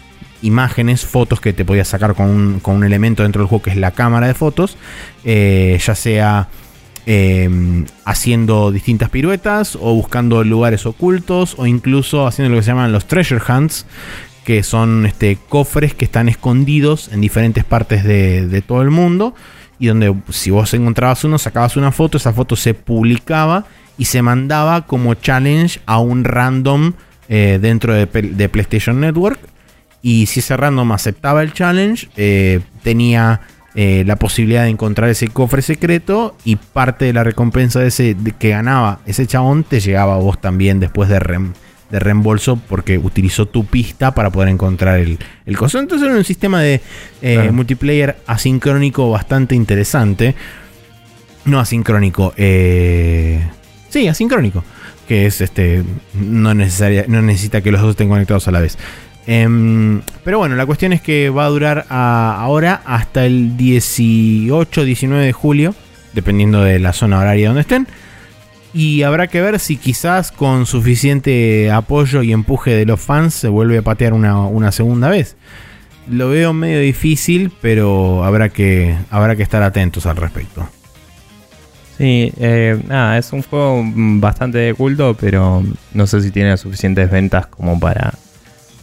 imágenes, 0.43 1.05
fotos 1.05 1.41
que 1.41 1.53
te 1.53 1.65
podías 1.65 1.87
sacar 1.87 2.13
con 2.13 2.61
un, 2.63 2.83
elemento 2.83 3.23
dentro 3.23 3.41
del 3.41 3.49
juego 3.49 3.63
que 3.63 3.71
es 3.71 3.77
la 3.77 3.91
cámara 3.91 4.27
de 4.27 4.33
fotos, 4.33 4.77
eh, 5.23 5.79
ya 5.83 5.95
sea 5.95 6.49
em, 7.05 7.85
haciendo 8.05 8.71
distintas 8.71 9.09
piruetas 9.09 9.75
o 9.75 9.93
buscando 9.95 10.43
lugares 10.43 10.85
ocultos 10.85 11.55
o 11.57 11.65
incluso 11.65 12.27
haciendo 12.27 12.51
lo 12.51 12.57
que 12.57 12.63
se 12.63 12.71
llaman 12.71 12.91
los 12.91 13.05
treasure 13.05 13.41
hunts, 13.47 13.85
que 14.43 14.63
son 14.63 15.05
este, 15.05 15.37
cofres 15.49 15.93
que 15.93 16.05
están 16.05 16.29
escondidos 16.29 17.09
en 17.11 17.21
diferentes 17.21 17.63
partes 17.63 18.03
de, 18.03 18.63
todo 18.65 18.81
el 18.81 18.91
mundo 18.91 19.33
y 19.79 19.87
donde 19.87 20.13
si 20.29 20.51
vos 20.51 20.73
encontrabas 20.73 21.23
uno, 21.23 21.37
sacabas 21.37 21.77
una 21.77 21.91
foto, 21.91 22.17
esa 22.17 22.33
foto 22.33 22.55
se 22.55 22.73
publicaba 22.73 23.65
y 23.97 24.05
se 24.05 24.21
mandaba 24.21 24.85
como 24.85 25.13
challenge 25.15 25.79
a 25.85 25.99
un 25.99 26.23
random 26.23 26.93
eh, 27.29 27.59
dentro 27.61 27.93
de, 27.93 28.07
PlayStation 28.07 28.99
Network. 28.99 29.39
Y 30.05 30.25
si 30.25 30.41
ese 30.41 30.57
random 30.57 30.91
aceptaba 30.91 31.41
el 31.41 31.53
challenge, 31.53 32.09
eh, 32.17 32.59
tenía 32.83 33.39
eh, 33.73 34.03
la 34.05 34.17
posibilidad 34.17 34.63
de 34.63 34.69
encontrar 34.69 35.09
ese 35.09 35.29
cofre 35.29 35.61
secreto 35.61 36.35
y 36.43 36.57
parte 36.57 37.05
de 37.05 37.13
la 37.13 37.23
recompensa 37.23 37.79
de 37.79 37.87
ese, 37.87 38.17
que 38.37 38.49
ganaba 38.49 38.99
ese 39.05 39.25
chabón 39.25 39.63
te 39.63 39.79
llegaba 39.79 40.15
a 40.15 40.17
vos 40.17 40.41
también 40.41 40.81
después 40.81 41.07
de, 41.07 41.19
rem, 41.19 41.53
de 41.89 41.99
reembolso 41.99 42.57
porque 42.57 42.97
utilizó 42.97 43.45
tu 43.45 43.65
pista 43.65 44.13
para 44.13 44.29
poder 44.29 44.49
encontrar 44.49 44.99
el, 44.99 45.19
el 45.45 45.57
coso. 45.57 45.79
Entonces 45.79 46.05
era 46.05 46.17
un 46.17 46.25
sistema 46.25 46.61
de 46.61 46.81
eh, 47.21 47.49
multiplayer 47.53 48.17
asincrónico 48.27 49.09
bastante 49.09 49.55
interesante. 49.55 50.35
No 51.45 51.61
asincrónico, 51.61 52.33
sí, 52.35 54.07
asincrónico. 54.09 54.65
Que 55.07 55.25
es 55.25 55.41
este. 55.41 55.83
No, 56.13 56.53
necesaria, 56.53 57.03
no 57.09 57.21
necesita 57.21 57.59
que 57.61 57.71
los 57.71 57.81
dos 57.81 57.91
estén 57.91 58.07
conectados 58.07 58.47
a 58.47 58.51
la 58.51 58.61
vez. 58.61 58.77
Em, 59.25 60.01
pero 60.23 60.39
bueno, 60.39 60.55
la 60.55 60.65
cuestión 60.65 60.93
es 60.93 61.01
que 61.01 61.29
va 61.29 61.45
a 61.45 61.49
durar 61.49 61.85
ahora 61.89 62.81
hasta 62.85 63.25
el 63.25 63.55
18-19 63.57 65.19
de 65.19 65.33
julio, 65.33 65.75
dependiendo 66.13 66.61
de 66.61 66.79
la 66.79 66.93
zona 66.93 67.19
horaria 67.19 67.47
donde 67.47 67.61
estén. 67.61 67.87
Y 68.73 69.03
habrá 69.03 69.27
que 69.27 69.39
ver 69.39 69.59
si 69.59 69.77
quizás 69.77 70.31
con 70.31 70.65
suficiente 70.65 71.71
apoyo 71.71 72.23
y 72.23 72.33
empuje 72.33 72.71
de 72.71 72.85
los 72.85 72.99
fans 72.99 73.35
se 73.35 73.47
vuelve 73.47 73.77
a 73.77 73.81
patear 73.83 74.13
una, 74.13 74.71
segunda 74.71 75.09
vez. 75.09 75.35
Lo 76.09 76.29
veo 76.29 76.53
medio 76.53 76.79
difícil, 76.79 77.51
pero 77.61 78.23
habrá 78.25 78.49
que, 78.49 78.95
habrá 79.09 79.35
que 79.35 79.43
estar 79.43 79.61
atentos 79.61 80.05
al 80.05 80.17
respecto. 80.17 80.67
Sí, 81.97 82.33
eh, 82.37 82.81
nada, 82.87 83.19
es 83.19 83.31
un 83.31 83.43
juego 83.43 83.83
bastante 83.85 84.57
de 84.57 84.73
culto, 84.73 85.15
pero 85.17 85.63
no 85.93 86.07
sé 86.07 86.21
si 86.21 86.31
tiene 86.31 86.57
suficientes 86.57 87.09
ventas 87.11 87.45
como 87.45 87.79
para 87.79 88.15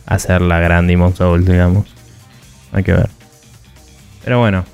hacer 0.06 0.40
la 0.42 0.60
gran 0.60 0.86
Demon 0.86 1.14
digamos. 1.44 1.86
Hay 2.72 2.82
que 2.82 2.92
ver. 2.92 3.08
Pero 4.24 4.38
bueno, 4.38 4.64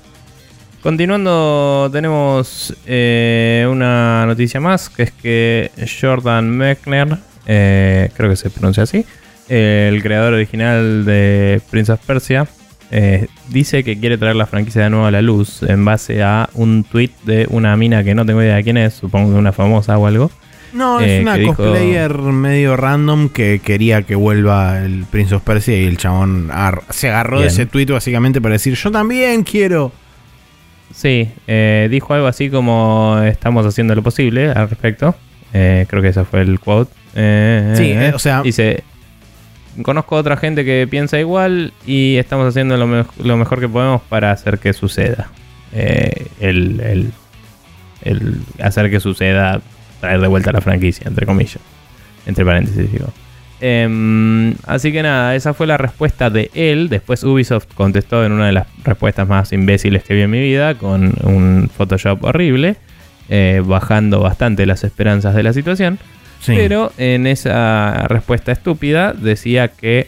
Continuando, 0.87 1.89
tenemos 1.91 2.73
eh, 2.85 3.67
una 3.69 4.25
noticia 4.25 4.61
más, 4.61 4.89
que 4.89 5.03
es 5.03 5.11
que 5.11 5.71
Jordan 5.99 6.49
Mechner, 6.49 7.17
eh, 7.45 8.09
creo 8.15 8.29
que 8.29 8.37
se 8.37 8.49
pronuncia 8.49 8.83
así, 8.83 9.03
el 9.49 10.01
creador 10.01 10.33
original 10.33 11.03
de 11.03 11.61
Prince 11.71 11.91
of 11.91 11.99
Persia, 12.05 12.47
eh, 12.91 13.27
dice 13.49 13.83
que 13.83 13.99
quiere 13.99 14.17
traer 14.17 14.37
la 14.37 14.45
franquicia 14.45 14.83
de 14.83 14.89
nuevo 14.89 15.07
a 15.07 15.11
la 15.11 15.21
luz 15.21 15.61
en 15.63 15.83
base 15.83 16.23
a 16.23 16.47
un 16.53 16.85
tweet 16.85 17.11
de 17.25 17.47
una 17.49 17.75
mina 17.75 18.03
que 18.05 18.15
no 18.15 18.25
tengo 18.25 18.41
idea 18.41 18.55
de 18.55 18.63
quién 18.63 18.77
es, 18.77 18.93
supongo 18.93 19.33
que 19.33 19.39
una 19.39 19.51
famosa 19.51 19.97
o 19.97 20.07
algo. 20.07 20.31
No, 20.77 20.99
es 20.99 21.21
una 21.21 21.41
cosplayer 21.41 22.13
medio 22.19 22.77
random 22.77 23.29
que 23.29 23.59
quería 23.63 24.03
que 24.03 24.13
vuelva 24.13 24.79
el 24.79 25.05
Prince 25.09 25.33
of 25.33 25.41
Persia 25.41 25.75
y 25.75 25.85
el 25.85 25.97
chabón 25.97 26.51
se 26.91 27.09
agarró 27.09 27.41
de 27.41 27.47
ese 27.47 27.65
tweet 27.65 27.87
básicamente 27.87 28.39
para 28.39 28.53
decir 28.53 28.75
yo 28.75 28.91
también 28.91 29.43
quiero. 29.43 29.91
Sí, 30.93 31.29
eh, 31.47 31.87
dijo 31.89 32.13
algo 32.13 32.27
así 32.27 32.51
como 32.51 33.19
estamos 33.25 33.65
haciendo 33.65 33.95
lo 33.95 34.03
posible 34.03 34.51
al 34.51 34.69
respecto. 34.69 35.15
Eh, 35.51 35.87
creo 35.89 36.03
que 36.03 36.09
ese 36.09 36.23
fue 36.25 36.41
el 36.41 36.59
quote. 36.59 36.93
Eh, 37.15 37.73
sí, 37.75 37.95
o 38.13 38.19
sea... 38.19 38.43
Dice, 38.43 38.83
conozco 39.81 40.15
a 40.15 40.19
otra 40.19 40.37
gente 40.37 40.63
que 40.63 40.87
piensa 40.89 41.19
igual 41.19 41.73
y 41.87 42.17
estamos 42.17 42.47
haciendo 42.47 42.77
lo, 42.77 43.37
mejor 43.37 43.59
que 43.59 43.67
podemos 43.67 44.01
para 44.03 44.31
hacer 44.31 44.59
que 44.59 44.73
suceda. 44.73 45.29
el, 45.73 47.11
el, 48.03 48.41
hacer 48.61 48.91
que 48.91 48.99
suceda, 48.99 49.61
traer 49.99 50.21
de 50.21 50.27
vuelta 50.27 50.51
la 50.51 50.61
franquicia, 50.61 51.07
entre 51.07 51.25
comillas. 51.25 51.59
Entre 52.25 52.43
paréntesis, 52.45 52.91
digo. 52.91 53.07
Em, 53.59 54.53
así 54.67 54.91
que 54.91 55.01
nada, 55.01 55.35
esa 55.35 55.53
fue 55.53 55.65
la 55.65 55.77
respuesta 55.77 56.29
de 56.29 56.51
él. 56.53 56.89
Después 56.89 57.23
Ubisoft 57.23 57.67
contestó 57.73 58.23
en 58.23 58.31
una 58.31 58.47
de 58.47 58.51
las 58.51 58.67
respuestas 58.83 59.27
más 59.27 59.51
imbéciles 59.51 60.03
que 60.03 60.13
vi 60.13 60.21
en 60.21 60.31
mi 60.31 60.39
vida, 60.39 60.75
con 60.75 61.13
un 61.23 61.69
Photoshop 61.75 62.23
horrible, 62.23 62.75
eh, 63.29 63.61
bajando 63.65 64.19
bastante 64.19 64.65
las 64.65 64.83
esperanzas 64.83 65.33
de 65.35 65.43
la 65.43 65.53
situación. 65.53 65.99
Pero 66.45 66.91
en 66.97 67.25
esa 67.25 68.07
respuesta 68.07 68.51
estúpida 68.51 69.13
decía 69.13 69.69
que 69.69 70.07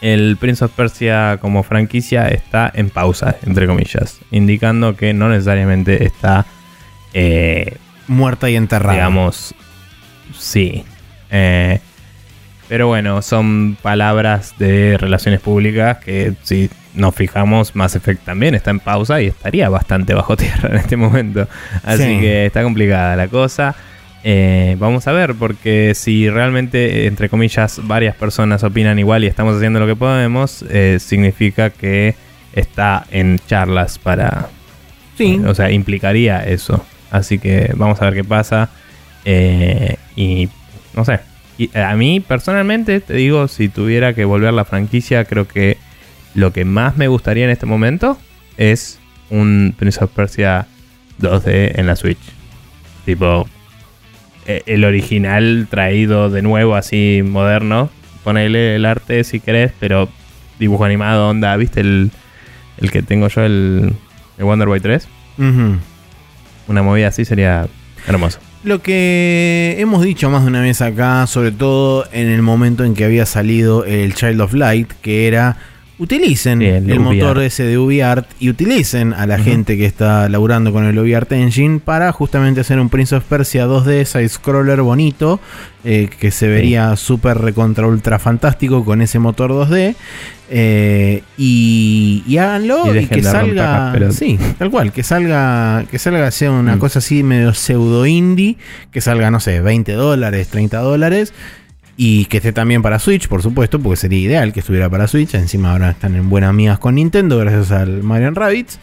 el 0.00 0.36
Prince 0.36 0.64
of 0.64 0.72
Persia 0.72 1.38
como 1.40 1.62
franquicia 1.62 2.26
está 2.28 2.70
en 2.74 2.90
pausa, 2.90 3.36
entre 3.46 3.68
comillas, 3.68 4.18
indicando 4.32 4.96
que 4.96 5.14
no 5.14 5.28
necesariamente 5.28 6.04
está 6.04 6.44
eh, 7.14 7.76
muerta 8.12 8.48
y 8.50 8.56
enterrada. 8.56 8.94
Digamos, 8.94 9.54
sí. 10.38 10.84
Eh, 11.30 11.80
pero 12.68 12.86
bueno, 12.86 13.20
son 13.22 13.76
palabras 13.82 14.54
de 14.58 14.96
relaciones 14.98 15.40
públicas 15.40 15.98
que 15.98 16.32
si 16.42 16.70
nos 16.94 17.14
fijamos, 17.14 17.74
Mass 17.74 17.96
Effect 17.96 18.24
también 18.24 18.54
está 18.54 18.70
en 18.70 18.80
pausa 18.80 19.20
y 19.20 19.26
estaría 19.26 19.68
bastante 19.68 20.14
bajo 20.14 20.36
tierra 20.38 20.70
en 20.70 20.76
este 20.76 20.96
momento. 20.96 21.48
Así 21.84 22.20
que 22.20 22.46
está 22.46 22.62
complicada 22.62 23.16
la 23.16 23.28
cosa. 23.28 23.74
Eh, 24.24 24.76
vamos 24.78 25.06
a 25.08 25.12
ver, 25.12 25.34
porque 25.34 25.92
si 25.94 26.30
realmente, 26.30 27.06
entre 27.06 27.28
comillas, 27.28 27.80
varias 27.84 28.14
personas 28.14 28.62
opinan 28.62 28.98
igual 28.98 29.24
y 29.24 29.26
estamos 29.26 29.56
haciendo 29.56 29.80
lo 29.80 29.86
que 29.86 29.96
podemos, 29.96 30.64
eh, 30.70 30.98
significa 31.00 31.70
que 31.70 32.14
está 32.52 33.04
en 33.10 33.38
charlas 33.46 33.98
para... 33.98 34.48
Sí. 35.18 35.40
o 35.46 35.54
sea, 35.54 35.70
implicaría 35.70 36.38
eso. 36.38 36.84
Así 37.12 37.38
que 37.38 37.72
vamos 37.76 38.00
a 38.00 38.06
ver 38.06 38.14
qué 38.14 38.24
pasa. 38.24 38.70
Eh, 39.24 39.96
y 40.16 40.48
no 40.96 41.04
sé, 41.04 41.20
y 41.58 41.70
a 41.76 41.94
mí 41.94 42.20
personalmente, 42.20 43.00
te 43.00 43.14
digo, 43.14 43.46
si 43.46 43.68
tuviera 43.68 44.14
que 44.14 44.24
volver 44.24 44.52
la 44.54 44.64
franquicia, 44.64 45.26
creo 45.26 45.46
que 45.46 45.76
lo 46.34 46.52
que 46.52 46.64
más 46.64 46.96
me 46.96 47.08
gustaría 47.08 47.44
en 47.44 47.50
este 47.50 47.66
momento 47.66 48.18
es 48.56 48.98
un 49.28 49.74
Prince 49.78 50.02
of 50.02 50.10
Persia 50.10 50.66
2D 51.20 51.78
en 51.78 51.86
la 51.86 51.96
Switch. 51.96 52.18
Tipo, 53.04 53.46
e, 54.46 54.62
el 54.64 54.84
original 54.84 55.68
traído 55.70 56.30
de 56.30 56.40
nuevo 56.40 56.74
así 56.74 57.22
moderno. 57.22 57.90
Ponele 58.24 58.76
el 58.76 58.86
arte 58.86 59.22
si 59.24 59.38
querés, 59.38 59.72
pero 59.78 60.08
dibujo 60.58 60.84
animado, 60.84 61.28
onda, 61.28 61.54
¿viste 61.56 61.80
el, 61.80 62.10
el 62.78 62.90
que 62.90 63.02
tengo 63.02 63.28
yo, 63.28 63.42
el, 63.44 63.92
el 64.38 64.44
Wonder 64.44 64.68
Boy 64.68 64.80
3? 64.80 65.08
Una 66.68 66.82
movida 66.82 67.08
así 67.08 67.24
sería 67.24 67.66
hermoso. 68.06 68.38
Lo 68.64 68.80
que 68.80 69.76
hemos 69.78 70.02
dicho 70.02 70.30
más 70.30 70.42
de 70.42 70.48
una 70.48 70.60
vez 70.60 70.80
acá, 70.82 71.26
sobre 71.26 71.50
todo 71.50 72.06
en 72.12 72.28
el 72.28 72.42
momento 72.42 72.84
en 72.84 72.94
que 72.94 73.04
había 73.04 73.26
salido 73.26 73.84
el 73.84 74.14
Child 74.14 74.40
of 74.40 74.54
Light, 74.54 74.92
que 75.02 75.26
era 75.26 75.56
utilicen 76.02 76.62
el, 76.62 76.98
motor 76.98 77.40
ese 77.42 77.62
de 77.62 77.78
UbiArt 77.78 78.26
y 78.40 78.50
utilicen 78.50 79.12
a 79.12 79.24
la 79.24 79.38
gente 79.38 79.76
que 79.76 79.86
está 79.86 80.28
laburando 80.28 80.72
con 80.72 80.84
el 80.84 80.98
UbiArt 80.98 81.30
Engine 81.30 81.78
para 81.78 82.10
justamente 82.10 82.60
hacer 82.60 82.80
un 82.80 82.88
Prince 82.88 83.14
of 83.14 83.24
Persia 83.24 83.68
2D 83.68 84.04
side 84.04 84.28
scroller 84.28 84.82
bonito 84.82 85.38
eh, 85.84 86.10
que 86.18 86.32
se 86.32 86.48
vería 86.48 86.96
súper 86.96 87.38
recontra 87.38 87.86
ultra 87.86 88.18
fantástico 88.18 88.84
con 88.84 89.00
ese 89.00 89.20
motor 89.20 89.52
2D 89.52 89.94
eh, 90.50 91.22
y, 91.38 92.36
háganlo 92.36 92.94
y, 92.94 93.06
que 93.06 93.22
salga 93.22 93.94
sí 94.10 94.38
tal 94.58 94.70
cual 94.72 94.92
que 94.92 95.04
salga 95.04 95.84
que 95.88 96.00
salga 96.00 96.32
sea 96.32 96.50
una 96.50 96.76
mm. 96.76 96.78
cosa 96.80 96.98
así 96.98 97.22
medio 97.22 97.54
pseudo 97.54 98.06
indie 98.06 98.56
que 98.90 99.00
salga 99.00 99.30
no 99.30 99.38
sé 99.38 99.60
20 99.60 99.92
dólares 99.92 100.48
30 100.48 100.78
dólares 100.78 101.32
Y 101.96 102.24
que 102.26 102.38
esté 102.38 102.52
también 102.52 102.82
para 102.82 102.98
Switch, 102.98 103.28
por 103.28 103.42
supuesto, 103.42 103.78
porque 103.78 103.96
sería 103.96 104.18
ideal 104.18 104.52
que 104.52 104.60
estuviera 104.60 104.88
para 104.88 105.06
Switch. 105.06 105.34
Encima 105.34 105.72
ahora 105.72 105.90
están 105.90 106.16
en 106.16 106.30
buenas 106.30 106.50
amigas 106.50 106.78
con 106.78 106.94
Nintendo 106.94 107.38
gracias 107.38 107.70
al 107.70 108.02
Mario 108.02 108.30
Rabbids. 108.30 108.78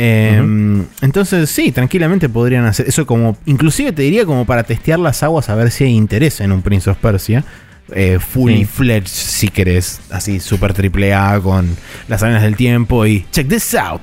Em, 0.00 0.84
entonces, 1.00 1.50
sí, 1.50 1.72
tranquilamente 1.72 2.28
podrían 2.28 2.64
hacer 2.66 2.86
eso 2.86 3.04
como, 3.04 3.36
inclusive 3.46 3.90
te 3.90 4.02
diría 4.02 4.24
como 4.24 4.44
para 4.44 4.62
testear 4.62 5.00
las 5.00 5.24
aguas 5.24 5.48
a 5.48 5.56
ver 5.56 5.72
si 5.72 5.82
hay 5.82 5.90
interés 5.90 6.40
en 6.40 6.52
un 6.52 6.62
Prince 6.62 6.88
of 6.88 6.98
Persia. 6.98 7.44
Eh, 7.90 8.18
fully 8.20 8.64
fledged, 8.64 9.08
si 9.08 9.48
querés, 9.48 10.00
así 10.10 10.40
super 10.40 10.74
triple 10.74 11.14
A 11.14 11.40
con 11.40 11.74
las 12.06 12.22
arenas 12.22 12.42
del 12.42 12.54
tiempo 12.54 13.06
y 13.06 13.26
check 13.32 13.48
this 13.48 13.74
out. 13.74 14.02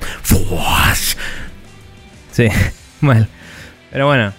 Sí, 2.32 2.48
mal. 3.00 3.26
Pero 3.90 4.06
bueno, 4.06 4.32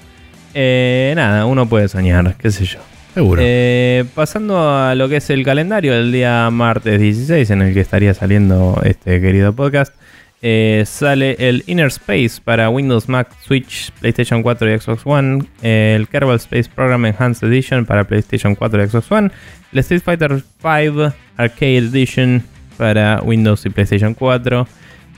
eh, 0.54 1.14
nada, 1.16 1.46
uno 1.46 1.68
puede 1.68 1.88
soñar, 1.88 2.36
qué 2.38 2.52
sé 2.52 2.66
yo. 2.66 2.80
Seguro. 3.18 3.42
Eh, 3.44 4.06
pasando 4.14 4.70
a 4.70 4.94
lo 4.94 5.10
que 5.10 5.16
es 5.16 5.32
el 5.32 5.44
calendario 5.44 5.92
del 5.92 6.12
día 6.12 6.48
martes 6.52 7.02
16, 7.02 7.50
en 7.50 7.64
el 7.64 7.74
que 7.74 7.80
estaría 7.80 8.14
saliendo 8.14 8.80
este 8.84 9.20
querido 9.20 9.54
podcast. 9.54 9.92
Eh, 10.44 10.84
sale 10.86 11.36
el 11.40 11.64
Inner 11.66 11.88
Space 11.88 12.40
para 12.44 12.70
Windows, 12.70 13.10
Mac, 13.10 13.36
Switch, 13.42 13.92
PlayStation 14.02 14.44
4 14.44 14.72
y 14.72 14.78
Xbox 14.78 15.02
One. 15.04 15.46
el 15.64 16.08
Kerbal 16.10 16.36
Space 16.36 16.70
Program 16.70 17.08
Enhanced 17.08 17.48
Edition 17.48 17.88
para 17.88 18.04
PlayStation 18.04 18.54
4 18.54 18.84
y 18.84 18.88
Xbox 18.88 19.12
One. 19.12 19.32
El 19.74 19.80
Street 19.80 20.04
Fighter 20.04 20.44
5 20.62 21.12
Arcade 21.38 21.78
Edition 21.78 22.44
para 22.78 23.22
Windows 23.24 23.66
y 23.66 23.72
PlayStation 23.72 24.14
4. 24.14 24.68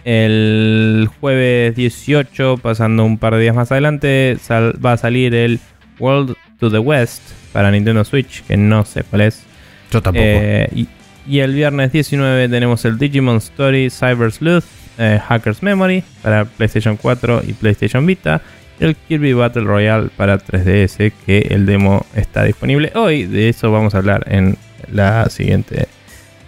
El 0.06 1.10
jueves 1.20 1.76
18, 1.76 2.60
pasando 2.60 3.04
un 3.04 3.18
par 3.18 3.36
de 3.36 3.42
días 3.42 3.56
más 3.58 3.74
adelante, 3.74 4.38
va 4.50 4.94
a 4.94 4.98
salir 4.98 5.36
el 5.36 5.60
World 6.00 6.38
to 6.60 6.69
the 6.69 6.80
West 6.80 7.22
para 7.53 7.72
Nintendo 7.72 8.03
Switch, 8.03 8.44
que 8.44 8.57
no 8.57 8.86
sé 8.86 9.03
cuál 9.03 9.22
es. 9.22 9.44
Yo 9.91 10.02
tampoco. 10.02 10.26
Eh, 10.26 10.69
y, 10.76 10.88
y, 11.27 11.40
el 11.40 11.53
viernes 11.53 11.91
19 11.91 12.49
tenemos 12.49 12.86
el 12.86 12.98
Digimon 12.98 13.38
Story 13.38 13.90
Cyber 13.90 14.31
Sleuth 14.31 14.65
eh, 14.99 15.19
Hacker's 15.27 15.64
Memory 15.64 16.03
para 16.22 16.45
PlayStation 16.45 16.98
4 16.98 17.44
y 17.48 17.53
PlayStation 17.53 18.06
Vita. 18.06 18.41
Y 18.80 18.84
el 18.86 18.95
Kirby 18.95 19.34
Battle 19.34 19.64
Royale 19.64 20.10
para 20.15 20.38
3DS, 20.38 21.11
que 21.26 21.40
el 21.49 21.65
demo 21.65 22.06
está 22.15 22.44
disponible 22.44 22.91
hoy. 22.95 23.26
De 23.26 23.49
eso 23.49 23.72
vamos 23.72 23.95
a 23.95 23.98
hablar 23.98 24.26
en 24.30 24.57
la 24.91 25.30
siguiente 25.30 25.88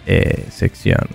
eh, 0.06 0.44
sección. 0.50 1.08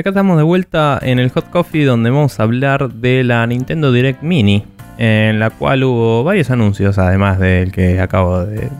Acá 0.00 0.10
estamos 0.10 0.38
de 0.38 0.42
vuelta 0.44 0.98
en 1.02 1.18
el 1.18 1.28
Hot 1.28 1.50
Coffee 1.50 1.84
donde 1.84 2.08
vamos 2.08 2.40
a 2.40 2.44
hablar 2.44 2.90
de 2.90 3.22
la 3.22 3.46
Nintendo 3.46 3.92
Direct 3.92 4.22
Mini, 4.22 4.64
en 4.96 5.38
la 5.38 5.50
cual 5.50 5.84
hubo 5.84 6.24
varios 6.24 6.50
anuncios, 6.50 6.96
además 6.96 7.38
del 7.38 7.70
que 7.70 8.00
acabo 8.00 8.46
de 8.46 8.70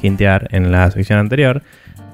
hintear 0.00 0.48
en 0.52 0.72
la 0.72 0.90
sección 0.90 1.18
anterior. 1.18 1.62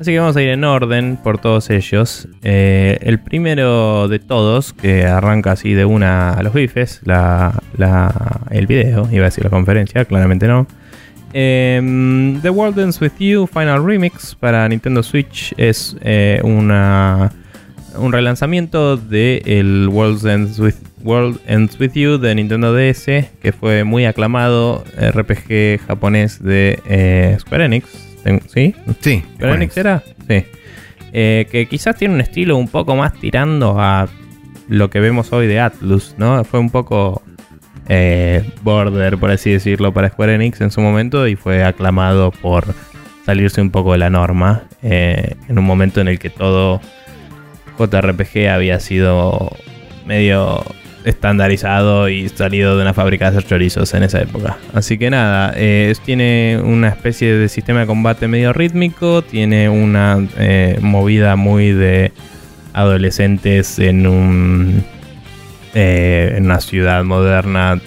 Así 0.00 0.10
que 0.10 0.18
vamos 0.18 0.36
a 0.36 0.42
ir 0.42 0.48
en 0.48 0.64
orden 0.64 1.16
por 1.16 1.38
todos 1.38 1.70
ellos. 1.70 2.26
Eh, 2.42 2.98
el 3.02 3.20
primero 3.20 4.08
de 4.08 4.18
todos, 4.18 4.72
que 4.72 5.04
arranca 5.04 5.52
así 5.52 5.72
de 5.74 5.84
una 5.84 6.32
a 6.32 6.42
los 6.42 6.52
bifes, 6.52 7.02
el 7.04 8.66
video, 8.66 9.08
iba 9.12 9.22
a 9.22 9.26
decir 9.26 9.44
la 9.44 9.50
conferencia, 9.50 10.04
claramente 10.06 10.48
no. 10.48 10.66
Em, 11.32 12.40
The 12.40 12.50
World 12.50 12.80
Ends 12.80 13.00
With 13.00 13.12
You 13.20 13.46
Final 13.46 13.86
Remix 13.86 14.34
para 14.34 14.68
Nintendo 14.68 15.04
Switch 15.04 15.54
es 15.56 15.96
eh, 16.00 16.40
una 16.42 17.30
un 17.98 18.12
relanzamiento 18.12 18.96
de 18.96 19.42
el 19.46 19.88
World 19.88 20.26
Ends 20.26 20.58
With, 20.58 20.74
World 21.02 21.40
Ends 21.46 21.78
With 21.78 21.92
You 21.94 22.18
de 22.18 22.34
Nintendo 22.34 22.74
DS, 22.74 23.04
que 23.40 23.52
fue 23.58 23.84
muy 23.84 24.04
aclamado 24.04 24.84
RPG 24.96 25.80
japonés 25.86 26.42
de 26.42 26.80
eh, 26.88 27.36
Square 27.40 27.66
Enix. 27.66 27.88
¿Sí? 28.52 28.74
Sí. 29.00 29.22
¿Square 29.36 29.54
Enix 29.54 29.76
era? 29.76 30.02
Sí. 30.28 30.44
Eh, 31.12 31.46
que 31.50 31.66
quizás 31.66 31.96
tiene 31.96 32.14
un 32.14 32.20
estilo 32.20 32.56
un 32.56 32.68
poco 32.68 32.96
más 32.96 33.14
tirando 33.14 33.80
a 33.80 34.08
lo 34.68 34.90
que 34.90 35.00
vemos 35.00 35.32
hoy 35.32 35.46
de 35.46 35.60
Atlus, 35.60 36.14
¿no? 36.18 36.42
Fue 36.44 36.58
un 36.58 36.70
poco 36.70 37.22
eh, 37.88 38.44
border, 38.62 39.16
por 39.18 39.30
así 39.30 39.50
decirlo, 39.50 39.92
para 39.92 40.08
Square 40.08 40.34
Enix 40.34 40.60
en 40.60 40.70
su 40.70 40.80
momento 40.80 41.28
y 41.28 41.36
fue 41.36 41.64
aclamado 41.64 42.32
por 42.32 42.64
salirse 43.24 43.60
un 43.60 43.70
poco 43.70 43.92
de 43.92 43.98
la 43.98 44.10
norma 44.10 44.64
en 44.82 45.58
un 45.58 45.64
momento 45.64 46.00
en 46.00 46.06
el 46.08 46.18
que 46.18 46.30
todo 46.30 46.80
JRPG 47.78 48.48
había 48.48 48.80
sido 48.80 49.50
medio 50.06 50.64
estandarizado 51.04 52.08
y 52.08 52.28
salido 52.28 52.76
de 52.76 52.82
una 52.82 52.92
fábrica 52.92 53.30
de 53.30 53.38
hacer 53.38 53.48
chorizos 53.48 53.94
en 53.94 54.02
esa 54.02 54.20
época. 54.20 54.58
Así 54.74 54.98
que 54.98 55.08
nada, 55.08 55.52
eh, 55.56 55.94
tiene 56.04 56.60
una 56.62 56.88
especie 56.88 57.32
de 57.32 57.48
sistema 57.48 57.80
de 57.80 57.86
combate 57.86 58.26
medio 58.26 58.52
rítmico, 58.52 59.22
tiene 59.22 59.68
una 59.68 60.26
eh, 60.36 60.78
movida 60.80 61.36
muy 61.36 61.70
de 61.70 62.12
adolescentes 62.72 63.78
en 63.78 64.06
un 64.06 64.84
eh, 65.74 66.34
en 66.36 66.46
una 66.46 66.60
ciudad 66.60 67.04
moderna 67.04 67.80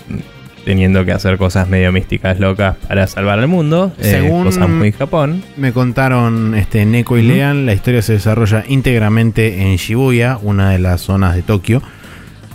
teniendo 0.66 1.06
que 1.06 1.12
hacer 1.12 1.38
cosas 1.38 1.68
medio 1.68 1.92
místicas 1.92 2.40
locas 2.40 2.76
para 2.88 3.08
salvar 3.08 3.40
al 3.40 3.48
mundo. 3.48 3.92
Eh, 4.00 4.12
Según 4.12 4.46
cosas 4.46 4.70
muy 4.70 4.92
Japón. 4.92 5.44
Me 5.58 5.74
contaron 5.74 6.56
este, 6.56 6.86
Neko 6.86 7.18
y 7.18 7.24
Lean, 7.24 7.66
la 7.66 7.74
historia 7.74 8.02
se 8.02 8.14
desarrolla 8.14 8.64
íntegramente 8.68 9.62
en 9.62 9.76
Shibuya, 9.78 10.38
una 10.42 10.72
de 10.72 10.80
las 10.80 11.02
zonas 11.02 11.36
de 11.36 11.42
Tokio. 11.42 11.82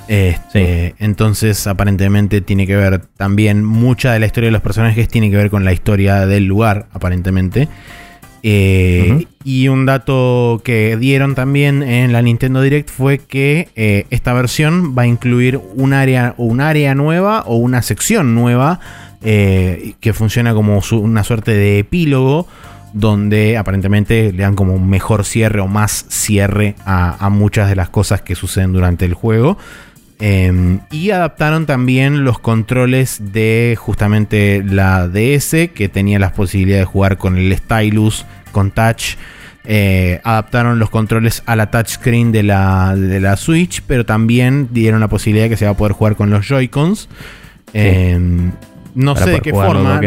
Este, 0.06 0.94
entonces, 0.98 1.66
aparentemente, 1.66 2.40
tiene 2.40 2.66
que 2.66 2.76
ver 2.76 3.00
también 3.16 3.64
mucha 3.64 4.12
de 4.12 4.18
la 4.18 4.26
historia 4.26 4.48
de 4.48 4.52
los 4.52 4.60
personajes, 4.60 5.08
tiene 5.08 5.30
que 5.30 5.36
ver 5.36 5.50
con 5.50 5.64
la 5.64 5.72
historia 5.72 6.26
del 6.26 6.44
lugar, 6.44 6.86
aparentemente. 6.92 7.68
Eh, 8.46 9.26
y 9.42 9.68
un 9.68 9.86
dato 9.86 10.60
que 10.62 10.98
dieron 10.98 11.34
también 11.34 11.82
en 11.82 12.12
la 12.12 12.20
Nintendo 12.20 12.60
Direct 12.60 12.90
fue 12.90 13.16
que 13.16 13.70
eh, 13.74 14.04
esta 14.10 14.34
versión 14.34 14.94
va 14.96 15.02
a 15.02 15.06
incluir 15.06 15.58
un 15.76 15.94
área, 15.94 16.34
un 16.36 16.60
área 16.60 16.94
nueva 16.94 17.42
o 17.46 17.56
una 17.56 17.80
sección 17.80 18.34
nueva 18.34 18.80
eh, 19.22 19.94
que 20.00 20.12
funciona 20.12 20.52
como 20.52 20.78
una 20.92 21.24
suerte 21.24 21.54
de 21.54 21.78
epílogo 21.78 22.46
donde 22.92 23.56
aparentemente 23.56 24.30
le 24.30 24.42
dan 24.42 24.54
como 24.54 24.74
un 24.74 24.90
mejor 24.90 25.24
cierre 25.24 25.60
o 25.60 25.66
más 25.66 26.04
cierre 26.10 26.76
a, 26.84 27.28
muchas 27.30 27.70
de 27.70 27.76
las 27.76 27.88
cosas 27.88 28.20
que 28.20 28.34
suceden 28.34 28.74
durante 28.74 29.06
el 29.06 29.14
juego. 29.14 29.56
Em, 30.20 30.80
y 30.90 31.10
adaptaron 31.10 31.66
también 31.66 32.24
los 32.24 32.38
controles 32.38 33.32
de 33.32 33.76
justamente 33.78 34.62
la 34.64 35.08
DS, 35.08 35.70
que 35.74 35.88
tenía 35.88 36.18
las 36.18 36.32
posibilidades 36.32 36.86
de 36.86 36.92
jugar 36.92 37.18
con 37.18 37.36
el 37.36 37.56
stylus, 37.56 38.24
con 38.52 38.70
touch. 38.70 39.16
Eh, 39.66 40.20
adaptaron 40.24 40.78
los 40.78 40.90
controles 40.90 41.42
a 41.46 41.56
la 41.56 41.70
touchscreen 41.70 42.32
de 42.32 42.42
la, 42.42 42.94
de 42.96 43.18
la 43.20 43.36
Switch, 43.36 43.82
pero 43.86 44.04
también 44.04 44.68
dieron 44.70 45.00
la 45.00 45.08
posibilidad 45.08 45.46
de 45.46 45.50
que 45.50 45.56
se 45.56 45.64
va 45.64 45.72
a 45.72 45.76
poder 45.76 45.92
jugar 45.92 46.16
con 46.16 46.30
los 46.30 46.46
Joy-Cons. 46.46 47.08
Em, 47.72 48.52
no 48.94 49.16
sé 49.16 49.30
de 49.30 49.40
qué 49.40 49.52
forma, 49.52 50.00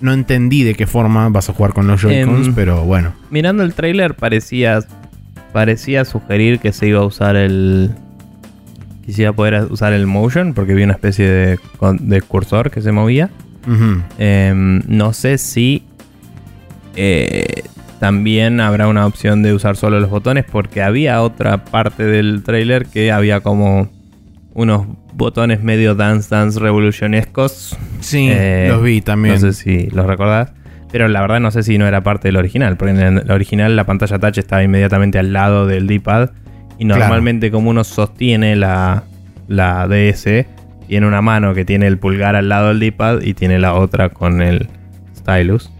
no, 0.00 0.12
entendí 0.12 0.64
de 0.64 0.74
qué 0.74 0.86
forma 0.86 1.28
vas 1.30 1.48
a 1.48 1.54
jugar 1.54 1.72
con 1.72 1.86
los 1.86 2.02
Joy-Cons, 2.02 2.48
em, 2.48 2.54
pero 2.54 2.84
bueno. 2.84 3.14
Mirando 3.30 3.62
el 3.62 3.72
trailer 3.72 4.14
parecía, 4.14 4.80
parecía 5.52 6.04
sugerir 6.04 6.58
que 6.58 6.72
se 6.72 6.88
iba 6.88 7.00
a 7.00 7.04
usar 7.06 7.36
el, 7.36 7.92
quisiera 9.06 9.32
poder 9.32 9.68
usar 9.70 9.92
el 9.92 10.06
motion 10.06 10.52
porque 10.52 10.74
vi 10.74 10.82
una 10.82 10.94
especie 10.94 11.28
de, 11.30 12.22
cursor 12.22 12.70
que 12.70 12.82
se 12.82 12.92
movía. 12.92 13.30
Em, 14.18 14.82
no 14.86 15.12
sé 15.12 15.38
si 15.38 15.84
eh, 16.94 17.64
también 17.98 18.60
habrá 18.60 18.86
una 18.88 19.06
opción 19.06 19.42
de 19.42 19.54
usar 19.54 19.76
solo 19.76 19.98
los 19.98 20.10
botones 20.10 20.44
porque 20.44 20.82
había 20.82 21.22
otra 21.22 21.64
parte 21.64 22.04
del 22.04 22.42
trailer 22.44 22.86
que 22.86 23.10
había 23.10 23.40
como 23.40 23.88
unos 24.54 24.86
botones 25.14 25.62
medio 25.62 25.94
Dance 25.94 26.28
Dance 26.28 26.58
revolucionescos. 26.60 27.76
Sí, 28.00 28.28
eh, 28.30 28.66
los 28.70 28.82
vi 28.82 29.00
también. 29.00 29.34
No 29.34 29.40
sé 29.40 29.52
si 29.52 29.88
los 29.90 30.06
recordás. 30.06 30.52
Pero 30.90 31.08
la 31.08 31.20
verdad 31.20 31.40
no 31.40 31.50
sé 31.50 31.62
si 31.62 31.78
no 31.78 31.86
era 31.86 32.02
parte 32.02 32.28
del 32.28 32.36
original, 32.36 32.76
porque 32.76 32.92
en 32.92 33.18
el 33.18 33.30
original 33.30 33.74
la 33.76 33.84
pantalla 33.84 34.18
touch 34.18 34.38
estaba 34.38 34.62
inmediatamente 34.62 35.18
al 35.18 35.32
lado 35.32 35.66
del 35.66 35.86
D-pad 35.86 36.30
y 36.78 36.84
normalmente 36.84 37.50
como 37.50 37.70
uno 37.70 37.84
sostiene 37.84 38.56
la, 38.56 39.04
la 39.48 39.86
DS, 39.88 40.46
tiene 40.86 41.06
una 41.06 41.22
mano 41.22 41.54
que 41.54 41.64
tiene 41.64 41.86
el 41.86 41.98
pulgar 41.98 42.36
al 42.36 42.48
lado 42.48 42.68
del 42.68 42.80
D-pad 42.80 43.22
y 43.22 43.34
tiene 43.34 43.58
la 43.58 43.74
otra 43.74 44.10
con 44.10 44.42
el 44.42 44.68
stylus. 45.16 45.70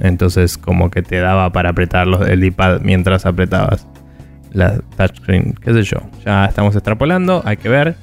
Entonces, 0.00 0.58
como 0.58 0.90
que 0.90 1.02
te 1.02 1.18
daba 1.18 1.50
para 1.52 1.70
apretar 1.70 2.06
los, 2.06 2.26
el 2.28 2.40
D-pad 2.40 2.80
mientras 2.82 3.26
apretabas 3.26 3.86
la 4.52 4.80
touchscreen. 4.96 5.54
¿Qué 5.62 5.72
sé 5.72 5.82
yo? 5.82 5.98
Ya 6.24 6.46
estamos 6.46 6.74
extrapolando, 6.74 7.42
hay 7.44 7.56
que 7.56 7.68
ver. 7.68 7.96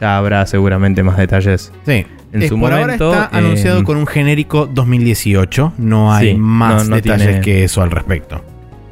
Ya 0.00 0.16
habrá 0.16 0.46
seguramente 0.46 1.02
más 1.02 1.16
detalles. 1.16 1.72
Sí. 1.86 2.06
En 2.32 2.48
su 2.48 2.58
por 2.58 2.72
momento, 2.72 3.08
ahora 3.12 3.24
está 3.24 3.36
anunciado 3.36 3.80
eh, 3.80 3.84
con 3.84 3.98
un 3.98 4.06
genérico 4.06 4.66
2018. 4.66 5.74
No 5.78 6.12
hay 6.12 6.34
más 6.34 6.88
detalles 6.88 7.40
que 7.40 7.64
eso 7.64 7.82
al 7.82 7.90
respecto. 7.90 8.42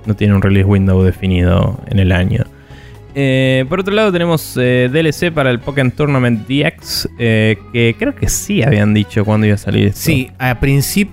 No 0.06 0.14
tiene 0.14 0.35
un 0.35 0.43
release 0.43 0.66
window 0.66 1.02
definido 1.02 1.81
en 1.89 1.98
el 1.98 2.12
año. 2.12 2.44
Eh, 3.15 3.65
por 3.69 3.81
otro 3.81 3.95
lado 3.95 4.12
tenemos 4.12 4.57
eh, 4.61 4.89
DLC 4.93 5.32
para 5.32 5.51
el 5.51 5.61
Pokémon 5.61 5.91
Tournament 5.91 6.47
DX, 6.47 7.09
eh, 7.19 7.59
que 7.73 7.95
creo 7.99 8.15
que 8.15 8.28
sí 8.28 8.62
habían 8.62 8.95
dicho 8.95 9.24
cuándo 9.24 9.47
iba 9.47 9.55
a 9.55 9.59
salir. 9.59 9.93
Sí, 9.95 10.31
a, 10.39 10.59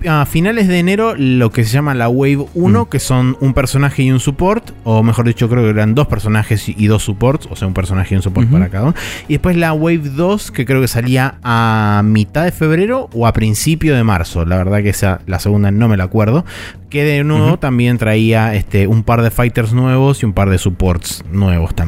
a 0.08 0.26
finales 0.26 0.68
de 0.68 0.78
enero 0.78 1.14
lo 1.16 1.50
que 1.50 1.64
se 1.64 1.72
llama 1.72 1.94
la 1.94 2.08
Wave 2.08 2.46
1, 2.54 2.82
mm. 2.82 2.88
que 2.88 2.98
son 2.98 3.36
un 3.40 3.54
personaje 3.54 4.02
y 4.02 4.10
un 4.10 4.20
support, 4.20 4.70
o 4.84 5.02
mejor 5.02 5.26
dicho 5.26 5.48
creo 5.48 5.64
que 5.64 5.70
eran 5.70 5.94
dos 5.94 6.06
personajes 6.06 6.68
y 6.68 6.86
dos 6.86 7.02
supports, 7.02 7.48
o 7.50 7.56
sea 7.56 7.68
un 7.68 7.74
personaje 7.74 8.14
y 8.14 8.16
un 8.16 8.22
support 8.22 8.48
para 8.48 8.68
cada 8.68 8.84
uno. 8.84 8.94
Y 9.28 9.34
después 9.34 9.56
la 9.56 9.72
Wave 9.72 10.10
2, 10.10 10.50
que 10.50 10.64
creo 10.64 10.80
que 10.80 10.88
salía 10.88 11.38
a 11.42 12.02
mitad 12.04 12.44
de 12.44 12.52
febrero 12.52 13.08
o 13.12 13.26
a 13.26 13.32
principio 13.32 13.94
de 13.94 14.04
marzo. 14.04 14.44
La 14.44 14.56
verdad 14.56 14.82
que 14.82 14.90
esa, 14.90 15.20
la 15.26 15.38
segunda 15.38 15.70
no 15.70 15.88
me 15.88 15.96
la 15.96 16.04
acuerdo. 16.04 16.44
Que 16.90 17.04
de 17.04 17.22
nuevo 17.22 17.58
también 17.58 17.98
traía 17.98 18.54
este, 18.54 18.86
un 18.86 19.02
par 19.02 19.20
de 19.20 19.30
fighters 19.30 19.74
nuevos 19.74 20.22
y 20.22 20.26
un 20.26 20.32
par 20.32 20.48
de 20.48 20.56
supports 20.56 21.22
nuevos 21.30 21.74
también. 21.74 21.87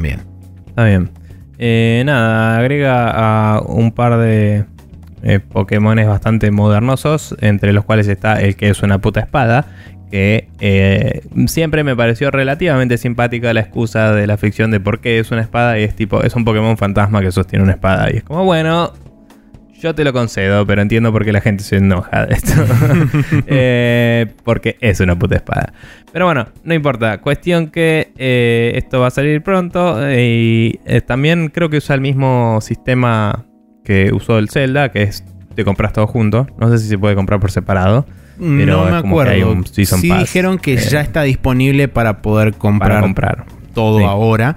Está 0.66 0.84
bien. 0.84 1.10
Eh, 1.58 2.02
nada, 2.06 2.58
agrega 2.58 3.10
a 3.10 3.60
un 3.60 3.92
par 3.92 4.16
de 4.18 4.64
eh, 5.22 5.40
Pokémones 5.40 6.06
bastante 6.06 6.50
modernosos, 6.50 7.36
entre 7.40 7.72
los 7.72 7.84
cuales 7.84 8.08
está 8.08 8.40
el 8.40 8.56
que 8.56 8.70
es 8.70 8.82
una 8.82 8.98
puta 8.98 9.20
espada, 9.20 9.66
que 10.10 10.48
eh, 10.60 11.22
siempre 11.46 11.84
me 11.84 11.94
pareció 11.94 12.30
relativamente 12.30 12.98
simpática 12.98 13.52
la 13.52 13.60
excusa 13.60 14.12
de 14.12 14.26
la 14.26 14.36
ficción 14.38 14.70
de 14.70 14.80
por 14.80 15.00
qué 15.00 15.18
es 15.18 15.30
una 15.30 15.42
espada 15.42 15.78
y 15.78 15.84
es 15.84 15.94
tipo, 15.94 16.22
es 16.22 16.34
un 16.34 16.44
Pokémon 16.44 16.76
fantasma 16.76 17.20
que 17.20 17.30
sostiene 17.30 17.62
una 17.62 17.74
espada 17.74 18.10
y 18.12 18.16
es 18.16 18.24
como, 18.24 18.44
bueno, 18.44 18.92
yo 19.80 19.94
te 19.94 20.04
lo 20.04 20.12
concedo, 20.12 20.66
pero 20.66 20.82
entiendo 20.82 21.10
por 21.10 21.24
qué 21.24 21.32
la 21.32 21.40
gente 21.40 21.64
se 21.64 21.76
enoja 21.76 22.26
de 22.26 22.34
esto. 22.34 22.52
Eh, 23.46 24.26
porque 24.44 24.76
es 24.80 25.00
una 25.00 25.18
puta 25.18 25.36
espada. 25.36 25.72
Pero 26.12 26.26
bueno, 26.26 26.46
no 26.64 26.74
importa. 26.74 27.18
Cuestión 27.20 27.68
que 27.68 28.12
eh, 28.16 28.72
esto 28.76 29.00
va 29.00 29.08
a 29.08 29.10
salir 29.10 29.42
pronto. 29.42 29.98
y 30.10 30.78
eh, 30.84 31.00
también 31.00 31.48
creo 31.48 31.70
que 31.70 31.78
usa 31.78 31.94
el 31.94 32.00
mismo 32.00 32.60
sistema 32.60 33.46
que 33.84 34.12
usó 34.12 34.38
el 34.38 34.50
Zelda, 34.50 34.90
que 34.90 35.02
es 35.02 35.24
te 35.54 35.64
compras 35.64 35.92
todo 35.92 36.06
junto. 36.06 36.46
No 36.58 36.70
sé 36.70 36.78
si 36.78 36.88
se 36.88 36.98
puede 36.98 37.14
comprar 37.14 37.40
por 37.40 37.50
separado. 37.50 38.06
Pero 38.38 38.84
no 38.84 38.90
me 38.90 38.96
acuerdo. 38.96 39.62
sí 39.70 39.84
dijeron 40.18 40.58
que 40.58 40.76
ya 40.76 41.00
está 41.00 41.22
disponible 41.22 41.88
para 41.88 42.22
poder 42.22 42.54
comprar, 42.54 43.00
comprar. 43.00 43.44
todo 43.74 44.06
ahora. 44.06 44.56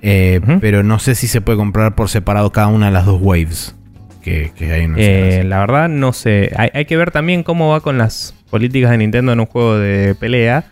Pero 0.00 0.82
no 0.82 0.98
sé 0.98 1.14
si 1.14 1.26
se 1.26 1.40
puede 1.40 1.58
comprar 1.58 1.94
por 1.94 2.08
separado 2.08 2.50
cada 2.52 2.68
una 2.68 2.86
de 2.86 2.92
las 2.92 3.06
dos 3.06 3.20
waves 3.20 3.74
que, 4.20 4.52
hay 4.60 4.82
en 4.82 4.94
eh, 4.96 5.42
La 5.44 5.60
verdad, 5.60 5.88
no 5.88 6.12
sé. 6.12 6.52
Hay, 6.56 6.84
que 6.84 6.96
ver 6.96 7.10
también 7.10 7.42
cómo 7.42 7.70
va 7.70 7.80
con 7.80 7.98
las 7.98 8.34
políticas 8.50 8.90
de 8.90 8.98
Nintendo 8.98 9.32
en 9.32 9.40
un 9.40 9.46
juego 9.46 9.78
de 9.78 10.14
pelea. 10.14 10.64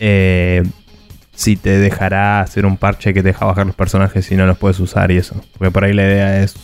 Eh, 0.00 0.62
si 1.34 1.56
te 1.56 1.78
dejará 1.78 2.40
hacer 2.40 2.66
un 2.66 2.76
parche 2.76 3.12
que 3.12 3.22
te 3.22 3.28
deja 3.28 3.44
bajar 3.44 3.66
los 3.66 3.76
personajes 3.76 4.24
si 4.24 4.36
no 4.36 4.46
los 4.46 4.58
puedes 4.58 4.80
usar 4.80 5.10
y 5.10 5.18
eso. 5.18 5.40
Porque 5.58 5.70
por 5.70 5.84
ahí 5.84 5.92
la 5.92 6.02
idea 6.02 6.42
es 6.42 6.56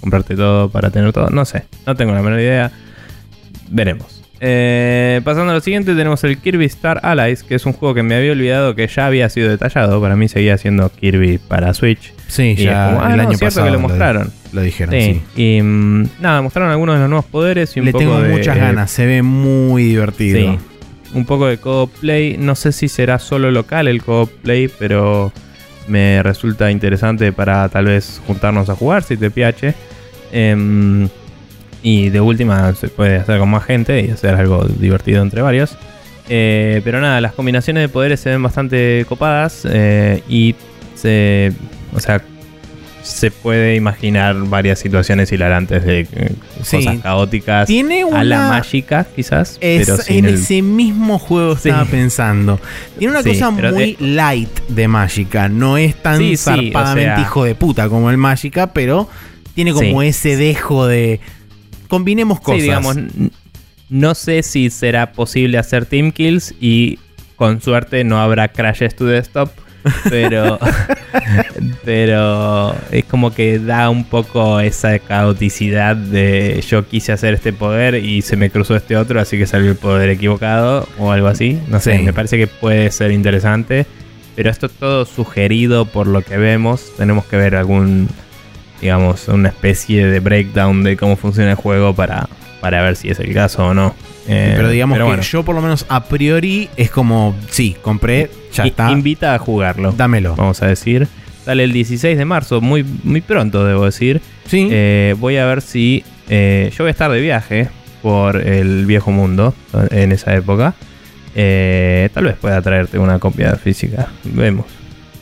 comprarte 0.00 0.36
todo 0.36 0.68
para 0.68 0.90
tener 0.90 1.12
todo. 1.12 1.30
No 1.30 1.44
sé, 1.44 1.64
no 1.86 1.94
tengo 1.94 2.12
la 2.12 2.22
menor 2.22 2.40
idea. 2.40 2.72
Veremos. 3.70 4.16
Eh, 4.40 5.22
pasando 5.24 5.52
a 5.52 5.54
lo 5.54 5.60
siguiente, 5.60 5.94
tenemos 5.94 6.22
el 6.24 6.38
Kirby 6.38 6.66
Star 6.66 7.00
Allies, 7.02 7.42
que 7.42 7.54
es 7.54 7.64
un 7.64 7.72
juego 7.72 7.94
que 7.94 8.02
me 8.02 8.14
había 8.14 8.32
olvidado 8.32 8.74
que 8.74 8.86
ya 8.86 9.06
había 9.06 9.28
sido 9.28 9.48
detallado. 9.48 10.00
Para 10.00 10.16
mí 10.16 10.28
seguía 10.28 10.58
siendo 10.58 10.90
Kirby 10.90 11.38
para 11.38 11.72
Switch. 11.72 12.12
Sí, 12.28 12.54
ya 12.56 13.00
ah, 13.00 13.14
el 13.14 13.20
año 13.20 13.38
pasado 13.38 13.66
que 13.66 13.72
lo 13.72 13.80
mostraron. 13.80 14.26
Lo, 14.26 14.45
dijeron, 14.62 14.94
sí. 14.94 15.22
Y 15.36 15.62
mm, 15.62 16.08
nada, 16.20 16.42
mostraron 16.42 16.70
algunos 16.70 16.96
de 16.96 17.00
los 17.00 17.10
nuevos 17.10 17.26
poderes 17.26 17.76
y 17.76 17.80
un 17.80 17.86
Le 17.86 17.92
tengo 17.92 18.18
muchas 18.18 18.56
eh, 18.56 18.60
ganas, 18.60 18.90
se 18.90 19.06
ve 19.06 19.22
muy 19.22 19.84
divertido. 19.84 20.38
Sí, 20.38 20.58
un 21.14 21.24
poco 21.24 21.46
de 21.46 21.58
co 21.58 21.90
play. 22.00 22.36
No 22.38 22.54
sé 22.54 22.72
si 22.72 22.88
será 22.88 23.18
solo 23.18 23.50
local 23.50 23.88
el 23.88 24.02
co 24.02 24.28
play, 24.42 24.68
pero 24.68 25.32
me 25.88 26.22
resulta 26.22 26.70
interesante 26.70 27.32
para 27.32 27.68
tal 27.68 27.86
vez 27.86 28.20
juntarnos 28.26 28.68
a 28.68 28.74
jugar 28.74 29.02
si 29.02 29.16
te 29.16 29.30
piache. 29.30 29.74
Eh, 30.32 31.08
y 31.86 32.08
de 32.10 32.20
última 32.20 32.74
se 32.74 32.88
puede 32.88 33.18
hacer 33.18 33.38
con 33.38 33.48
más 33.48 33.64
gente 33.64 34.04
y 34.04 34.10
hacer 34.10 34.34
algo 34.34 34.64
divertido 34.64 35.22
entre 35.22 35.40
varios. 35.40 35.76
Eh, 36.28 36.80
pero 36.82 37.00
nada, 37.00 37.20
las 37.20 37.32
combinaciones 37.32 37.82
de 37.84 37.88
poderes 37.88 38.18
se 38.18 38.30
ven 38.30 38.42
bastante 38.42 39.06
copadas 39.08 39.64
eh, 39.70 40.20
y 40.28 40.56
se. 40.96 41.52
O 41.94 42.00
sea, 42.00 42.22
se 43.06 43.30
puede 43.30 43.76
imaginar 43.76 44.34
varias 44.48 44.80
situaciones 44.80 45.30
hilarantes 45.30 45.84
de 45.84 46.00
eh, 46.00 46.32
cosas 46.58 46.98
caóticas 47.00 47.66
Tiene 47.68 48.04
una... 48.04 48.20
a 48.20 48.24
la 48.24 48.48
mágica, 48.48 49.06
quizás. 49.14 49.58
en 49.60 50.24
ese 50.26 50.60
mismo 50.60 51.18
juego 51.18 51.52
estaba 51.52 51.84
pensando. 51.84 52.60
Tiene 52.98 53.12
una 53.12 53.22
cosa 53.22 53.50
muy 53.50 53.96
light 54.00 54.50
de 54.68 54.88
mágica. 54.88 55.48
No 55.48 55.78
es 55.78 55.94
tan 56.02 56.36
zarpadamente 56.36 57.20
hijo 57.20 57.44
de 57.44 57.54
puta 57.54 57.88
como 57.88 58.10
el 58.10 58.16
mágica, 58.16 58.72
pero 58.72 59.08
tiene 59.54 59.72
como 59.72 60.02
ese 60.02 60.36
dejo 60.36 60.86
de 60.86 61.20
combinemos 61.88 62.40
cosas. 62.40 62.62
digamos, 62.62 62.96
no 63.88 64.14
sé 64.16 64.42
si 64.42 64.68
será 64.70 65.12
posible 65.12 65.58
hacer 65.58 65.86
team 65.86 66.10
kills 66.10 66.54
y 66.60 66.98
con 67.36 67.60
suerte 67.60 68.02
no 68.02 68.18
habrá 68.20 68.48
crashes 68.48 68.96
to 68.96 69.06
desktop. 69.06 69.50
Pero, 70.08 70.58
pero 71.84 72.74
es 72.90 73.04
como 73.04 73.34
que 73.34 73.58
da 73.58 73.90
un 73.90 74.04
poco 74.04 74.60
esa 74.60 74.98
caoticidad 74.98 75.96
de 75.96 76.62
yo 76.68 76.86
quise 76.86 77.12
hacer 77.12 77.34
este 77.34 77.52
poder 77.52 77.96
y 77.96 78.22
se 78.22 78.36
me 78.36 78.50
cruzó 78.50 78.76
este 78.76 78.96
otro, 78.96 79.20
así 79.20 79.38
que 79.38 79.46
salió 79.46 79.70
el 79.70 79.76
poder 79.76 80.10
equivocado 80.10 80.88
o 80.98 81.12
algo 81.12 81.28
así. 81.28 81.60
No 81.68 81.80
sé, 81.80 81.98
me 82.00 82.12
parece 82.12 82.38
que 82.38 82.46
puede 82.46 82.90
ser 82.90 83.10
interesante. 83.10 83.86
Pero 84.34 84.50
esto 84.50 84.68
todo 84.68 85.06
sugerido 85.06 85.86
por 85.86 86.06
lo 86.06 86.20
que 86.20 86.36
vemos. 86.36 86.94
Tenemos 86.98 87.24
que 87.24 87.38
ver 87.38 87.54
algún 87.54 88.08
digamos, 88.80 89.28
una 89.28 89.48
especie 89.48 90.06
de 90.06 90.20
breakdown 90.20 90.82
de 90.82 90.96
cómo 90.96 91.16
funciona 91.16 91.50
el 91.50 91.56
juego 91.56 91.94
para, 91.94 92.28
para 92.60 92.82
ver 92.82 92.96
si 92.96 93.08
es 93.08 93.18
el 93.18 93.32
caso 93.32 93.66
o 93.66 93.74
no. 93.74 93.94
Eh, 94.28 94.54
pero 94.56 94.68
digamos 94.68 94.98
que 94.98 95.22
yo 95.22 95.44
por 95.44 95.54
lo 95.54 95.62
menos 95.62 95.86
a 95.88 96.04
priori 96.04 96.68
es 96.76 96.90
como, 96.90 97.34
sí, 97.48 97.76
compré, 97.80 98.28
ya 98.56 98.64
está. 98.64 98.90
Invita 98.90 99.34
a 99.34 99.38
jugarlo. 99.38 99.92
Dámelo. 99.92 100.34
Vamos 100.36 100.62
a 100.62 100.66
decir. 100.66 101.06
Sale 101.44 101.64
el 101.64 101.72
16 101.72 102.18
de 102.18 102.24
marzo, 102.24 102.60
muy, 102.60 102.84
muy 103.04 103.20
pronto 103.20 103.64
debo 103.64 103.84
decir. 103.84 104.20
Sí. 104.46 104.68
Eh, 104.70 105.14
voy 105.18 105.36
a 105.36 105.46
ver 105.46 105.62
si... 105.62 106.02
Eh, 106.28 106.72
yo 106.76 106.84
voy 106.84 106.88
a 106.88 106.90
estar 106.90 107.10
de 107.10 107.20
viaje 107.20 107.68
por 108.02 108.36
el 108.36 108.84
viejo 108.86 109.12
mundo 109.12 109.54
en 109.90 110.10
esa 110.10 110.34
época. 110.34 110.74
tal 111.34 112.24
vez 112.24 112.36
pueda 112.40 112.60
traerte 112.62 112.98
una 112.98 113.18
copia 113.18 113.54
física. 113.56 114.08
Vemos. 114.24 114.66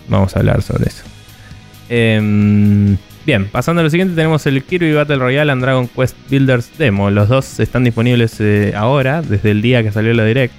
Vamos 0.09 0.35
a 0.35 0.39
hablar 0.39 0.62
sobre 0.62 0.89
eso. 0.89 1.05
Eh, 1.90 2.97
Bien, 3.27 3.47
pasando 3.47 3.81
a 3.81 3.85
lo 3.85 3.89
siguiente, 3.89 4.15
tenemos 4.15 4.47
el 4.47 4.62
Kirby 4.62 4.93
Battle 4.93 5.16
Royale 5.16 5.51
and 5.51 5.62
Dragon 5.62 5.89
Quest 5.89 6.15
Builders 6.28 6.77
Demo. 6.77 7.11
Los 7.11 7.31
dos 7.31 7.59
están 7.59 7.82
disponibles 7.82 8.39
eh, 8.40 8.74
ahora, 8.77 9.23
desde 9.23 9.51
el 9.52 9.62
día 9.62 9.82
que 9.82 9.90
salió 9.90 10.12
la 10.12 10.27
Direct. 10.27 10.52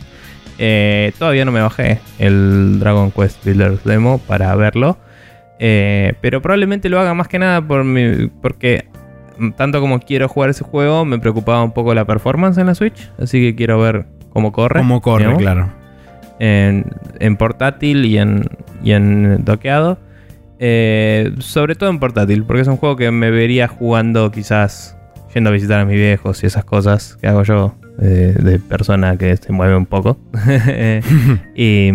Eh, 0.57 1.11
todavía 1.17 1.45
no 1.45 1.51
me 1.51 1.61
bajé 1.61 1.99
el 2.19 2.79
Dragon 2.79 3.11
Quest 3.11 3.43
Builders 3.45 3.83
Demo 3.83 4.19
para 4.19 4.55
verlo. 4.55 4.97
Eh, 5.59 6.13
pero 6.21 6.41
probablemente 6.41 6.89
lo 6.89 6.99
haga 6.99 7.13
más 7.13 7.27
que 7.27 7.39
nada 7.39 7.61
por 7.65 7.85
porque 8.41 8.89
tanto 9.55 9.81
como 9.81 9.99
quiero 9.99 10.27
jugar 10.27 10.49
ese 10.49 10.63
juego, 10.63 11.05
me 11.05 11.19
preocupaba 11.19 11.63
un 11.63 11.71
poco 11.71 11.93
la 11.93 12.05
performance 12.05 12.57
en 12.57 12.67
la 12.67 12.75
Switch. 12.75 13.09
Así 13.19 13.39
que 13.41 13.55
quiero 13.55 13.79
ver 13.79 14.05
cómo 14.29 14.51
corre. 14.51 14.79
Cómo 14.79 15.01
corre, 15.01 15.35
claro. 15.37 15.71
En, 16.39 16.85
en, 17.19 17.37
portátil 17.37 18.05
y 18.05 18.17
en, 18.17 18.49
y 18.83 18.91
en 18.91 19.43
doqueado. 19.45 19.97
Eh, 20.59 21.33
sobre 21.39 21.75
todo 21.75 21.89
en 21.89 21.99
portátil, 21.99 22.45
porque 22.45 22.61
es 22.61 22.67
un 22.67 22.77
juego 22.77 22.95
que 22.95 23.11
me 23.11 23.29
vería 23.29 23.67
jugando 23.67 24.31
quizás 24.31 24.94
yendo 25.35 25.51
a 25.51 25.53
visitar 25.53 25.81
a 25.81 25.85
mis 25.85 25.97
viejos 25.97 26.41
y 26.43 26.47
esas 26.47 26.65
cosas 26.65 27.17
que 27.21 27.27
hago 27.27 27.43
yo 27.43 27.75
de 27.97 28.59
persona 28.59 29.17
que 29.17 29.37
se 29.37 29.51
mueve 29.51 29.75
un 29.75 29.85
poco. 29.85 30.17
y, 31.55 31.91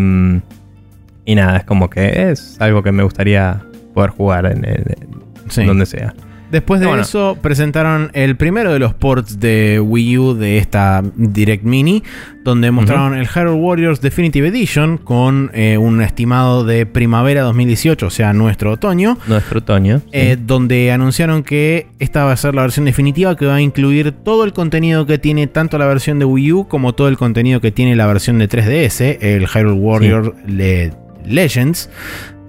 nada, 1.26 1.56
es 1.56 1.64
como 1.64 1.90
que 1.90 2.30
es 2.30 2.60
algo 2.60 2.82
que 2.82 2.92
me 2.92 3.02
gustaría 3.02 3.62
poder 3.94 4.10
jugar 4.10 4.46
en, 4.46 5.66
donde 5.66 5.86
sea. 5.86 6.14
Después 6.50 6.80
de 6.80 7.00
eso, 7.00 7.38
presentaron 7.40 8.10
el 8.12 8.36
primero 8.36 8.72
de 8.72 8.78
los 8.78 8.92
ports 8.92 9.38
de 9.38 9.78
Wii 9.80 10.18
U 10.18 10.34
de 10.34 10.58
esta 10.58 11.02
Direct 11.14 11.64
Mini, 11.64 12.02
donde 12.44 12.70
mostraron 12.70 13.14
el 13.14 13.28
Hyrule 13.28 13.60
Warriors 13.60 14.00
Definitive 14.00 14.48
Edition 14.48 14.98
con 14.98 15.50
eh, 15.54 15.78
un 15.78 16.02
estimado 16.02 16.64
de 16.64 16.86
primavera 16.86 17.42
2018, 17.42 18.06
o 18.06 18.10
sea, 18.10 18.32
nuestro 18.32 18.72
otoño. 18.72 19.16
Nuestro 19.28 19.60
otoño. 19.60 20.02
Eh, 20.12 20.36
donde 20.40 20.90
anunciaron 20.90 21.44
que 21.44 21.86
esta 21.98 22.24
va 22.24 22.32
a 22.32 22.36
ser 22.36 22.54
la 22.54 22.62
versión 22.62 22.84
definitiva 22.84 23.36
que 23.36 23.46
va 23.46 23.56
a 23.56 23.60
incluir 23.60 24.12
todo 24.12 24.44
el 24.44 24.52
contenido 24.52 25.06
que 25.06 25.18
tiene 25.18 25.46
tanto 25.46 25.78
la 25.78 25.86
versión 25.86 26.18
de 26.18 26.24
Wii 26.24 26.52
U 26.52 26.68
como 26.68 26.94
todo 26.94 27.08
el 27.08 27.16
contenido 27.16 27.60
que 27.60 27.70
tiene 27.70 27.94
la 27.94 28.06
versión 28.06 28.38
de 28.38 28.48
3DS, 28.48 29.18
el 29.20 29.46
Hyrule 29.46 29.78
Warriors 29.78 30.32
Legends. 31.24 31.90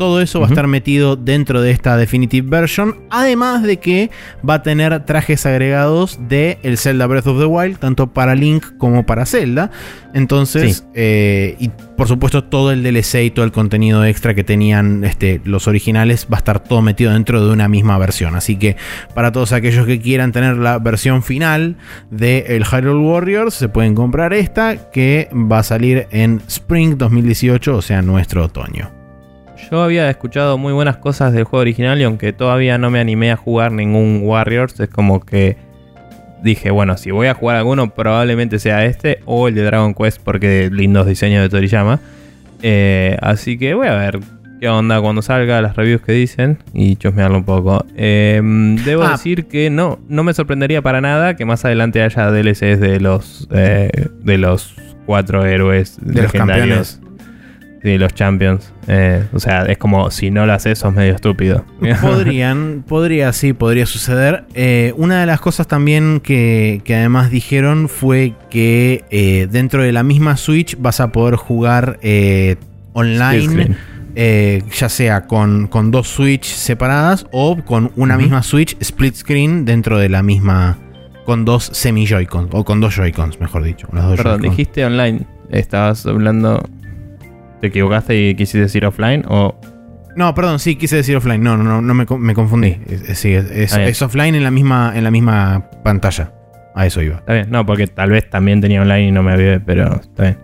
Todo 0.01 0.19
eso 0.19 0.39
va 0.39 0.47
a 0.47 0.49
estar 0.49 0.65
metido 0.65 1.15
dentro 1.15 1.61
de 1.61 1.69
esta 1.69 1.95
Definitive 1.95 2.49
Version. 2.49 2.95
Además 3.11 3.61
de 3.61 3.77
que 3.77 4.09
va 4.43 4.55
a 4.55 4.63
tener 4.63 5.05
trajes 5.05 5.45
agregados 5.45 6.17
de 6.27 6.57
el 6.63 6.79
Zelda 6.79 7.05
Breath 7.05 7.27
of 7.27 7.37
the 7.37 7.45
Wild, 7.45 7.77
tanto 7.77 8.07
para 8.07 8.33
Link 8.33 8.65
como 8.79 9.05
para 9.05 9.27
Zelda. 9.27 9.69
Entonces, 10.15 10.87
eh, 10.95 11.55
y 11.59 11.69
por 11.69 12.07
supuesto, 12.07 12.43
todo 12.45 12.71
el 12.71 12.81
DLC 12.81 13.25
y 13.25 13.29
todo 13.29 13.45
el 13.45 13.51
contenido 13.51 14.03
extra 14.03 14.33
que 14.33 14.43
tenían 14.43 15.03
este, 15.03 15.39
los 15.45 15.67
originales 15.67 16.25
va 16.25 16.37
a 16.37 16.39
estar 16.39 16.63
todo 16.63 16.81
metido 16.81 17.13
dentro 17.13 17.45
de 17.45 17.53
una 17.53 17.67
misma 17.67 17.99
versión. 17.99 18.33
Así 18.33 18.55
que 18.55 18.77
para 19.13 19.31
todos 19.31 19.51
aquellos 19.51 19.85
que 19.85 20.01
quieran 20.01 20.31
tener 20.31 20.57
la 20.57 20.79
versión 20.79 21.21
final 21.21 21.75
de 22.09 22.39
el 22.47 22.65
Hyrule 22.65 23.05
Warriors, 23.05 23.53
se 23.53 23.69
pueden 23.69 23.93
comprar 23.93 24.33
esta 24.33 24.89
que 24.89 25.29
va 25.31 25.59
a 25.59 25.63
salir 25.63 26.07
en 26.09 26.41
Spring 26.47 26.97
2018, 26.97 27.77
o 27.77 27.81
sea, 27.83 28.01
nuestro 28.01 28.45
otoño. 28.45 29.00
Yo 29.69 29.83
había 29.83 30.09
escuchado 30.09 30.57
muy 30.57 30.73
buenas 30.73 30.97
cosas 30.97 31.33
del 31.33 31.43
juego 31.43 31.61
original 31.61 31.99
y 32.01 32.03
aunque 32.03 32.33
todavía 32.33 32.77
no 32.77 32.89
me 32.89 32.99
animé 32.99 33.31
a 33.31 33.35
jugar 33.35 33.71
ningún 33.71 34.21
Warriors, 34.23 34.79
es 34.79 34.89
como 34.89 35.19
que 35.19 35.57
dije, 36.43 36.71
bueno, 36.71 36.97
si 36.97 37.11
voy 37.11 37.27
a 37.27 37.33
jugar 37.33 37.57
alguno, 37.57 37.93
probablemente 37.93 38.59
sea 38.59 38.85
este 38.85 39.19
o 39.25 39.47
el 39.47 39.55
de 39.55 39.63
Dragon 39.63 39.93
Quest, 39.93 40.21
porque 40.23 40.69
lindos 40.71 41.05
diseños 41.07 41.43
de 41.43 41.49
Toriyama. 41.49 41.99
Eh, 42.63 43.17
así 43.21 43.57
que 43.57 43.73
voy 43.73 43.87
a 43.87 43.95
ver 43.95 44.19
qué 44.59 44.69
onda 44.69 45.01
cuando 45.01 45.21
salga, 45.21 45.61
las 45.61 45.75
reviews 45.75 46.01
que 46.01 46.11
dicen 46.11 46.59
y 46.73 46.95
chosmearlo 46.95 47.37
un 47.37 47.43
poco. 47.43 47.85
Em, 47.95 48.75
debo 48.77 49.03
ah. 49.03 49.11
decir 49.11 49.47
que 49.47 49.69
no, 49.69 49.99
no 50.07 50.23
me 50.23 50.33
sorprendería 50.33 50.81
para 50.81 51.01
nada 51.01 51.35
que 51.35 51.45
más 51.45 51.65
adelante 51.65 52.01
haya 52.01 52.31
DLCs 52.31 52.79
de 52.79 52.99
los, 52.99 53.47
eh, 53.51 53.89
de 54.23 54.37
los 54.37 54.75
cuatro 55.05 55.45
héroes 55.45 55.97
de 56.01 56.21
legendarios. 56.21 56.99
Los 57.01 57.10
Sí, 57.83 57.97
los 57.97 58.13
champions. 58.13 58.71
Eh, 58.87 59.25
o 59.33 59.39
sea, 59.39 59.63
es 59.63 59.77
como 59.77 60.11
si 60.11 60.29
no 60.29 60.45
lo 60.45 60.53
haces, 60.53 60.77
sos 60.79 60.93
medio 60.93 61.15
estúpido. 61.15 61.65
Podrían, 62.01 62.83
podría, 62.87 63.33
sí, 63.33 63.53
podría 63.53 63.85
suceder. 63.85 64.45
Eh, 64.53 64.93
una 64.97 65.19
de 65.19 65.25
las 65.25 65.41
cosas 65.41 65.67
también 65.67 66.19
que, 66.19 66.81
además 66.87 67.31
dijeron 67.31 67.89
fue 67.89 68.33
que 68.49 69.03
eh, 69.09 69.47
dentro 69.49 69.81
de 69.81 69.91
la 69.91 70.03
misma 70.03 70.37
Switch 70.37 70.77
vas 70.79 70.99
a 70.99 71.11
poder 71.11 71.35
jugar 71.35 71.99
online. 72.93 73.75
ya 74.15 74.89
sea 74.89 75.25
con, 75.25 75.69
dos 75.89 76.07
Switch 76.07 76.45
separadas 76.45 77.25
o 77.31 77.57
con 77.65 77.91
una 77.95 78.15
misma 78.17 78.43
Switch 78.43 78.77
split 78.79 79.15
screen 79.15 79.65
dentro 79.65 79.97
de 79.97 80.09
la 80.09 80.21
misma. 80.21 80.77
con 81.25 81.45
dos 81.45 81.69
semi 81.73 82.05
Joy-Cons. 82.05 82.49
O 82.51 82.63
con 82.63 82.79
dos 82.79 82.95
Joy-Cons, 82.95 83.39
mejor 83.39 83.63
dicho. 83.63 83.87
Perdón, 83.87 84.41
dijiste 84.41 84.85
online. 84.85 85.25
Estabas 85.49 86.05
hablando 86.05 86.63
¿Te 87.61 87.67
equivocaste 87.67 88.29
y 88.29 88.35
quisiste 88.35 88.59
decir 88.59 88.85
offline 88.85 89.23
o...? 89.27 89.55
No, 90.15 90.35
perdón, 90.35 90.59
sí, 90.59 90.75
quise 90.75 90.97
decir 90.97 91.15
offline. 91.15 91.41
No, 91.41 91.55
no, 91.55 91.81
no, 91.81 91.93
me, 91.93 92.33
confundí. 92.33 92.77
Sí, 93.13 93.33
es, 93.33 94.01
offline 94.01 94.35
en 94.35 94.43
la, 94.43 94.51
misma, 94.51 94.91
en 94.93 95.05
la 95.05 95.11
misma 95.11 95.69
pantalla. 95.83 96.33
A 96.75 96.85
eso 96.85 97.01
iba. 97.01 97.17
Está 97.17 97.33
bien, 97.33 97.49
no, 97.49 97.65
porque 97.65 97.87
tal 97.87 98.09
vez 98.09 98.29
también 98.29 98.59
tenía 98.59 98.81
online 98.81 99.07
y 99.07 99.11
no 99.11 99.23
me 99.23 99.31
había, 99.31 99.61
pero 99.65 100.01
está 100.01 100.23
bien. 100.23 100.37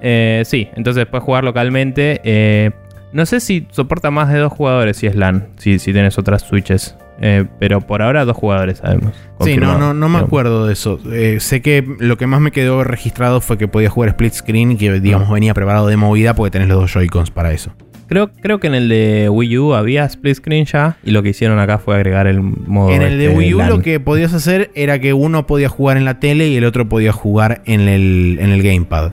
Eh, 0.00 0.42
sí, 0.44 0.68
entonces 0.74 1.06
puedes 1.06 1.24
jugar 1.24 1.44
localmente. 1.44 2.20
Eh, 2.24 2.70
no 3.12 3.26
sé 3.26 3.40
si 3.40 3.68
soporta 3.70 4.10
más 4.10 4.32
de 4.32 4.38
dos 4.38 4.52
jugadores 4.52 4.96
si 4.96 5.06
es 5.06 5.14
LAN, 5.14 5.48
si, 5.56 5.78
si 5.78 5.92
tienes 5.92 6.18
otras 6.18 6.42
switches. 6.42 6.96
Eh, 7.24 7.44
pero 7.60 7.80
por 7.80 8.02
ahora 8.02 8.24
dos 8.24 8.36
jugadores 8.36 8.78
sabemos. 8.78 9.14
Sí, 9.40 9.56
no, 9.56 9.78
no, 9.78 9.94
no 9.94 10.08
me 10.08 10.18
acuerdo 10.18 10.66
de 10.66 10.72
eso. 10.72 10.98
Eh, 11.12 11.38
sé 11.38 11.62
que 11.62 11.86
lo 12.00 12.16
que 12.16 12.26
más 12.26 12.40
me 12.40 12.50
quedó 12.50 12.82
registrado 12.82 13.40
fue 13.40 13.56
que 13.58 13.68
podía 13.68 13.88
jugar 13.88 14.10
split 14.10 14.32
screen 14.32 14.72
y 14.72 14.76
que 14.76 15.00
digamos 15.00 15.28
ah. 15.30 15.34
venía 15.34 15.54
preparado 15.54 15.86
de 15.86 15.96
movida 15.96 16.34
porque 16.34 16.50
tenés 16.50 16.68
los 16.68 16.80
dos 16.80 16.92
Joy-Cons 16.92 17.30
para 17.30 17.52
eso. 17.52 17.70
Creo, 18.08 18.32
creo 18.32 18.58
que 18.58 18.66
en 18.66 18.74
el 18.74 18.88
de 18.88 19.28
Wii 19.30 19.58
U 19.58 19.74
había 19.74 20.04
split 20.04 20.34
screen 20.34 20.64
ya 20.66 20.96
y 21.04 21.12
lo 21.12 21.22
que 21.22 21.28
hicieron 21.28 21.60
acá 21.60 21.78
fue 21.78 21.94
agregar 21.94 22.26
el 22.26 22.42
modo. 22.42 22.90
En 22.90 23.02
el 23.02 23.18
de 23.18 23.26
este 23.26 23.38
Wii 23.38 23.54
U 23.54 23.62
lo 23.62 23.80
que 23.82 24.00
podías 24.00 24.34
hacer 24.34 24.72
era 24.74 24.98
que 24.98 25.12
uno 25.12 25.46
podía 25.46 25.68
jugar 25.68 25.96
en 25.96 26.04
la 26.04 26.18
tele 26.18 26.48
y 26.48 26.56
el 26.56 26.64
otro 26.64 26.88
podía 26.88 27.12
jugar 27.12 27.62
en 27.66 27.82
el, 27.82 28.38
en 28.40 28.50
el 28.50 28.62
gamepad. 28.64 29.12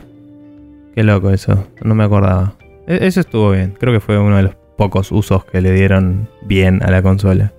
Qué 0.96 1.04
loco 1.04 1.30
eso, 1.30 1.68
no 1.84 1.94
me 1.94 2.04
acordaba. 2.04 2.56
E, 2.88 3.06
eso 3.06 3.20
estuvo 3.20 3.52
bien, 3.52 3.76
creo 3.80 3.94
que 3.94 4.00
fue 4.00 4.18
uno 4.18 4.36
de 4.36 4.44
los 4.44 4.56
pocos 4.78 5.12
usos 5.12 5.46
que 5.46 5.62
le 5.62 5.72
dieron 5.74 6.28
bien 6.42 6.82
a 6.82 6.90
la 6.90 7.04
consola. 7.04 7.54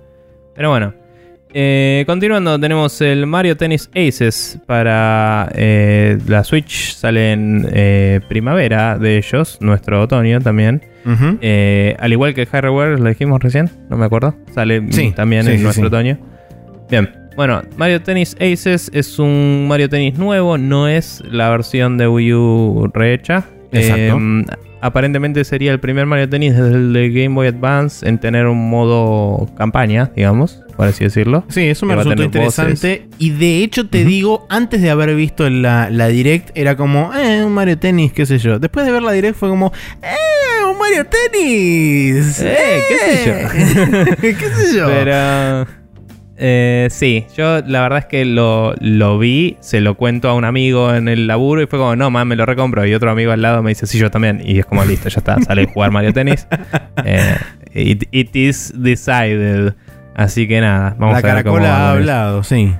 Pero 0.55 0.69
bueno. 0.69 0.93
Eh, 1.53 2.05
continuando, 2.07 2.57
tenemos 2.57 3.01
el 3.01 3.27
Mario 3.27 3.57
Tennis 3.57 3.89
Aces 3.93 4.57
para 4.65 5.51
eh, 5.53 6.17
la 6.27 6.43
Switch. 6.43 6.93
Sale 6.93 7.33
en 7.33 7.67
eh, 7.73 8.21
primavera 8.29 8.97
de 8.97 9.17
ellos, 9.17 9.57
nuestro 9.59 10.01
otoño 10.01 10.39
también. 10.39 10.81
al 11.03 12.11
igual 12.13 12.33
que 12.33 12.45
Hardware, 12.45 12.99
lo 12.99 13.09
dijimos 13.09 13.41
recién, 13.41 13.69
no 13.89 13.97
me 13.97 14.05
acuerdo. 14.05 14.35
Sale 14.53 14.81
también 15.13 15.47
en 15.47 15.61
nuestro 15.61 15.87
otoño. 15.87 16.17
Bien, 16.89 17.09
bueno, 17.35 17.61
Mario 17.75 18.01
Tennis 18.01 18.35
Aces 18.35 18.89
es 18.93 19.19
un 19.19 19.67
Mario 19.67 19.89
Tennis 19.89 20.17
nuevo, 20.17 20.57
no 20.57 20.87
es 20.87 21.21
la 21.29 21.49
versión 21.49 21.97
de 21.97 22.07
Wii 22.07 22.33
U 22.33 22.91
rehecha. 22.93 23.45
Exacto 23.73 24.19
aparentemente 24.81 25.43
sería 25.43 25.71
el 25.71 25.79
primer 25.79 26.05
Mario 26.05 26.27
Tennis 26.27 26.55
desde 26.55 26.75
el 26.75 26.93
de 26.93 27.09
Game 27.09 27.35
Boy 27.35 27.47
Advance 27.47 28.07
en 28.07 28.19
tener 28.19 28.47
un 28.47 28.69
modo 28.69 29.49
campaña, 29.55 30.11
digamos, 30.15 30.61
por 30.75 30.87
así 30.87 31.03
decirlo. 31.03 31.45
Sí, 31.47 31.67
eso 31.67 31.85
me 31.85 31.95
resultó 31.95 32.23
interesante. 32.23 33.07
Y 33.17 33.31
de 33.31 33.63
hecho 33.63 33.87
te 33.87 34.03
digo, 34.03 34.45
antes 34.49 34.81
de 34.81 34.89
haber 34.89 35.15
visto 35.15 35.49
la, 35.49 35.89
la, 35.89 36.07
Direct, 36.07 36.49
era 36.55 36.75
como, 36.75 37.13
eh, 37.13 37.43
un 37.43 37.53
Mario 37.53 37.77
Tennis, 37.77 38.11
qué 38.11 38.25
sé 38.25 38.39
yo. 38.39 38.59
Después 38.59 38.85
de 38.85 38.91
ver 38.91 39.03
la 39.03 39.11
Direct 39.11 39.37
fue 39.37 39.49
como, 39.49 39.71
eh, 40.01 40.65
un 40.69 40.77
Mario 40.77 41.05
Tennis. 41.05 42.41
Eh, 42.41 42.81
qué 42.89 42.97
sé 42.97 43.25
yo. 43.25 44.15
qué 44.21 44.35
sé 44.35 44.77
yo. 44.77 44.87
Pero... 44.87 45.80
Eh, 46.43 46.87
sí, 46.89 47.27
yo 47.37 47.61
la 47.61 47.83
verdad 47.83 47.99
es 47.99 48.05
que 48.05 48.25
lo, 48.25 48.73
vi, 49.19 49.57
se 49.59 49.79
lo 49.79 49.93
cuento 49.93 50.27
a 50.27 50.33
un 50.33 50.43
amigo 50.43 50.91
en 50.91 51.07
el 51.07 51.27
laburo 51.27 51.61
y 51.61 51.67
fue 51.67 51.77
como, 51.77 51.95
no, 51.95 52.09
man, 52.09 52.27
me 52.27 52.35
lo 52.35 52.47
recompro. 52.47 52.83
Y 52.83 52.95
otro 52.95 53.11
amigo 53.11 53.31
al 53.31 53.43
lado 53.43 53.61
me 53.61 53.69
dice, 53.69 53.85
sí, 53.85 53.99
yo 53.99 54.09
también. 54.09 54.41
Y 54.43 54.57
es 54.57 54.65
como, 54.65 54.83
listo, 54.83 55.07
ya 55.07 55.19
está, 55.19 55.39
sale 55.39 55.61
a 55.61 55.67
jugar 55.67 55.91
Mario 55.91 56.13
Tennis. 56.13 56.47
Eh, 57.73 57.97
it, 58.11 58.35
is 58.35 58.73
decided. 58.75 59.73
Así 60.13 60.47
que 60.47 60.61
nada, 60.61 60.95
vamos 60.99 61.23
a 61.23 61.33
ver 61.33 61.43
cómo. 61.43 61.57
ha 61.65 61.91
hablado, 61.91 62.43
sí. 62.43 62.75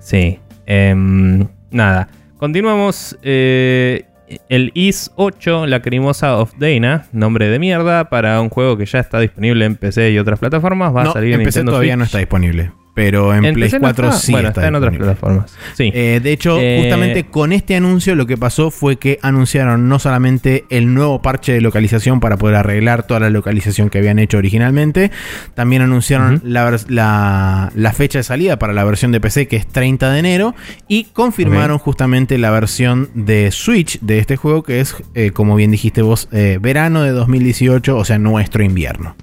Sí. 0.00 0.38
Em, 0.66 1.48
nada. 1.70 2.08
Continuamos. 2.36 3.16
Eh, 3.22 4.04
el 4.48 4.70
IS 4.74 5.12
8, 5.16 5.66
La 5.66 5.80
Crimosa 5.80 6.36
of 6.36 6.52
Dana, 6.58 7.06
nombre 7.12 7.48
de 7.48 7.58
mierda, 7.58 8.10
para 8.10 8.40
un 8.40 8.50
juego 8.50 8.76
que 8.76 8.86
ya 8.86 8.98
está 9.00 9.18
disponible 9.18 9.64
en 9.64 9.76
PC 9.76 10.10
y 10.10 10.18
otras 10.18 10.38
plataformas. 10.38 10.94
Va 10.94 11.02
a 11.02 11.12
salir 11.12 11.34
en, 11.34 11.42
PC 11.42 11.64
todavía 11.64 11.96
no 11.96 12.04
está 12.04 12.18
disponible 12.18 12.70
pero 12.98 13.32
en, 13.32 13.54
Play 13.54 13.70
4 13.70 14.12
sí 14.12 14.32
bueno, 14.32 14.48
está, 14.48 14.66
en 14.66 14.74
otras 14.74 14.96
plataformas. 14.96 15.56
Sí. 15.74 15.92
Eh, 15.94 16.18
de 16.20 16.32
hecho, 16.32 16.58
eh, 16.58 16.80
justamente 16.80 17.26
con 17.26 17.52
este 17.52 17.76
anuncio 17.76 18.16
lo 18.16 18.26
que 18.26 18.36
pasó 18.36 18.72
fue 18.72 18.96
que 18.96 19.20
anunciaron 19.22 19.88
no 19.88 20.00
solamente 20.00 20.64
el 20.68 20.92
nuevo 20.92 21.22
parche 21.22 21.52
de 21.52 21.60
localización 21.60 22.18
para 22.18 22.38
poder 22.38 22.56
arreglar 22.56 23.04
toda 23.04 23.20
la 23.20 23.30
localización 23.30 23.88
que 23.88 23.98
habían 23.98 24.18
hecho 24.18 24.38
originalmente, 24.38 25.12
también 25.54 25.82
anunciaron 25.82 26.42
la, 26.42 27.70
fecha 27.94 28.18
de 28.18 28.24
salida 28.24 28.58
para 28.58 28.72
la 28.72 28.82
versión 28.82 29.12
de 29.12 29.20
PC 29.20 29.46
que 29.46 29.54
es 29.54 29.68
30 29.68 30.10
de 30.10 30.18
enero 30.18 30.56
y 30.88 31.04
confirmaron 31.04 31.78
justamente 31.78 32.36
la 32.36 32.50
versión 32.50 33.10
de 33.14 33.52
Switch 33.52 34.00
de 34.00 34.18
este 34.18 34.34
juego 34.34 34.64
que 34.64 34.80
es, 34.80 34.96
eh, 35.14 35.30
como 35.30 35.54
bien 35.54 35.70
dijiste 35.70 36.02
vos, 36.02 36.28
verano 36.32 37.04
de 37.04 37.12
2018, 37.12 37.96
o 37.96 38.04
sea, 38.04 38.18
nuestro 38.18 38.64
invierno. 38.64 39.14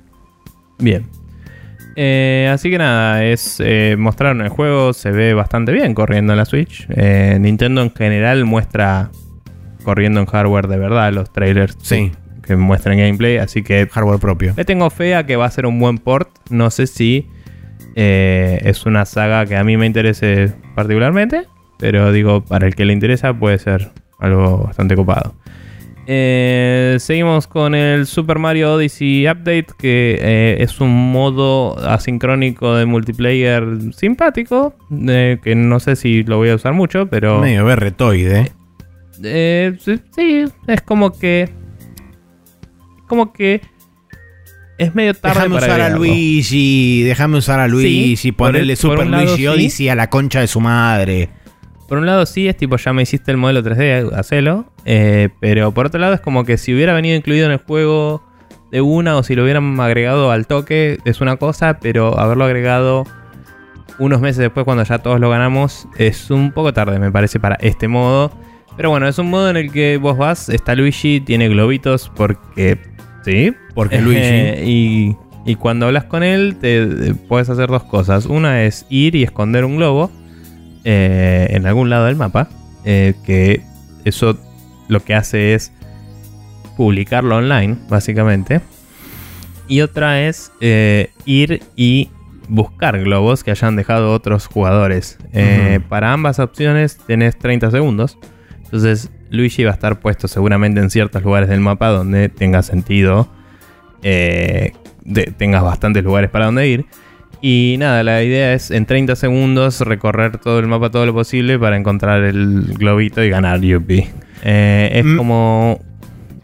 Bien, 0.78 1.08
eh, 1.96 2.50
así 2.52 2.70
que 2.70 2.78
nada, 2.78 3.24
es 3.24 3.58
eh, 3.60 3.96
mostraron 3.98 4.42
el 4.42 4.50
juego, 4.50 4.94
se 4.94 5.12
ve 5.12 5.34
bastante 5.34 5.72
bien 5.72 5.94
corriendo 5.94 6.34
en 6.34 6.38
la 6.38 6.46
Switch. 6.46 6.86
Eh, 6.90 7.38
Nintendo 7.40 7.82
en 7.82 7.94
general 7.94 8.46
muestra 8.46 9.12
corriendo 9.84 10.20
en 10.20 10.26
hardware 10.26 10.68
de 10.68 10.78
verdad 10.78 11.14
los 11.14 11.32
trailers 11.32 11.78
que 12.44 12.56
muestran 12.56 12.98
gameplay, 12.98 13.38
así 13.38 13.64
que 13.64 13.88
hardware 13.88 14.20
propio. 14.20 14.54
Le 14.58 14.66
tengo 14.66 14.90
fe 14.90 15.16
a 15.16 15.26
que 15.26 15.36
va 15.36 15.46
a 15.46 15.52
ser 15.52 15.66
un 15.66 15.80
buen 15.80 15.98
port. 15.98 16.30
No 16.50 16.70
sé 16.70 16.88
si 16.88 17.30
es 17.96 18.86
una 18.86 19.06
saga 19.06 19.46
que 19.46 19.56
a 19.56 19.64
mí 19.64 19.78
me 19.78 19.86
interese 19.86 20.54
particularmente, 20.76 21.46
pero 21.80 22.12
digo, 22.12 22.44
para 22.44 22.68
el 22.68 22.76
que 22.76 22.84
le 22.84 22.94
interesa 22.94 23.34
puede 23.34 23.58
ser 23.58 23.92
algo 24.20 24.66
bastante 24.66 24.96
copado. 24.96 25.36
Eh, 26.07 26.98
seguimos 26.99 27.48
con 27.48 27.73
el 27.73 28.06
Super 28.06 28.38
Mario 28.38 28.73
Odyssey 28.73 29.27
Update, 29.27 29.68
que 29.77 30.18
eh, 30.22 30.57
es 30.60 30.80
un 30.80 31.11
modo 31.11 31.77
asincrónico 31.80 32.76
de 32.76 32.86
multiplayer 32.86 33.65
simpático, 33.95 34.76
que 34.90 35.53
no 35.56 35.80
sé 35.80 35.95
si 35.95 36.23
lo 36.23 36.38
voy 36.38 36.49
a 36.49 36.56
usar 36.56 36.73
mucho, 36.73 37.07
pero... 37.07 37.40
Medio 37.40 37.65
berretoide. 37.65 38.52
Eh, 39.23 39.77
sí, 39.80 40.45
es 40.68 40.82
como 40.82 41.11
que... 41.18 41.49
Como 43.07 43.34
que... 43.34 43.61
Es 44.77 44.94
medio 44.94 45.14
tarde 45.14 45.40
déjame 45.40 45.56
usar 45.56 45.82
a 45.82 45.90
Luigi, 45.90 47.03
déjame 47.03 47.38
usar 47.38 47.60
a 47.61 47.68
Luigi, 47.68 48.32
ponerle 48.34 48.76
Super 48.76 49.07
Luigi 49.07 49.48
Odyssey 49.48 49.88
a 49.88 49.95
la 49.95 50.10
concha 50.10 50.41
de 50.41 50.48
su 50.48 50.60
madre. 50.60 51.30
Por 51.88 51.99
un 51.99 52.06
lado 52.06 52.26
sí, 52.26 52.48
es 52.48 52.57
tipo 52.57 52.78
ya 52.78 52.94
me 52.94 53.03
hiciste 53.03 53.32
el 53.32 53.38
modelo 53.38 53.62
3D, 53.62 54.14
hacelo. 54.14 54.66
Eh, 54.86 55.30
pero 55.40 55.72
por 55.72 55.88
otro 55.88 55.99
lado 55.99 56.14
es 56.14 56.22
como 56.22 56.44
que 56.44 56.57
si 56.57 56.74
hubiera 56.74 56.94
venido 56.94 57.16
incluido 57.16 57.45
en 57.45 57.52
el 57.52 57.60
juego 57.60 58.24
de 58.72 58.82
una 58.82 59.16
o 59.18 59.24
si 59.24 59.36
lo 59.36 59.44
hubieran 59.44 59.80
agregado 59.80 60.32
al 60.32 60.48
toque 60.48 60.98
es 61.06 61.22
una 61.22 61.38
cosa, 61.38 61.80
pero 61.80 62.20
haberlo 62.20 62.45
agregado 62.45 63.06
unos 63.99 64.20
meses 64.20 64.38
después 64.38 64.66
cuando 64.66 64.84
ya 64.84 64.98
todos 64.99 65.20
lo 65.20 65.30
ganamos 65.30 65.88
es 65.98 66.30
un 66.30 66.52
poco 66.52 66.74
tarde 66.74 66.99
me 66.99 67.12
parece 67.12 67.40
para 67.40 67.56
este 67.56 67.88
modo. 67.88 68.32
Pero 68.76 68.90
bueno, 68.90 69.07
es 69.07 69.18
un 69.20 69.30
modo 69.30 69.49
en 69.49 69.56
el 69.56 69.72
que 69.72 69.98
vos 69.98 70.18
vas, 70.18 70.49
está 70.49 70.76
Luigi, 70.76 71.22
tiene 71.22 71.48
globitos 71.48 72.12
porque... 72.14 72.78
Sí, 73.24 73.53
porque 73.74 74.02
Luigi. 74.02 74.70
y, 74.70 75.16
y 75.45 75.56
cuando 75.56 75.86
hablas 75.86 76.06
con 76.06 76.24
él 76.24 76.57
te 76.60 77.14
puedes 77.28 77.49
hacer 77.49 77.70
dos 77.70 77.84
cosas. 77.84 78.26
Una 78.26 78.64
es 78.64 78.86
ir 78.90 79.16
y 79.16 79.24
esconder 79.24 79.64
un 79.64 79.78
globo 79.78 80.12
eh, 80.88 81.48
en 81.49 81.66
algún 81.66 81.90
lado 81.90 82.06
del 82.06 82.16
mapa, 82.16 82.48
eh, 82.84 83.16
que 83.26 83.64
eso 84.06 84.38
lo 84.88 84.99
que 84.99 85.16
hace 85.16 85.56
es 85.56 85.72
publicarlo 86.78 87.38
online, 87.38 87.76
básicamente. 87.90 88.62
Y 89.68 89.82
otra 89.82 90.22
es 90.22 90.52
eh, 90.62 91.10
ir 91.26 91.64
y 91.76 92.12
buscar 92.49 92.99
globos 92.99 93.44
que 93.44 93.49
hayan 93.49 93.76
dejado 93.76 94.14
otros 94.14 94.45
jugadores. 94.45 95.18
Para 95.90 96.14
ambas 96.14 96.38
opciones 96.38 96.99
tenés 97.07 97.36
30 97.40 97.72
segundos. 97.72 98.20
Entonces 98.66 99.10
Luigi 99.32 99.64
va 99.64 99.72
a 99.72 99.74
estar 99.74 99.99
puesto 99.99 100.28
seguramente 100.28 100.80
en 100.82 100.91
ciertos 100.91 101.24
lugares 101.24 101.49
del 101.49 101.62
mapa 101.62 101.88
donde 101.88 102.30
tenga 102.30 102.62
sentido. 102.62 103.28
tengas 104.02 105.64
bastantes 105.64 106.03
lugares 106.03 106.30
para 106.30 106.45
donde 106.45 106.68
ir. 106.68 106.86
Y 107.48 107.76
nada, 107.78 108.02
la 108.02 108.24
idea 108.24 108.54
es 108.54 108.72
en 108.72 108.88
30 108.88 109.16
segundos 109.16 109.82
recorrer 109.82 110.40
todo 110.40 110.58
el 110.58 110.66
mapa 110.66 110.90
todo 110.90 111.06
lo 111.06 111.14
posible 111.14 111.60
para 111.60 111.78
encontrar 111.78 112.24
el 112.24 112.74
globito 112.74 113.24
y 113.24 113.30
ganar 113.30 113.62
Yuppie. 113.62 114.10
Eh, 114.44 114.90
es 114.92 115.06
mm. 115.06 115.16
como. 115.16 115.80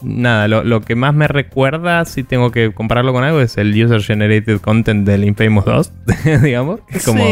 Nada, 0.04 0.48
lo, 0.48 0.82
que 0.82 0.94
más 0.94 1.16
me 1.16 1.28
recuerda, 1.28 2.06
si 2.06 2.22
tengo 2.22 2.52
que 2.52 2.72
compararlo 2.72 3.14
con 3.14 3.24
algo, 3.24 3.42
es 3.42 3.58
el 3.58 3.84
User 3.84 4.00
Generated 4.04 4.60
Content 4.60 5.08
del 5.08 5.24
Infamous 5.24 5.66
2, 5.66 5.94
digamos. 6.44 6.82
Es 6.90 7.04
como, 7.04 7.24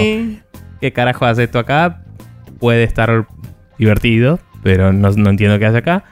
¿qué 0.81 0.91
carajo 0.91 1.25
hace 1.25 1.43
esto 1.43 1.59
acá? 1.59 2.01
Puede 2.59 2.81
estar 2.81 3.27
divertido, 3.77 4.39
pero 4.63 4.91
no, 4.93 5.09
entiendo 5.29 5.59
qué 5.59 5.67
hace 5.67 5.77
acá. 5.77 6.05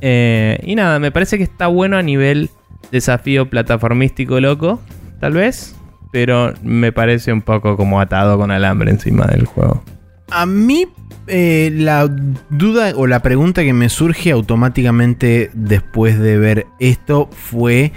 Eh, 0.00 0.58
y 0.62 0.74
nada, 0.74 0.98
me 1.00 1.10
parece 1.12 1.36
que 1.36 1.44
está 1.44 1.66
bueno 1.66 1.98
a 1.98 2.02
nivel 2.02 2.48
desafío 2.90 3.50
plataformístico 3.50 4.40
loco, 4.40 4.80
tal 5.20 5.34
vez 5.34 5.77
pero 6.10 6.54
me 6.62 6.92
parece 6.92 7.32
un 7.32 7.42
poco 7.42 7.76
como 7.76 8.00
atado 8.00 8.38
con 8.38 8.50
alambre 8.50 8.90
encima 8.90 9.26
del 9.26 9.46
juego. 9.46 9.82
A 10.30 10.46
mí 10.46 10.86
eh, 11.26 11.70
la 11.74 12.08
duda 12.48 12.92
o 12.96 13.06
la 13.06 13.20
pregunta 13.20 13.62
que 13.62 13.74
me 13.74 13.90
surge 13.90 14.30
automáticamente 14.30 15.50
después 15.52 16.18
de 16.18 16.38
ver 16.38 16.66
esto 16.80 17.28
fue, 17.32 17.92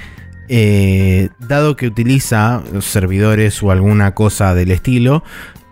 eh, 0.49 1.29
dado 1.39 1.77
que 1.77 1.87
utiliza 1.87 2.61
servidores 2.81 3.63
o 3.63 3.71
alguna 3.71 4.13
cosa 4.13 4.53
del 4.53 4.71
estilo, 4.71 5.23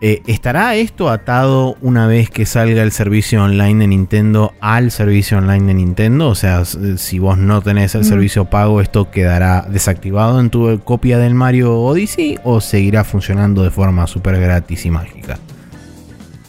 eh, 0.01 0.21
¿Estará 0.27 0.75
esto 0.75 1.09
atado 1.09 1.75
una 1.81 2.07
vez 2.07 2.29
que 2.29 2.45
salga 2.45 2.83
el 2.83 2.93
servicio 2.93 3.43
online 3.43 3.79
de 3.79 3.87
Nintendo 3.87 4.53
al 4.61 4.91
servicio 4.91 5.37
online 5.39 5.65
de 5.65 5.73
Nintendo? 5.73 6.29
O 6.29 6.35
sea, 6.35 6.63
si 6.63 7.19
vos 7.19 7.37
no 7.37 7.61
tenés 7.61 7.95
el 7.95 8.01
mm. 8.01 8.05
servicio 8.05 8.45
pago, 8.45 8.79
¿esto 8.79 9.11
quedará 9.11 9.65
desactivado 9.69 10.39
en 10.39 10.49
tu 10.49 10.79
copia 10.85 11.17
del 11.17 11.33
Mario 11.33 11.77
Odyssey 11.81 12.39
o 12.45 12.61
seguirá 12.61 13.03
funcionando 13.03 13.61
de 13.61 13.71
forma 13.71 14.07
súper 14.07 14.39
gratis 14.39 14.85
y 14.85 14.89
mágica? 14.89 15.37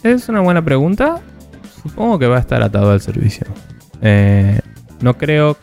Es 0.01 0.29
una 0.29 0.39
buena 0.39 0.63
pregunta. 0.63 1.19
Supongo 1.83 2.19
que 2.19 2.27
va 2.27 2.37
a 2.37 2.39
estar 2.39 2.63
atado 2.63 2.91
al 2.91 3.01
servicio. 3.01 3.47
Eh, 4.01 4.61
no 5.01 5.17
creo. 5.17 5.57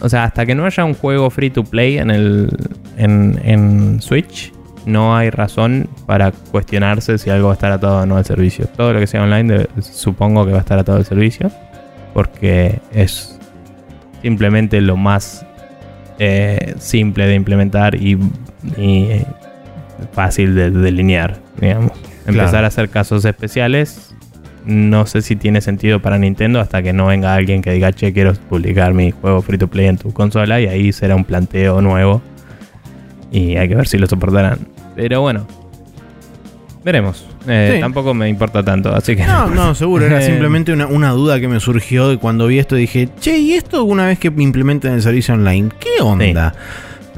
O 0.00 0.08
sea, 0.08 0.24
hasta 0.24 0.46
que 0.46 0.54
no 0.54 0.64
haya 0.64 0.84
un 0.86 0.94
juego 0.94 1.28
free 1.28 1.50
to 1.50 1.64
play 1.64 1.98
en 1.98 2.10
el. 2.10 2.48
en, 2.96 3.38
en 3.44 4.00
Switch 4.00 4.52
no 4.88 5.16
hay 5.16 5.30
razón 5.30 5.88
para 6.06 6.32
cuestionarse 6.32 7.18
si 7.18 7.30
algo 7.30 7.48
va 7.48 7.52
a 7.52 7.54
estar 7.54 7.72
atado 7.72 8.02
o 8.02 8.06
no 8.06 8.16
al 8.16 8.24
servicio. 8.24 8.66
Todo 8.66 8.92
lo 8.92 9.00
que 9.00 9.06
sea 9.06 9.22
online 9.22 9.66
supongo 9.80 10.44
que 10.46 10.52
va 10.52 10.58
a 10.58 10.60
estar 10.60 10.78
atado 10.78 10.98
al 10.98 11.04
servicio 11.04 11.50
porque 12.14 12.80
es 12.92 13.38
simplemente 14.22 14.80
lo 14.80 14.96
más 14.96 15.46
eh, 16.18 16.74
simple 16.78 17.26
de 17.26 17.34
implementar 17.34 17.94
y, 17.94 18.18
eh, 18.76 19.24
fácil 20.12 20.54
de 20.54 20.70
delinear, 20.70 21.38
digamos. 21.60 21.92
Empezar 22.26 22.64
a 22.64 22.68
hacer 22.68 22.88
casos 22.88 23.24
especiales 23.24 24.14
no 24.68 25.06
sé 25.06 25.22
si 25.22 25.34
tiene 25.34 25.62
sentido 25.62 26.00
para 26.02 26.18
Nintendo 26.18 26.60
hasta 26.60 26.82
que 26.82 26.92
no 26.92 27.06
venga 27.06 27.34
alguien 27.34 27.62
que 27.62 27.72
diga, 27.72 27.90
che, 27.92 28.12
quiero 28.12 28.34
publicar 28.34 28.92
mi 28.92 29.12
juego 29.12 29.40
free 29.40 29.56
to 29.56 29.68
play 29.68 29.86
en 29.86 29.96
tu 29.96 30.12
consola 30.12 30.60
y 30.60 30.66
ahí 30.66 30.92
será 30.92 31.16
un 31.16 31.24
planteo 31.24 31.80
nuevo. 31.80 32.20
Y 33.32 33.56
hay 33.56 33.68
que 33.68 33.74
ver 33.74 33.88
si 33.88 33.96
lo 33.96 34.06
soportarán. 34.06 34.58
Pero 34.98 35.20
bueno, 35.20 35.46
veremos. 36.82 37.24
Eh, 37.46 37.78
tampoco 37.80 38.14
me 38.14 38.28
importa 38.28 38.64
tanto, 38.64 38.92
así 38.92 39.14
que... 39.14 39.24
No, 39.24 39.46
no, 39.46 39.72
seguro, 39.76 40.04
era 40.04 40.20
simplemente 40.26 40.72
una, 40.72 41.10
duda 41.10 41.38
que 41.38 41.46
me 41.46 41.60
surgió 41.60 42.08
de 42.08 42.16
cuando 42.16 42.48
vi 42.48 42.58
esto 42.58 42.74
dije, 42.74 43.08
che, 43.20 43.38
¿y 43.38 43.52
esto 43.52 43.84
una 43.84 44.06
vez 44.06 44.18
que 44.18 44.26
implementen 44.26 44.94
el 44.94 45.00
servicio 45.00 45.34
online? 45.34 45.68
¿Qué 45.78 46.02
onda? 46.02 46.52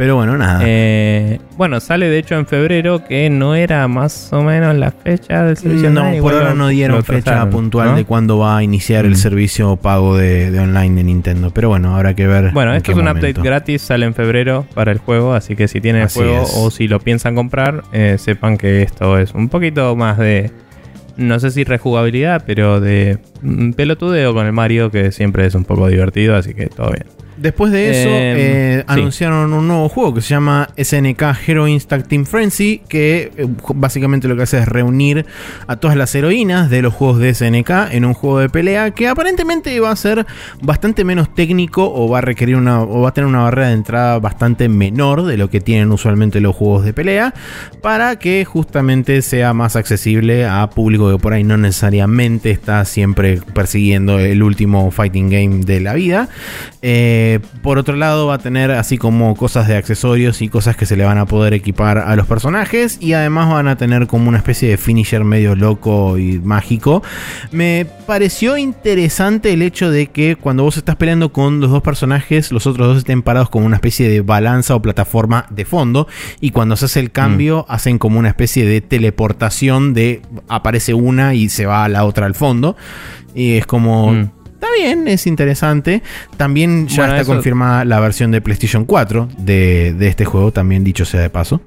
Pero 0.01 0.17
bueno, 0.17 0.39
nada. 0.39 0.63
Eh, 0.65 1.41
bueno, 1.59 1.79
sale 1.79 2.09
de 2.09 2.17
hecho 2.17 2.35
en 2.35 2.47
febrero, 2.47 3.05
que 3.05 3.29
no 3.29 3.55
era 3.55 3.87
más 3.87 4.33
o 4.33 4.41
menos 4.41 4.75
la 4.75 4.93
fecha 4.93 5.45
del 5.45 5.59
servicio 5.59 5.91
no, 5.91 6.11
por 6.23 6.33
ahora 6.33 6.55
no 6.55 6.69
dieron 6.69 7.05
fecha 7.05 7.51
puntual 7.51 7.97
de 7.97 8.07
cuándo 8.07 8.39
va 8.39 8.57
a 8.57 8.63
iniciar 8.63 9.05
el 9.05 9.11
mm. 9.11 9.17
servicio 9.17 9.77
pago 9.77 10.17
de, 10.17 10.59
online 10.59 10.97
de 10.97 11.05
Nintendo. 11.05 11.51
Pero 11.51 11.69
bueno, 11.69 11.95
habrá 11.95 12.15
que 12.15 12.27
ver. 12.27 12.51
Bueno, 12.53 12.73
esto 12.73 12.93
es 12.93 12.97
un 12.97 13.09
update 13.09 13.43
gratis, 13.43 13.83
sale 13.83 14.07
en 14.07 14.15
febrero 14.15 14.65
para 14.73 14.91
el 14.91 15.01
juego, 15.01 15.35
así 15.35 15.55
que 15.55 15.69
si 15.69 15.83
tienen 15.83 16.01
el 16.01 16.09
juego 16.09 16.45
o 16.57 16.71
si 16.71 16.89
lo 16.89 16.99
piensan 17.01 17.35
comprar, 17.35 17.83
eh, 17.93 18.17
sepan 18.19 18.57
que 18.57 18.81
esto 18.81 19.19
es 19.19 19.35
un 19.35 19.51
poquito 19.51 19.95
más 19.97 20.17
de 20.17 20.51
no 21.19 21.39
sé 21.41 21.51
si 21.51 21.63
rejugabilidad, 21.63 22.45
pero 22.47 22.81
de 22.81 23.19
mm, 23.43 23.73
pelotudeo 23.73 24.33
con 24.33 24.47
el 24.47 24.53
Mario, 24.55 24.91
que 24.91 25.13
siempre 25.13 25.45
es 25.45 25.55
un 25.55 25.67
poco 25.67 25.89
divertido, 25.89 26.37
así 26.37 26.55
que 26.55 26.69
todo 26.69 26.91
bien. 26.91 27.05
Después 27.41 27.73
de 27.73 27.91
eso, 27.91 28.09
em, 28.11 28.37
eh, 28.39 28.85
anunciaron 28.87 29.51
un 29.55 29.67
nuevo 29.67 29.89
juego 29.89 30.13
que 30.13 30.21
se 30.21 30.29
llama 30.29 30.69
SNK 30.77 31.23
Heroines 31.47 31.87
Tag 31.87 32.07
Team 32.07 32.27
Frenzy, 32.27 32.83
que 32.87 33.33
eh, 33.35 33.47
básicamente 33.75 34.29
lo 34.29 34.37
que 34.37 34.43
hace 34.43 34.59
es 34.59 34.69
reunir 34.69 35.25
a 35.67 35.77
todas 35.77 35.97
las 35.97 36.15
heroínas 36.15 36.69
de 36.69 36.83
los 36.83 36.93
juegos 36.93 37.19
de 37.19 37.33
SNK 37.33 37.93
en 37.93 38.05
un 38.05 38.13
juego 38.13 38.41
de 38.41 38.51
pelea 38.51 38.91
que 38.91 39.09
aparentemente 39.09 39.79
va 39.81 39.91
a 39.91 39.97
ser 39.97 40.27
bastante 40.61 41.03
menos 41.03 41.35
técnico 41.35 41.91
o 41.91 42.11
va 42.11 42.19
a 42.19 42.21
requerir 42.21 42.57
una 42.57 42.83
o 42.83 43.01
va 43.01 43.09
a 43.09 43.15
tener 43.15 43.27
una 43.29 43.45
barrera 43.45 43.69
de 43.69 43.75
entrada 43.75 44.19
bastante 44.19 44.69
menor 44.69 45.25
de 45.25 45.39
lo 45.39 45.49
que 45.49 45.61
tienen 45.61 45.93
usualmente 45.93 46.41
los 46.41 46.55
juegos 46.55 46.85
de 46.85 46.93
pelea 46.93 47.33
para 47.81 48.19
que 48.19 48.45
justamente 48.45 49.23
sea 49.23 49.55
más 49.55 49.77
accesible 49.77 50.45
a 50.45 50.69
público 50.69 51.11
que 51.11 51.19
por 51.19 51.33
ahí 51.33 51.45
no 51.45 51.57
necesariamente 51.57 52.51
está 52.51 52.85
siempre 52.85 53.41
persiguiendo 53.55 54.19
el 54.19 54.43
último 54.43 54.91
fighting 54.91 55.31
game 55.31 55.65
de 55.65 55.81
la 55.81 55.95
vida. 55.95 56.29
Eh, 56.83 57.30
eh, 57.35 57.41
por 57.63 57.79
otro 57.79 57.97
lado, 57.97 58.27
va 58.27 58.35
a 58.35 58.39
tener 58.39 58.71
así 58.73 58.99
como 58.99 59.37
cosas 59.37 59.69
de 59.69 59.77
accesorios 59.77 60.43
y 60.43 60.49
cosas 60.49 60.77
que 60.77 60.87
se 60.87 60.97
le 60.97 61.05
van 61.05 61.19
a 61.19 61.27
poder 61.27 61.55
equipar 61.55 61.99
a 61.99 62.17
los 62.17 62.27
personajes. 62.27 62.99
Y 63.01 63.13
además 63.13 63.49
van 63.49 63.69
a 63.69 63.77
tener 63.77 64.07
como 64.07 64.29
una 64.29 64.39
especie 64.39 64.69
de 64.69 64.77
finisher 64.77 65.25
medio 65.25 65.55
loco 65.55 66.19
y 66.19 66.39
mágico. 66.41 67.03
Me 67.53 67.87
pareció 68.07 68.57
interesante 68.57 69.53
el 69.53 69.63
hecho 69.63 69.91
de 69.91 70.09
que 70.09 70.37
cuando 70.37 70.65
vos 70.65 70.77
estás 70.77 70.97
peleando 70.97 71.33
con 71.33 71.61
los 71.61 71.71
dos 71.71 71.83
personajes, 71.83 72.53
los 72.53 72.67
otros 72.67 72.89
dos 72.89 72.99
estén 72.99 73.23
parados 73.23 73.51
como 73.51 73.67
una 73.67 73.77
especie 73.77 74.09
de 74.09 74.21
balanza 74.21 74.75
o 74.75 74.83
plataforma 74.83 75.47
de 75.51 75.65
fondo. 75.65 76.09
Y 76.41 76.51
cuando 76.51 76.77
se 76.77 76.87
hace 76.87 77.01
el 77.01 77.11
cambio, 77.11 77.67
mm. 77.69 77.73
hacen 77.73 77.99
como 77.99 78.19
una 78.19 78.29
especie 78.29 78.67
de 78.67 78.81
teleportación 78.81 79.95
de 79.95 80.23
aparece 80.49 80.95
una 80.95 81.35
y 81.35 81.49
se 81.49 81.67
va 81.67 81.85
a 81.85 81.89
la 81.89 82.05
otra 82.05 82.27
al 82.27 82.35
fondo. 82.35 82.77
Y 83.35 83.57
es 83.57 83.67
como. 83.67 84.13
Mm. 84.13 84.40
Está 84.61 84.75
bien, 84.77 85.09
es 85.09 85.27
interesante. 85.27 86.03
También 86.37 86.87
ya 86.87 87.17
está 87.17 87.25
confirmada 87.25 87.87
la 87.87 87.99
versión 87.99 88.31
de 88.31 88.43
PlayStation 88.43 88.85
4 88.85 89.31
de, 89.39 89.97
este 90.01 90.27
juego, 90.27 90.53
también 90.53 90.85
dicho 90.85 91.07
sea 91.07 91.23
de 91.23 91.31
paso. 91.31 91.63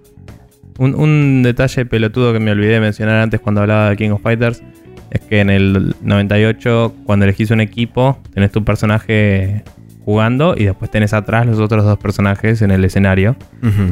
Un, 0.77 1.41
detalle 1.41 1.87
pelotudo 1.87 2.33
que 2.33 2.39
me 2.39 2.51
olvidé 2.51 2.73
de 2.73 2.79
mencionar 2.81 3.15
antes 3.15 3.39
cuando 3.39 3.61
hablaba 3.61 3.89
de 3.89 3.97
King 3.97 4.11
of 4.11 4.21
Fighters. 4.21 4.61
es 5.09 5.21
que 5.21 5.39
en 5.39 5.49
el 5.49 5.95
98, 6.03 6.93
cuando 7.03 7.25
elegís 7.25 7.49
un 7.49 7.61
equipo, 7.61 8.19
tenés 8.31 8.51
tu 8.51 8.63
personaje 8.63 9.63
jugando 10.05 10.53
y 10.55 10.65
después 10.65 10.91
tenés 10.91 11.13
atrás 11.13 11.47
los 11.47 11.57
otros 11.57 11.83
dos 11.85 11.97
personajes 11.97 12.61
en 12.61 12.69
el 12.69 12.85
escenario. 12.85 13.35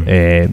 Eh, 0.06 0.48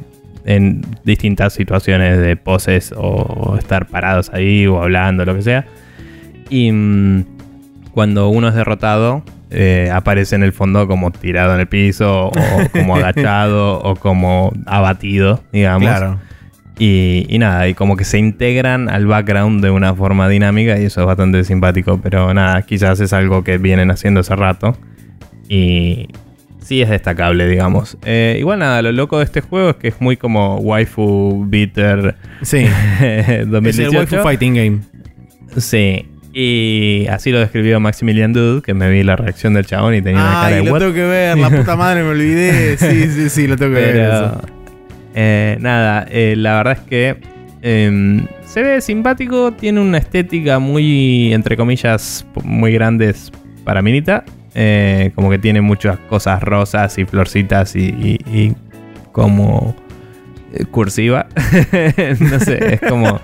en 0.46 0.80
distintas 1.04 1.52
situaciones 1.52 2.18
de 2.18 2.34
poses 2.36 2.94
o, 2.96 3.56
estar 3.58 3.88
parados 3.88 4.30
ahí 4.32 4.66
o 4.66 4.82
hablando, 4.82 5.26
lo 5.26 5.34
que 5.34 5.42
sea. 5.42 5.66
Y 6.48 6.72
mm, 6.72 7.37
cuando 7.98 8.28
uno 8.28 8.46
es 8.46 8.54
derrotado, 8.54 9.24
eh, 9.50 9.90
aparece 9.92 10.36
en 10.36 10.44
el 10.44 10.52
fondo 10.52 10.86
como 10.86 11.10
tirado 11.10 11.52
en 11.54 11.58
el 11.58 11.66
piso 11.66 12.28
o 12.28 12.32
como 12.72 12.94
agachado 12.94 13.80
o 13.80 13.96
como 13.96 14.52
abatido, 14.66 15.42
digamos. 15.52 15.88
Claro. 15.88 16.20
Y, 16.78 17.26
nada, 17.40 17.66
y 17.66 17.74
como 17.74 17.96
que 17.96 18.04
se 18.04 18.18
integran 18.18 18.88
al 18.88 19.08
background 19.08 19.64
de 19.64 19.72
una 19.72 19.96
forma 19.96 20.28
dinámica 20.28 20.78
y 20.78 20.84
eso 20.84 21.00
es 21.00 21.08
bastante 21.08 21.42
simpático, 21.42 21.98
pero 22.00 22.32
nada, 22.32 22.62
quizás 22.62 23.00
es 23.00 23.12
algo 23.12 23.42
que 23.42 23.58
vienen 23.58 23.90
haciendo 23.90 24.20
hace 24.20 24.36
rato 24.36 24.78
y 25.48 26.06
sí 26.60 26.80
es 26.80 26.90
destacable, 26.90 27.48
digamos. 27.48 27.98
Eh, 28.04 28.36
igual 28.38 28.60
nada, 28.60 28.80
lo 28.80 28.92
loco 28.92 29.18
de 29.18 29.24
este 29.24 29.40
juego 29.40 29.70
es 29.70 29.76
que 29.76 29.88
es 29.88 30.00
muy 30.00 30.16
como 30.16 30.58
waifu 30.58 31.46
beater. 31.48 32.14
Sí. 32.42 32.58
es 33.02 33.28
el 33.80 33.88
waifu 33.88 34.18
fighting 34.22 34.54
game. 34.54 34.78
Sí. 35.56 36.06
Y 36.40 37.08
así 37.08 37.32
lo 37.32 37.40
describió 37.40 37.80
Maximilian 37.80 38.32
Dude, 38.32 38.62
que 38.62 38.72
me 38.72 38.88
vi 38.88 39.02
la 39.02 39.16
reacción 39.16 39.54
del 39.54 39.66
chabón 39.66 39.96
y 39.96 40.02
tenía 40.02 40.22
una 40.22 40.32
cara 40.34 40.54
de 40.54 40.62
lo 40.62 40.78
tengo 40.78 40.94
que 40.94 41.02
ver, 41.02 41.36
la 41.36 41.50
puta 41.50 41.74
madre 41.74 42.04
me 42.04 42.10
olvidé. 42.10 42.76
Sí, 42.78 43.08
sí, 43.10 43.28
sí, 43.28 43.46
lo 43.48 43.56
tengo 43.56 43.74
que 43.74 43.80
ver. 43.80 43.96
Eso. 43.96 44.40
Eh, 45.16 45.56
nada, 45.58 46.06
eh, 46.08 46.34
la 46.36 46.58
verdad 46.58 46.74
es 46.74 46.88
que 46.88 47.16
em, 47.60 48.24
se 48.46 48.62
ve 48.62 48.80
simpático, 48.80 49.52
tiene 49.52 49.80
una 49.80 49.98
estética 49.98 50.60
muy, 50.60 51.32
entre 51.34 51.56
comillas, 51.56 52.24
muy 52.44 52.72
grandes 52.72 53.32
para 53.64 53.82
Minita. 53.82 54.24
Eh, 54.54 55.10
como 55.16 55.30
que 55.30 55.40
tiene 55.40 55.60
muchas 55.60 55.98
cosas 56.08 56.40
rosas 56.40 56.98
y 56.98 57.04
florcitas 57.04 57.74
y, 57.74 58.54
como 59.10 59.74
cursiva. 60.70 61.26
no 62.20 62.40
sé, 62.40 62.74
es 62.74 62.80
como 62.80 63.20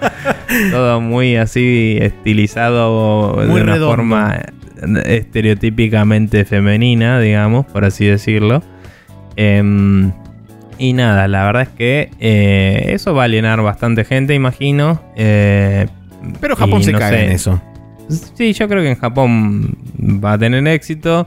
todo 0.71 1.01
muy 1.01 1.37
así 1.37 1.99
estilizado 2.01 3.41
de 3.41 3.49
una 3.49 3.77
forma 3.77 4.41
estereotípicamente 5.05 6.45
femenina, 6.45 7.21
digamos, 7.21 7.67
por 7.67 7.85
así 7.85 8.07
decirlo. 8.07 8.63
Em, 9.37 10.13
y 10.79 10.93
nada, 10.93 11.29
la 11.29 11.45
verdad 11.45 11.63
es 11.63 11.69
que 11.71 12.11
eh, 12.21 12.87
eso 12.89 13.15
va 13.15 13.23
a 13.23 13.25
alienar 13.27 13.63
bastante 13.63 14.05
gente, 14.05 14.35
imagino. 14.35 15.01
Eh, 15.17 15.87
Pero 16.41 16.57
Japón 16.57 16.83
se 16.83 16.93
cae 16.93 17.27
en 17.27 17.33
eso. 17.33 17.61
Sí, 18.09 18.53
yo 18.53 18.69
creo 18.69 18.83
que 18.83 18.91
en 18.91 18.99
Japón 18.99 19.79
va 19.99 20.33
a 20.33 20.39
tener 20.39 20.67
éxito. 20.69 21.27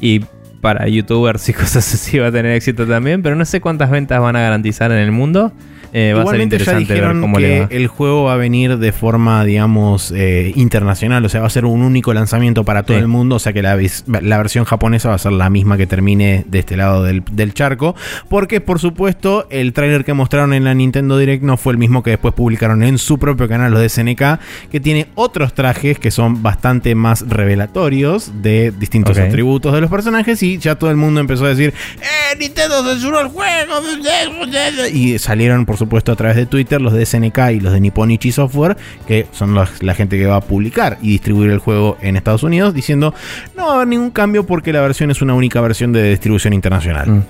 Y 0.00 0.20
para 0.60 0.88
youtubers 0.88 1.48
y 1.48 1.52
cosas 1.54 1.94
así 1.94 2.18
va 2.18 2.28
a 2.28 2.32
tener 2.32 2.52
éxito 2.52 2.86
también. 2.86 3.22
Pero 3.22 3.36
no 3.36 3.44
sé 3.44 3.60
cuántas 3.60 3.90
ventas 3.90 4.20
van 4.20 4.36
a 4.36 4.40
garantizar 4.40 4.92
en 4.92 4.98
el 4.98 5.12
mundo. 5.12 5.52
Eh, 5.92 6.12
va 6.14 6.22
a 6.22 6.26
ser 6.26 6.40
interesante 6.40 6.96
ya 6.96 7.08
ver 7.08 7.20
cómo 7.20 7.36
que 7.38 7.66
el 7.70 7.86
juego 7.86 8.24
va 8.24 8.34
a 8.34 8.36
venir 8.36 8.78
de 8.78 8.92
forma, 8.92 9.44
digamos, 9.44 10.12
eh, 10.14 10.52
internacional. 10.56 11.24
O 11.24 11.28
sea, 11.28 11.40
va 11.40 11.46
a 11.46 11.50
ser 11.50 11.64
un 11.64 11.82
único 11.82 12.12
lanzamiento 12.12 12.64
para 12.64 12.82
todo 12.82 12.98
el 12.98 13.08
mundo. 13.08 13.36
O 13.36 13.38
sea 13.38 13.52
que 13.52 13.62
la, 13.62 13.76
versión 13.76 14.64
japonesa 14.64 15.08
va 15.08 15.14
a 15.14 15.18
ser 15.18 15.32
la 15.32 15.50
misma 15.50 15.76
que 15.76 15.86
termine 15.86 16.44
de 16.48 16.58
este 16.58 16.76
lado 16.76 17.04
del, 17.04 17.54
charco. 17.54 17.94
Porque, 18.28 18.60
por 18.60 18.78
supuesto, 18.78 19.46
el 19.50 19.72
tráiler 19.72 20.04
que 20.04 20.12
mostraron 20.12 20.52
en 20.52 20.64
la 20.64 20.74
Nintendo 20.74 21.16
Direct 21.18 21.42
no 21.42 21.56
fue 21.56 21.72
el 21.72 21.78
mismo 21.78 22.02
que 22.02 22.10
después 22.10 22.34
publicaron 22.34 22.82
en 22.82 22.98
su 22.98 23.18
propio 23.18 23.48
canal, 23.48 23.72
los 23.72 23.80
de 23.80 23.88
SNK, 23.88 24.70
que 24.70 24.80
tiene 24.80 25.08
otros 25.14 25.54
trajes 25.54 25.98
que 25.98 26.10
son 26.10 26.42
bastante 26.42 26.94
más 26.94 27.26
revelatorios 27.28 28.42
de 28.42 28.72
distintos 28.72 29.18
atributos 29.18 29.72
de 29.72 29.80
los 29.80 29.90
personajes. 29.90 30.42
Y 30.42 30.58
ya 30.58 30.76
todo 30.76 30.90
el 30.90 30.96
mundo 30.96 31.20
empezó 31.20 31.46
a 31.46 31.48
decir: 31.48 31.72
¡Eh, 32.00 32.36
Nintendo 32.38 32.84
censuró 32.84 33.20
el 33.20 33.28
juego! 33.28 33.48
Y 34.92 35.18
salieron, 35.18 35.64
por 35.64 35.77
supuesto, 35.78 36.12
a 36.12 36.16
través 36.16 36.36
de 36.36 36.46
Twitter, 36.46 36.80
los 36.80 36.92
de 36.92 37.06
SNK 37.06 37.38
y 37.54 37.60
los 37.60 37.72
de 37.72 37.80
Nipponichi 37.80 38.32
Software, 38.32 38.76
que 39.06 39.26
son 39.32 39.54
la 39.54 39.94
gente 39.94 40.18
que 40.18 40.26
va 40.26 40.36
a 40.36 40.40
publicar 40.40 40.98
y 41.00 41.12
distribuir 41.12 41.50
el 41.50 41.58
juego 41.58 41.96
en 42.00 42.16
Estados 42.16 42.42
Unidos, 42.42 42.74
diciendo 42.74 43.14
no 43.56 43.66
va 43.66 43.72
a 43.72 43.74
haber 43.76 43.88
ningún 43.88 44.10
cambio 44.10 44.44
porque 44.44 44.72
la 44.72 44.80
versión 44.80 45.10
es 45.10 45.22
una 45.22 45.34
única 45.34 45.60
versión 45.60 45.92
de 45.92 46.10
distribución 46.10 46.52
internacional. 46.52 47.08
Mm. 47.08 47.22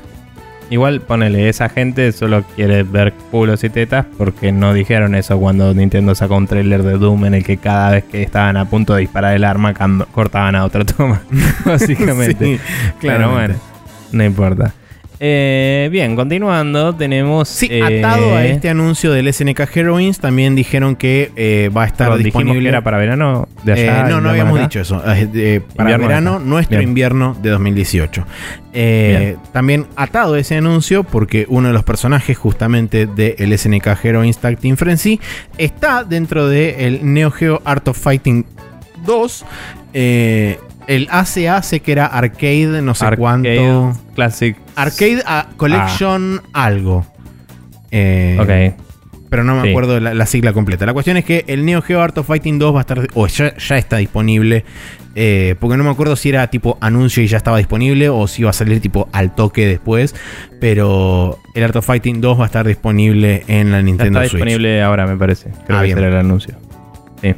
Igual, 0.71 1.01
ponele, 1.01 1.49
esa 1.49 1.71
gente 1.71 2.13
solo 2.13 2.45
quiere 2.55 2.83
ver 2.83 3.15
culos 3.31 3.65
y 3.65 3.71
tetas 3.71 4.05
porque 4.19 4.53
no 4.53 4.75
dijeron 4.75 5.15
eso 5.15 5.39
cuando 5.39 5.73
Nintendo 5.73 6.15
sacó 6.15 6.37
un 6.37 6.47
trailer 6.47 6.83
de 6.83 6.99
Doom 6.99 7.25
en 7.25 7.35
el 7.35 7.45
que 7.45 7.57
cada 7.57 7.93
vez 7.93 8.05
que 8.05 8.23
estaban 8.23 8.59
a 8.59 8.67
punto 8.67 8.95
de 8.95 9.01
disparar 9.01 9.35
el 9.35 9.45
arma 9.45 9.73
cortaban 10.13 10.55
a 10.57 10.65
otra 10.67 10.85
toma. 10.85 11.23
Básicamente. 11.65 12.61
claro, 13.01 13.33
bueno, 13.33 13.55
no 14.13 14.25
importa. 14.25 14.75
Eh, 15.21 15.89
bien, 15.91 16.15
continuando, 16.17 16.95
tenemos. 16.95 17.49
Sí, 17.49 17.81
atado 17.81 18.37
a 18.37 18.45
eh, 18.45 18.53
este 18.53 18.69
anuncio 18.69 19.13
del 19.13 19.33
SNK 19.33 19.61
Heroines, 19.75 20.21
también 20.21 20.55
dijeron 20.55 20.97
que 20.97 21.33
eh, 21.37 21.71
va 21.77 21.85
a 21.85 21.87
estar 21.87 22.17
disponible. 22.19 22.63
Que 22.63 22.69
era 22.69 22.83
para 22.83 22.99
verano 22.99 23.49
de 23.65 23.73
allá. 23.73 24.09
no, 24.09 24.21
no 24.21 24.31
habíamos 24.31 24.61
dicho 24.61 24.81
eso. 24.81 25.03
para 25.77 25.97
verano, 25.97 26.39
nuestro 26.39 26.81
invierno 26.81 27.37
de 27.41 27.51
2018. 27.51 28.25
también 29.53 29.87
atado 29.97 30.35
a 30.35 30.39
ese 30.39 30.57
anuncio, 30.57 31.05
porque 31.05 31.47
uno 31.49 31.69
de 31.69 31.75
los 31.75 31.85
personajes 31.85 32.37
justamente 32.39 33.07
del 33.07 33.59
SNK 33.59 34.05
Heroines 34.05 34.39
Tag 34.39 34.59
Team 34.59 34.77
Frenzy 34.77 35.21
está 35.57 36.05
dentro 36.05 36.49
del 36.49 37.01
Neo 37.03 37.31
Geo 37.31 37.61
Art 37.65 37.89
of 37.89 37.99
Fighting 37.99 38.47
2. 39.05 39.45
Eh, 39.95 40.59
el 40.87 41.09
ACA 41.11 41.61
que 41.83 41.93
era 41.93 42.07
Arcade, 42.07 42.83
no 42.83 42.95
sé 42.95 43.07
cuánto. 43.17 43.93
Classic. 44.15 44.57
Arcade 44.79 45.23
ah, 45.27 45.49
Collection 45.57 46.41
algo. 46.53 47.05
Eh, 47.91 48.37
ok. 48.41 48.85
Pero 49.29 49.45
no 49.45 49.61
me 49.61 49.71
acuerdo 49.71 50.01
la, 50.01 50.27
sigla 50.27 50.53
completa. 50.53 50.87
La 50.87 50.95
cuestión 50.95 51.17
es 51.17 51.25
que 51.25 51.45
el 51.49 51.67
Neo 51.67 51.83
Geo 51.83 52.01
Art 52.01 52.17
of 52.17 52.27
Fighting 52.27 52.59
2 52.59 52.75
va 52.75 52.79
a 52.79 52.81
estar. 52.83 53.09
O 53.15 53.27
ya, 53.27 53.53
está 53.77 53.99
disponible. 53.99 54.65
Eh, 55.15 55.57
porque 55.59 55.77
no 55.77 55.85
me 55.85 55.91
acuerdo 55.91 56.15
si 56.17 56.29
era 56.29 56.47
tipo 56.49 56.79
anuncio 56.81 57.23
y 57.23 57.27
ya 57.27 57.37
estaba 57.37 57.59
disponible. 57.59 58.09
O 58.09 58.27
si 58.27 58.43
iba 58.43 58.51
a 58.51 58.55
salir 58.55 58.81
tipo 58.81 59.09
al 59.13 59.35
toque 59.35 59.67
después. 59.67 60.15
Pero 60.61 61.39
el 61.55 61.65
Art 61.65 61.77
of 61.77 61.85
Fighting 61.85 62.21
2 62.21 62.39
va 62.39 62.45
a 62.45 62.47
estar 62.47 62.67
disponible 62.67 63.43
en 63.49 63.73
la 63.73 63.83
Nintendo 63.83 64.23
está 64.23 64.35
disponible 64.37 64.81
ahora, 64.81 65.07
me 65.07 65.17
parece. 65.17 65.51
Creo 65.67 65.79
ah, 65.79 65.83
que 65.83 65.93
será 65.93 66.09
el 66.09 66.17
anuncio. 66.17 66.55
Sí. 67.21 67.35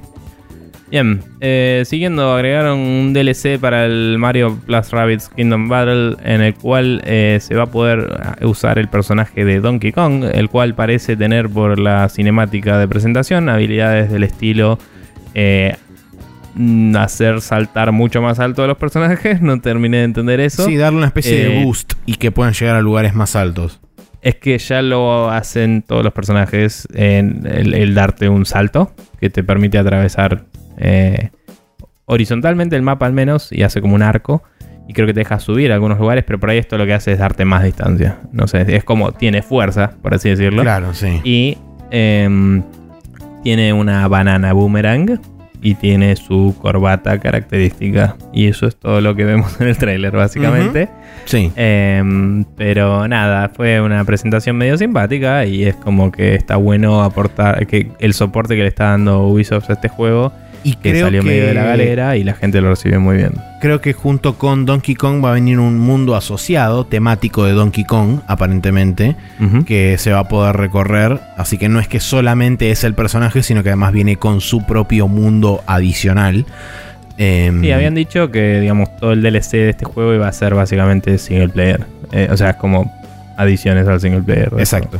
Bien, 0.91 1.23
eh, 1.41 1.85
siguiendo, 1.87 2.33
agregaron 2.33 2.81
un 2.81 3.13
DLC 3.13 3.61
para 3.61 3.87
el 3.87 4.17
Mario 4.19 4.59
Plus 4.67 4.91
Rabbids 4.91 5.29
Kingdom 5.29 5.69
Battle 5.69 6.17
en 6.25 6.41
el 6.41 6.55
cual 6.55 7.01
eh, 7.05 7.39
se 7.41 7.55
va 7.55 7.65
a 7.65 7.67
poder 7.67 8.21
usar 8.43 8.77
el 8.77 8.89
personaje 8.89 9.45
de 9.45 9.61
Donkey 9.61 9.93
Kong, 9.93 10.25
el 10.25 10.49
cual 10.49 10.75
parece 10.75 11.17
tener 11.17 11.49
por 11.49 11.79
la 11.79 12.09
cinemática 12.09 12.77
de 12.77 12.89
presentación 12.89 13.49
habilidades 13.49 14.11
del 14.11 14.25
estilo 14.25 14.81
eh, 15.35 15.77
hacer 16.97 17.41
saltar 17.41 17.93
mucho 17.93 18.21
más 18.21 18.41
alto 18.41 18.65
a 18.65 18.67
los 18.67 18.77
personajes, 18.77 19.41
no 19.43 19.61
terminé 19.61 19.99
de 19.99 20.05
entender 20.05 20.41
eso. 20.41 20.65
Sí, 20.65 20.77
darle 20.77 20.99
una 20.99 21.07
especie 21.07 21.49
de 21.49 21.65
boost 21.65 21.93
y 22.05 22.17
que 22.17 22.33
puedan 22.33 22.53
llegar 22.53 22.75
a 22.75 22.81
lugares 22.81 23.15
más 23.15 23.37
altos. 23.37 23.81
Es 24.23 24.35
que 24.35 24.59
ya 24.59 24.83
lo 24.83 25.31
hacen 25.31 25.83
todos 25.83 26.03
los 26.05 26.13
personajes 26.13 26.87
en 26.93 27.47
el 27.47 27.95
darte 27.95 28.29
un 28.29 28.45
salto 28.45 28.93
que 29.19 29.31
te 29.31 29.43
permite 29.43 29.79
atravesar 29.79 30.45
eh, 30.81 31.31
horizontalmente 32.07 32.75
el 32.75 32.83
mapa 32.83 33.07
al 33.07 33.13
menos 33.13 33.53
y 33.53 33.63
hace 33.63 33.81
como 33.81 33.95
un 33.95 34.03
arco. 34.03 34.43
Y 34.89 34.93
creo 34.93 35.07
que 35.07 35.15
te 35.15 35.21
deja 35.21 35.39
subir 35.39 35.71
a 35.71 35.75
algunos 35.75 36.01
lugares, 36.01 36.25
pero 36.27 36.41
por 36.41 36.51
ahí 36.51 36.59
esto 36.59 36.77
lo 36.77 36.85
que 36.85 36.95
hace 36.95 37.13
es 37.13 37.21
darte 37.21 37.45
más 37.45 37.63
distancia. 37.63 38.19
No 38.33 38.49
sé, 38.49 38.65
es 38.75 38.83
como 38.83 39.13
tiene 39.13 39.41
fuerza, 39.41 39.93
por 40.03 40.15
así 40.15 40.31
decirlo. 40.31 40.63
Claro, 40.63 40.95
sí. 40.95 41.21
Y 41.23 41.59
em, 41.93 42.65
tiene 43.45 43.73
una 43.73 44.09
banana 44.09 44.53
boomerang 44.53 45.21
y 45.63 45.77
tiene 45.77 46.17
su 46.17 46.57
corbata 46.61 47.21
característica. 47.21 48.17
Y 48.33 48.49
eso 48.49 48.67
es 48.67 48.75
todo 48.75 49.01
lo 49.01 49.15
que 49.15 49.25
vemos 49.25 49.61
en 49.61 49.69
el 49.69 49.77
trailer, 49.77 50.11
básicamente. 50.11 50.89
Sí. 51.27 51.53
Em, 51.55 52.45
pero 52.57 53.07
nada, 53.07 53.49
fue 53.51 53.81
una 53.81 54.05
presentación 54.05 54.57
medio 54.57 54.77
simpática 54.77 55.45
y 55.47 55.65
es 55.65 55.77
como 55.77 56.11
que 56.11 56.35
está 56.35 56.57
bueno 56.57 57.05
aportar 57.05 57.65
que 57.69 57.93
el 58.01 58.13
soporte 58.13 58.57
que 58.57 58.63
le 58.63 58.69
está 58.69 58.87
dando 58.87 59.23
Ubisoft 59.29 59.71
a 59.71 59.75
este 59.75 59.89
juego 59.89 60.33
y 60.63 60.75
que 60.75 60.91
creo 60.91 61.07
salió 61.07 61.23
medio 61.23 61.47
de 61.47 61.55
la 61.55 61.65
galera 61.65 62.17
y 62.17 62.25
la 62.25 62.35
gente 62.35 62.61
lo 62.61 62.71
recibe 62.71 62.99
muy 62.99 63.17
bien. 63.17 63.33
Creo 63.61 63.81
que 63.81 63.93
junto 63.93 64.37
con 64.37 64.67
Donkey 64.67 64.95
Kong 64.95 65.25
va 65.25 65.31
a 65.31 65.35
venir 65.35 65.59
un 65.59 65.79
mundo 65.79 66.17
asociado, 66.17 66.85
temático 66.85 67.45
de 67.45 67.53
Donkey 67.53 67.85
Kong, 67.85 68.21
aparentemente, 68.27 69.17
que 69.67 69.99
se 69.99 70.13
va 70.13 70.21
a 70.21 70.29
poder 70.29 70.57
recorrer. 70.57 71.21
Así 71.37 71.59
que 71.59 71.69
no 71.69 71.81
es 71.81 71.89
que 71.89 72.01
solamente 72.01 72.71
es 72.71 72.85
el 72.85 72.95
personaje, 72.95 73.43
sino 73.43 73.63
que 73.63 73.71
además 73.71 73.93
viene 73.93 74.17
con 74.17 74.41
su 74.41 74.65
propio 74.67 75.09
mundo 75.09 75.63
adicional. 75.67 76.47
Em, 77.19 77.61
sí, 77.61 77.71
habían 77.71 77.95
dicho 77.95 78.31
que, 78.31 78.61
digamos, 78.61 78.97
todo 78.97 79.13
el 79.13 79.21
DLC 79.23 79.53
de 79.53 79.71
este 79.71 79.85
juego 79.85 80.15
iba 80.15 80.27
a 80.27 80.33
ser 80.33 80.55
básicamente 80.55 81.19
single 81.19 81.51
player. 81.51 81.85
Eh, 82.13 82.29
o 82.31 82.37
sea, 82.37 82.51
es 82.51 82.57
como 82.57 82.91
adiciones 83.37 83.87
al 83.89 84.01
single 84.01 84.23
player. 84.23 84.51
Exacto. 84.59 84.99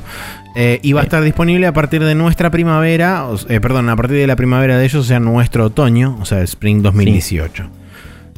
Eh, 0.55 0.81
y 0.83 0.93
va 0.93 1.01
a 1.01 1.05
estar 1.05 1.23
disponible 1.23 1.67
a 1.67 1.73
partir 1.73 2.03
de 2.03 2.15
nuestra 2.15 2.51
primavera, 2.51 3.25
eh, 3.49 3.61
perdón, 3.61 3.89
a 3.89 3.97
partir 3.97 4.17
de 4.17 4.27
la 4.27 4.37
primavera 4.37 4.79
de 4.79 4.85
ellos, 4.85 5.05
o 5.05 5.09
sea, 5.09 5.21
nuestro 5.21 5.67
otoño, 5.67 6.19
o 6.21 6.25
sea, 6.25 6.43
Spring 6.43 6.83
2018. 6.83 7.71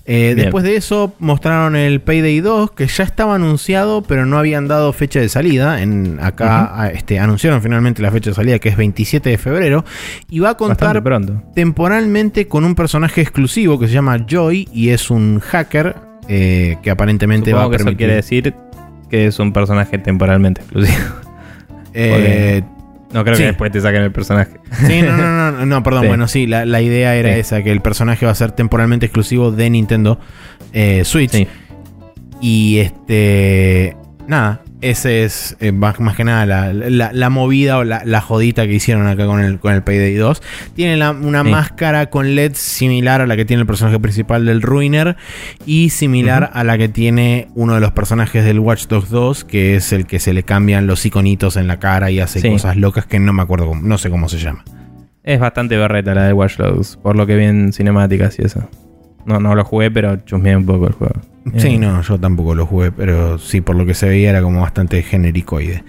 Eh, 0.04 0.34
después 0.36 0.64
de 0.64 0.74
eso 0.74 1.14
mostraron 1.20 1.76
el 1.76 2.00
Payday 2.00 2.40
2, 2.40 2.72
que 2.72 2.88
ya 2.88 3.04
estaba 3.04 3.36
anunciado, 3.36 4.02
pero 4.02 4.26
no 4.26 4.36
habían 4.36 4.66
dado 4.66 4.92
fecha 4.92 5.20
de 5.20 5.28
salida. 5.28 5.80
En, 5.80 6.18
acá 6.20 6.90
este, 6.92 7.20
anunciaron 7.20 7.62
finalmente 7.62 8.02
la 8.02 8.10
fecha 8.10 8.30
de 8.30 8.34
salida, 8.34 8.58
que 8.58 8.68
es 8.68 8.76
27 8.76 9.30
de 9.30 9.38
febrero. 9.38 9.84
Y 10.28 10.40
va 10.40 10.50
a 10.50 10.56
contar 10.56 11.02
temporalmente 11.54 12.48
con 12.48 12.64
un 12.64 12.74
personaje 12.74 13.20
exclusivo 13.20 13.78
que 13.78 13.86
se 13.86 13.94
llama 13.94 14.26
Joy 14.28 14.68
y 14.72 14.88
es 14.88 15.08
un 15.08 15.38
hacker 15.38 15.94
que 16.26 16.90
aparentemente 16.90 17.52
va 17.52 17.64
a 17.64 17.70
permitir... 17.70 17.88
eso 17.88 17.96
quiere 17.96 18.14
decir 18.14 18.54
que 19.08 19.26
es 19.26 19.38
un 19.38 19.52
personaje 19.52 19.98
temporalmente 19.98 20.62
exclusivo. 20.62 21.21
Eh, 21.94 22.62
no 23.12 23.24
creo 23.24 23.36
que 23.36 23.44
después 23.44 23.70
te 23.70 23.80
saquen 23.80 24.02
el 24.02 24.12
personaje. 24.12 24.52
Sí, 24.86 25.02
no, 25.02 25.16
no, 25.16 25.52
no, 25.52 25.66
no, 25.66 25.82
perdón. 25.84 26.08
Bueno, 26.08 26.28
sí, 26.28 26.46
la, 26.46 26.80
idea 26.80 27.14
era 27.14 27.36
esa, 27.36 27.62
que 27.62 27.70
el 27.70 27.80
personaje 27.80 28.26
va 28.26 28.32
a 28.32 28.34
ser 28.34 28.52
temporalmente 28.52 29.06
exclusivo 29.06 29.52
de 29.52 29.70
Nintendo 29.70 30.18
eh, 30.72 31.02
Switch. 31.04 31.46
Y 32.40 32.78
este. 32.78 33.96
Nada, 34.26 34.62
ese 34.82 35.24
es 35.24 35.56
eh, 35.60 35.72
más, 35.72 35.96
que 36.16 36.24
nada 36.24 36.44
la, 36.44 37.30
movida 37.30 37.78
o 37.78 37.84
la, 37.84 38.20
jodita 38.20 38.66
que 38.66 38.74
hicieron 38.74 39.06
acá 39.06 39.26
con 39.26 39.40
el, 39.40 39.58
con 39.58 39.72
el 39.72 39.82
Payday 39.82 40.14
2. 40.14 40.42
Tiene 40.74 41.08
una 41.08 41.44
máscara 41.44 42.10
con 42.10 42.34
LED 42.34 42.54
similar 42.54 43.20
a 43.20 43.26
la 43.26 43.36
que 43.36 43.44
tiene 43.44 43.62
el 43.62 43.66
personaje 43.66 43.98
principal 43.98 44.44
del 44.44 44.60
Ruiner 44.60 45.16
y 45.64 45.90
similar 45.90 46.50
a 46.52 46.64
la 46.64 46.76
que 46.76 46.88
tiene 46.88 47.48
uno 47.54 47.74
de 47.74 47.80
los 47.80 47.92
personajes 47.92 48.44
del 48.44 48.58
Watch 48.58 48.86
Dogs 48.88 49.08
2, 49.10 49.44
que 49.44 49.76
es 49.76 49.92
el 49.92 50.06
que 50.06 50.18
se 50.18 50.32
le 50.32 50.42
cambian 50.42 50.86
los 50.86 51.06
iconitos 51.06 51.56
en 51.56 51.68
la 51.68 51.78
cara 51.78 52.10
y 52.10 52.20
hace 52.20 52.50
cosas 52.50 52.76
locas 52.76 53.06
que 53.06 53.18
no 53.18 53.32
me 53.32 53.42
acuerdo, 53.42 53.74
no 53.74 53.98
sé 53.98 54.10
cómo 54.10 54.28
se 54.28 54.38
llama. 54.38 54.64
Es 55.22 55.38
bastante 55.38 55.76
berreta 55.76 56.14
la 56.14 56.24
de 56.24 56.32
Watch 56.32 56.56
Dogs, 56.56 56.96
por 56.96 57.16
lo 57.16 57.26
que 57.26 57.36
vi 57.36 57.44
en 57.44 57.72
cinemáticas 57.72 58.38
y 58.40 58.42
eso. 58.42 58.68
No, 59.24 59.38
no 59.38 59.54
lo 59.54 59.64
jugué, 59.64 59.90
pero 59.90 60.16
chusmeé 60.16 60.56
un 60.56 60.66
poco 60.66 60.88
el 60.88 60.94
juego. 60.94 61.31
Sí, 61.56 61.78
no, 61.78 62.02
yo 62.02 62.18
tampoco 62.18 62.54
lo 62.54 62.66
jugué, 62.66 62.92
pero 62.92 63.38
sí, 63.38 63.60
por 63.60 63.76
lo 63.76 63.84
que 63.84 63.94
se 63.94 64.08
veía 64.08 64.30
era 64.30 64.42
como 64.42 64.60
bastante 64.60 65.02
genericoide. 65.02 65.82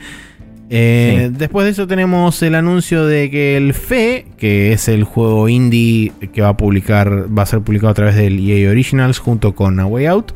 Eh, 0.76 1.30
después 1.32 1.66
de 1.66 1.72
eso 1.72 1.86
tenemos 1.86 2.42
el 2.42 2.56
anuncio 2.56 3.06
de 3.06 3.30
que 3.30 3.58
el 3.58 3.76
FE, 3.76 4.26
que 4.38 4.74
es 4.74 4.88
el 4.88 5.04
juego 5.04 5.48
indie 5.48 6.12
que 6.34 6.42
va 6.42 6.50
a 6.50 6.58
publicar, 6.58 7.28
va 7.38 7.44
a 7.44 7.46
ser 7.46 7.62
publicado 7.62 7.92
a 7.92 7.94
través 7.94 8.16
del 8.16 8.40
EA 8.40 8.72
Originals 8.72 9.20
junto 9.20 9.54
con 9.54 9.80
A 9.80 9.86
Way 9.86 10.06
Out, 10.08 10.32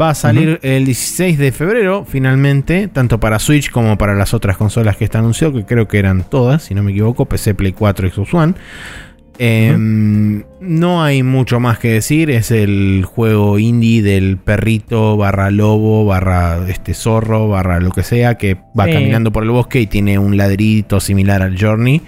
va 0.00 0.10
a 0.10 0.14
salir 0.16 0.58
el 0.62 0.84
16 0.84 1.38
de 1.38 1.52
febrero 1.52 2.04
finalmente, 2.04 2.88
tanto 2.88 3.20
para 3.20 3.38
Switch 3.38 3.70
como 3.70 3.96
para 3.98 4.16
las 4.16 4.34
otras 4.34 4.56
consolas 4.56 4.96
que 4.96 5.04
está 5.04 5.20
anunciado, 5.20 5.52
que 5.52 5.64
creo 5.64 5.86
que 5.86 6.00
eran 6.00 6.24
todas, 6.28 6.64
si 6.64 6.74
no 6.74 6.82
me 6.82 6.90
equivoco, 6.90 7.26
PC, 7.26 7.54
Play 7.54 7.72
4 7.72 8.08
y 8.08 8.10
Xbox 8.10 8.34
One. 8.34 8.54
Em, 9.38 10.42
no 10.60 11.02
hay 11.02 11.22
mucho 11.22 11.60
más 11.60 11.78
que 11.78 11.92
decir. 11.92 12.30
Es 12.30 12.50
el 12.50 13.04
juego 13.06 13.58
indie 13.58 14.02
del 14.02 14.36
perrito 14.36 15.16
barra 15.16 15.50
lobo 15.50 16.04
barra 16.04 16.66
este 16.68 16.92
zorro 16.92 17.48
barra 17.48 17.78
lo 17.78 17.92
que 17.92 18.02
sea 18.02 18.36
que 18.36 18.56
va 18.78 18.86
caminando 18.86 19.32
por 19.32 19.44
el 19.44 19.50
bosque 19.50 19.80
y 19.80 19.86
tiene 19.86 20.18
un 20.18 20.36
ladrito 20.36 20.98
similar 21.00 21.42
al 21.42 21.58
Journey. 21.58 22.02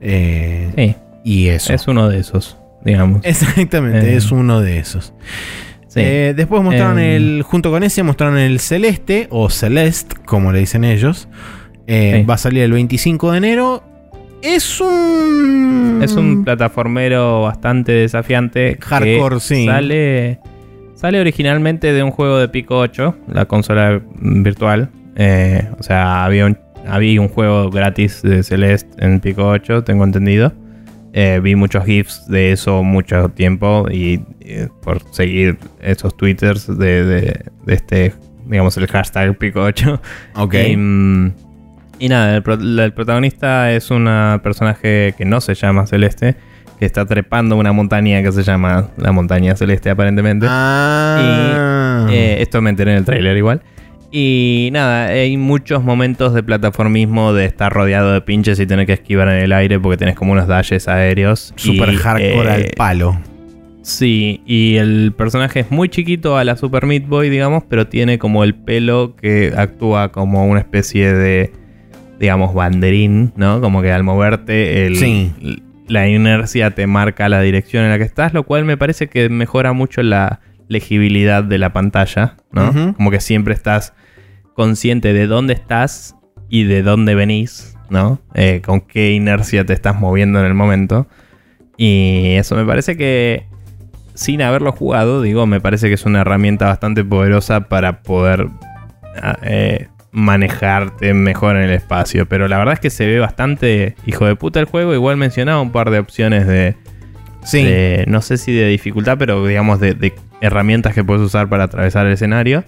Eh, 0.00 0.70
sí. 0.76 0.96
Y 1.24 1.48
eso. 1.48 1.72
Es 1.72 1.88
uno 1.88 2.08
de 2.08 2.20
esos, 2.20 2.56
digamos. 2.84 3.24
Exactamente, 3.24 4.16
es 4.16 4.30
eh. 4.30 4.34
uno 4.34 4.60
de 4.60 4.78
esos. 4.78 5.12
Eh, 5.96 6.34
después 6.36 6.62
mostraron 6.62 7.00
em. 7.00 7.16
el. 7.16 7.42
Junto 7.42 7.72
con 7.72 7.82
ese 7.82 8.04
mostraron 8.04 8.38
el 8.38 8.60
Celeste 8.60 9.26
o 9.30 9.50
Celeste, 9.50 10.14
como 10.24 10.52
le 10.52 10.60
dicen 10.60 10.84
ellos. 10.84 11.28
Va 11.88 12.34
a 12.34 12.38
salir 12.38 12.62
el 12.62 12.70
25 12.70 13.32
de 13.32 13.38
enero 13.38 13.89
es 14.42 14.80
un. 14.80 16.00
Es 16.02 16.14
un 16.14 16.44
plataformero 16.44 17.42
bastante 17.42 17.92
desafiante. 17.92 18.78
Hardcore, 18.80 19.40
sí. 19.40 19.66
Sale. 19.66 20.38
Sale 20.94 21.18
originalmente 21.18 21.94
de 21.94 22.02
un 22.02 22.10
juego 22.10 22.38
de 22.38 22.48
Pico 22.48 22.78
8, 22.78 23.16
la 23.32 23.46
consola 23.46 24.02
virtual. 24.20 24.90
Eh, 25.16 25.66
o 25.78 25.82
sea, 25.82 26.24
había 26.24 26.44
un, 26.44 26.58
había 26.86 27.20
un 27.22 27.28
juego 27.28 27.70
gratis 27.70 28.20
de 28.20 28.42
Celeste 28.42 29.02
en 29.02 29.20
Pico 29.20 29.48
8, 29.48 29.84
tengo 29.84 30.04
entendido. 30.04 30.52
Eh, 31.14 31.40
vi 31.42 31.56
muchos 31.56 31.84
GIFs 31.86 32.26
de 32.28 32.52
eso 32.52 32.82
mucho 32.82 33.30
tiempo 33.30 33.86
y 33.90 34.20
eh, 34.40 34.68
por 34.82 35.02
seguir 35.12 35.58
esos 35.80 36.16
twitters 36.16 36.66
de, 36.78 37.04
de, 37.04 37.44
este, 37.66 38.12
digamos, 38.46 38.76
el 38.76 38.86
hashtag 38.86 39.38
Pico 39.38 39.62
8. 39.62 40.00
Ok. 40.36 40.54
Mm, 40.76 41.28
y 42.00 42.08
nada, 42.08 42.34
el, 42.36 42.42
protagonista 42.92 43.72
es 43.72 43.90
un 43.90 44.08
personaje 44.42 45.14
que 45.16 45.24
no 45.24 45.40
se 45.40 45.54
llama 45.54 45.86
Celeste, 45.86 46.34
que 46.78 46.86
está 46.86 47.04
trepando 47.04 47.56
una 47.56 47.72
montaña 47.72 48.22
que 48.22 48.32
se 48.32 48.42
llama 48.42 48.88
la 48.96 49.12
montaña 49.12 49.54
celeste 49.54 49.90
aparentemente. 49.90 50.46
Ah. 50.48 52.06
Y 52.08 52.14
eh, 52.14 52.40
esto 52.40 52.62
me 52.62 52.70
enteré 52.70 52.92
en 52.92 52.98
el 52.98 53.04
tráiler 53.04 53.36
igual. 53.36 53.60
Y 54.10 54.70
nada, 54.72 55.08
hay 55.08 55.36
muchos 55.36 55.84
momentos 55.84 56.32
de 56.32 56.42
plataformismo 56.42 57.32
de 57.34 57.44
estar 57.44 57.72
rodeado 57.72 58.12
de 58.12 58.22
pinches 58.22 58.58
y 58.58 58.66
tener 58.66 58.86
que 58.86 58.94
esquivar 58.94 59.28
en 59.28 59.44
el 59.44 59.52
aire 59.52 59.78
porque 59.78 59.98
tenés 59.98 60.16
como 60.16 60.32
unos 60.32 60.48
dashes 60.48 60.88
aéreos. 60.88 61.52
Super 61.56 61.94
hardcore 61.94 62.50
al 62.50 62.60
eh, 62.62 62.72
palo. 62.76 63.20
Sí, 63.82 64.40
y 64.46 64.76
el 64.76 65.12
personaje 65.16 65.60
es 65.60 65.70
muy 65.70 65.88
chiquito 65.88 66.36
a 66.36 66.44
la 66.44 66.56
Super 66.56 66.86
Meat 66.86 67.06
Boy, 67.06 67.28
digamos, 67.28 67.62
pero 67.68 67.86
tiene 67.86 68.18
como 68.18 68.42
el 68.42 68.54
pelo 68.54 69.16
que 69.16 69.52
actúa 69.56 70.12
como 70.12 70.46
una 70.46 70.60
especie 70.60 71.12
de 71.12 71.52
digamos, 72.20 72.54
banderín, 72.54 73.32
¿no? 73.34 73.62
Como 73.62 73.80
que 73.80 73.90
al 73.90 74.04
moverte 74.04 74.86
el, 74.86 75.62
la 75.88 76.06
inercia 76.06 76.70
te 76.70 76.86
marca 76.86 77.30
la 77.30 77.40
dirección 77.40 77.82
en 77.84 77.90
la 77.90 77.98
que 77.98 78.04
estás, 78.04 78.34
lo 78.34 78.44
cual 78.44 78.66
me 78.66 78.76
parece 78.76 79.08
que 79.08 79.30
mejora 79.30 79.72
mucho 79.72 80.02
la 80.02 80.40
legibilidad 80.68 81.42
de 81.42 81.56
la 81.56 81.72
pantalla, 81.72 82.36
¿no? 82.52 82.94
Como 82.94 83.10
que 83.10 83.20
siempre 83.20 83.54
estás 83.54 83.94
consciente 84.54 85.14
de 85.14 85.26
dónde 85.26 85.54
estás 85.54 86.14
y 86.50 86.64
de 86.64 86.82
dónde 86.82 87.14
venís, 87.14 87.76
¿no? 87.88 88.20
Eh, 88.34 88.60
con 88.64 88.82
qué 88.82 89.12
inercia 89.12 89.64
te 89.64 89.72
estás 89.72 89.98
moviendo 89.98 90.40
en 90.40 90.46
el 90.46 90.54
momento. 90.54 91.08
Y 91.78 92.34
eso 92.34 92.54
me 92.54 92.66
parece 92.66 92.98
que, 92.98 93.46
sin 94.12 94.42
haberlo 94.42 94.72
jugado, 94.72 95.22
digo, 95.22 95.46
me 95.46 95.62
parece 95.62 95.88
que 95.88 95.94
es 95.94 96.04
una 96.04 96.20
herramienta 96.20 96.66
bastante 96.66 97.02
poderosa 97.02 97.68
para 97.68 98.02
poder 98.02 98.48
ah, 99.22 99.38
eh, 99.42 99.88
manejarte 100.12 101.14
mejor 101.14 101.56
en 101.56 101.62
el 101.62 101.70
espacio. 101.70 102.26
Pero 102.26 102.48
la 102.48 102.58
verdad 102.58 102.74
es 102.74 102.80
que 102.80 102.90
se 102.90 103.06
ve 103.06 103.18
bastante 103.18 103.94
hijo 104.06 104.26
de 104.26 104.36
puta 104.36 104.60
el 104.60 104.66
juego. 104.66 104.94
Igual 104.94 105.16
mencionaba 105.16 105.60
un 105.60 105.72
par 105.72 105.90
de 105.90 105.98
opciones 105.98 106.46
de. 106.46 106.76
Sí. 107.42 107.66
no 108.06 108.20
sé 108.20 108.36
si 108.36 108.52
de 108.52 108.68
dificultad, 108.68 109.16
pero 109.16 109.46
digamos 109.46 109.80
de, 109.80 110.12
herramientas 110.42 110.94
que 110.94 111.02
puedes 111.02 111.22
usar 111.22 111.48
para 111.48 111.64
atravesar 111.64 112.06
el 112.06 112.12
escenario. 112.12 112.64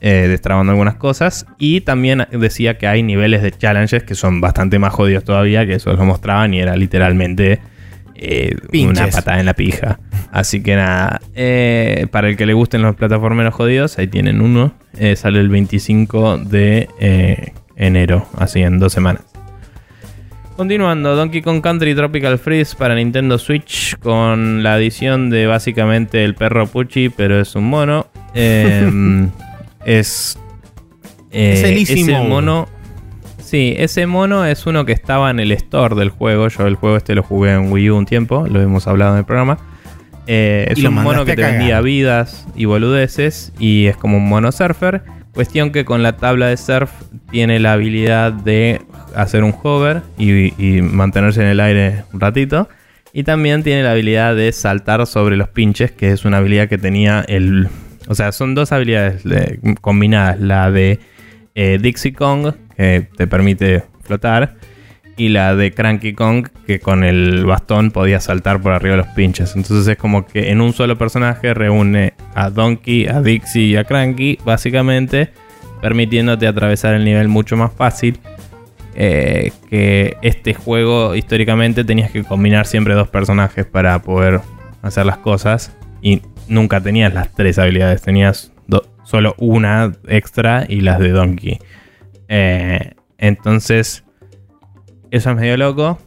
Eh, 0.00 0.26
destrabando 0.28 0.72
algunas 0.72 0.96
cosas. 0.96 1.46
Y 1.58 1.80
también 1.80 2.26
decía 2.30 2.76
que 2.76 2.86
hay 2.86 3.02
niveles 3.02 3.42
de 3.42 3.52
challenges 3.52 4.02
que 4.02 4.14
son 4.14 4.40
bastante 4.40 4.78
más 4.78 4.92
jodidos 4.92 5.24
todavía. 5.24 5.66
Que 5.66 5.74
eso 5.74 5.92
lo 5.92 6.04
mostraban 6.04 6.52
y 6.52 6.60
era 6.60 6.76
literalmente 6.76 7.60
eh, 8.14 8.56
una 8.84 9.08
patada 9.08 9.40
en 9.40 9.46
la 9.46 9.54
pija. 9.54 9.98
Así 10.30 10.62
que 10.62 10.76
nada, 10.76 11.20
eh, 11.34 12.06
para 12.10 12.28
el 12.28 12.36
que 12.36 12.46
le 12.46 12.54
gusten 12.54 12.82
los 12.82 12.96
plataformeros 12.96 13.54
jodidos, 13.54 13.98
ahí 13.98 14.08
tienen 14.08 14.40
uno. 14.40 14.74
Eh, 14.98 15.16
sale 15.16 15.40
el 15.40 15.48
25 15.48 16.38
de 16.38 17.52
enero, 17.76 18.26
así 18.36 18.62
en 18.62 18.78
dos 18.78 18.92
semanas. 18.92 19.22
Continuando, 20.56 21.16
Donkey 21.16 21.42
Kong 21.42 21.60
Country 21.60 21.96
Tropical 21.96 22.38
Freeze 22.38 22.76
para 22.76 22.94
Nintendo 22.94 23.38
Switch 23.38 23.96
con 23.98 24.62
la 24.62 24.74
adición 24.74 25.28
de 25.28 25.46
básicamente 25.46 26.24
el 26.24 26.36
perro 26.36 26.68
Pucci, 26.68 27.08
pero 27.08 27.40
es 27.40 27.56
un 27.56 27.68
mono. 27.68 28.06
Em, 28.34 29.30
es, 29.84 30.38
es 31.32 31.90
ese 31.90 32.18
mono 32.20 32.68
Sí, 33.44 33.74
ese 33.76 34.06
mono 34.06 34.46
es 34.46 34.66
uno 34.66 34.86
que 34.86 34.92
estaba 34.92 35.30
en 35.30 35.38
el 35.38 35.52
store 35.52 35.94
del 35.94 36.08
juego. 36.08 36.48
Yo 36.48 36.66
el 36.66 36.76
juego 36.76 36.96
este 36.96 37.14
lo 37.14 37.22
jugué 37.22 37.52
en 37.52 37.70
Wii 37.70 37.90
U 37.90 37.96
un 37.98 38.06
tiempo, 38.06 38.46
lo 38.48 38.60
hemos 38.60 38.86
hablado 38.88 39.12
en 39.12 39.18
el 39.18 39.24
programa. 39.24 39.58
Eh, 40.26 40.66
es 40.70 40.82
un 40.82 40.94
mono 40.94 41.26
que 41.26 41.36
te 41.36 41.42
vendía 41.42 41.82
vidas 41.82 42.46
y 42.56 42.64
boludeces 42.64 43.52
y 43.58 43.86
es 43.86 43.96
como 43.96 44.16
un 44.16 44.28
mono 44.28 44.50
surfer. 44.50 45.02
Cuestión 45.34 45.72
que 45.72 45.84
con 45.84 46.02
la 46.02 46.16
tabla 46.16 46.46
de 46.46 46.56
surf 46.56 46.90
tiene 47.30 47.58
la 47.58 47.74
habilidad 47.74 48.32
de 48.32 48.80
hacer 49.14 49.44
un 49.44 49.54
hover 49.62 50.02
y, 50.16 50.80
mantenerse 50.80 51.42
en 51.42 51.48
el 51.48 51.60
aire 51.60 52.04
un 52.12 52.20
ratito. 52.20 52.68
Y 53.12 53.24
también 53.24 53.62
tiene 53.62 53.82
la 53.82 53.92
habilidad 53.92 54.34
de 54.34 54.50
saltar 54.52 55.06
sobre 55.06 55.36
los 55.36 55.48
pinches, 55.48 55.92
que 55.92 56.12
es 56.12 56.24
una 56.24 56.38
habilidad 56.38 56.68
que 56.68 56.78
tenía 56.78 57.24
el... 57.28 57.68
O 58.08 58.14
sea, 58.14 58.32
son 58.32 58.54
dos 58.54 58.72
habilidades 58.72 59.22
combinadas. 59.80 60.40
La 60.40 60.70
de 60.70 60.98
eh, 61.54 61.78
Dixie 61.80 62.12
Kong, 62.12 62.54
que 62.76 63.08
te 63.16 63.26
permite 63.26 63.84
flotar, 64.02 64.56
y 65.16 65.28
la 65.28 65.54
de 65.54 65.72
Cranky 65.72 66.12
Kong, 66.12 66.48
que 66.66 66.80
con 66.80 67.04
el 67.04 67.46
bastón 67.46 67.92
podía 67.92 68.18
saltar 68.18 68.60
por 68.60 68.72
arriba 68.72 68.96
de 68.96 69.02
los 69.02 69.12
pinches. 69.14 69.54
Entonces 69.54 69.86
es 69.86 69.96
como 69.96 70.26
que 70.26 70.50
en 70.50 70.60
un 70.60 70.72
solo 70.72 70.98
personaje 70.98 71.54
reúne 71.54 72.14
a 72.34 72.50
Donkey, 72.50 73.06
a 73.06 73.22
Dixie 73.22 73.66
y 73.66 73.76
a 73.76 73.84
Cranky, 73.84 74.38
básicamente, 74.44 75.30
permitiéndote 75.80 76.48
atravesar 76.48 76.94
el 76.94 77.04
nivel 77.04 77.28
mucho 77.28 77.56
más 77.56 77.72
fácil. 77.72 78.18
eh, 78.94 79.52
que 79.68 80.16
este 80.22 80.54
juego 80.54 81.14
históricamente 81.14 81.84
tenías 81.84 82.10
que 82.10 82.22
combinar 82.24 82.66
siempre 82.66 82.94
dos 82.94 83.08
personajes 83.08 83.66
para 83.66 84.00
poder 84.02 84.40
hacer 84.82 85.06
las 85.06 85.18
cosas 85.18 85.76
y 86.00 86.22
nunca 86.48 86.80
tenías 86.80 87.12
las 87.14 87.32
tres 87.32 87.58
habilidades, 87.58 88.02
tenías 88.02 88.52
solo 89.04 89.34
una 89.36 89.92
extra 90.08 90.64
y 90.66 90.80
las 90.80 90.98
de 90.98 91.10
Donkey. 91.10 91.58
Eh, 92.28 92.94
entonces, 93.18 94.04
eso 95.10 95.30
es 95.30 95.36
medio 95.36 95.56
loco. 95.56 95.98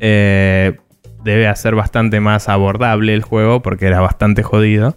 Eh, 0.00 0.76
debe 1.24 1.48
hacer 1.48 1.74
bastante 1.74 2.20
más 2.20 2.48
abordable 2.48 3.14
el 3.14 3.22
juego 3.22 3.62
porque 3.62 3.86
era 3.86 4.00
bastante 4.00 4.42
jodido. 4.42 4.96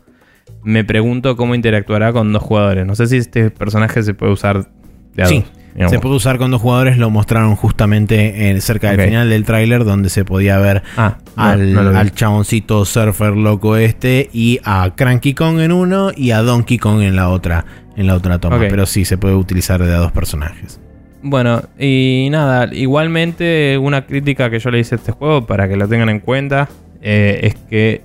Me 0.64 0.84
pregunto 0.84 1.38
cómo 1.38 1.56
interactuará 1.56 2.12
con 2.12 2.34
dos 2.34 2.44
jugadores. 2.44 2.86
No 2.86 2.96
sé 2.96 3.08
si 3.08 3.18
este 3.18 3.50
personaje 3.50 4.04
se 4.04 4.14
puede 4.14 4.34
usar 4.34 4.68
de 5.14 5.24
a 5.24 5.26
sí. 5.28 5.46
Se 5.90 6.00
puede 6.00 6.16
usar 6.16 6.40
con 6.40 6.50
dos 6.50 6.62
jugadores, 6.62 6.98
lo 6.98 7.12
mostraron 7.12 7.56
justamente 7.56 8.50
en, 8.50 8.62
cerca 8.62 8.92
del 8.92 9.02
final 9.02 9.30
del 9.30 9.46
tráiler 9.46 9.86
donde 9.86 10.10
se 10.10 10.26
podía 10.26 10.58
ver 10.58 10.82
ah, 10.98 11.18
al, 11.36 12.12
chaboncito 12.14 12.84
surfer 12.84 13.36
loco 13.36 13.78
este 13.78 14.28
y 14.34 14.60
a 14.64 14.92
Cranky 14.96 15.36
Kong 15.36 15.60
en 15.60 15.72
uno 15.72 16.12
y 16.16 16.32
a 16.32 16.42
Donkey 16.42 16.80
Kong 16.80 17.02
en 17.02 17.16
la 17.16 17.30
otra, 17.30 17.66
en 17.96 18.08
la 18.08 18.16
otra 18.16 18.40
toma. 18.40 18.58
Pero 18.58 18.88
sí, 18.88 19.06
se 19.06 19.18
puede 19.18 19.36
utilizar 19.36 19.84
de 19.84 19.94
a 19.94 19.98
dos 19.98 20.12
personajes. 20.12 20.80
Bueno, 21.22 21.62
y 21.78 22.28
nada, 22.32 22.74
igualmente 22.74 23.78
una 23.78 24.06
crítica 24.06 24.50
que 24.50 24.60
yo 24.60 24.72
le 24.72 24.80
hice 24.80 24.96
a 24.96 24.98
este 24.98 25.12
juego 25.12 25.46
para 25.46 25.68
que 25.68 25.76
lo 25.76 25.88
tengan 25.88 26.10
en 26.10 26.20
cuenta 26.20 26.70
eh, 27.02 27.40
es 27.44 27.56
que 27.70 28.02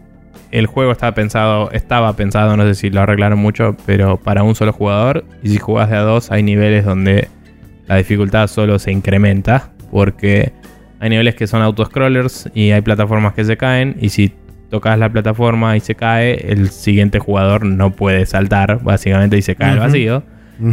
el 0.51 0.67
juego 0.67 0.93
estaba 0.93 1.15
pensado, 1.15 1.71
estaba 1.71 2.15
pensado, 2.15 2.57
no 2.57 2.65
sé 2.65 2.75
si 2.75 2.91
lo 2.91 3.01
arreglaron 3.01 3.39
mucho, 3.39 3.77
pero 3.87 4.19
para 4.19 4.43
un 4.43 4.55
solo 4.55 4.73
jugador. 4.73 5.25
Y 5.43 5.49
si 5.49 5.59
jugas 5.59 5.89
de 5.89 5.97
a 5.97 6.03
dos, 6.03 6.31
hay 6.31 6.43
niveles 6.43 6.85
donde 6.85 7.29
la 7.87 7.97
dificultad 7.97 8.47
solo 8.49 8.79
se 8.79 8.93
incrementa 8.93 9.73
porque 9.91 10.53
hay 11.01 11.11
niveles 11.11 11.35
que 11.35 11.47
son 11.47 11.63
autoscrollers 11.63 12.49
y 12.55 12.71
hay 12.71 12.81
plataformas 12.81 13.35
que 13.35 13.45
se 13.45 13.57
caen 13.57 13.97
y 14.01 14.11
si 14.11 14.33
tocas 14.71 14.99
la 14.99 15.13
plataforma 15.13 15.77
y 15.77 15.81
se 15.81 15.95
cae, 15.95 16.51
el 16.51 16.71
siguiente 16.71 17.19
jugador 17.19 17.67
no 17.67 17.91
puede 17.91 18.25
saltar 18.25 18.83
básicamente 18.83 19.37
y 19.37 19.43
se 19.43 19.55
cae 19.55 19.73
al 19.73 19.79
vacío. 19.79 20.23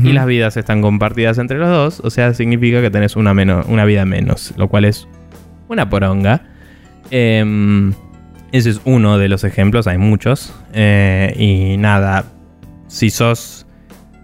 Y 0.03 0.13
las 0.13 0.27
vidas 0.27 0.55
están 0.55 0.81
compartidas 0.83 1.39
entre 1.39 1.57
los 1.57 1.69
dos, 1.69 1.99
o 2.01 2.11
sea, 2.11 2.33
significa 2.35 2.79
que 2.79 2.91
tenés 2.91 3.15
una, 3.15 3.33
menos, 3.33 3.65
una 3.67 3.85
vida 3.85 4.05
menos, 4.05 4.53
lo 4.55 4.67
cual 4.67 4.85
es 4.85 5.07
una 5.67 5.89
poronga. 5.89 6.43
Em, 7.09 7.91
ese 8.51 8.69
es 8.69 8.81
uno 8.85 9.17
de 9.17 9.29
los 9.29 9.43
ejemplos, 9.43 9.87
hay 9.87 9.97
muchos. 9.97 10.53
Eh, 10.73 11.33
y 11.37 11.77
nada, 11.77 12.25
si 12.87 13.09
sos 13.09 13.65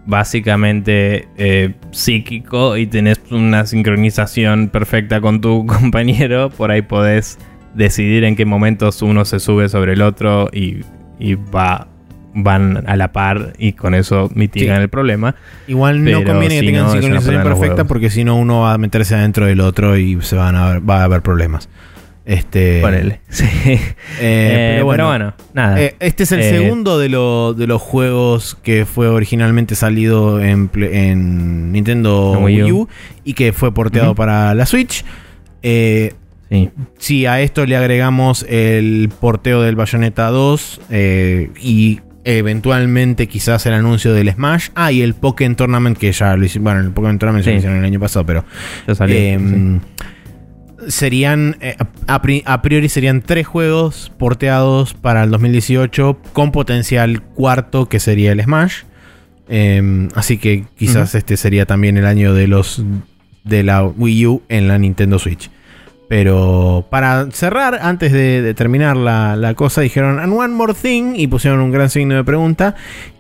básicamente 0.06 1.28
eh, 1.38 1.74
psíquico 1.92 2.78
y 2.78 2.88
tenés 2.88 3.20
una 3.32 3.66
sincronización 3.66 4.70
perfecta 4.70 5.22
con 5.22 5.42
tu 5.42 5.66
compañero, 5.68 6.50
por 6.50 6.72
ahí 6.72 6.82
podés 6.82 7.38
decidir 7.74 8.24
en 8.24 8.36
qué 8.36 8.46
momentos 8.46 9.02
uno 9.02 9.26
se 9.26 9.40
sube 9.40 9.70
sobre 9.70 9.94
el 9.94 10.02
otro 10.02 10.50
y, 10.52 10.84
va 11.54 11.88
van 12.38 12.84
a 12.86 12.98
la 12.98 13.14
par 13.14 13.54
y 13.58 13.72
con 13.72 13.96
eso 13.96 14.30
mitigan 14.36 14.82
el 14.82 14.90
problema. 14.90 15.36
Igual 15.68 16.04
no 16.04 16.22
conviene 16.26 16.60
que 16.60 16.66
tengan 16.66 16.92
sincronización 16.92 17.44
perfecta 17.44 17.86
porque 17.86 18.10
si 18.10 18.26
no 18.26 18.36
uno 18.36 18.62
va 18.62 18.74
a 18.74 18.78
meterse 18.78 19.16
adentro 19.16 19.46
del 19.46 19.62
otro 19.62 19.98
y 19.98 20.22
se 20.22 20.36
van 20.36 20.58
a 20.58 20.80
va 20.80 21.00
a 21.00 21.04
haber 21.06 21.22
problemas. 21.22 21.70
Este. 22.26 22.82
Ponele. 22.82 23.20
Sí. 23.30 23.46
Eh, 23.68 23.80
eh, 24.20 24.84
pero, 24.90 25.08
bueno, 25.08 25.34
nada. 25.54 25.80
Eh, 25.80 25.96
este 26.00 26.24
es 26.24 26.32
el 26.32 26.44
segundo 26.44 26.98
de, 26.98 27.10
de, 27.10 27.68
los 27.68 27.82
juegos 27.82 28.58
que 28.64 28.86
fue 28.86 29.08
originalmente 29.10 29.76
salido 29.76 30.42
en, 30.42 30.70
en 30.74 31.72
Nintendo 31.72 32.40
Wii 32.40 32.72
U. 32.72 32.88
y 33.24 33.34
que 33.34 33.52
fue 33.52 33.74
porteado 33.74 34.16
para 34.16 34.54
la 34.54 34.66
Switch. 34.66 35.04
sí. 35.62 36.70
Si 36.98 37.26
a 37.26 37.42
esto 37.42 37.66
le 37.66 37.76
agregamos 37.76 38.46
el 38.48 39.10
porteo 39.20 39.62
del 39.62 39.76
Bayonetta 39.76 40.30
2 40.30 40.82
y 41.60 42.00
eventualmente 42.26 43.28
quizás 43.28 43.66
el 43.66 43.74
anuncio 43.74 44.14
del 44.14 44.32
Smash. 44.32 44.70
Ah, 44.76 44.92
y 44.92 45.02
el 45.02 45.14
Pokémon 45.14 45.56
Tournament 45.56 45.98
que 45.98 46.12
ya 46.12 46.36
lo 46.36 46.44
hicieron. 46.44 46.64
Bueno, 46.64 46.80
el 46.82 46.92
Pokémon 46.92 47.20
Tournament 47.20 47.46
se 47.46 47.52
lo 47.52 47.58
hicieron 47.58 47.80
el 47.80 47.86
año 47.86 48.00
pasado, 48.00 48.26
pero. 48.26 48.44
Ya 48.88 48.96
salió, 48.96 49.16
em, 49.18 49.80
serían, 50.88 51.58
eh, 51.62 51.76
a, 52.08 52.62
priori 52.62 52.90
serían 52.90 53.22
tres 53.22 53.48
juegos 53.48 54.12
porteados 54.18 54.94
para 54.94 55.24
el 55.24 55.32
2018 55.32 56.18
con 56.34 56.52
potencial 56.52 57.22
cuarto 57.22 57.88
que 57.88 58.00
sería 58.00 58.32
el 58.32 58.42
Smash. 58.42 58.84
Em, 59.48 60.10
así 60.16 60.38
que 60.38 60.66
quizás 60.76 61.14
este 61.14 61.38
sería 61.38 61.66
también 61.66 61.98
el 61.98 62.06
año 62.06 62.34
de 62.34 62.48
los 62.48 62.84
de 63.44 63.62
la 63.62 63.84
Wii 63.84 64.26
U 64.26 64.42
en 64.50 64.68
la 64.68 64.78
Nintendo 64.78 65.20
Switch. 65.20 65.52
Pero 66.08 66.86
para 66.90 67.32
cerrar, 67.32 67.80
antes 67.82 68.12
de, 68.12 68.54
terminar 68.56 68.96
la, 68.96 69.36
la, 69.36 69.54
cosa, 69.56 69.82
dijeron 69.82 70.20
And 70.20 70.34
one 70.34 70.54
more 70.54 70.74
thing 70.74 71.14
y 71.16 71.28
pusieron 71.28 71.60
un 71.62 71.72
gran 71.72 71.90
signo 71.90 72.16
de 72.16 72.24
pregunta. 72.24 72.76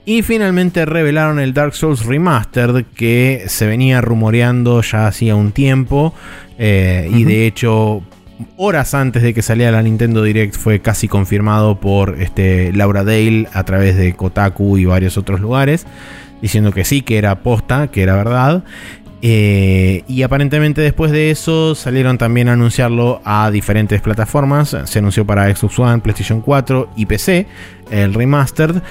Y 0.05 0.21
finalmente 0.21 0.85
revelaron 0.85 1.39
el 1.39 1.53
Dark 1.53 1.73
Souls 1.73 2.05
Remastered 2.05 2.85
que 2.95 3.45
se 3.47 3.65
venía 3.65 4.01
rumoreando 4.01 4.81
ya 4.83 5.07
hacía 5.07 5.35
un 5.35 5.51
tiempo. 5.51 6.13
Eh, 6.59 7.09
y 7.11 7.23
de 7.23 7.47
hecho, 7.47 8.03
horas 8.55 8.93
antes 8.93 9.23
de 9.23 9.33
que 9.33 9.41
saliera 9.41 9.71
la 9.71 9.81
Nintendo 9.81 10.21
Direct 10.21 10.55
fue 10.55 10.79
casi 10.79 11.07
confirmado 11.07 11.79
por 11.79 12.21
este, 12.21 12.71
Laura 12.73 13.03
Dale 13.03 13.47
a 13.51 13.63
través 13.63 13.97
de 13.97 14.13
Kotaku 14.13 14.77
y 14.77 14.85
varios 14.85 15.17
otros 15.17 15.39
lugares. 15.39 15.87
Diciendo 16.39 16.71
que 16.71 16.85
sí, 16.85 17.01
que 17.01 17.17
era 17.17 17.41
posta, 17.41 17.87
que 17.87 18.03
era 18.03 18.15
verdad. 18.15 18.63
Eh, 19.27 20.03
y 20.07 20.21
aparentemente 20.21 20.81
después 20.81 21.11
de 21.11 21.31
eso 21.31 21.73
salieron 21.73 22.19
también 22.19 22.47
a 22.47 22.53
anunciarlo 22.53 23.21
a 23.25 23.49
diferentes 23.49 24.01
plataformas. 24.01 24.77
Se 24.85 24.99
anunció 24.99 25.25
para 25.25 25.53
Xbox 25.55 25.79
One, 25.79 25.99
PlayStation 25.99 26.41
4 26.41 26.89
y 26.95 27.07
PC, 27.07 27.47
el 27.89 28.13
remastered 28.13 28.83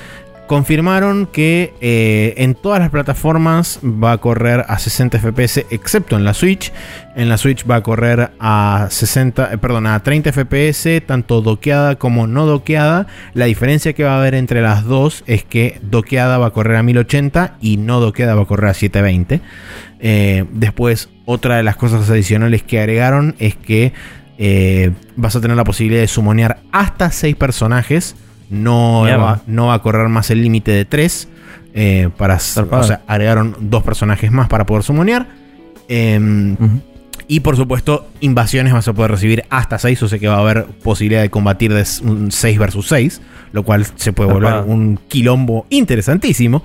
confirmaron 0.46 1.26
que 1.26 1.72
eh, 1.80 2.34
en 2.36 2.54
todas 2.54 2.80
las 2.80 2.90
plataformas 2.90 3.80
va 3.82 4.12
a 4.12 4.18
correr 4.18 4.64
a 4.68 4.78
60 4.78 5.18
FPS, 5.18 5.66
excepto 5.70 6.16
en 6.16 6.24
la 6.24 6.34
Switch. 6.34 6.72
En 7.16 7.28
la 7.28 7.38
Switch 7.38 7.68
va 7.68 7.76
a 7.76 7.82
correr 7.82 8.32
a 8.38 8.88
60, 8.90 9.54
eh, 9.54 9.58
perdón, 9.58 9.86
a 9.86 10.02
30 10.02 10.32
FPS, 10.32 11.00
tanto 11.06 11.40
doqueada 11.40 11.96
como 11.96 12.26
no 12.26 12.46
doqueada. 12.46 13.06
La 13.32 13.46
diferencia 13.46 13.94
que 13.94 14.04
va 14.04 14.14
a 14.14 14.18
haber 14.18 14.34
entre 14.34 14.60
las 14.60 14.84
dos 14.84 15.24
es 15.26 15.44
que 15.44 15.80
doqueada 15.82 16.38
va 16.38 16.46
a 16.46 16.50
correr 16.50 16.76
a 16.76 16.82
1080 16.82 17.56
y 17.60 17.78
no 17.78 18.00
doqueada 18.00 18.34
va 18.34 18.42
a 18.42 18.46
correr 18.46 18.70
a 18.70 18.74
720. 18.74 19.40
Eh, 20.00 20.44
después, 20.52 21.08
otra 21.24 21.56
de 21.56 21.62
las 21.62 21.76
cosas 21.76 22.08
adicionales 22.10 22.62
que 22.62 22.78
agregaron 22.80 23.34
es 23.38 23.56
que 23.56 23.92
vas 25.14 25.36
a 25.36 25.40
tener 25.40 25.56
la 25.56 25.62
posibilidad 25.62 26.00
de 26.00 26.08
sumonear 26.08 26.58
hasta 26.72 27.12
6 27.12 27.36
personajes 27.36 28.16
no, 28.50 29.02
va, 29.02 29.42
no 29.46 29.66
va 29.66 29.74
a 29.74 29.82
correr 29.82 30.08
más 30.08 30.30
el 30.30 30.42
límite 30.42 30.70
de 30.70 30.84
3. 30.84 31.28
Eh, 31.76 32.08
para, 32.16 32.36
o 32.36 32.82
sea, 32.84 33.00
agregaron 33.08 33.56
dos 33.58 33.82
personajes 33.82 34.30
más 34.30 34.48
para 34.48 34.64
poder 34.64 34.84
sumonear. 34.84 35.26
Em, 35.88 36.56
y 37.26 37.40
por 37.40 37.56
supuesto, 37.56 38.06
invasiones 38.20 38.72
vas 38.72 38.86
a 38.86 38.92
poder 38.92 39.10
recibir 39.10 39.44
hasta 39.50 39.78
6. 39.78 40.02
O 40.02 40.08
sea 40.08 40.18
que 40.18 40.28
va 40.28 40.36
a 40.36 40.40
haber 40.40 40.66
posibilidad 40.66 41.22
de 41.22 41.30
combatir 41.30 41.72
de 41.72 41.84
6 41.84 42.58
versus 42.58 42.86
6. 42.88 43.20
Lo 43.52 43.62
cual 43.62 43.86
se 43.96 44.12
puede 44.12 44.32
volver 44.32 44.64
un 44.66 44.98
quilombo 45.08 45.66
interesantísimo. 45.70 46.62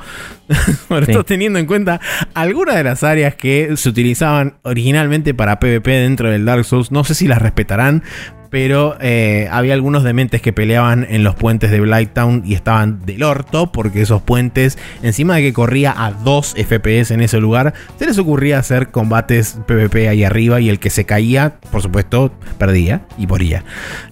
Sobre 0.88 1.07
todo 1.07 1.23
teniendo 1.23 1.60
en 1.60 1.65
cuenta 1.65 2.01
algunas 2.34 2.76
de 2.76 2.84
las 2.84 3.03
áreas 3.03 3.35
que 3.35 3.77
se 3.77 3.89
utilizaban 3.89 4.56
originalmente 4.64 5.34
para 5.34 5.60
PvP 5.60 5.89
dentro 5.91 6.30
del 6.30 6.45
Dark 6.45 6.65
Souls. 6.65 6.91
No 6.91 7.03
sé 7.03 7.15
si 7.15 7.27
las 7.27 7.41
respetarán 7.41 8.03
pero 8.49 8.97
eh, 9.01 9.47
había 9.51 9.73
algunos 9.73 10.03
dementes 10.03 10.41
que 10.41 10.53
peleaban 10.53 11.05
en 11.09 11.23
los 11.23 11.35
puentes 11.35 11.71
de 11.71 11.80
Blighttown 11.80 12.43
y 12.45 12.53
estaban 12.53 13.05
del 13.05 13.23
orto, 13.23 13.71
porque 13.71 14.01
esos 14.01 14.21
puentes, 14.21 14.77
encima 15.03 15.35
de 15.35 15.41
que 15.41 15.53
corría 15.53 15.93
a 15.95 16.11
2 16.11 16.55
FPS 16.55 17.11
en 17.11 17.21
ese 17.21 17.39
lugar, 17.39 17.73
se 17.97 18.05
les 18.05 18.17
ocurría 18.17 18.59
hacer 18.59 18.89
combates 18.89 19.57
PvP 19.67 20.09
ahí 20.09 20.23
arriba 20.23 20.59
y 20.59 20.69
el 20.69 20.80
que 20.80 20.89
se 20.89 21.05
caía, 21.05 21.55
por 21.71 21.81
supuesto, 21.81 22.31
perdía 22.57 23.01
y 23.17 23.27
moría. 23.27 23.63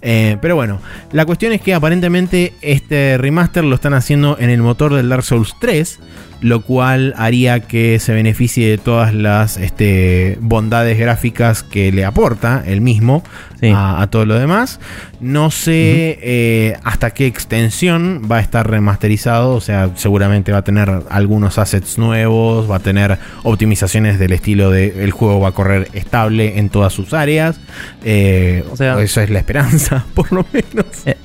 Eh, 0.02 0.38
pero 0.42 0.56
bueno, 0.56 0.80
la 1.12 1.26
cuestión 1.26 1.54
es 1.54 1.62
que 1.62 1.74
aparentemente 1.74 2.54
este 2.62 3.18
remaster 3.18 3.64
lo 3.64 3.76
están 3.76 3.94
haciendo 3.94 4.38
en 4.40 4.50
el 4.50 4.62
motor 4.62 4.94
del 4.94 5.10
Dark 5.10 5.24
Souls 5.24 5.56
3 5.60 6.00
lo 6.42 6.62
cual 6.62 7.14
haría 7.18 7.62
que 7.62 8.00
se 8.00 8.14
beneficie 8.14 8.70
de 8.70 8.78
todas 8.78 9.14
las 9.14 9.58
este, 9.58 10.38
bondades 10.40 10.98
gráficas 11.00 11.64
que 11.64 11.92
le 11.92 12.06
aporta 12.06 12.64
el 12.66 12.82
mismo 12.82 13.24
a, 13.74 14.08
todo 14.12 14.26
lo 14.26 14.36
demás. 14.36 14.80
No 15.20 15.50
sé 15.50 16.20
eh, 16.22 16.78
hasta 16.84 17.12
qué 17.12 17.26
extensión 17.26 18.22
va 18.32 18.38
a 18.38 18.40
estar 18.40 18.70
remasterizado, 18.70 19.56
o 19.56 19.62
sea, 19.62 19.90
seguramente 19.96 20.52
va 20.52 20.60
a 20.60 20.64
tener 20.64 21.02
algunos 21.10 21.58
assets 21.58 21.98
nuevos, 21.98 22.70
va 22.70 22.78
a 22.78 22.82
tener 22.82 23.18
optimizaciones 23.44 24.20
del 24.20 24.34
estilo 24.34 24.70
de 24.70 25.04
el 25.04 25.12
juego 25.12 25.40
va 25.40 25.50
a 25.50 25.54
correr 25.54 25.88
estable 25.94 26.60
en 26.60 26.70
todas 26.70 26.94
sus 26.94 27.14
áreas. 27.14 27.60
Eh, 28.04 28.64
o 28.72 28.78
sea, 28.78 29.02
eso 29.02 29.22
es 29.22 29.30
la 29.32 29.40
esperanza, 29.40 30.06
por 30.14 30.32
lo 30.32 30.46
menos. 30.54 30.86
Eh, 31.06 31.18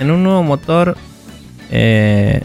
en 0.00 0.10
un 0.10 0.24
nuevo 0.24 0.42
motor... 0.42 0.96
Eh, 1.74 2.42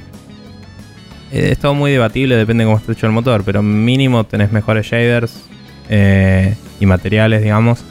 es 1.31 1.57
todo 1.59 1.73
muy 1.73 1.91
debatible, 1.91 2.35
depende 2.35 2.63
de 2.63 2.67
cómo 2.67 2.77
esté 2.77 2.93
hecho 2.93 3.05
el 3.05 3.11
motor, 3.11 3.43
pero 3.43 3.61
mínimo 3.61 4.23
tenés 4.23 4.51
mejores 4.51 4.85
shaders, 4.85 5.47
eh, 5.89 6.55
y 6.79 6.85
materiales, 6.85 7.41
digamos. 7.41 7.83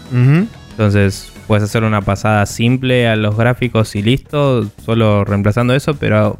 Entonces 0.71 1.33
puedes 1.47 1.65
hacer 1.65 1.85
una 1.85 2.03
pasada 2.03 2.45
simple 2.47 3.09
a 3.09 3.17
los 3.17 3.37
gráficos 3.37 3.95
y 3.97 4.03
listo, 4.03 4.69
solo 4.85 5.25
reemplazando 5.25 5.75
eso, 5.75 5.95
pero 5.95 6.39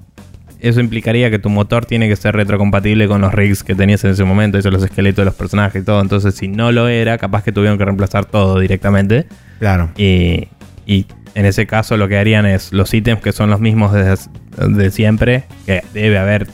eso 0.61 0.81
implicaría 0.81 1.31
que 1.31 1.39
tu 1.39 1.49
motor 1.49 1.87
tiene 1.87 2.09
que 2.09 2.17
ser 2.17 2.35
retrocompatible 2.35 3.09
con 3.09 3.21
los 3.21 3.33
rigs 3.33 3.63
que 3.63 3.75
tenías 3.75 4.05
en 4.05 4.11
ese 4.13 4.25
momento, 4.25 4.59
eso 4.59 4.71
los 4.71 4.83
esqueletos 4.83 5.19
de 5.19 5.25
los 5.27 5.35
personajes 5.35 5.83
y 5.83 5.85
todo. 5.85 6.01
Entonces, 6.01 6.35
si 6.35 6.49
no 6.49 6.73
lo 6.73 6.89
era, 6.89 7.19
capaz 7.19 7.43
que 7.43 7.53
tuvieron 7.53 7.79
que 7.79 7.85
reemplazar 7.85 8.27
todo 8.27 8.61
directamente. 8.61 9.27
Claro. 9.59 9.91
Y, 9.97 10.49
y 10.87 11.07
en 11.35 11.47
ese 11.47 11.67
caso 11.67 11.97
lo 11.97 12.09
que 12.09 12.19
harían 12.19 12.47
es 12.47 12.73
los 12.73 12.93
ítems 12.95 13.23
que 13.23 13.33
son 13.33 13.51
los 13.51 13.61
mismos 13.61 13.93
de 13.93 14.91
siempre, 14.91 15.45
que 15.67 15.83
debe 15.93 16.19
haber 16.19 16.47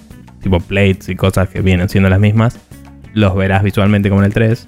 tipo 0.42 0.60
plates 0.60 1.08
y 1.08 1.16
cosas 1.16 1.48
que 1.48 1.60
vienen 1.60 1.88
siendo 1.88 2.10
las 2.10 2.20
mismas, 2.20 2.58
los 3.14 3.34
verás 3.34 3.62
visualmente 3.62 4.08
como 4.08 4.22
en 4.22 4.26
el 4.26 4.34
3. 4.34 4.66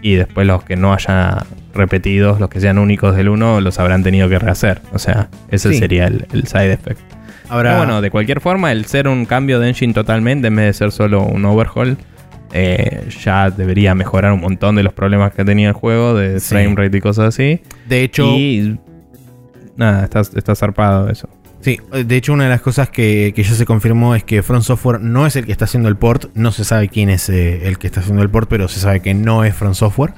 Y 0.00 0.14
después 0.14 0.46
los 0.46 0.64
que 0.64 0.76
no 0.76 0.92
haya 0.92 1.44
repetidos, 1.74 2.40
los 2.40 2.48
que 2.48 2.60
sean 2.60 2.78
únicos 2.78 3.16
del 3.16 3.28
1, 3.28 3.60
los 3.60 3.78
habrán 3.78 4.02
tenido 4.02 4.28
que 4.28 4.38
rehacer. 4.38 4.80
O 4.92 4.98
sea, 4.98 5.28
ese 5.48 5.72
sería 5.74 6.06
el, 6.06 6.46
side 6.46 6.72
effect. 6.72 7.00
Ahora, 7.48 7.76
bueno, 7.76 8.00
de 8.00 8.10
cualquier 8.10 8.40
forma, 8.40 8.72
el 8.72 8.86
ser 8.86 9.06
un 9.08 9.26
cambio 9.26 9.60
de 9.60 9.68
engine 9.68 9.92
totalmente 9.92 10.48
en 10.48 10.56
vez 10.56 10.66
de 10.66 10.72
ser 10.72 10.90
solo 10.90 11.22
un 11.22 11.44
overhaul, 11.44 11.98
eh, 12.52 13.08
ya 13.22 13.50
debería 13.50 13.94
mejorar 13.94 14.32
un 14.32 14.40
montón 14.40 14.74
de 14.74 14.82
los 14.82 14.92
problemas 14.92 15.32
que 15.32 15.44
tenía 15.44 15.68
el 15.68 15.74
juego 15.74 16.14
de 16.14 16.40
frame 16.40 16.74
rate 16.74 16.96
y 16.96 17.00
cosas 17.00 17.28
así. 17.28 17.60
De 17.86 18.02
hecho, 18.02 18.26
y 18.26 18.78
nada, 19.76 20.04
está, 20.04 20.20
está 20.20 20.54
zarpado 20.54 21.08
eso. 21.08 21.28
Sí, 21.62 21.78
de 21.92 22.16
hecho 22.16 22.32
una 22.32 22.44
de 22.44 22.50
las 22.50 22.60
cosas 22.60 22.90
que, 22.90 23.32
ya 23.36 23.54
se 23.54 23.64
confirmó 23.64 24.16
es 24.16 24.24
que 24.24 24.42
Front 24.42 24.64
Software 24.64 25.00
no 25.00 25.28
es 25.28 25.36
el 25.36 25.46
que 25.46 25.52
está 25.52 25.66
haciendo 25.66 25.88
el 25.88 25.96
port, 25.96 26.26
no 26.34 26.50
se 26.50 26.64
sabe 26.64 26.88
quién 26.88 27.08
es 27.08 27.28
eh, 27.28 27.68
el 27.68 27.78
que 27.78 27.86
está 27.86 28.00
haciendo 28.00 28.20
el 28.22 28.30
port, 28.30 28.48
pero 28.50 28.66
se 28.66 28.80
sabe 28.80 28.98
que 29.00 29.14
no 29.14 29.44
es 29.44 29.54
Front 29.54 29.76
Software. 29.76 30.12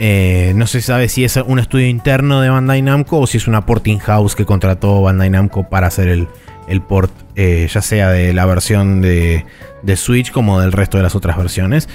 Eh, 0.00 0.52
no 0.56 0.66
se 0.66 0.82
sabe 0.82 1.08
si 1.08 1.24
es 1.24 1.36
un 1.36 1.60
estudio 1.60 1.86
interno 1.86 2.40
de 2.40 2.48
Bandai 2.48 2.82
Namco 2.82 3.20
o 3.20 3.28
si 3.28 3.36
es 3.36 3.46
una 3.46 3.64
porting 3.64 3.98
house 3.98 4.34
que 4.34 4.44
contrató 4.44 5.02
Bandai 5.02 5.30
Namco 5.30 5.68
para 5.68 5.86
hacer 5.86 6.08
el, 6.08 6.26
el 6.66 6.82
port, 6.82 7.12
eh, 7.36 7.68
ya 7.72 7.80
sea 7.80 8.10
de 8.10 8.32
la 8.32 8.44
versión 8.44 9.00
de, 9.00 9.44
de 9.82 9.96
Switch 9.96 10.30
como 10.30 10.60
del 10.60 10.72
resto 10.72 10.96
de 10.96 11.02
las 11.02 11.14
otras 11.14 11.36
versiones. 11.36 11.88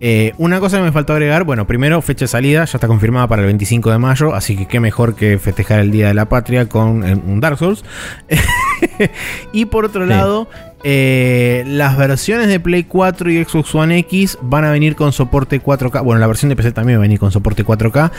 Eh, 0.00 0.32
una 0.38 0.60
cosa 0.60 0.78
que 0.78 0.84
me 0.84 0.92
faltó 0.92 1.12
agregar, 1.12 1.44
bueno, 1.44 1.66
primero 1.66 2.00
fecha 2.02 2.24
de 2.24 2.28
salida, 2.28 2.64
ya 2.64 2.76
está 2.76 2.86
confirmada 2.86 3.28
para 3.28 3.42
el 3.42 3.46
25 3.46 3.90
de 3.90 3.98
mayo, 3.98 4.34
así 4.34 4.56
que 4.56 4.66
qué 4.66 4.80
mejor 4.80 5.14
que 5.14 5.38
festejar 5.38 5.80
el 5.80 5.90
Día 5.90 6.08
de 6.08 6.14
la 6.14 6.28
Patria 6.28 6.68
con 6.68 7.06
eh, 7.06 7.14
un 7.14 7.40
Dark 7.40 7.58
Souls. 7.58 7.84
y 9.52 9.66
por 9.66 9.84
otro 9.84 10.06
lado, 10.06 10.48
eh, 10.82 11.64
las 11.66 11.96
versiones 11.96 12.48
de 12.48 12.60
Play 12.60 12.84
4 12.84 13.30
y 13.30 13.44
Xbox 13.44 13.74
One 13.74 13.98
X 13.98 14.38
van 14.40 14.64
a 14.64 14.70
venir 14.70 14.96
con 14.96 15.12
soporte 15.12 15.62
4K. 15.62 16.02
Bueno, 16.02 16.20
la 16.20 16.26
versión 16.26 16.48
de 16.48 16.56
PC 16.56 16.72
también 16.72 16.98
va 16.98 17.00
a 17.00 17.02
venir 17.02 17.18
con 17.18 17.32
soporte 17.32 17.64
4K, 17.64 18.10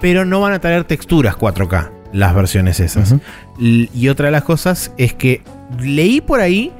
pero 0.00 0.24
no 0.24 0.40
van 0.40 0.52
a 0.52 0.60
traer 0.60 0.84
texturas 0.84 1.36
4K, 1.36 1.90
las 2.12 2.34
versiones 2.34 2.80
esas. 2.80 3.14
Y 3.58 4.08
otra 4.08 4.26
de 4.26 4.32
las 4.32 4.44
cosas 4.44 4.92
es 4.98 5.14
que 5.14 5.42
leí 5.78 6.20
por 6.20 6.40
ahí 6.40 6.72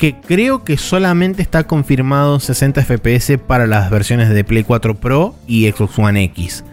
que 0.00 0.14
creo 0.14 0.64
que 0.64 0.78
solamente 0.78 1.42
está 1.42 1.64
confirmado 1.64 2.40
60 2.40 2.82
FPS 2.84 3.36
para 3.36 3.66
las 3.66 3.90
versiones 3.90 4.30
de 4.30 4.44
Play 4.44 4.64
4 4.64 4.94
Pro 4.94 5.34
y 5.46 5.70
Xbox 5.70 5.98
One 5.98 6.24
X. 6.24 6.64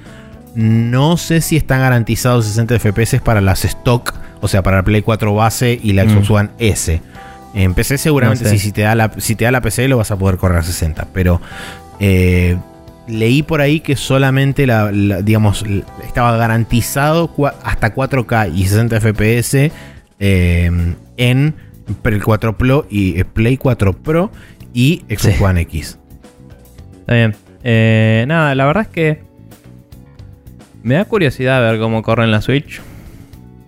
No 0.56 1.18
sé 1.18 1.42
si 1.42 1.58
están 1.58 1.82
garantizados 1.82 2.46
60 2.46 2.80
FPS 2.80 3.20
para 3.20 3.42
las 3.42 3.66
stock, 3.66 4.14
o 4.40 4.48
sea, 4.48 4.64
para 4.64 4.78
la 4.78 4.84
Play 4.84 5.02
4 5.02 5.36
base 5.36 5.78
y 5.84 5.92
la 5.92 6.06
Xbox 6.06 6.30
mm. 6.30 6.34
One 6.34 6.50
S. 6.60 7.02
En 7.54 7.74
PC 7.74 7.98
seguramente 7.98 8.58
si, 8.58 8.72
te 8.72 8.84
da 8.84 8.96
la, 8.96 9.12
si 9.18 9.36
te 9.36 9.44
da 9.44 9.52
la 9.52 9.60
PC 9.60 9.90
lo 9.90 9.98
vas 9.98 10.10
a 10.12 10.18
poder 10.18 10.38
correr 10.38 10.60
a 10.60 10.64
60, 10.64 11.10
pero 11.12 11.42
eh, 12.00 12.56
leí 13.10 13.44
por 13.44 13.60
ahí 13.60 13.82
que 13.82 13.98
solamente 13.98 14.66
la, 14.66 14.90
digamos, 14.90 15.66
estaba 16.06 16.38
garantizado 16.38 17.30
hasta 17.62 17.94
4K 17.94 18.54
y 18.56 18.68
60 18.68 19.02
FPS 19.02 19.72
eh, 20.18 20.96
en 21.18 21.67
Play 21.96 22.20
4 22.20 22.58
Pro 22.58 22.86
y 22.90 23.20
eh, 23.20 23.26
Play 23.26 23.58
4 23.58 23.94
Pro 23.94 24.32
y 24.74 25.04
Xbox 25.10 25.42
One 25.42 25.62
X. 25.62 26.00
Está 27.00 27.14
bien. 27.14 27.36
Eh, 27.64 28.26
nada, 28.28 28.54
la 28.56 28.66
verdad 28.66 28.84
es 28.84 28.90
que 28.90 29.22
me 30.84 30.96
da 30.96 31.06
curiosidad 31.06 31.62
ver 31.62 31.80
cómo 31.80 32.04
corre 32.04 32.24
en 32.24 32.32
la 32.32 32.42
Switch. 32.42 32.82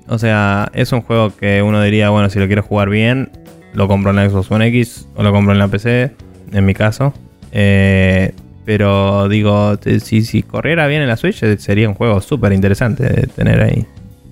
O 0.07 0.17
sea, 0.17 0.69
es 0.73 0.91
un 0.91 1.01
juego 1.01 1.35
que 1.35 1.61
uno 1.61 1.81
diría, 1.81 2.09
bueno, 2.09 2.29
si 2.29 2.39
lo 2.39 2.47
quiero 2.47 2.63
jugar 2.63 2.89
bien, 2.89 3.31
lo 3.73 3.87
compro 3.87 4.11
en 4.11 4.17
la 4.17 4.29
Xbox 4.29 4.51
One 4.51 4.67
X 4.67 5.07
o 5.15 5.23
lo 5.23 5.31
compro 5.31 5.53
en 5.53 5.59
la 5.59 5.67
PC, 5.67 6.11
en 6.51 6.65
mi 6.65 6.73
caso. 6.73 7.13
Eh, 7.51 8.33
pero 8.65 9.29
digo, 9.29 9.77
si, 10.01 10.21
si 10.21 10.43
corriera 10.43 10.87
bien 10.87 11.01
en 11.01 11.07
la 11.07 11.17
Switch, 11.17 11.43
sería 11.57 11.87
un 11.87 11.95
juego 11.95 12.21
súper 12.21 12.53
interesante 12.53 13.03
de 13.03 13.27
tener 13.27 13.61
ahí, 13.61 13.85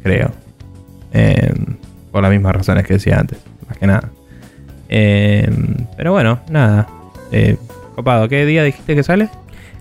creo. 0.04 0.32
por 2.12 2.22
las 2.22 2.32
mismas 2.32 2.56
razones 2.56 2.86
que 2.86 2.96
decía 2.96 3.20
antes 3.20 3.40
más 3.68 3.78
que 3.78 3.88
nada. 3.88 4.10
Eh, 4.90 5.50
pero 5.96 6.12
bueno, 6.12 6.40
nada. 6.50 6.88
Eh, 7.32 7.58
copado, 7.96 8.28
¿qué 8.30 8.46
día 8.46 8.64
dijiste 8.64 8.96
que 8.96 9.04
sale? 9.04 9.30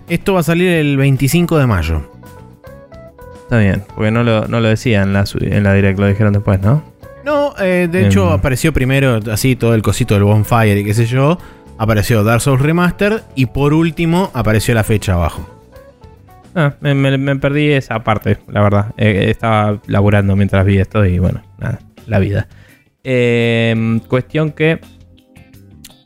Esto 0.09 0.33
va 0.33 0.41
a 0.41 0.43
salir 0.43 0.69
el 0.69 0.97
25 0.97 1.57
de 1.57 1.67
mayo. 1.67 2.11
Está 3.43 3.59
bien, 3.59 3.83
porque 3.95 4.11
no 4.11 4.23
lo, 4.23 4.47
no 4.47 4.59
lo 4.59 4.67
decían 4.67 5.09
en 5.09 5.13
la, 5.13 5.25
en 5.39 5.63
la 5.63 5.73
direct, 5.73 5.99
lo 5.99 6.07
dijeron 6.07 6.33
después, 6.33 6.59
¿no? 6.61 6.83
No, 7.23 7.53
eh, 7.59 7.87
de 7.91 8.07
hecho 8.07 8.27
em. 8.27 8.33
apareció 8.33 8.71
primero 8.71 9.19
así 9.31 9.55
todo 9.55 9.73
el 9.73 9.81
cosito 9.81 10.13
del 10.13 10.23
Bonfire 10.23 10.79
y 10.79 10.85
qué 10.85 10.93
sé 10.93 11.05
yo. 11.05 11.37
Apareció 11.77 12.23
Dark 12.23 12.41
Souls 12.41 12.61
Remaster 12.61 13.23
y 13.35 13.47
por 13.47 13.73
último 13.73 14.31
apareció 14.33 14.73
la 14.73 14.83
fecha 14.83 15.13
abajo. 15.13 15.47
Ah, 16.55 16.73
me, 16.79 17.35
perdí 17.35 17.69
esa 17.71 18.03
parte, 18.03 18.39
la 18.47 18.61
verdad. 18.61 18.93
estaba 18.97 19.79
laburando 19.85 20.35
mientras 20.35 20.65
vi 20.65 20.79
esto 20.79 21.05
y 21.05 21.19
bueno, 21.19 21.41
nada, 21.59 21.79
la 22.07 22.19
vida. 22.19 22.47
Em, 23.09 23.99
cuestión 24.01 24.51
que. 24.51 24.81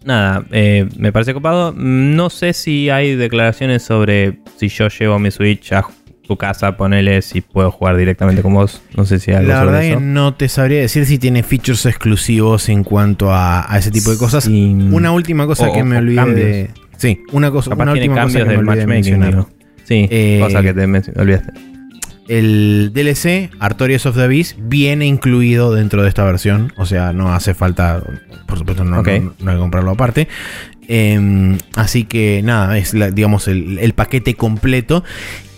Nada, 0.03 0.45
eh, 0.51 0.87
me 0.97 1.11
parece 1.11 1.33
copado. 1.33 1.73
No 1.75 2.29
sé 2.29 2.53
si 2.53 2.91
hay 2.91 3.15
declaraciones 3.15 3.81
sobre 3.81 4.37
si 4.57 4.67
yo 4.67 4.87
llevo 4.87 5.17
mi 5.17 5.31
Switch 5.31 5.73
a 5.73 5.83
tu 6.27 6.37
casa, 6.37 6.77
ponele 6.77 7.23
si 7.23 7.41
puedo 7.41 7.71
jugar 7.71 7.97
directamente 7.97 8.43
con 8.43 8.53
vos. 8.53 8.83
No 8.95 9.05
sé 9.05 9.17
si 9.17 9.31
hay 9.31 9.37
algo 9.37 9.49
La 9.51 9.63
verdad 9.63 9.81
que 9.81 9.95
no 9.95 10.35
te 10.35 10.47
sabría 10.47 10.81
decir 10.81 11.07
si 11.07 11.17
tiene 11.17 11.41
features 11.41 11.87
exclusivos 11.87 12.69
en 12.69 12.83
cuanto 12.83 13.33
a, 13.33 13.67
ese 13.75 13.89
tipo 13.89 14.11
de 14.11 14.17
cosas. 14.19 14.45
Una 14.45 15.11
última 15.11 15.47
cosa 15.47 15.71
que 15.71 15.83
me 15.83 15.97
olvidé 15.97 16.25
de. 16.35 16.69
Sí, 16.97 17.19
una 17.31 17.49
cosa. 17.49 17.73
una 17.73 17.93
última 17.93 18.21
cosa 18.21 18.39
que 18.39 18.45
me 18.45 18.57
olvidé 18.57 18.85
mencionar. 18.85 19.47
Sí, 19.85 20.07
eh, 20.11 20.39
cosa 20.39 20.61
que 20.61 20.73
te 20.75 20.83
olvidaste. 20.83 21.70
El 22.27 22.91
DLC, 22.93 23.49
Artorias 23.59 24.05
of 24.05 24.15
the 24.15 24.27
Beast, 24.27 24.57
viene 24.59 25.05
incluido 25.05 25.73
dentro 25.73 26.03
de 26.03 26.09
esta 26.09 26.23
versión. 26.23 26.71
O 26.77 26.85
sea, 26.85 27.13
no 27.13 27.33
hace 27.33 27.53
falta, 27.53 28.01
por 28.47 28.57
supuesto, 28.57 28.83
no, 28.83 28.97
hay 28.97 29.03
que 29.03 29.57
comprarlo 29.57 29.91
aparte. 29.91 30.27
Em, 30.87 31.57
así 31.75 32.03
que 32.03 32.41
nada, 32.43 32.77
es 32.77 32.93
digamos 33.13 33.47
el, 33.47 33.93
paquete 33.95 34.35
completo. 34.35 35.03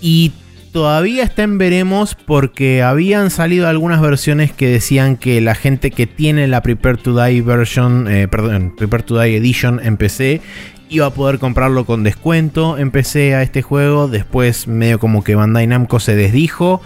Y 0.02 0.32
todavía 0.72 1.24
está 1.24 1.44
en 1.44 1.58
veremos 1.58 2.16
porque 2.16 2.82
habían 2.82 3.30
salido 3.30 3.68
algunas 3.68 4.02
versiones 4.02 4.52
que 4.52 4.68
decían 4.68 5.18
que 5.18 5.42
la 5.42 5.56
gente 5.56 5.92
que 5.92 6.08
tiene 6.08 6.48
la 6.48 6.62
Prepare 6.62 6.98
to 6.98 7.24
Die 7.24 7.42
version, 7.42 8.08
eh, 8.08 8.28
perdón, 8.28 8.74
Prepare 8.76 9.04
to 9.04 9.20
Die 9.20 9.36
Edition 9.38 9.80
en 9.84 9.98
PC 9.98 10.42
iba 10.94 11.08
a 11.08 11.14
poder 11.14 11.40
comprarlo 11.40 11.86
con 11.86 12.04
descuento. 12.04 12.78
Empecé 12.78 13.34
a 13.34 13.42
este 13.42 13.64
juego, 13.64 14.08
después 14.08 14.68
medio 14.68 15.00
como 15.00 15.24
que 15.24 15.34
Bandai 15.34 15.66
Namco 15.66 16.00
se 16.00 16.16
desdijo, 16.16 16.82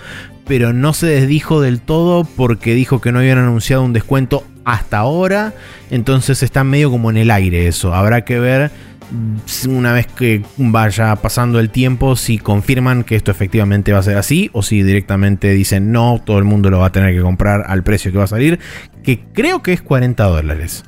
pero 0.46 0.72
no 0.72 0.94
se 0.94 1.08
desdijo 1.08 1.62
del 1.62 1.82
todo 1.82 2.24
porque 2.24 2.74
dijo 2.74 3.02
que 3.02 3.12
no 3.12 3.20
habían 3.20 3.38
anunciado 3.38 3.84
un 3.84 3.92
descuento 3.92 4.46
hasta 4.64 5.00
ahora. 5.00 5.54
Entonces 5.92 6.42
está 6.42 6.64
medio 6.64 6.90
como 6.90 7.10
en 7.10 7.18
el 7.18 7.32
aire 7.32 7.68
eso. 7.68 7.94
Habrá 7.94 8.24
que 8.24 8.40
ver 8.40 8.72
mm, 9.12 9.70
una 9.76 9.92
vez 9.92 10.08
que 10.08 10.42
vaya 10.56 11.14
pasando 11.18 11.60
el 11.60 11.70
tiempo 11.70 12.16
si 12.16 12.38
confirman 12.38 13.04
que 13.04 13.18
esto 13.18 13.32
efectivamente 13.32 13.92
va 13.92 14.00
a 14.00 14.04
ser 14.04 14.18
así 14.18 14.50
o 14.54 14.64
si 14.64 14.84
directamente 14.84 15.52
dicen 15.52 15.92
no, 15.92 16.22
todo 16.24 16.38
el 16.38 16.46
mundo 16.46 16.70
lo 16.70 16.80
va 16.80 16.88
a 16.88 16.92
tener 16.94 17.14
que 17.14 17.22
comprar 17.22 17.66
al 17.68 17.84
precio 17.84 18.14
que 18.14 18.20
va 18.20 18.24
a 18.24 18.28
salir, 18.28 18.60
que 19.04 19.26
creo 19.34 19.62
que 19.62 19.74
es 19.74 19.82
40 19.82 20.24
dólares. 20.24 20.86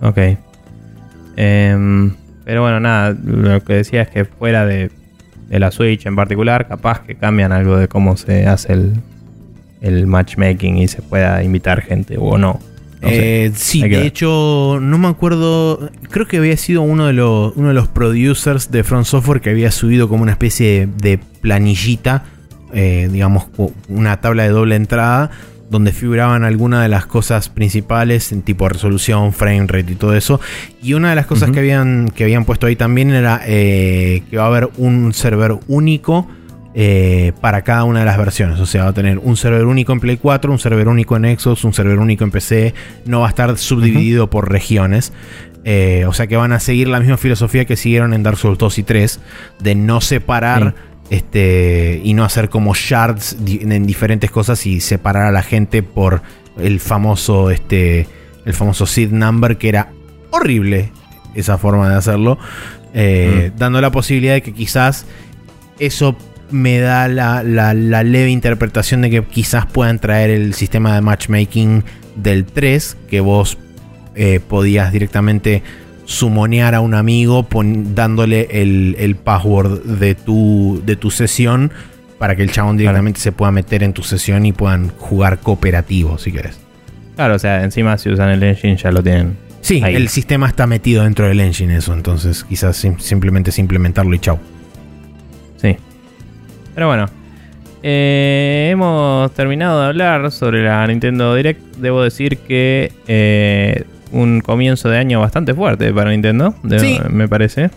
Ok. 0.00 0.18
Em, 1.36 2.12
pero 2.44 2.62
bueno, 2.62 2.80
nada, 2.80 3.16
lo 3.24 3.62
que 3.62 3.74
decía 3.74 4.02
es 4.02 4.08
que 4.08 4.24
fuera 4.24 4.66
de, 4.66 4.90
la 5.48 5.70
Switch 5.70 6.06
en 6.06 6.16
particular, 6.16 6.66
capaz 6.66 7.00
que 7.00 7.14
cambian 7.14 7.52
algo 7.52 7.76
de 7.76 7.86
cómo 7.86 8.16
se 8.16 8.46
hace 8.46 8.72
el, 9.80 10.06
matchmaking 10.06 10.78
y 10.78 10.88
se 10.88 11.02
pueda 11.02 11.42
invitar 11.42 11.82
gente 11.82 12.16
o 12.18 12.38
no. 12.38 12.60
Eh, 13.02 13.50
sí, 13.56 13.82
de 13.82 14.06
hecho, 14.06 14.78
no 14.80 14.96
me 14.96 15.08
acuerdo. 15.08 15.90
Creo 16.08 16.26
que 16.26 16.36
había 16.38 16.56
sido 16.56 16.82
uno 16.82 17.06
de, 17.06 17.12
los, 17.12 17.52
uno 17.56 17.68
de 17.68 17.74
los 17.74 17.88
producers 17.88 18.70
de 18.70 18.84
Front 18.84 19.06
Software 19.06 19.40
que 19.40 19.50
había 19.50 19.72
subido 19.72 20.08
como 20.08 20.22
una 20.22 20.32
especie 20.32 20.88
de, 20.98 21.18
planillita, 21.40 22.24
eh, 22.72 23.08
digamos, 23.10 23.46
una 23.88 24.20
tabla 24.20 24.44
de 24.44 24.50
doble 24.50 24.76
entrada, 24.76 25.30
donde 25.72 25.90
figuraban 25.90 26.44
algunas 26.44 26.82
de 26.82 26.88
las 26.88 27.06
cosas 27.06 27.48
principales 27.48 28.30
en 28.30 28.42
tipo 28.42 28.68
resolución, 28.68 29.32
frame 29.32 29.66
rate 29.66 29.92
y 29.92 29.96
todo 29.96 30.14
eso. 30.14 30.40
Y 30.80 30.94
una 30.94 31.10
de 31.10 31.16
las 31.16 31.26
cosas 31.26 31.50
que, 31.50 31.58
habían, 31.58 32.08
que 32.14 32.22
habían 32.22 32.44
puesto 32.44 32.68
ahí 32.68 32.76
también 32.76 33.10
era 33.10 33.40
que 33.44 34.36
va 34.36 34.44
a 34.44 34.46
haber 34.46 34.70
un 34.76 35.12
server 35.12 35.58
único 35.66 36.28
eh, 36.74 37.32
para 37.42 37.62
cada 37.62 37.84
una 37.84 38.00
de 38.00 38.06
las 38.06 38.16
versiones. 38.16 38.58
O 38.58 38.64
sea, 38.64 38.84
va 38.84 38.90
a 38.90 38.94
tener 38.94 39.18
un 39.18 39.36
server 39.36 39.66
único 39.66 39.92
en 39.92 40.00
Play 40.00 40.16
4, 40.16 40.50
un 40.50 40.58
server 40.58 40.88
único 40.88 41.16
en 41.16 41.38
Xbox, 41.38 41.64
un 41.64 41.74
server 41.74 41.98
único 41.98 42.24
en 42.24 42.30
PC. 42.30 42.74
No 43.04 43.20
va 43.20 43.26
a 43.26 43.28
estar 43.28 43.56
subdividido 43.58 44.30
por 44.30 44.50
regiones. 44.50 45.12
Eh, 45.64 46.06
o 46.08 46.12
sea 46.12 46.26
que 46.26 46.36
van 46.36 46.52
a 46.52 46.60
seguir 46.60 46.88
la 46.88 46.98
misma 46.98 47.18
filosofía 47.18 47.66
que 47.66 47.76
siguieron 47.76 48.14
en 48.14 48.22
Dark 48.22 48.38
Souls 48.38 48.58
2 48.58 48.78
y 48.78 48.82
3. 48.84 49.20
De 49.60 49.74
no 49.74 50.00
separar 50.00 50.74
este, 51.12 52.00
y 52.02 52.14
no 52.14 52.24
hacer 52.24 52.48
como 52.48 52.72
shards 52.74 53.36
en 53.46 53.86
diferentes 53.86 54.30
cosas 54.30 54.64
y 54.64 54.80
separar 54.80 55.26
a 55.26 55.30
la 55.30 55.42
gente 55.42 55.82
por 55.82 56.22
el 56.58 56.80
famoso, 56.80 57.50
este, 57.50 58.06
el 58.46 58.54
famoso 58.54 58.86
seed 58.86 59.10
number 59.10 59.58
que 59.58 59.68
era 59.68 59.92
horrible 60.30 60.90
esa 61.34 61.58
forma 61.58 61.90
de 61.90 61.96
hacerlo. 61.96 62.38
Eh, 62.94 63.52
dando 63.58 63.82
la 63.82 63.92
posibilidad 63.92 64.32
de 64.32 64.40
que 64.40 64.54
quizás 64.54 65.04
eso 65.78 66.16
me 66.50 66.78
da 66.78 67.08
la, 67.08 67.42
leve 67.74 68.30
interpretación 68.30 69.02
de 69.02 69.10
que 69.10 69.22
quizás 69.22 69.66
puedan 69.66 69.98
traer 69.98 70.30
el 70.30 70.54
sistema 70.54 70.94
de 70.94 71.02
matchmaking 71.02 71.84
del 72.16 72.46
3, 72.46 72.96
que 73.10 73.20
vos 73.20 73.58
eh, 74.14 74.40
podías 74.48 74.90
directamente 74.90 75.62
sumonear 76.12 76.74
a 76.74 76.80
un 76.80 76.94
amigo 76.94 77.46
dándole 77.94 78.48
el, 78.50 79.16
password 79.16 79.82
de 79.82 80.14
tu, 80.14 80.82
de 80.84 80.96
tu 80.96 81.10
sesión 81.10 81.72
para 82.18 82.36
que 82.36 82.42
el 82.42 82.52
chabón 82.52 82.76
directamente 82.76 83.18
se 83.18 83.32
pueda 83.32 83.50
meter 83.50 83.82
en 83.82 83.92
tu 83.92 84.02
sesión 84.02 84.46
y 84.46 84.52
puedan 84.52 84.90
jugar 84.90 85.38
cooperativo, 85.38 86.18
si 86.18 86.30
querés. 86.30 86.60
Claro, 87.16 87.34
o 87.34 87.38
sea, 87.38 87.64
encima 87.64 87.98
si 87.98 88.10
usan 88.10 88.30
el 88.30 88.42
engine 88.42 88.76
ya 88.76 88.92
lo 88.92 89.02
tienen. 89.02 89.36
Sí, 89.60 89.80
el 89.84 90.08
sistema 90.08 90.48
está 90.48 90.66
metido 90.66 91.04
dentro 91.04 91.26
del 91.26 91.40
engine 91.40 91.76
eso, 91.76 91.94
entonces 91.94 92.44
quizás 92.44 92.76
simplemente 92.98 93.50
es 93.50 93.58
implementarlo 93.58 94.14
y 94.14 94.18
chau. 94.18 94.38
Sí, 95.56 95.76
pero 96.74 96.88
bueno, 96.88 97.06
eh, 97.82 98.68
hemos 98.70 99.32
terminado 99.34 99.80
de 99.80 99.86
hablar 99.86 100.30
sobre 100.30 100.62
la 100.64 100.86
Nintendo 100.86 101.34
Direct. 101.34 101.60
Debo 101.76 102.02
decir 102.02 102.38
que 102.38 102.92
eh, 103.06 103.84
un 104.12 104.40
comienzo 104.40 104.88
de 104.88 104.98
año 104.98 105.20
bastante 105.20 105.54
fuerte 105.54 105.92
para 105.92 106.10
Nintendo, 106.10 106.54
me 107.10 107.28
parece. 107.28 107.70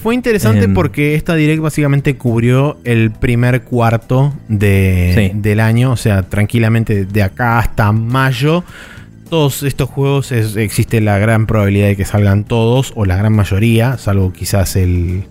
Fue 0.00 0.14
interesante 0.14 0.64
em, 0.64 0.74
porque 0.74 1.14
esta 1.14 1.34
Direct 1.34 1.60
básicamente 1.60 2.16
cubrió 2.16 2.78
el 2.84 3.10
primer 3.10 3.62
cuarto 3.62 4.32
del 4.48 5.60
año, 5.60 5.92
o 5.92 5.96
sea, 5.96 6.22
tranquilamente 6.22 7.04
de 7.04 7.22
acá 7.22 7.58
hasta 7.58 7.92
mayo. 7.92 8.64
Todos 9.28 9.62
estos 9.62 9.88
juegos 9.88 10.32
existe 10.32 11.00
la 11.00 11.18
gran 11.18 11.46
probabilidad 11.46 11.88
de 11.88 11.96
que 11.96 12.04
salgan 12.04 12.44
todos, 12.44 12.92
o 12.96 13.04
la 13.04 13.16
gran 13.16 13.34
mayoría, 13.34 13.96
salvo 13.98 14.32
quizás 14.32 14.76
el, 14.76 15.24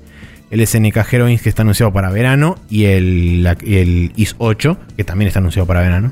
el 0.52 0.68
SNK 0.68 0.98
Heroines 1.12 1.42
que 1.42 1.50
está 1.50 1.64
anunciado 1.64 1.92
para 1.92 2.10
verano 2.12 2.58
y 2.70 2.86
el, 2.86 3.48
el 3.66 4.12
IS 4.16 4.36
8 4.38 4.78
que 4.98 5.04
también 5.04 5.28
está 5.28 5.40
anunciado 5.40 5.66
para 5.66 5.82
verano. 5.82 6.12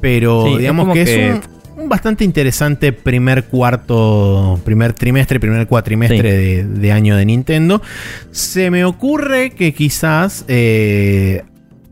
Pero 0.00 0.56
digamos 0.58 0.92
que, 0.92 1.02
es 1.02 1.34
un, 1.34 1.40
bastante 1.88 2.24
interesante 2.24 2.92
primer 2.92 3.44
cuarto, 3.44 4.60
primer 4.64 4.92
trimestre, 4.92 5.40
primer 5.40 5.66
cuatrimestre 5.66 6.64
de, 6.64 6.92
año 6.92 7.16
de 7.16 7.24
Nintendo. 7.26 7.82
Se 8.30 8.70
me 8.70 8.84
ocurre 8.84 9.50
que 9.50 9.72
quizás 9.74 10.44
eh, 10.48 11.42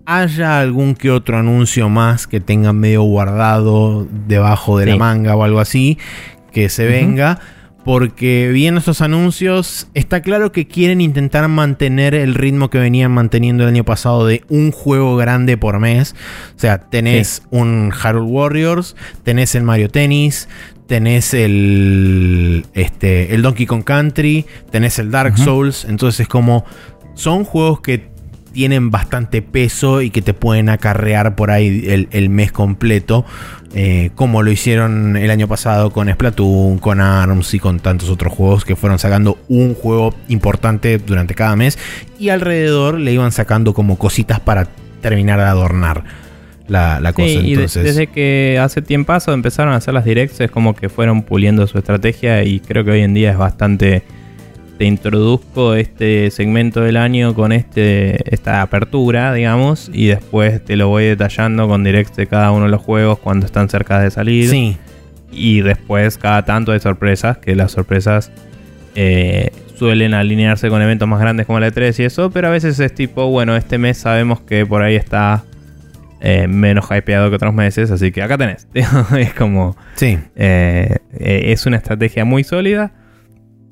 haya 0.07 0.61
algún 0.61 0.95
que 0.95 1.11
otro 1.11 1.39
anuncio 1.39 1.89
más 1.89 2.27
que 2.27 2.41
tengan 2.41 2.79
medio 2.79 3.03
guardado 3.03 4.07
debajo 4.27 4.79
de 4.79 4.87
la 4.87 4.97
manga 4.97 5.37
o 5.37 5.45
algo 5.45 5.61
así 5.61 5.99
que 6.53 6.69
se 6.69 6.87
venga 6.87 7.41
porque 7.85 8.51
viendo 8.53 8.79
estos 8.79 9.01
anuncios 9.01 9.89
está 9.95 10.23
claro 10.23 10.53
que 10.53 10.67
quieren 10.67 11.01
intentar 11.01 11.49
mantener 11.49 12.15
el 12.15 12.35
ritmo 12.35 12.71
que 12.71 12.79
venían 12.79 13.11
manteniendo 13.13 13.65
el 13.65 13.71
año 13.71 13.85
pasado 13.85 14.27
de 14.27 14.45
un 14.49 14.71
juego 14.71 15.17
grande 15.17 15.57
por 15.57 15.79
mes. 15.79 16.15
O 16.57 16.59
sea, 16.59 16.79
tenés 16.79 17.43
un 17.51 17.93
Harold 18.01 18.31
Warriors, 18.31 18.97
tenés 19.25 19.55
el 19.55 19.65
Mario 19.65 19.89
Tennis, 19.89 20.49
tenés 20.87 21.35
el, 21.35 22.67
este, 22.75 23.35
el 23.35 23.43
Donkey 23.43 23.67
Kong 23.67 23.85
Country, 23.85 24.47
tenés 24.71 24.99
el 24.99 25.11
Dark 25.11 25.39
Souls. 25.39 25.85
Entonces 25.85 26.21
es 26.21 26.29
como, 26.29 26.65
son 27.15 27.45
juegos 27.45 27.81
que 27.81 28.13
tienen 28.53 28.91
bastante 28.91 29.43
peso 29.43 30.03
y 30.03 30.11
que 30.11 30.23
te 30.23 30.35
pueden 30.35 30.69
acarrear 30.69 31.35
por 31.35 31.51
ahí 31.51 32.07
el, 32.11 32.31
mes 32.31 32.53
completo, 32.53 33.25
eh, 33.75 34.11
como 34.15 34.43
lo 34.43 34.51
hicieron 34.51 35.17
el 35.17 35.31
año 35.31 35.49
pasado 35.49 35.91
con 35.91 36.11
Splatoon, 36.11 36.79
con 36.79 37.01
ARMS 37.01 37.55
y 37.55 37.59
con 37.59 37.81
tantos 37.81 38.09
otros 38.11 38.33
juegos 38.33 38.65
que 38.65 38.77
fueron 38.77 38.99
sacando 38.99 39.39
un 39.49 39.75
juego 39.75 40.15
importante 40.29 40.99
durante 40.99 41.35
cada 41.35 41.57
mes 41.57 41.79
y 42.19 42.29
alrededor 42.29 42.99
le 42.99 43.13
iban 43.13 43.33
sacando 43.33 43.75
como 43.75 43.99
cositas 43.99 44.41
para 44.41 44.69
terminar 45.01 45.39
de 45.39 45.47
adornar. 45.47 46.05
La, 46.69 47.13
cosa. 47.13 47.27
y 47.27 47.55
desde 47.55 48.07
que 48.07 48.59
hace 48.59 48.81
tiempo 48.81 49.13
empezaron 49.27 49.75
a 49.75 49.77
hacer 49.77 49.93
las 49.93 50.07
directs, 50.07 50.41
es 50.41 50.51
como 50.51 50.75
que 50.75 50.89
fueron 50.89 51.23
puliendo 51.23 51.67
su 51.67 51.77
estrategia 51.77 52.45
y 52.45 52.61
creo 52.61 52.83
que 52.83 52.93
hoy 52.93 53.01
en 53.01 53.13
día 53.13 53.33
es 53.33 53.37
bastante 53.37 54.05
te 54.79 54.85
introduzco 54.85 55.75
este 55.75 56.31
segmento 56.31 56.81
del 56.81 56.97
año 56.97 57.35
con 57.35 57.53
este, 57.53 58.35
esta 58.35 58.63
apertura, 58.63 59.33
digamos, 59.33 59.91
y 59.93 60.07
después 60.07 60.65
te 60.65 60.77
lo 60.77 60.89
voy 60.89 61.05
detallando 61.05 61.69
con 61.69 61.85
directs 61.85 62.17
de 62.17 62.27
cada 62.27 62.51
uno 62.53 62.65
de 62.65 62.71
los 62.71 62.83
juegos 62.83 63.19
cuando 63.19 63.47
están 63.47 63.69
cerca 63.69 64.01
de 64.01 64.11
salir. 64.11 64.49
Sí. 64.49 64.77
Y 65.31 65.61
después 65.61 66.19
cada 66.19 66.45
tanto 66.45 66.73
hay 66.73 66.81
sorpresas, 66.81 67.39
que 67.39 67.55
las 67.55 67.73
sorpresas 67.73 68.31
eh, 68.95 69.51
suelen 69.77 70.15
alinearse 70.15 70.69
con 70.69 70.83
eventos 70.83 71.09
más 71.09 71.21
grandes 71.21 71.47
como 71.47 71.61
la 71.61 71.69
E3 71.69 72.01
y 72.01 72.05
eso, 72.05 72.31
pero 72.31 72.49
a 72.49 72.51
veces 72.51 72.79
es 72.81 72.95
tipo, 72.95 73.29
bueno, 73.29 73.57
este 73.57 73.79
mes 73.79 73.99
sabemos 73.99 74.41
que 74.41 74.67
por 74.67 74.83
ahí 74.83 74.97
está 74.97 75.45
eh, 76.21 76.47
menos 76.49 76.87
hypeado 76.91 77.31
que 77.31 77.37
otros 77.37 77.55
meses, 77.55 77.91
así 77.91 78.13
que 78.13 78.23
acá 78.23 78.39
tenés. 78.39 78.67
es 79.19 79.35
como... 79.35 79.77
Sí. 79.97 80.19
Eh, 80.37 80.99
es 81.19 81.67
una 81.67 81.77
estrategia 81.77 82.25
muy 82.25 82.45
sólida 82.45 82.93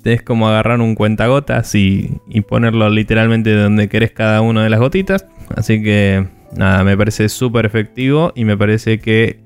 es 0.03 0.21
como 0.23 0.47
agarrar 0.47 0.79
un 0.81 0.95
cuentagotas 0.95 1.75
y, 1.75 2.19
y 2.27 2.41
ponerlo 2.41 2.89
literalmente 2.89 3.53
donde 3.55 3.89
querés 3.89 4.11
cada 4.11 4.41
una 4.41 4.63
de 4.63 4.69
las 4.69 4.79
gotitas. 4.79 5.25
Así 5.55 5.81
que 5.83 6.27
nada, 6.55 6.83
me 6.83 6.97
parece 6.97 7.29
súper 7.29 7.65
efectivo 7.65 8.31
y 8.35 8.45
me 8.45 8.57
parece 8.57 8.99
que 8.99 9.43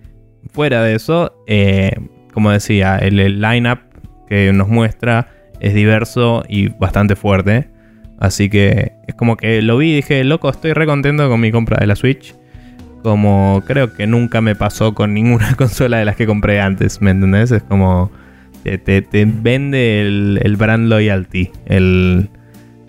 fuera 0.52 0.84
de 0.84 0.96
eso, 0.96 1.34
eh, 1.48 1.92
como 2.34 2.52
decía, 2.52 2.98
el, 2.98 3.20
el 3.20 3.42
line-up 3.42 3.80
que 4.28 4.52
nos 4.54 4.68
muestra 4.68 5.30
es 5.60 5.74
diverso 5.74 6.44
y 6.48 6.70
bastante 6.70 7.16
fuerte. 7.16 7.70
Así 8.20 8.50
que 8.50 8.94
es 9.08 9.16
como 9.16 9.38
que 9.38 9.62
lo 9.62 9.78
vi 9.78 9.92
y 9.92 9.96
dije, 9.98 10.24
loco, 10.24 10.50
estoy 10.50 10.74
re 10.74 10.86
contento 10.86 11.28
con 11.30 11.40
mi 11.40 11.52
compra 11.52 11.78
de 11.80 11.88
la 11.88 11.96
Switch. 11.96 12.36
Como 13.04 13.62
creo 13.68 13.94
que 13.94 14.08
nunca 14.08 14.42
me 14.42 14.56
pasó 14.56 14.96
con 14.96 15.14
ninguna 15.14 15.56
consola 15.58 15.98
de 15.98 16.06
las 16.06 16.16
que 16.16 16.26
compré 16.26 16.60
antes, 16.60 17.02
¿me 17.02 17.12
entendés? 17.12 17.52
Es 17.52 17.64
como 17.64 18.12
te, 18.66 19.26
vende 19.26 20.02
el, 20.02 20.56
brand 20.58 20.90
loyalty, 20.90 21.52
el, 21.66 22.30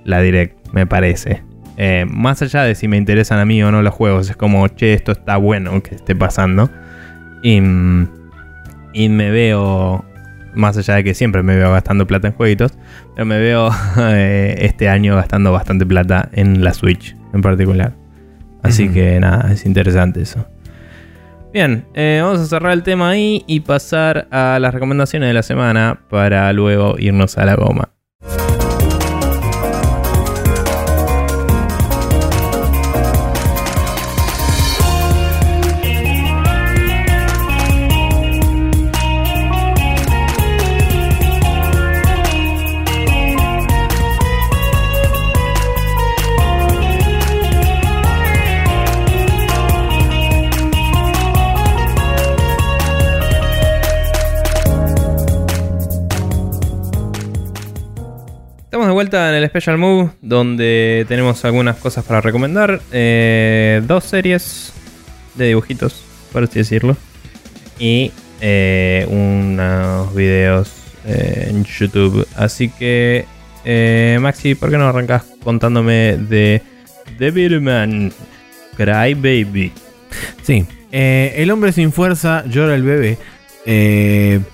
la 0.05 0.21
direct, 0.21 0.73
me 0.73 0.87
parece. 0.87 1.43
Eh, 1.77 2.07
más 2.09 2.41
allá 2.41 2.63
de 2.63 2.75
si 2.75 2.89
me 2.89 2.97
interesan 2.97 3.39
a 3.39 3.45
mí 3.45 3.63
o 3.63 3.71
no 3.71 3.83
los 3.83 3.93
juegos, 3.93 4.31
es 4.31 4.37
como, 4.37 4.67
che, 4.69 4.95
esto 4.95 5.13
está 5.13 5.37
bueno 5.37 5.83
que 5.83 5.95
esté 5.95 6.17
pasando. 6.17 6.71
Y, 7.43 7.59
y 7.59 9.09
me 9.09 9.31
veo, 9.31 10.05
más 10.55 10.79
allá 10.79 10.95
de 10.95 11.05
que 11.05 11.15
siempre 11.15 11.43
me 11.43 11.57
veo 11.57 11.71
gastando 11.71 12.07
plata 12.07 12.29
en 12.29 12.35
jueguitos, 12.35 12.73
pero 13.15 13.27
me 13.27 13.39
veo 13.39 13.71
eh, 13.99 14.57
este 14.61 14.89
año 14.89 15.15
gastando 15.17 15.53
bastante 15.53 15.85
plata 15.85 16.31
en 16.33 16.65
la 16.65 16.73
Switch 16.73 17.15
en 17.35 17.43
particular. 17.43 17.93
Así 18.63 18.89
que 18.89 19.21
nada, 19.21 19.53
es 19.53 19.65
interesante 19.67 20.23
eso. 20.23 20.47
Bien, 21.57 21.87
eh, 21.95 22.21
vamos 22.23 22.39
a 22.41 22.45
cerrar 22.45 22.73
el 22.73 22.83
tema 22.83 23.09
ahí 23.09 23.43
y 23.47 23.61
pasar 23.61 24.29
a 24.31 24.59
las 24.61 24.75
recomendaciones 24.75 25.31
de 25.31 25.33
la 25.33 25.43
semana 25.43 26.03
para 26.11 26.53
luego 26.53 26.97
irnos 26.99 27.39
a 27.39 27.47
la 27.47 27.55
goma. 27.55 27.96
Vuelta 58.97 59.29
en 59.29 59.43
el 59.43 59.47
Special 59.51 59.77
Move, 59.77 60.09
donde 60.23 61.05
tenemos 61.07 61.45
algunas 61.45 61.77
cosas 61.77 62.03
para 62.03 62.23
recomendar. 62.23 62.81
Eh, 62.93 63.83
dos 63.87 64.05
series 64.05 64.73
de 65.35 65.49
dibujitos, 65.49 66.03
por 66.33 66.45
así 66.45 66.61
decirlo. 66.61 66.97
y 67.79 68.11
eh, 68.41 69.07
unos 69.11 70.15
videos 70.15 70.73
eh, 71.05 71.49
en 71.51 71.65
YouTube. 71.65 72.27
Así 72.37 72.71
que, 72.71 73.27
Maxi, 74.19 74.55
¿por 74.55 74.71
qué 74.71 74.79
no 74.79 74.89
arrancas 74.89 75.25
contándome 75.45 76.17
de 76.17 76.63
Devilman 77.19 78.15
Cry 78.79 79.13
Baby? 79.13 79.73
Sí, 80.43 80.65
el 80.91 81.51
hombre 81.51 81.73
sin 81.73 81.93
fuerza 81.93 82.45
llora 82.47 82.75
el 82.75 82.83
bebé. 82.83 83.19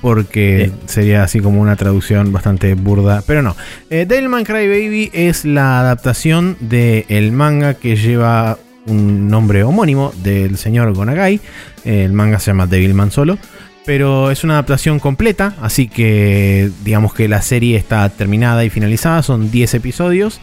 Porque 0.01 0.73
sería 0.87 1.23
así 1.23 1.41
como 1.41 1.61
una 1.61 1.77
traducción 1.77 2.33
bastante 2.33 2.75
burda, 2.75 3.23
pero 3.27 3.43
no. 3.43 3.57
Devilman 3.91 4.45
Cry 4.45 4.67
Baby 4.67 5.11
es 5.13 5.45
la 5.45 5.81
adaptación 5.81 6.57
del 6.61 7.33
manga 7.33 7.75
que 7.75 7.97
lleva 7.97 8.59
un 8.87 9.29
nombre 9.29 9.63
homónimo 9.63 10.13
del 10.23 10.57
señor 10.57 10.93
Gonagai. 10.95 11.41
El 11.85 12.13
manga 12.13 12.39
se 12.39 12.51
llama 12.51 12.67
Devilman 12.67 13.11
solo. 13.11 13.39
Pero 13.85 14.31
es 14.31 14.45
una 14.45 14.53
adaptación 14.55 15.01
completa, 15.01 15.57
así 15.61 15.89
que 15.89 16.71
digamos 16.85 17.15
que 17.15 17.27
la 17.27 17.43
serie 17.43 17.77
está 17.77 18.09
terminada 18.11 18.65
y 18.65 18.71
finalizada, 18.71 19.25
son 19.25 19.51
10 19.51 19.75
episodios. 19.75 20.41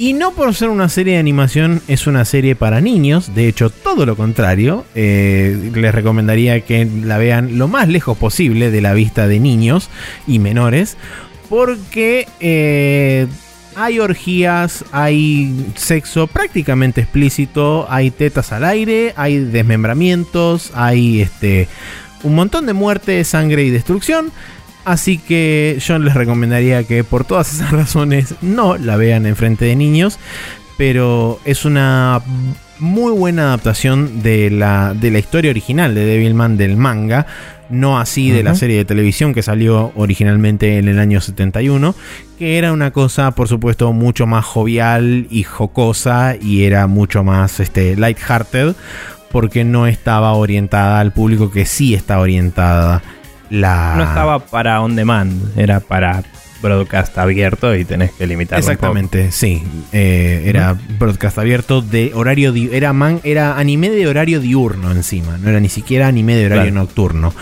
Y 0.00 0.14
no 0.14 0.30
por 0.30 0.54
ser 0.54 0.70
una 0.70 0.88
serie 0.88 1.12
de 1.12 1.18
animación 1.18 1.82
es 1.86 2.06
una 2.06 2.24
serie 2.24 2.56
para 2.56 2.80
niños, 2.80 3.34
de 3.34 3.48
hecho 3.48 3.68
todo 3.68 4.06
lo 4.06 4.16
contrario, 4.16 4.86
eh, 4.94 5.72
les 5.74 5.94
recomendaría 5.94 6.62
que 6.62 6.86
la 6.86 7.18
vean 7.18 7.58
lo 7.58 7.68
más 7.68 7.86
lejos 7.86 8.16
posible 8.16 8.70
de 8.70 8.80
la 8.80 8.94
vista 8.94 9.28
de 9.28 9.38
niños 9.40 9.90
y 10.26 10.38
menores, 10.38 10.96
porque 11.50 12.26
eh, 12.40 13.26
hay 13.76 13.98
orgías, 13.98 14.86
hay 14.90 15.66
sexo 15.74 16.28
prácticamente 16.28 17.02
explícito, 17.02 17.86
hay 17.90 18.10
tetas 18.10 18.52
al 18.52 18.64
aire, 18.64 19.12
hay 19.16 19.38
desmembramientos, 19.38 20.72
hay 20.74 21.20
este 21.20 21.68
un 22.22 22.34
montón 22.34 22.64
de 22.64 22.72
muerte, 22.72 23.22
sangre 23.24 23.64
y 23.64 23.70
destrucción. 23.70 24.32
Así 24.84 25.18
que 25.18 25.78
yo 25.80 25.98
les 25.98 26.14
recomendaría 26.14 26.84
que 26.84 27.04
por 27.04 27.24
todas 27.24 27.52
esas 27.52 27.70
razones 27.72 28.34
no 28.42 28.76
la 28.76 28.96
vean 28.96 29.26
en 29.26 29.36
frente 29.36 29.64
de 29.64 29.76
niños. 29.76 30.18
Pero 30.78 31.40
es 31.44 31.64
una 31.66 32.22
muy 32.78 33.12
buena 33.12 33.42
adaptación 33.42 34.22
de 34.22 34.50
la, 34.50 34.94
de 34.94 35.10
la 35.10 35.18
historia 35.18 35.50
original 35.50 35.94
de 35.94 36.06
Devilman 36.06 36.56
del 36.56 36.76
manga. 36.76 37.26
No 37.68 38.00
así 38.00 38.32
de 38.32 38.42
la 38.42 38.56
serie 38.56 38.78
de 38.78 38.84
televisión 38.84 39.32
que 39.32 39.42
salió 39.42 39.92
originalmente 39.94 40.78
en 40.78 40.88
el 40.88 40.98
año 40.98 41.20
71. 41.20 41.94
Que 42.38 42.58
era 42.58 42.72
una 42.72 42.90
cosa, 42.90 43.30
por 43.32 43.46
supuesto, 43.46 43.92
mucho 43.92 44.26
más 44.26 44.44
jovial 44.44 45.28
y 45.30 45.44
jocosa. 45.44 46.34
Y 46.40 46.64
era 46.64 46.86
mucho 46.88 47.22
más 47.22 47.60
este, 47.60 47.94
lighthearted 47.94 48.74
porque 49.30 49.62
no 49.62 49.86
estaba 49.86 50.32
orientada 50.32 50.98
al 50.98 51.12
público 51.12 51.52
que 51.52 51.64
sí 51.64 51.94
está 51.94 52.18
orientada 52.18 53.02
la... 53.50 53.94
No 53.96 54.04
estaba 54.04 54.38
para 54.38 54.80
on 54.80 54.96
demand, 54.96 55.58
era 55.58 55.80
para 55.80 56.22
broadcast 56.62 57.16
abierto 57.18 57.74
y 57.74 57.84
tenés 57.84 58.12
que 58.12 58.26
limitarlo. 58.26 58.60
Exactamente, 58.60 59.32
sí. 59.32 59.62
Eh, 59.92 60.42
era 60.46 60.76
broadcast 60.98 61.38
abierto 61.38 61.82
de 61.82 62.12
horario. 62.14 62.54
era, 62.72 62.92
man, 62.92 63.20
era 63.24 63.58
anime 63.58 63.90
de 63.90 64.06
horario 64.06 64.40
diurno 64.40 64.90
encima, 64.92 65.38
no 65.38 65.48
era 65.48 65.60
ni 65.60 65.68
siquiera 65.68 66.08
anime 66.08 66.36
de 66.36 66.46
horario 66.46 66.72
nocturno. 66.72 67.34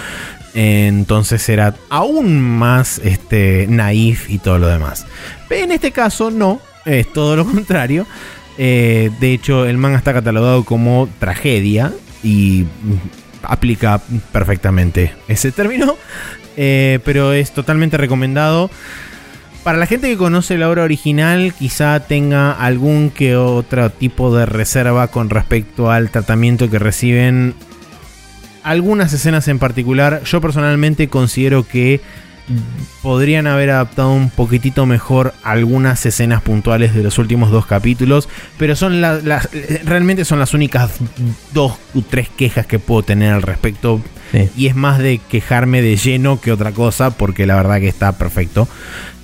Entonces 0.55 1.47
era 1.48 1.74
aún 1.89 2.40
más 2.40 2.98
este, 3.05 3.66
naif 3.68 4.30
y 4.30 4.39
todo 4.39 4.59
lo 4.59 4.68
demás. 4.68 5.06
Pero 5.48 5.64
en 5.64 5.72
este 5.72 5.93
caso 5.93 6.30
no, 6.30 6.60
es 6.85 7.12
todo 7.12 7.36
lo 7.36 7.44
contrario. 7.52 8.06
Eh, 8.56 9.10
de 9.20 9.32
hecho, 9.32 9.66
el 9.66 9.76
manga 9.76 9.98
está 9.98 10.12
catalogado 10.12 10.64
como 10.64 11.09
tragedia 11.20 11.93
y 12.24 12.64
aplica 13.43 14.01
perfectamente 14.32 15.15
ese 15.28 15.52
término. 15.52 15.97
Eh, 16.56 16.98
pero 17.05 17.32
es 17.32 17.52
totalmente 17.52 17.97
recomendado. 17.97 18.69
Para 19.62 19.78
la 19.78 19.86
gente 19.86 20.09
que 20.09 20.16
conoce 20.16 20.59
la 20.59 20.69
obra 20.69 20.82
original, 20.82 21.52
quizá 21.56 22.01
tenga 22.01 22.52
algún 22.52 23.10
que 23.10 23.36
otro 23.36 23.90
tipo 23.90 24.35
de 24.35 24.47
reserva 24.47 25.09
con 25.09 25.31
respecto 25.31 25.90
al 25.90 26.10
tratamiento 26.10 26.70
que 26.70 26.78
reciben 26.78 27.55
algunas 28.62 29.12
escenas 29.12 29.47
en 29.48 29.59
particular. 29.59 30.23
Yo 30.24 30.40
personalmente 30.40 31.09
considero 31.09 31.66
que 31.66 32.01
podrían 33.02 33.46
haber 33.46 33.70
adaptado 33.70 34.12
un 34.12 34.30
poquitito 34.30 34.86
mejor 34.86 35.34
algunas 35.42 36.04
escenas 36.06 36.42
puntuales 36.42 36.94
de 36.94 37.02
los 37.02 37.18
últimos 37.18 37.50
dos 37.50 37.66
capítulos, 37.66 38.28
pero 38.58 38.76
son 38.76 39.00
las, 39.00 39.22
realmente 39.84 40.24
son 40.24 40.38
las 40.38 40.54
únicas 40.54 40.92
dos 41.52 41.72
o 41.94 42.02
tres 42.02 42.28
quejas 42.28 42.66
que 42.66 42.78
puedo 42.78 43.02
tener 43.02 43.32
al 43.32 43.42
respecto. 43.42 44.00
Y 44.56 44.66
es 44.66 44.76
más 44.76 44.98
de 44.98 45.20
quejarme 45.30 45.80
de 45.80 45.96
lleno 45.96 46.38
que 46.38 46.52
otra 46.52 46.72
cosa, 46.72 47.10
porque 47.10 47.46
la 47.46 47.56
verdad 47.56 47.80
que 47.80 47.88
está 47.88 48.12
perfecto 48.18 48.68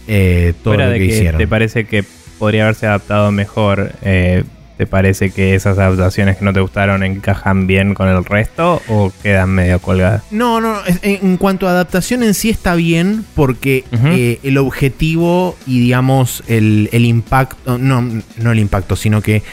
eh, 0.07 0.55
todo 0.63 0.77
lo 0.77 0.93
que, 0.93 1.05
hicieron. 1.05 1.39
¿Te 1.39 1.47
parece 1.47 1.85
que 1.85 2.05
podría 2.39 2.65
haberse 2.65 2.87
adaptado 2.87 3.31
mejor? 3.31 3.93
Eh, 4.03 4.45
¿Te 4.77 4.87
parece 4.87 5.31
que 5.31 5.55
esas 5.55 5.79
adaptaciones 5.79 6.37
que 6.37 6.45
no 6.45 6.53
te 6.53 6.61
gustaron 6.61 7.05
encajan 7.05 7.69
bien 7.69 7.95
con 7.95 8.09
el 8.09 8.25
resto 8.25 8.83
o 8.89 9.13
quedan 9.23 9.51
medio 9.51 9.79
colgadas? 9.79 10.25
No, 10.33 10.61
no, 10.61 10.79
en 11.03 11.37
cuanto 11.37 11.69
a 11.69 11.71
adaptación 11.71 12.25
en 12.25 12.35
sí 12.35 12.51
está 12.51 12.75
bien 12.75 13.25
porque 13.37 13.85
eh, 13.93 14.41
el 14.43 14.59
objetivo 14.59 15.57
y 15.65 15.79
digamos 15.79 16.43
el, 16.49 16.89
impacto, 16.93 17.79
no, 17.79 18.03
no 18.37 18.53
el 18.53 18.59
impacto, 18.59 18.97
sino 18.97 19.23
que, 19.23 19.45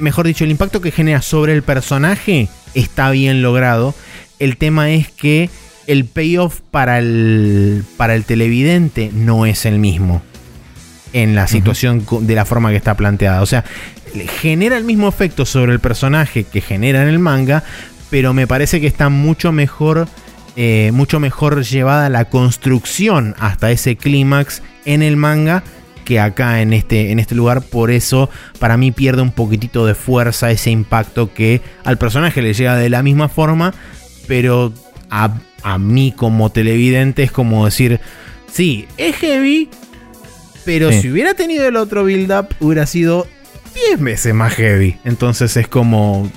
mejor 0.00 0.26
dicho, 0.26 0.42
el 0.42 0.50
impacto 0.50 0.80
que 0.80 0.90
genera 0.90 1.22
sobre 1.22 1.52
el 1.52 1.62
personaje 1.62 2.48
está 2.74 3.10
bien 3.10 3.42
logrado. 3.42 3.94
El 4.40 4.56
tema 4.56 4.90
es 4.90 5.08
que 5.12 5.48
el 5.86 6.06
payoff 6.06 6.60
para 6.72 6.98
el, 6.98 7.84
para 7.96 8.16
el 8.16 8.24
televidente 8.24 9.10
no 9.14 9.46
es 9.46 9.64
el 9.64 9.78
mismo 9.78 10.22
en 11.12 11.34
la 11.34 11.46
situación 11.46 12.04
de 12.20 12.34
la 12.34 12.44
forma 12.44 12.70
que 12.70 12.76
está 12.76 12.94
planteada. 12.94 13.40
O 13.40 13.46
sea, 13.46 13.64
genera 14.40 14.76
el 14.76 14.84
mismo 14.84 15.08
efecto 15.08 15.44
sobre 15.46 15.72
el 15.72 15.80
personaje 15.80 16.44
que 16.44 16.60
genera 16.60 17.02
en 17.02 17.08
el 17.08 17.18
manga, 17.18 17.62
pero 18.10 18.32
me 18.32 18.46
parece 18.46 18.80
que 18.80 18.86
está 18.86 19.08
mucho 19.08 19.52
mejor, 19.52 20.08
eh, 20.56 20.90
mucho 20.92 21.20
mejor 21.20 21.64
llevada 21.64 22.08
la 22.08 22.26
construcción 22.26 23.34
hasta 23.38 23.70
ese 23.70 23.96
clímax 23.96 24.62
en 24.84 25.02
el 25.02 25.16
manga 25.16 25.62
que 26.06 26.20
acá 26.20 26.62
en 26.62 26.72
este, 26.72 27.10
en 27.10 27.18
este 27.18 27.34
lugar. 27.34 27.62
Por 27.62 27.90
eso, 27.90 28.30
para 28.58 28.78
mí 28.78 28.92
pierde 28.92 29.20
un 29.20 29.32
poquitito 29.32 29.84
de 29.84 29.94
fuerza 29.94 30.50
ese 30.50 30.70
impacto 30.70 31.34
que 31.34 31.60
al 31.84 31.98
personaje 31.98 32.40
le 32.40 32.54
llega 32.54 32.76
de 32.76 32.88
la 32.88 33.02
misma 33.02 33.28
forma, 33.28 33.74
pero 34.26 34.72
a, 35.10 35.28
mí 35.78 36.14
como 36.16 36.50
televidente 36.50 37.24
es 37.24 37.32
como 37.32 37.64
decir, 37.64 38.00
sí, 38.50 38.86
es 38.96 39.16
heavy, 39.16 39.68
pero 40.64 40.92
si 40.92 41.10
hubiera 41.10 41.34
tenido 41.34 41.66
el 41.66 41.76
otro 41.76 42.04
build-up, 42.04 42.48
hubiera 42.60 42.86
sido 42.86 43.26
10 43.88 44.00
veces 44.00 44.34
más 44.34 44.54
heavy. 44.54 44.96
Entonces 45.04 45.56
es 45.56 45.68
como. 45.68 46.30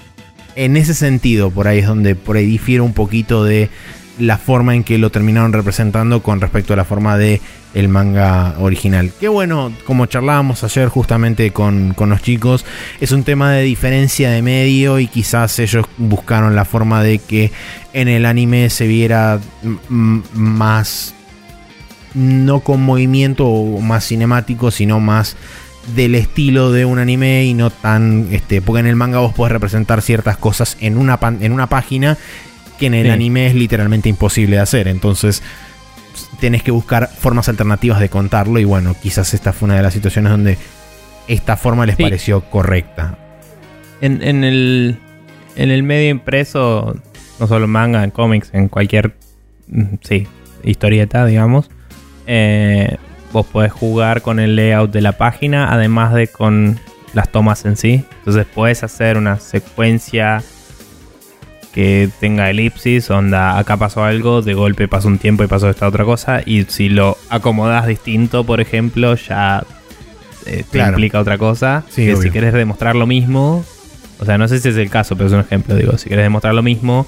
En 0.55 0.75
ese 0.75 0.93
sentido, 0.93 1.51
por 1.51 1.67
ahí 1.67 1.79
es 1.79 1.87
donde 1.87 2.15
por 2.15 2.35
ahí 2.35 2.45
difiere 2.45 2.81
un 2.81 2.93
poquito 2.93 3.45
de 3.45 3.69
la 4.17 4.37
forma 4.37 4.75
en 4.75 4.83
que 4.83 4.97
lo 4.97 5.09
terminaron 5.09 5.53
representando 5.53 6.21
con 6.21 6.41
respecto 6.41 6.73
a 6.73 6.75
la 6.75 6.83
forma 6.83 7.17
de 7.17 7.41
el 7.73 7.87
manga 7.87 8.55
original. 8.59 9.11
Qué 9.19 9.27
bueno, 9.27 9.71
como 9.85 10.05
charlábamos 10.07 10.63
ayer 10.63 10.89
justamente 10.89 11.51
con, 11.51 11.93
con, 11.93 12.09
los 12.09 12.21
chicos, 12.21 12.65
es 12.99 13.11
un 13.11 13.23
tema 13.23 13.53
de 13.53 13.63
diferencia 13.63 14.31
de 14.31 14.41
medio 14.41 14.99
y 14.99 15.07
quizás 15.07 15.57
ellos 15.59 15.85
buscaron 15.97 16.55
la 16.55 16.65
forma 16.65 17.03
de 17.03 17.19
que 17.19 17.51
en 17.93 18.07
el 18.07 18.25
anime 18.25 18.69
se 18.69 18.87
viera 18.87 19.39
más, 19.89 21.13
no 22.13 22.59
con 22.61 22.81
movimiento 22.81 23.45
o 23.47 23.79
más 23.79 24.07
cinemático, 24.07 24.71
sino 24.71 24.99
más 24.99 25.37
del 25.95 26.15
estilo 26.15 26.71
de 26.71 26.85
un 26.85 26.99
anime 26.99 27.45
y 27.45 27.53
no 27.53 27.69
tan. 27.69 28.27
Este, 28.31 28.61
porque 28.61 28.79
en 28.79 28.87
el 28.87 28.95
manga 28.95 29.19
vos 29.19 29.33
podés 29.33 29.51
representar 29.51 30.01
ciertas 30.01 30.37
cosas 30.37 30.77
en 30.79 30.97
una, 30.97 31.19
en 31.21 31.51
una 31.51 31.67
página 31.67 32.17
que 32.79 32.87
en 32.87 32.93
el 32.93 33.11
anime 33.11 33.47
es 33.47 33.55
literalmente 33.55 34.09
imposible 34.09 34.55
de 34.55 34.61
hacer. 34.61 34.87
Entonces 34.87 35.43
tenés 36.39 36.63
que 36.63 36.71
buscar 36.71 37.09
formas 37.09 37.49
alternativas 37.49 37.99
de 37.99 38.09
contarlo 38.09 38.59
y 38.59 38.63
bueno, 38.63 38.95
quizás 39.01 39.33
esta 39.33 39.53
fue 39.53 39.67
una 39.67 39.75
de 39.75 39.83
las 39.83 39.93
situaciones 39.93 40.31
donde 40.31 40.57
esta 41.27 41.57
forma 41.57 41.85
les 41.85 41.97
pareció 41.97 42.41
correcta. 42.41 43.17
En, 44.01 44.23
en, 44.23 44.43
el, 44.43 44.97
en 45.55 45.69
el 45.69 45.83
medio 45.83 46.09
impreso, 46.09 46.95
no 47.39 47.47
solo 47.47 47.67
manga, 47.67 48.03
en 48.03 48.11
cómics, 48.11 48.49
en 48.53 48.69
cualquier 48.69 49.15
mm, 49.67 49.95
sí, 50.01 50.27
historieta, 50.63 51.25
digamos, 51.25 51.69
eh, 52.25 52.97
vos 53.31 53.45
podés 53.45 53.71
jugar 53.71 54.21
con 54.21 54.39
el 54.39 54.55
layout 54.55 54.91
de 54.91 55.01
la 55.01 55.13
página, 55.13 55.71
además 55.71 56.13
de 56.13 56.27
con 56.27 56.79
las 57.13 57.31
tomas 57.31 57.65
en 57.65 57.77
sí. 57.77 58.05
Entonces 58.19 58.45
puedes 58.53 58.83
hacer 58.83 59.17
una 59.17 59.39
secuencia 59.39 60.43
que 61.73 62.09
tenga 62.19 62.49
elipsis, 62.49 63.09
onda, 63.11 63.57
acá 63.57 63.77
pasó 63.77 64.03
algo, 64.03 64.41
de 64.41 64.53
golpe 64.53 64.87
pasó 64.87 65.07
un 65.07 65.19
tiempo 65.19 65.43
y 65.43 65.47
pasó 65.47 65.69
esta 65.69 65.87
otra 65.87 66.03
cosa, 66.03 66.41
y 66.43 66.63
si 66.63 66.89
lo 66.89 67.17
acomodas 67.29 67.85
distinto, 67.85 68.43
por 68.43 68.59
ejemplo, 68.59 69.15
ya 69.15 69.63
eh, 70.45 70.63
te 70.69 70.79
implica 70.79 71.19
otra 71.19 71.37
cosa. 71.37 71.83
que 71.95 72.15
si 72.15 72.31
quieres 72.31 72.53
demostrar 72.53 72.95
lo 72.95 73.05
mismo, 73.05 73.63
o 74.19 74.25
sea, 74.25 74.37
no 74.37 74.47
sé 74.47 74.59
si 74.59 74.69
es 74.69 74.77
el 74.77 74.89
caso, 74.89 75.15
pero 75.15 75.27
es 75.27 75.33
un 75.33 75.41
ejemplo, 75.41 75.75
digo, 75.75 75.97
si 75.97 76.07
quieres 76.07 76.25
demostrar 76.25 76.55
lo 76.55 76.63
mismo, 76.63 77.05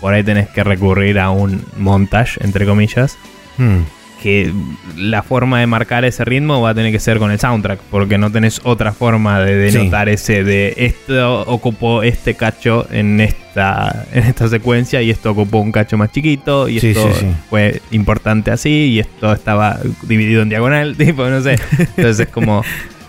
por 0.00 0.12
ahí 0.12 0.22
tenés 0.22 0.48
que 0.50 0.64
recurrir 0.64 1.18
a 1.18 1.30
un 1.30 1.64
montage, 1.76 2.44
entre 2.44 2.66
comillas. 2.66 3.16
Hmm. 3.56 3.82
Que 4.22 4.52
la 4.96 5.22
forma 5.22 5.60
de 5.60 5.66
marcar 5.66 6.04
ese 6.04 6.24
ritmo 6.24 6.60
va 6.60 6.70
a 6.70 6.74
tener 6.74 6.90
que 6.90 6.98
ser 6.98 7.18
con 7.18 7.30
el 7.30 7.38
soundtrack, 7.38 7.80
porque 7.90 8.18
no 8.18 8.32
tenés 8.32 8.60
otra 8.64 8.92
forma 8.92 9.40
de 9.40 9.56
denotar 9.56 10.08
ese 10.08 10.42
de 10.42 10.74
esto 10.76 11.42
ocupó 11.42 12.02
este 12.02 12.34
cacho 12.34 12.86
en 12.90 13.20
esta, 13.20 14.06
en 14.12 14.24
esta 14.24 14.48
secuencia 14.48 15.02
y 15.02 15.10
esto 15.10 15.30
ocupó 15.30 15.58
un 15.58 15.70
cacho 15.70 15.96
más 15.96 16.10
chiquito 16.12 16.68
y 16.68 16.78
esto 16.78 17.10
fue 17.50 17.80
importante 17.90 18.50
así 18.50 18.70
y 18.70 19.00
esto 19.00 19.32
estaba 19.32 19.78
dividido 20.02 20.42
en 20.42 20.48
diagonal, 20.48 20.96
tipo, 20.98 21.28
no 21.28 21.40
sé. 21.40 21.56
Entonces 21.78 22.20
es 22.20 22.28
como 22.28 22.64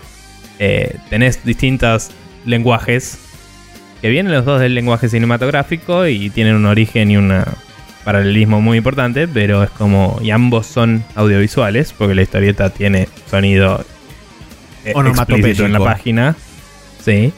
eh, 0.58 0.96
tenés 1.10 1.44
distintos 1.44 2.10
lenguajes 2.44 3.18
que 4.00 4.08
vienen 4.10 4.32
los 4.32 4.44
dos 4.44 4.60
del 4.60 4.74
lenguaje 4.74 5.08
cinematográfico 5.08 6.06
y 6.06 6.30
tienen 6.30 6.54
un 6.54 6.66
origen 6.66 7.10
y 7.10 7.16
un 7.16 7.32
paralelismo 8.08 8.62
muy 8.62 8.78
importante, 8.78 9.28
pero 9.28 9.62
es 9.62 9.68
como, 9.68 10.18
y 10.22 10.30
ambos 10.30 10.66
son 10.66 11.04
audiovisuales, 11.14 11.92
porque 11.92 12.14
la 12.14 12.22
historieta 12.22 12.70
tiene 12.70 13.06
sonido 13.30 13.84
eh, 14.86 14.94
explícito 14.96 15.66
en 15.66 15.74
la 15.74 15.78
página, 15.78 16.34
sí, 17.04 17.34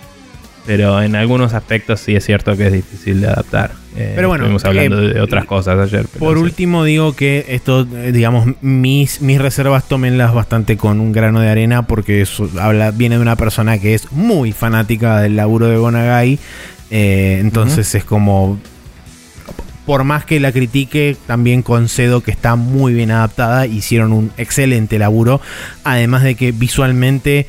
pero 0.66 1.02
en 1.02 1.16
algunos 1.16 1.54
aspectos 1.54 1.98
sí 1.98 2.14
es 2.14 2.24
cierto 2.24 2.56
que 2.56 2.68
es 2.68 2.72
difícil 2.72 3.20
de 3.20 3.26
adaptar. 3.26 3.72
Eh, 3.96 4.12
pero 4.14 4.28
bueno, 4.28 4.44
estuvimos 4.44 4.64
hablando 4.64 5.02
eh, 5.02 5.14
de 5.14 5.20
otras 5.20 5.44
cosas 5.44 5.76
ayer. 5.76 6.06
por 6.20 6.38
último, 6.38 6.84
digo 6.84 7.16
que 7.16 7.46
esto, 7.48 7.88
eh, 7.92 8.12
digamos, 8.12 8.54
mis, 8.60 9.20
mis 9.22 9.40
reservas 9.40 9.88
tómenlas 9.88 10.32
bastante 10.32 10.76
con 10.76 11.00
un 11.00 11.10
grano 11.10 11.40
de 11.40 11.48
arena 11.48 11.88
porque 11.88 12.24
habla, 12.60 12.92
viene 12.92 13.16
de 13.16 13.22
una 13.22 13.34
persona 13.34 13.80
que 13.80 13.94
es 13.94 14.12
muy 14.12 14.52
fanática 14.52 15.20
del 15.20 15.34
laburo 15.34 15.66
de 15.66 15.78
Gonagai. 15.78 16.38
entonces 16.90 17.92
es 17.96 18.04
como. 18.04 18.60
Por 19.86 20.04
más 20.04 20.24
que 20.24 20.40
la 20.40 20.52
critique, 20.52 21.16
también 21.26 21.62
concedo 21.62 22.22
que 22.22 22.30
está 22.30 22.56
muy 22.56 22.92
bien 22.92 23.10
adaptada. 23.10 23.66
Hicieron 23.66 24.12
un 24.12 24.30
excelente 24.36 24.98
laburo. 24.98 25.40
Además 25.84 26.22
de 26.22 26.34
que 26.34 26.52
visualmente 26.52 27.46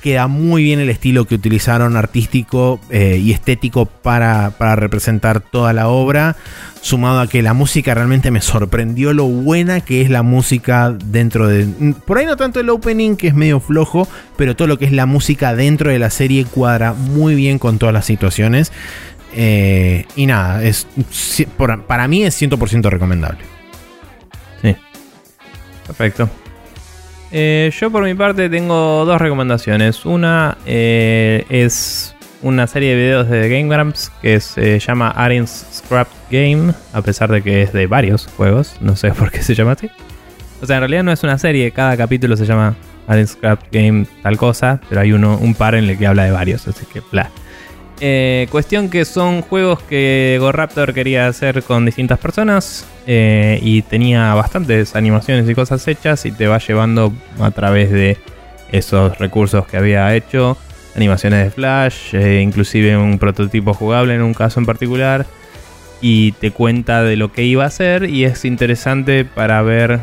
queda 0.00 0.26
muy 0.26 0.62
bien 0.62 0.80
el 0.80 0.88
estilo 0.88 1.26
que 1.26 1.34
utilizaron 1.34 1.96
artístico 1.96 2.80
eh, 2.90 3.20
y 3.22 3.32
estético 3.32 3.86
para, 3.86 4.50
representar 4.76 5.40
toda 5.40 5.72
la 5.72 5.88
obra, 5.88 6.36
sumado 6.80 7.20
a 7.20 7.26
que 7.26 7.42
la 7.42 7.52
música 7.52 7.94
realmente 7.94 8.30
me 8.30 8.40
sorprendió 8.40 9.12
lo 9.12 9.26
buena 9.26 9.80
que 9.80 10.00
es 10.00 10.10
la 10.10 10.22
música 10.22 10.96
dentro 11.04 11.46
de... 11.46 11.94
Por 12.06 12.18
ahí 12.18 12.26
no 12.26 12.36
tanto 12.36 12.60
el 12.60 12.70
opening 12.70 13.16
que 13.16 13.28
es 13.28 13.34
medio 13.34 13.60
flojo, 13.60 14.08
pero 14.36 14.56
todo 14.56 14.68
lo 14.68 14.78
que 14.78 14.86
es 14.86 14.92
la 14.92 15.06
música 15.06 15.54
dentro 15.54 15.90
de 15.90 15.98
la 15.98 16.10
serie 16.10 16.44
cuadra 16.44 16.94
muy 16.94 17.34
bien 17.34 17.58
con 17.58 17.78
todas 17.78 17.92
las 17.92 18.06
situaciones. 18.06 18.72
Eh, 19.34 20.06
y 20.16 20.26
nada, 20.26 20.62
es, 20.64 20.86
para 21.86 22.08
mí 22.08 22.24
es 22.24 22.40
100% 22.40 22.88
recomendable. 22.90 23.40
Sí. 24.62 24.76
Perfecto. 25.86 26.28
Eh, 27.32 27.70
yo 27.78 27.90
por 27.90 28.02
mi 28.04 28.14
parte 28.14 28.48
tengo 28.48 29.04
dos 29.04 29.20
recomendaciones. 29.20 30.04
Una 30.04 30.58
eh, 30.66 31.44
es 31.48 32.14
una 32.42 32.66
serie 32.66 32.90
de 32.90 32.96
videos 32.96 33.28
de 33.28 33.48
Game 33.48 33.74
Grumps 33.74 34.10
que 34.22 34.40
se 34.40 34.78
llama 34.78 35.10
Arin's 35.10 35.66
Scrap 35.72 36.08
Game, 36.30 36.72
a 36.92 37.02
pesar 37.02 37.30
de 37.30 37.42
que 37.42 37.62
es 37.62 37.72
de 37.72 37.86
varios 37.86 38.26
juegos. 38.36 38.76
No 38.80 38.96
sé 38.96 39.10
por 39.12 39.30
qué 39.30 39.42
se 39.42 39.54
llama 39.54 39.72
así. 39.72 39.90
O 40.60 40.66
sea, 40.66 40.76
en 40.76 40.80
realidad 40.80 41.04
no 41.04 41.12
es 41.12 41.22
una 41.22 41.38
serie, 41.38 41.70
cada 41.70 41.96
capítulo 41.96 42.36
se 42.36 42.44
llama 42.44 42.76
Arin's 43.06 43.30
Scrap 43.30 43.62
Game 43.72 44.06
tal 44.22 44.36
cosa, 44.36 44.80
pero 44.88 45.00
hay 45.00 45.12
uno, 45.12 45.38
un 45.38 45.54
par 45.54 45.74
en 45.74 45.84
el 45.84 45.96
que 45.96 46.06
habla 46.06 46.24
de 46.24 46.32
varios, 46.32 46.66
así 46.68 46.84
que 46.92 47.00
bla. 47.12 47.30
Eh, 48.02 48.46
cuestión 48.50 48.88
que 48.88 49.04
son 49.04 49.42
juegos 49.42 49.82
que 49.82 50.38
GoRaptor 50.40 50.94
quería 50.94 51.26
hacer 51.26 51.62
con 51.62 51.84
distintas 51.84 52.18
personas 52.18 52.86
eh, 53.06 53.58
y 53.62 53.82
tenía 53.82 54.32
bastantes 54.32 54.96
animaciones 54.96 55.48
y 55.50 55.54
cosas 55.54 55.86
hechas 55.86 56.24
y 56.24 56.32
te 56.32 56.46
va 56.46 56.58
llevando 56.58 57.12
a 57.40 57.50
través 57.50 57.90
de 57.90 58.16
esos 58.72 59.18
recursos 59.18 59.66
que 59.66 59.76
había 59.76 60.14
hecho, 60.16 60.56
animaciones 60.96 61.44
de 61.44 61.50
Flash, 61.50 62.14
eh, 62.14 62.40
inclusive 62.40 62.96
un 62.96 63.18
prototipo 63.18 63.74
jugable 63.74 64.14
en 64.14 64.22
un 64.22 64.32
caso 64.32 64.60
en 64.60 64.66
particular 64.66 65.26
y 66.00 66.32
te 66.32 66.52
cuenta 66.52 67.02
de 67.02 67.16
lo 67.16 67.32
que 67.32 67.44
iba 67.44 67.64
a 67.64 67.66
hacer 67.66 68.08
y 68.08 68.24
es 68.24 68.46
interesante 68.46 69.26
para 69.26 69.60
ver 69.60 70.00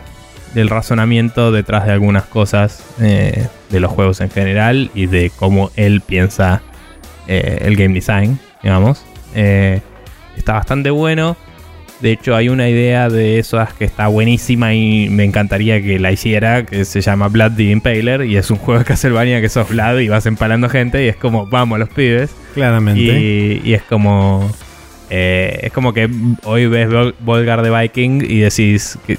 el 0.54 0.70
razonamiento 0.70 1.52
detrás 1.52 1.88
de 1.88 1.94
algunas 1.94 2.26
cosas 2.26 2.84
de 3.00 3.80
los 3.80 3.92
juegos 3.92 4.22
en 4.22 4.30
general 4.30 4.92
y 4.94 5.08
de 5.08 5.32
cómo 5.36 5.72
él 5.76 6.02
piensa 6.02 6.62
eh, 7.28 7.60
el 7.62 7.76
game 7.76 7.94
design, 7.94 8.40
digamos. 8.64 9.04
Eh, 9.36 9.82
está 10.36 10.54
bastante 10.54 10.90
bueno. 10.90 11.36
De 12.00 12.12
hecho, 12.12 12.36
hay 12.36 12.50
una 12.50 12.70
idea 12.70 13.10
de 13.10 13.40
esas 13.40 13.74
que 13.74 13.84
está 13.84 14.08
buenísima 14.08 14.76
y 14.76 15.10
me 15.10 15.24
encantaría 15.24 15.82
que 15.82 15.98
la 15.98 16.12
hiciera, 16.12 16.64
que 16.64 16.86
se 16.86 17.02
llama 17.02 17.28
Blood 17.28 17.54
the 17.54 17.64
Impaler. 17.64 18.26
Y 18.26 18.38
es 18.38 18.52
un 18.52 18.58
juego 18.58 18.80
de 18.80 18.86
Castlevania 18.86 19.42
que 19.42 19.50
sos 19.50 19.68
Vlad 19.70 19.98
y 19.98 20.08
vas 20.08 20.26
empalando 20.28 20.70
gente 20.70 21.04
y 21.04 21.08
es 21.08 21.16
como, 21.16 21.48
vamos 21.48 21.80
los 21.80 21.90
pibes. 21.90 22.32
Claramente. 22.54 23.62
Y, 23.64 23.74
es 23.74 23.82
como... 23.84 24.50
Eh, 25.10 25.62
es 25.64 25.72
como 25.72 25.94
que 25.94 26.10
hoy 26.44 26.68
ves 26.68 26.90
Volgar 27.22 27.62
de 27.62 27.72
Viking 27.72 28.22
y 28.28 28.40
decís 28.40 29.00
que 29.08 29.18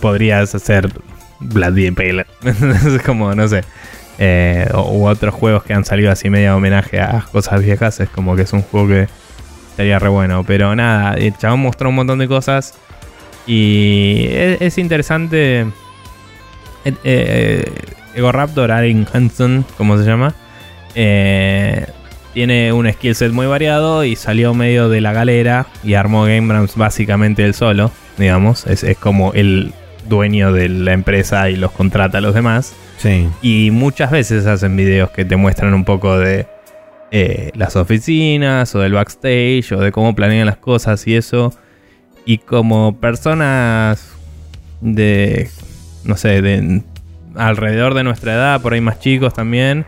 podrías 0.00 0.54
hacer 0.54 0.90
Blood 1.38 1.74
the 1.74 1.86
Impaler. 1.86 2.26
es 2.44 3.02
como, 3.02 3.34
no 3.34 3.48
sé 3.48 3.62
eh, 4.20 4.68
u 4.74 5.06
otros 5.06 5.34
juegos 5.34 5.64
que 5.64 5.72
han 5.72 5.84
salido 5.84 6.12
así 6.12 6.28
medio 6.28 6.54
homenaje 6.54 7.00
a 7.00 7.24
cosas 7.32 7.64
viejas, 7.64 7.98
es 8.00 8.08
como 8.10 8.36
que 8.36 8.42
es 8.42 8.52
un 8.52 8.62
juego 8.62 8.86
que 8.86 9.08
estaría 9.70 9.98
re 9.98 10.10
bueno. 10.10 10.44
Pero 10.46 10.76
nada, 10.76 11.14
el 11.14 11.36
chabón 11.36 11.60
mostró 11.60 11.88
un 11.88 11.94
montón 11.94 12.18
de 12.18 12.28
cosas 12.28 12.74
y 13.46 14.26
es, 14.28 14.76
interesante. 14.76 15.60
Eh, 16.84 16.94
eh, 17.02 17.72
Ego 18.14 18.30
Raptor, 18.30 18.70
Arin 18.70 19.06
Hanson, 19.12 19.64
como 19.78 19.96
se 19.96 20.04
llama, 20.04 20.34
eh, 20.94 21.86
tiene 22.34 22.72
un 22.72 22.90
skill 22.92 23.14
set 23.14 23.32
muy 23.32 23.46
variado 23.46 24.04
y 24.04 24.16
salió 24.16 24.52
medio 24.52 24.88
de 24.88 25.00
la 25.00 25.12
galera 25.12 25.66
y 25.82 25.94
armó 25.94 26.24
Game 26.24 26.66
básicamente 26.76 27.44
él 27.44 27.54
solo, 27.54 27.90
digamos. 28.18 28.66
Es, 28.66 28.84
es 28.84 28.98
como 28.98 29.32
el 29.32 29.72
dueño 30.08 30.52
de 30.52 30.68
la 30.68 30.92
empresa 30.92 31.48
y 31.48 31.56
los 31.56 31.72
contrata 31.72 32.18
a 32.18 32.20
los 32.20 32.34
demás. 32.34 32.74
Y 33.42 33.70
muchas 33.70 34.10
veces 34.10 34.46
hacen 34.46 34.76
videos 34.76 35.10
que 35.10 35.24
te 35.24 35.36
muestran 35.36 35.72
un 35.74 35.84
poco 35.84 36.18
de 36.18 36.46
eh, 37.10 37.50
las 37.54 37.76
oficinas 37.76 38.74
o 38.74 38.80
del 38.80 38.92
backstage 38.92 39.72
o 39.72 39.80
de 39.80 39.90
cómo 39.90 40.14
planean 40.14 40.46
las 40.46 40.56
cosas 40.56 41.06
y 41.06 41.16
eso. 41.16 41.52
Y 42.24 42.38
como 42.38 43.00
personas 43.00 44.12
de, 44.80 45.48
no 46.04 46.16
sé, 46.16 46.42
de 46.42 46.82
alrededor 47.36 47.94
de 47.94 48.04
nuestra 48.04 48.34
edad, 48.34 48.60
por 48.60 48.74
ahí 48.74 48.80
más 48.80 49.00
chicos 49.00 49.32
también, 49.32 49.86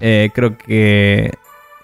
eh, 0.00 0.30
creo 0.34 0.56
que 0.58 1.32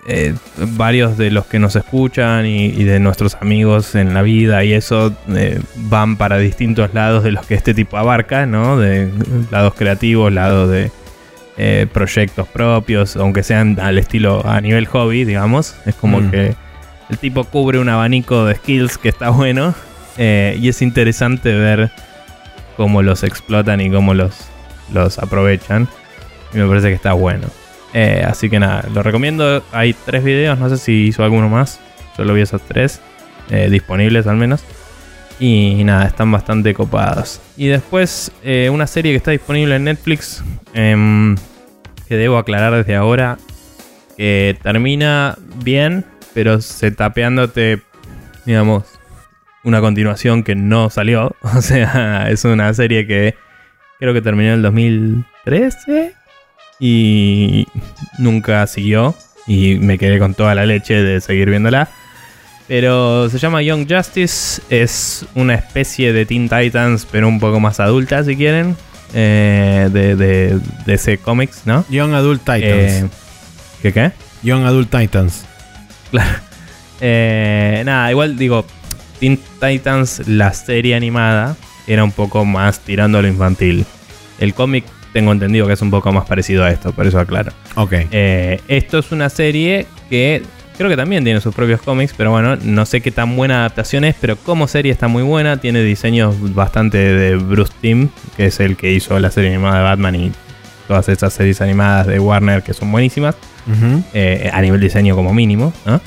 eh, 0.06 0.34
varios 0.76 1.16
de 1.16 1.30
los 1.30 1.46
que 1.46 1.58
nos 1.58 1.76
escuchan 1.76 2.44
y, 2.44 2.84
de 2.84 3.00
nuestros 3.00 3.36
amigos 3.36 3.94
en 3.94 4.12
la 4.12 4.20
vida 4.20 4.62
y 4.62 4.74
eso 4.74 5.14
eh, 5.34 5.58
van 5.76 6.18
para 6.18 6.36
distintos 6.36 6.92
lados 6.92 7.24
de 7.24 7.32
los 7.32 7.46
que 7.46 7.54
este 7.54 7.72
tipo 7.72 7.96
abarca, 7.96 8.44
¿no? 8.44 8.78
De 8.78 9.10
lados 9.50 9.72
creativos, 9.74 10.30
lados 10.30 10.70
de 10.70 10.90
eh, 11.56 11.86
proyectos 11.90 12.46
propios, 12.48 13.16
aunque 13.16 13.42
sean 13.42 13.80
al 13.80 13.96
estilo 13.96 14.46
a 14.46 14.60
nivel 14.60 14.84
hobby, 14.86 15.24
digamos. 15.24 15.74
Es 15.86 15.94
como 15.94 16.20
mm. 16.20 16.30
que 16.30 16.54
el 17.08 17.18
tipo 17.18 17.44
cubre 17.44 17.78
un 17.78 17.88
abanico 17.88 18.44
de 18.44 18.56
skills 18.56 18.98
que 18.98 19.08
está 19.08 19.30
bueno 19.30 19.74
y 20.16 20.68
es 20.68 20.80
interesante 20.82 21.52
ver 21.54 21.90
cómo 22.76 23.02
los 23.02 23.22
explotan 23.22 23.80
y 23.80 23.90
cómo 23.90 24.12
los, 24.12 24.36
los 24.92 25.18
aprovechan. 25.18 25.88
Y 26.52 26.58
me 26.58 26.68
parece 26.68 26.88
que 26.88 26.94
está 26.94 27.14
bueno. 27.14 27.48
Eh, 27.94 28.24
así 28.26 28.50
que 28.50 28.58
nada, 28.58 28.84
lo 28.92 29.02
recomiendo. 29.02 29.64
Hay 29.72 29.94
tres 29.94 30.24
videos, 30.24 30.58
no 30.58 30.68
sé 30.68 30.76
si 30.76 31.06
hizo 31.06 31.22
alguno 31.22 31.48
más. 31.48 31.80
Solo 32.16 32.34
vi 32.34 32.42
esos 32.42 32.60
tres 32.62 33.00
eh, 33.50 33.68
disponibles 33.70 34.26
al 34.26 34.36
menos. 34.36 34.64
Y 35.38 35.82
nada, 35.84 36.04
están 36.04 36.30
bastante 36.30 36.74
copados. 36.74 37.40
Y 37.56 37.68
después 37.68 38.32
eh, 38.42 38.68
una 38.70 38.86
serie 38.88 39.12
que 39.12 39.16
está 39.16 39.30
disponible 39.30 39.76
en 39.76 39.84
Netflix. 39.84 40.42
Em, 40.74 41.36
que 42.08 42.16
debo 42.16 42.36
aclarar 42.36 42.74
desde 42.74 42.96
ahora. 42.96 43.38
Que 44.16 44.58
termina 44.62 45.38
bien, 45.62 46.04
pero 46.34 46.60
se 46.60 46.90
tapeándote, 46.90 47.80
digamos, 48.44 48.84
una 49.62 49.80
continuación 49.80 50.42
que 50.42 50.56
no 50.56 50.90
salió. 50.90 51.36
O 51.42 51.62
sea, 51.62 52.28
es 52.28 52.44
una 52.44 52.74
serie 52.74 53.06
que 53.06 53.36
creo 54.00 54.12
que 54.12 54.20
terminó 54.20 54.48
en 54.48 54.54
el 54.56 54.62
2013 54.62 56.23
y 56.78 57.66
nunca 58.18 58.66
siguió 58.66 59.14
y 59.46 59.76
me 59.76 59.98
quedé 59.98 60.18
con 60.18 60.34
toda 60.34 60.54
la 60.54 60.66
leche 60.66 60.94
de 60.94 61.20
seguir 61.20 61.50
viéndola. 61.50 61.88
Pero 62.66 63.28
se 63.28 63.38
llama 63.38 63.62
Young 63.62 63.86
Justice, 63.88 64.62
es 64.70 65.26
una 65.34 65.54
especie 65.54 66.12
de 66.14 66.24
Teen 66.24 66.48
Titans, 66.48 67.06
pero 67.10 67.28
un 67.28 67.38
poco 67.38 67.60
más 67.60 67.78
adulta 67.78 68.24
si 68.24 68.36
quieren, 68.36 68.74
eh, 69.12 69.90
de, 69.92 70.16
de, 70.16 70.60
ese 70.86 71.18
cómics, 71.18 71.62
¿no? 71.66 71.84
Young 71.90 72.14
Adult 72.14 72.40
Titans. 72.40 72.62
Eh, 72.62 73.08
¿Qué 73.82 73.92
qué? 73.92 74.12
Young 74.42 74.64
Adult 74.64 74.90
Titans. 74.90 75.44
Claro. 76.10 76.38
Eh, 77.00 77.82
nada, 77.84 78.10
igual 78.10 78.38
digo, 78.38 78.64
Teen 79.20 79.38
Titans, 79.60 80.22
la 80.26 80.54
serie 80.54 80.94
animada, 80.94 81.56
era 81.86 82.02
un 82.02 82.12
poco 82.12 82.46
más 82.46 82.80
tirando 82.80 83.18
a 83.18 83.22
lo 83.22 83.28
infantil. 83.28 83.84
El 84.38 84.54
cómic 84.54 84.84
tengo 85.14 85.30
entendido 85.30 85.66
que 85.68 85.72
es 85.74 85.80
un 85.80 85.92
poco 85.92 86.12
más 86.12 86.26
parecido 86.26 86.64
a 86.64 86.70
esto, 86.70 86.92
por 86.92 87.06
eso 87.06 87.20
aclaro. 87.20 87.52
Ok. 87.76 87.92
Eh, 88.10 88.60
esto 88.66 88.98
es 88.98 89.12
una 89.12 89.30
serie 89.30 89.86
que 90.10 90.42
creo 90.76 90.90
que 90.90 90.96
también 90.96 91.22
tiene 91.22 91.40
sus 91.40 91.54
propios 91.54 91.80
cómics, 91.80 92.12
pero 92.16 92.32
bueno, 92.32 92.56
no 92.56 92.84
sé 92.84 93.00
qué 93.00 93.12
tan 93.12 93.36
buena 93.36 93.60
adaptación 93.60 94.02
es, 94.02 94.16
pero 94.20 94.34
como 94.34 94.66
serie 94.66 94.90
está 94.90 95.06
muy 95.06 95.22
buena, 95.22 95.58
tiene 95.58 95.82
diseños 95.84 96.34
bastante 96.52 96.98
de 96.98 97.36
Bruce 97.36 97.72
Timm, 97.80 98.08
que 98.36 98.46
es 98.46 98.58
el 98.58 98.76
que 98.76 98.92
hizo 98.92 99.18
la 99.20 99.30
serie 99.30 99.50
animada 99.50 99.78
de 99.78 99.84
Batman 99.84 100.14
y 100.16 100.32
todas 100.88 101.08
esas 101.08 101.32
series 101.32 101.60
animadas 101.60 102.08
de 102.08 102.18
Warner 102.18 102.64
que 102.64 102.74
son 102.74 102.90
buenísimas, 102.90 103.36
eh, 104.12 104.50
a 104.52 104.60
nivel 104.60 104.80
diseño 104.80 105.14
como 105.14 105.32
mínimo, 105.32 105.72
¿no? 105.86 106.00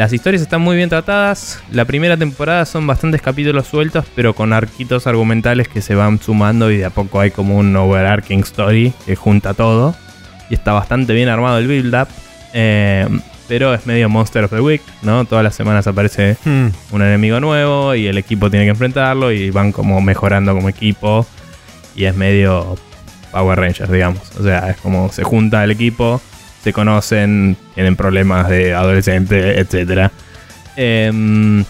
Las 0.00 0.14
historias 0.14 0.40
están 0.40 0.62
muy 0.62 0.76
bien 0.76 0.88
tratadas. 0.88 1.62
La 1.70 1.84
primera 1.84 2.16
temporada 2.16 2.64
son 2.64 2.86
bastantes 2.86 3.20
capítulos 3.20 3.66
sueltos, 3.66 4.06
pero 4.14 4.32
con 4.32 4.54
arquitos 4.54 5.06
argumentales 5.06 5.68
que 5.68 5.82
se 5.82 5.94
van 5.94 6.18
sumando 6.18 6.70
y 6.70 6.78
de 6.78 6.86
a 6.86 6.90
poco 6.90 7.20
hay 7.20 7.30
como 7.30 7.58
un 7.58 7.76
overarching 7.76 8.40
story 8.40 8.94
que 9.04 9.14
junta 9.14 9.52
todo. 9.52 9.94
Y 10.48 10.54
está 10.54 10.72
bastante 10.72 11.12
bien 11.12 11.28
armado 11.28 11.58
el 11.58 11.66
build-up. 11.66 12.08
Eh, 12.54 13.06
pero 13.46 13.74
es 13.74 13.84
medio 13.84 14.08
Monster 14.08 14.44
of 14.44 14.52
the 14.52 14.62
Week, 14.62 14.80
¿no? 15.02 15.26
Todas 15.26 15.44
las 15.44 15.54
semanas 15.54 15.86
aparece 15.86 16.38
hmm. 16.46 16.68
un 16.92 17.02
enemigo 17.02 17.38
nuevo 17.38 17.94
y 17.94 18.06
el 18.06 18.16
equipo 18.16 18.48
tiene 18.48 18.64
que 18.64 18.70
enfrentarlo 18.70 19.30
y 19.32 19.50
van 19.50 19.70
como 19.70 20.00
mejorando 20.00 20.54
como 20.54 20.70
equipo. 20.70 21.26
Y 21.94 22.04
es 22.04 22.16
medio 22.16 22.78
Power 23.32 23.60
Rangers, 23.60 23.92
digamos. 23.92 24.22
O 24.38 24.42
sea, 24.42 24.70
es 24.70 24.78
como 24.78 25.12
se 25.12 25.24
junta 25.24 25.62
el 25.62 25.72
equipo 25.72 26.22
se 26.62 26.72
conocen, 26.72 27.56
tienen 27.74 27.96
problemas 27.96 28.48
de 28.48 28.74
adolescente, 28.74 29.58
etc. 29.60 30.10
Em, 30.76 31.64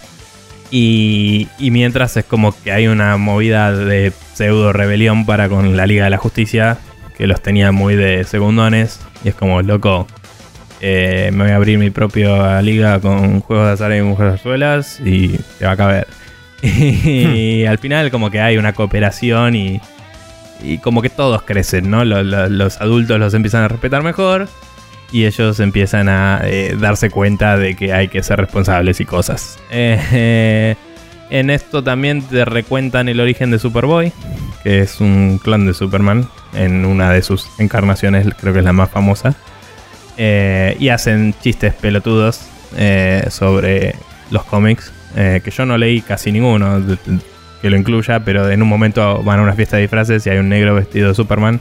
y, 0.70 1.48
mientras 1.58 2.16
es 2.16 2.24
como 2.24 2.54
que 2.62 2.72
hay 2.72 2.86
una 2.86 3.16
movida 3.16 3.72
de 3.72 4.12
pseudo 4.34 4.72
rebelión 4.72 5.26
para 5.26 5.48
con 5.48 5.76
la 5.76 5.86
Liga 5.86 6.04
de 6.04 6.10
la 6.10 6.18
Justicia, 6.18 6.78
que 7.16 7.26
los 7.26 7.42
tenía 7.42 7.72
muy 7.72 7.96
de 7.96 8.24
segundones. 8.24 9.00
Y 9.24 9.28
es 9.28 9.34
como, 9.34 9.62
loco, 9.62 10.06
eh, 10.80 11.30
me 11.32 11.44
voy 11.44 11.52
a 11.52 11.56
abrir 11.56 11.78
mi 11.78 11.90
propia 11.90 12.60
liga 12.62 13.00
con 13.00 13.40
juegos 13.40 13.66
de 13.66 13.72
azar 13.72 13.92
y 13.92 14.02
mujeres 14.02 15.00
y 15.04 15.38
te 15.58 15.66
va 15.66 15.72
a 15.72 15.76
caber. 15.76 16.06
y 16.62 17.64
al 17.64 17.78
final 17.78 18.10
como 18.10 18.30
que 18.30 18.40
hay 18.40 18.58
una 18.58 18.72
cooperación 18.72 19.54
y, 19.54 19.80
y 20.62 20.78
como 20.78 21.00
que 21.02 21.10
todos 21.10 21.42
crecen, 21.42 21.90
¿no? 21.90 22.04
los 22.04 22.80
adultos 22.80 23.18
los 23.18 23.34
empiezan 23.34 23.62
a 23.62 23.68
respetar 23.68 24.02
mejor 24.02 24.48
y 25.12 25.26
ellos 25.26 25.60
empiezan 25.60 26.08
a 26.08 26.40
eh, 26.44 26.76
darse 26.78 27.10
cuenta 27.10 27.56
de 27.56 27.74
que 27.74 27.92
hay 27.92 28.08
que 28.08 28.22
ser 28.22 28.38
responsables 28.38 29.00
y 29.00 29.04
cosas. 29.04 29.58
Eh, 29.70 30.76
en 31.30 31.50
esto 31.50 31.82
también 31.82 32.22
te 32.22 32.44
recuentan 32.44 33.08
el 33.08 33.20
origen 33.20 33.50
de 33.50 33.58
Superboy, 33.58 34.12
que 34.62 34.80
es 34.80 35.00
un 35.00 35.40
clon 35.42 35.66
de 35.66 35.74
Superman, 35.74 36.28
en 36.54 36.84
una 36.84 37.12
de 37.12 37.22
sus 37.22 37.48
encarnaciones, 37.58 38.26
creo 38.40 38.52
que 38.52 38.60
es 38.60 38.64
la 38.64 38.72
más 38.72 38.90
famosa. 38.90 39.34
Eh, 40.16 40.76
y 40.78 40.88
hacen 40.88 41.34
chistes 41.40 41.74
pelotudos 41.74 42.40
sobre 43.30 43.96
los 44.30 44.44
cómics, 44.44 44.92
que 45.14 45.50
yo 45.50 45.66
no 45.66 45.76
leí 45.76 46.02
casi 46.02 46.30
ninguno 46.30 46.80
que 47.60 47.68
lo 47.68 47.76
incluya, 47.76 48.20
pero 48.24 48.48
en 48.48 48.62
un 48.62 48.68
momento 48.68 49.22
van 49.24 49.40
a 49.40 49.42
una 49.42 49.54
fiesta 49.54 49.76
de 49.76 49.82
disfraces 49.82 50.24
y 50.26 50.30
hay 50.30 50.38
un 50.38 50.48
negro 50.48 50.74
vestido 50.74 51.08
de 51.08 51.14
Superman 51.14 51.60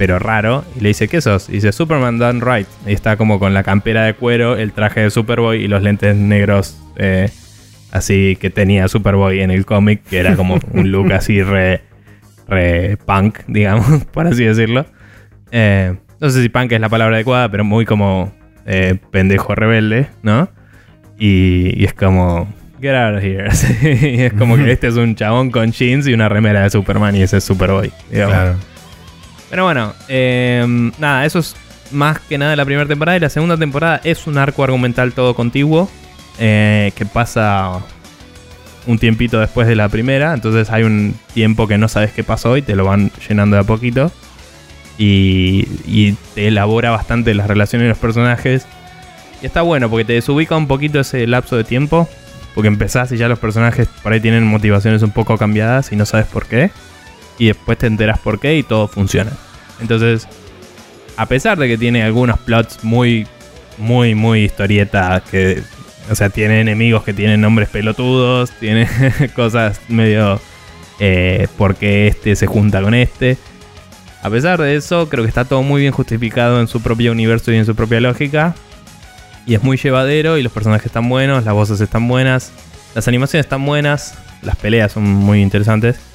pero 0.00 0.18
raro, 0.18 0.64
y 0.74 0.80
le 0.80 0.88
dice, 0.88 1.08
¿qué 1.08 1.20
sos? 1.20 1.50
Y 1.50 1.52
dice, 1.52 1.72
Superman 1.72 2.18
done 2.18 2.40
right. 2.40 2.66
Y 2.86 2.94
está 2.94 3.18
como 3.18 3.38
con 3.38 3.52
la 3.52 3.62
campera 3.62 4.04
de 4.04 4.14
cuero, 4.14 4.56
el 4.56 4.72
traje 4.72 5.00
de 5.00 5.10
Superboy 5.10 5.62
y 5.62 5.68
los 5.68 5.82
lentes 5.82 6.16
negros, 6.16 6.80
eh, 6.96 7.28
así 7.92 8.38
que 8.40 8.48
tenía 8.48 8.88
Superboy 8.88 9.42
en 9.42 9.50
el 9.50 9.66
cómic, 9.66 10.02
que 10.04 10.16
era 10.16 10.36
como 10.36 10.58
un 10.72 10.90
look 10.90 11.12
así 11.12 11.42
re, 11.42 11.82
re 12.48 12.96
punk, 13.04 13.40
digamos, 13.46 14.06
por 14.10 14.26
así 14.26 14.42
decirlo. 14.42 14.86
Eh, 15.50 15.94
no 16.18 16.30
sé 16.30 16.40
si 16.40 16.48
punk 16.48 16.72
es 16.72 16.80
la 16.80 16.88
palabra 16.88 17.16
adecuada, 17.16 17.50
pero 17.50 17.64
muy 17.64 17.84
como 17.84 18.32
eh, 18.64 18.96
pendejo 19.10 19.54
rebelde, 19.54 20.06
¿no? 20.22 20.48
Y, 21.18 21.84
es 21.84 21.92
como, 21.92 22.48
get 22.80 22.94
out 22.94 23.18
of 23.18 23.22
here. 23.22 23.50
y 24.16 24.22
es 24.22 24.32
como 24.32 24.56
que 24.56 24.72
este 24.72 24.86
es 24.86 24.96
un 24.96 25.14
chabón 25.14 25.50
con 25.50 25.72
jeans 25.72 26.06
y 26.06 26.14
una 26.14 26.30
remera 26.30 26.62
de 26.62 26.70
Superman 26.70 27.16
y 27.16 27.20
ese 27.20 27.36
es 27.36 27.44
Superboy. 27.44 27.92
Claro. 28.10 28.56
Pero 29.50 29.64
bueno, 29.64 29.92
em, 30.06 30.92
nada, 30.98 31.26
eso 31.26 31.40
es 31.40 31.56
más 31.90 32.20
que 32.20 32.38
nada 32.38 32.54
la 32.54 32.64
primera 32.64 32.86
temporada. 32.86 33.16
Y 33.16 33.20
la 33.20 33.28
segunda 33.28 33.56
temporada 33.56 34.00
es 34.04 34.26
un 34.26 34.38
arco 34.38 34.62
argumental 34.62 35.12
todo 35.12 35.34
contiguo. 35.34 35.90
Eh, 36.38 36.92
que 36.94 37.04
pasa 37.04 37.80
un 38.86 38.98
tiempito 38.98 39.40
después 39.40 39.66
de 39.66 39.74
la 39.74 39.88
primera. 39.88 40.32
Entonces 40.32 40.70
hay 40.70 40.84
un 40.84 41.14
tiempo 41.34 41.66
que 41.66 41.76
no 41.76 41.88
sabes 41.88 42.12
qué 42.12 42.24
pasó 42.24 42.56
y 42.56 42.62
te 42.62 42.76
lo 42.76 42.84
van 42.84 43.10
llenando 43.28 43.56
de 43.56 43.62
a 43.62 43.64
poquito. 43.64 44.12
Y, 44.96 45.66
y 45.84 46.16
te 46.34 46.48
elabora 46.48 46.90
bastante 46.90 47.34
las 47.34 47.48
relaciones 47.48 47.86
de 47.86 47.88
los 47.90 47.98
personajes. 47.98 48.66
Y 49.42 49.46
está 49.46 49.62
bueno 49.62 49.90
porque 49.90 50.04
te 50.04 50.12
desubica 50.12 50.56
un 50.56 50.68
poquito 50.68 51.00
ese 51.00 51.26
lapso 51.26 51.56
de 51.56 51.64
tiempo. 51.64 52.08
Porque 52.54 52.68
empezás 52.68 53.10
y 53.10 53.16
ya 53.16 53.28
los 53.28 53.38
personajes 53.40 53.88
por 54.02 54.12
ahí 54.12 54.20
tienen 54.20 54.44
motivaciones 54.46 55.02
un 55.02 55.10
poco 55.10 55.36
cambiadas 55.38 55.92
y 55.92 55.96
no 55.96 56.06
sabes 56.06 56.26
por 56.26 56.46
qué 56.46 56.70
y 57.40 57.46
después 57.46 57.78
te 57.78 57.86
enteras 57.86 58.18
por 58.20 58.38
qué 58.38 58.58
y 58.58 58.62
todo 58.62 58.86
funciona. 58.86 59.32
Entonces, 59.80 60.28
a 61.16 61.24
pesar 61.24 61.58
de 61.58 61.68
que 61.68 61.78
tiene 61.78 62.02
algunos 62.02 62.38
plots 62.38 62.84
muy, 62.84 63.26
muy, 63.78 64.14
muy 64.14 64.44
historieta, 64.44 65.22
que, 65.28 65.62
o 66.10 66.14
sea, 66.14 66.28
tiene 66.28 66.60
enemigos 66.60 67.02
que 67.02 67.14
tienen 67.14 67.40
nombres 67.40 67.70
pelotudos, 67.70 68.50
tiene 68.60 68.86
cosas 69.34 69.80
medio, 69.88 70.38
eh, 71.00 71.48
porque 71.56 72.08
este 72.08 72.36
se 72.36 72.46
junta 72.46 72.82
con 72.82 72.92
este. 72.92 73.38
A 74.22 74.28
pesar 74.28 74.60
de 74.60 74.76
eso, 74.76 75.08
creo 75.08 75.24
que 75.24 75.28
está 75.30 75.46
todo 75.46 75.62
muy 75.62 75.80
bien 75.80 75.94
justificado 75.94 76.60
en 76.60 76.68
su 76.68 76.82
propio 76.82 77.10
universo 77.10 77.50
y 77.52 77.56
en 77.56 77.64
su 77.64 77.74
propia 77.74 78.02
lógica. 78.02 78.54
Y 79.46 79.54
es 79.54 79.62
muy 79.62 79.78
llevadero 79.78 80.36
y 80.36 80.42
los 80.42 80.52
personajes 80.52 80.86
están 80.86 81.08
buenos, 81.08 81.46
las 81.46 81.54
voces 81.54 81.80
están 81.80 82.06
buenas, 82.06 82.52
las 82.94 83.08
animaciones 83.08 83.46
están 83.46 83.64
buenas, 83.64 84.18
las 84.42 84.56
peleas 84.56 84.92
son 84.92 85.04
muy 85.04 85.40
interesantes. 85.40 86.09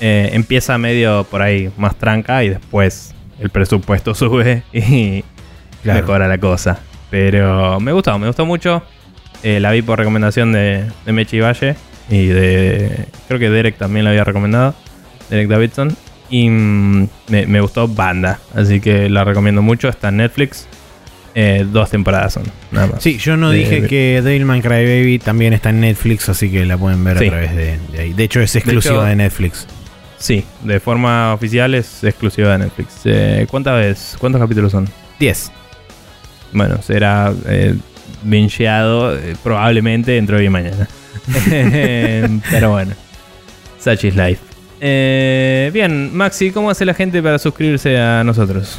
Eh, 0.00 0.30
empieza 0.32 0.78
medio 0.78 1.24
por 1.24 1.42
ahí 1.42 1.70
más 1.76 1.94
tranca 1.96 2.42
y 2.42 2.48
después 2.48 3.14
el 3.38 3.50
presupuesto 3.50 4.14
sube 4.14 4.62
y 4.72 5.24
mejora 5.84 6.26
la 6.26 6.38
cosa. 6.38 6.80
Pero 7.10 7.80
me 7.80 7.92
gustó, 7.92 8.18
me 8.18 8.26
gustó 8.26 8.46
mucho. 8.46 8.82
Eh, 9.42 9.60
la 9.60 9.72
vi 9.72 9.82
por 9.82 9.98
recomendación 9.98 10.52
de, 10.52 10.86
de 11.04 11.12
Mechi 11.12 11.40
Valle 11.40 11.76
y 12.08 12.26
de. 12.26 13.06
Creo 13.28 13.38
que 13.38 13.50
Derek 13.50 13.76
también 13.76 14.04
la 14.04 14.10
había 14.10 14.24
recomendado. 14.24 14.74
Derek 15.30 15.48
Davidson. 15.48 15.96
Y 16.28 16.48
mm, 16.48 17.08
me, 17.28 17.60
gustó 17.60 17.88
Banda. 17.88 18.38
Así 18.54 18.80
que 18.80 19.08
la 19.08 19.24
recomiendo 19.24 19.62
mucho. 19.62 19.88
Está 19.88 20.08
en 20.08 20.18
Netflix. 20.18 20.66
Eh, 21.34 21.64
dos 21.70 21.90
temporadas 21.90 22.32
son, 22.34 22.42
nada 22.72 22.88
más. 22.88 23.02
Sí, 23.02 23.16
yo 23.18 23.36
no 23.36 23.52
dije 23.52 23.86
que 23.86 24.20
Devilman 24.20 24.60
Crybaby 24.60 25.20
también 25.20 25.52
está 25.52 25.70
en 25.70 25.80
Netflix, 25.80 26.28
así 26.28 26.50
que 26.50 26.66
la 26.66 26.76
pueden 26.76 27.04
ver 27.04 27.18
a 27.18 27.20
través 27.20 27.54
de, 27.54 27.78
ahí. 27.96 28.12
De 28.12 28.24
hecho, 28.24 28.40
es 28.40 28.56
exclusiva 28.56 29.08
de 29.08 29.14
Netflix. 29.14 29.66
Sí, 30.20 30.44
de 30.64 30.78
forma 30.80 31.32
oficial 31.32 31.74
es 31.74 32.04
exclusiva 32.04 32.52
de 32.52 32.58
Netflix. 32.58 33.00
Eh, 33.04 33.46
¿Cuántas 33.50 33.76
veces? 33.76 34.16
¿Cuántos 34.20 34.38
capítulos 34.38 34.70
son? 34.70 34.86
10. 35.18 35.50
Bueno, 36.52 36.80
será 36.82 37.32
eh, 37.46 37.74
eh, 38.30 39.34
probablemente 39.42 40.12
dentro 40.12 40.36
de 40.36 40.42
hoy 40.42 40.46
y 40.46 40.50
mañana. 40.50 40.86
Pero 42.50 42.70
bueno, 42.70 42.92
such 43.82 44.04
is 44.04 44.14
life. 44.14 44.49
Eh, 44.82 45.70
bien, 45.74 46.16
Maxi, 46.16 46.52
¿cómo 46.52 46.70
hace 46.70 46.86
la 46.86 46.94
gente 46.94 47.22
para 47.22 47.38
suscribirse 47.38 47.98
a 47.98 48.24
nosotros? 48.24 48.78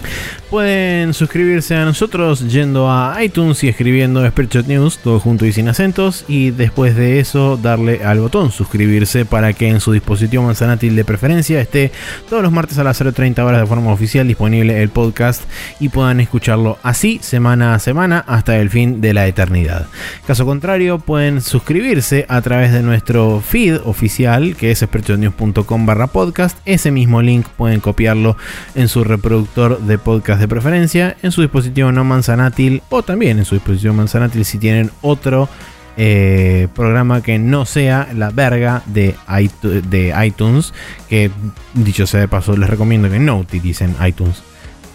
Pueden 0.49 1.14
suscribirse 1.14 1.76
a 1.76 1.86
nosotros 1.86 2.52
yendo 2.52 2.90
a 2.90 3.15
iTunes 3.23 3.64
y 3.64 3.69
escribiendo 3.69 4.28
Spreadshot 4.28 4.65
News, 4.65 4.98
todo 4.98 5.19
junto 5.19 5.45
y 5.45 5.53
sin 5.53 5.69
acentos, 5.69 6.26
y 6.28 6.49
después 6.49 6.95
de 6.95 7.19
eso 7.19 7.56
darle 7.56 8.03
al 8.03 8.19
botón 8.19 8.52
suscribirse 8.52 9.26
para 9.26 9.53
que 9.53 9.69
en 9.69 9.80
su 9.80 9.91
dispositivo 9.91 10.44
manzanátil 10.44 10.95
de 10.95 11.06
preferencia 11.06 11.61
esté 11.61 11.91
todos 12.28 12.41
los 12.41 12.52
martes 12.52 12.80
a 12.80 12.84
las 12.84 12.99
0.30 12.99 13.40
horas 13.44 13.61
de 13.61 13.68
forma 13.68 13.91
oficial 13.91 14.28
disponible 14.28 14.82
el 14.82 14.90
podcast 14.90 15.44
y 15.80 15.90
puedan 15.90 16.19
escucharlo 16.19 16.80
así 16.82 17.19
semana 17.22 17.76
a 17.76 17.80
semana 17.80 18.26
hasta 18.28 18.57
el 18.57 18.72
fin 18.72 19.02
de 19.02 19.14
la 19.14 19.28
eternidad. 19.28 19.86
Caso 20.26 20.48
contrario, 20.48 20.98
pueden 20.98 21.41
suscribirse 21.41 22.26
a 22.28 22.41
través 22.41 22.73
de 22.73 22.82
nuestro 22.82 23.41
feed 23.41 23.78
oficial 23.86 24.56
que 24.56 24.72
es 24.72 24.80
spreadshotnews.com 24.80 25.90
podcast. 26.11 26.57
Ese 26.65 26.91
mismo 26.91 27.22
link 27.22 27.47
pueden 27.57 27.80
copiarlo 27.80 28.38
en 28.76 28.88
su 28.88 29.03
reproductor 29.03 29.80
de 29.80 29.97
podcast 29.97 30.39
de 30.39 30.47
preferencia, 30.47 31.15
en 31.22 31.31
su 31.31 31.41
dispositivo 31.41 31.91
no 31.91 32.03
manzanátil 32.03 32.81
o 32.89 33.03
también 33.03 33.39
en 33.39 33.45
su 33.45 33.55
dispositivo 33.55 33.93
manzanátil 33.93 34.45
si 34.45 34.57
tienen 34.57 34.91
otro 35.01 35.49
eh, 35.97 36.68
programa 36.73 37.22
que 37.22 37.38
no 37.38 37.65
sea 37.65 38.07
la 38.15 38.30
verga 38.30 38.81
de, 38.85 39.15
de 39.61 40.13
iTunes. 40.26 40.73
Que 41.09 41.31
dicho 41.73 42.07
sea 42.07 42.22
de 42.22 42.27
paso, 42.27 42.55
les 42.55 42.69
recomiendo 42.69 43.09
que 43.09 43.19
no 43.19 43.38
utilicen 43.38 43.95
iTunes 44.05 44.41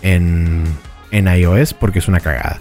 en, 0.03 0.65
en 1.11 1.29
iOS 1.29 1.75
porque 1.75 1.99
es 1.99 2.09
una 2.09 2.21
cagada. 2.21 2.61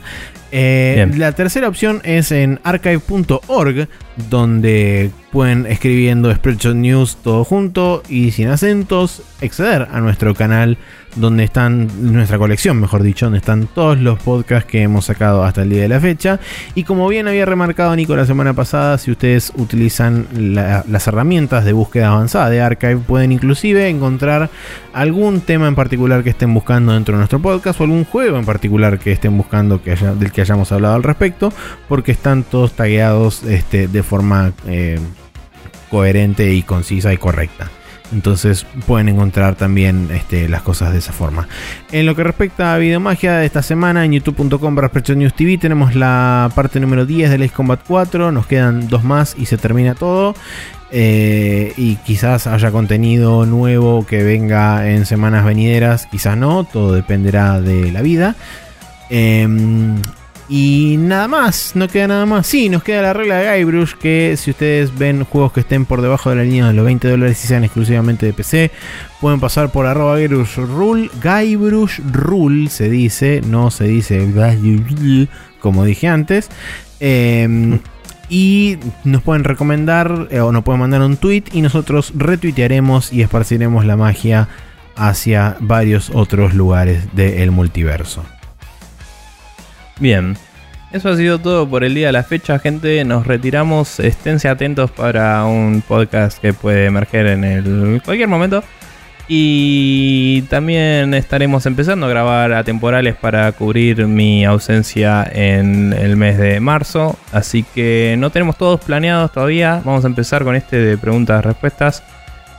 Eh, 0.52 1.12
la 1.18 1.34
tercera 1.34 1.68
opción 1.68 2.02
es 2.04 2.32
en 2.32 2.60
archive.org, 2.64 3.90
donde 4.30 5.12
pueden 5.36 5.66
escribiendo 5.66 6.34
Spreadshot 6.34 6.78
News 6.78 7.18
todo 7.22 7.44
junto 7.44 8.04
y 8.08 8.32
sin 8.32 8.48
acentos, 8.48 9.22
acceder 9.44 9.90
a 9.92 10.00
nuestro 10.00 10.34
canal 10.34 10.78
donde 11.18 11.44
están 11.44 11.90
nuestra 12.14 12.38
colección, 12.38 12.80
mejor 12.80 13.04
dicho, 13.04 13.26
donde 13.26 13.40
están 13.40 13.68
todos 13.68 14.00
los 14.00 14.18
podcasts 14.20 14.70
que 14.70 14.82
hemos 14.82 15.06
sacado 15.06 15.44
hasta 15.44 15.64
el 15.64 15.72
día 15.72 15.82
de 15.82 15.90
la 15.90 16.00
fecha. 16.00 16.40
Y 16.74 16.84
como 16.84 17.10
bien 17.10 17.28
había 17.28 17.46
remarcado 17.46 17.94
Nico 17.98 18.16
la 18.16 18.26
semana 18.26 18.54
pasada, 18.54 18.98
si 18.98 19.12
ustedes 19.12 19.52
utilizan 19.58 20.26
las 20.54 21.08
herramientas 21.08 21.66
de 21.66 21.74
búsqueda 21.74 22.14
avanzada 22.14 22.50
de 22.50 22.62
Archive, 22.62 22.98
pueden 22.98 23.34
inclusive 23.34 23.90
encontrar 23.90 24.50
algún 24.94 25.42
tema 25.42 25.68
en 25.68 25.76
particular 25.76 26.24
que 26.24 26.30
estén 26.30 26.54
buscando 26.54 26.94
dentro 26.94 27.14
de 27.14 27.18
nuestro 27.18 27.42
podcast 27.42 27.82
o 27.82 27.84
algún 27.84 28.06
juego 28.06 28.38
en 28.38 28.46
particular 28.46 29.00
que 29.00 29.12
estén 29.12 29.38
buscando 29.38 29.84
que 29.84 29.98
del 29.98 30.32
que 30.32 30.40
hayamos 30.40 30.72
hablado 30.72 30.96
al 30.96 31.04
respecto, 31.04 31.52
porque 31.90 32.14
están 32.14 32.44
todos 32.44 32.72
tagueados 32.72 33.44
este, 33.44 33.90
de 33.90 34.02
forma 34.02 34.54
eh, 34.66 34.98
coherente 35.90 36.54
y 36.54 36.64
concisa 36.64 37.14
y 37.14 37.18
correcta. 37.18 37.70
Entonces 38.12 38.66
pueden 38.86 39.10
encontrar 39.10 39.56
también 39.56 40.10
este, 40.14 40.48
las 40.48 40.62
cosas 40.62 40.94
de 40.94 41.00
esa 41.00 41.12
forma. 41.12 41.48
En 41.92 42.06
lo 42.06 42.16
que 42.16 42.24
respecta 42.24 42.74
a 42.74 42.78
Videomagia 42.78 43.38
de 43.38 43.46
esta 43.46 43.64
semana, 43.64 44.06
en 44.06 44.14
youtube.com 44.14 44.76
News 45.16 45.34
TV 45.34 45.58
tenemos 45.58 45.96
la 45.96 46.52
parte 46.54 46.80
número 46.80 47.06
10 47.06 47.32
de 47.32 47.36
Ace 47.46 47.54
Combat 47.54 47.82
4. 47.86 48.32
Nos 48.32 48.46
quedan 48.46 48.88
dos 48.88 49.04
más 49.04 49.36
y 49.38 49.48
se 49.48 49.58
termina 49.58 49.96
todo. 49.96 50.36
Eh, 50.92 51.74
y 51.78 51.96
quizás 51.98 52.48
haya 52.48 52.72
contenido 52.72 53.46
nuevo 53.46 54.06
que 54.06 54.24
venga 54.24 54.88
en 54.90 55.06
semanas 55.06 55.44
venideras, 55.44 56.06
quizás 56.06 56.38
no, 56.38 56.64
todo 56.64 56.94
dependerá 56.94 57.60
de 57.60 57.92
la 57.92 58.02
vida. 58.02 58.36
Em, 59.10 59.98
y 60.48 60.98
nada 61.00 61.28
más, 61.28 61.72
no 61.76 61.88
queda 61.88 62.08
nada 62.08 62.26
más. 62.26 62.46
Sí, 62.46 62.70
nos 62.70 62.84
queda 62.84 63.02
la 63.02 63.14
regla 63.14 63.38
de 63.38 63.58
Guybrush, 63.58 63.94
que 63.96 64.36
si 64.38 64.52
ustedes 64.52 64.96
ven 64.96 65.24
juegos 65.24 65.52
que 65.54 65.62
estén 65.62 65.86
por 65.86 66.02
debajo 66.02 66.30
de 66.30 66.36
la 66.36 66.44
línea 66.44 66.68
de 66.68 66.74
los 66.74 66.86
20 66.86 67.10
dólares 67.10 67.44
y 67.44 67.48
sean 67.48 67.64
exclusivamente 67.64 68.28
de 68.28 68.34
PC, 68.34 68.72
pueden 69.22 69.40
pasar 69.40 69.72
por 69.72 69.88
arroba 69.88 70.18
Guybrush 70.20 70.58
Rule. 70.58 71.10
Guybrush 71.24 72.00
Rule 72.12 72.70
se 72.70 72.90
dice, 72.90 73.42
no 73.46 73.72
se 73.72 73.86
dice 73.86 74.28
como 75.60 75.84
dije 75.84 76.08
antes. 76.08 76.50
Em, 77.00 77.80
y 78.30 78.78
nos 79.04 79.24
pueden 79.24 79.44
recomendar 79.44 80.28
eh, 80.30 80.40
o 80.42 80.52
nos 80.52 80.64
pueden 80.64 80.82
mandar 80.82 81.02
un 81.02 81.18
tweet 81.18 81.44
y 81.54 81.62
nosotros 81.62 82.14
retuitearemos 82.16 83.12
y 83.12 83.22
esparciremos 83.22 83.86
la 83.86 83.98
magia 83.98 84.48
hacia 84.96 85.58
varios 85.60 86.12
otros 86.14 86.54
lugares 86.54 87.16
del 87.16 87.52
multiverso. 87.52 88.24
Bien, 90.00 90.36
eso 90.92 91.10
ha 91.10 91.18
sido 91.18 91.40
todo 91.40 91.68
por 91.68 91.84
el 91.84 91.94
día 91.94 92.08
de 92.08 92.14
la 92.14 92.24
fecha, 92.24 92.60
gente. 92.60 93.04
Nos 93.04 93.28
retiramos. 93.28 94.00
Esténse 94.00 94.48
atentos 94.48 94.92
para 94.92 95.46
un 95.46 95.84
podcast 95.86 96.40
que 96.40 96.54
puede 96.54 96.86
emerger 96.86 97.28
en 97.28 97.44
el 97.44 98.02
cualquier 98.04 98.28
momento. 98.28 98.64
Y 99.28 100.44
también 100.44 101.14
estaremos 101.16 101.66
empezando 101.66 102.06
a 102.06 102.10
grabar 102.10 102.54
a 102.54 102.64
temporales 102.64 103.16
para 103.16 103.52
cubrir 103.54 104.06
mi 104.06 104.46
ausencia 104.46 105.28
en 105.34 105.94
el 105.94 106.16
mes 106.16 106.38
de 106.38 106.60
marzo. 106.60 107.18
Así 107.32 107.64
que 107.64 108.16
no 108.20 108.30
tenemos 108.30 108.58
todos 108.58 108.80
planeados 108.82 109.32
todavía. 109.32 109.82
Vamos 109.84 110.04
a 110.04 110.08
empezar 110.08 110.44
con 110.44 110.56
este 110.56 110.78
de 110.78 110.98
preguntas-respuestas. 110.98 112.04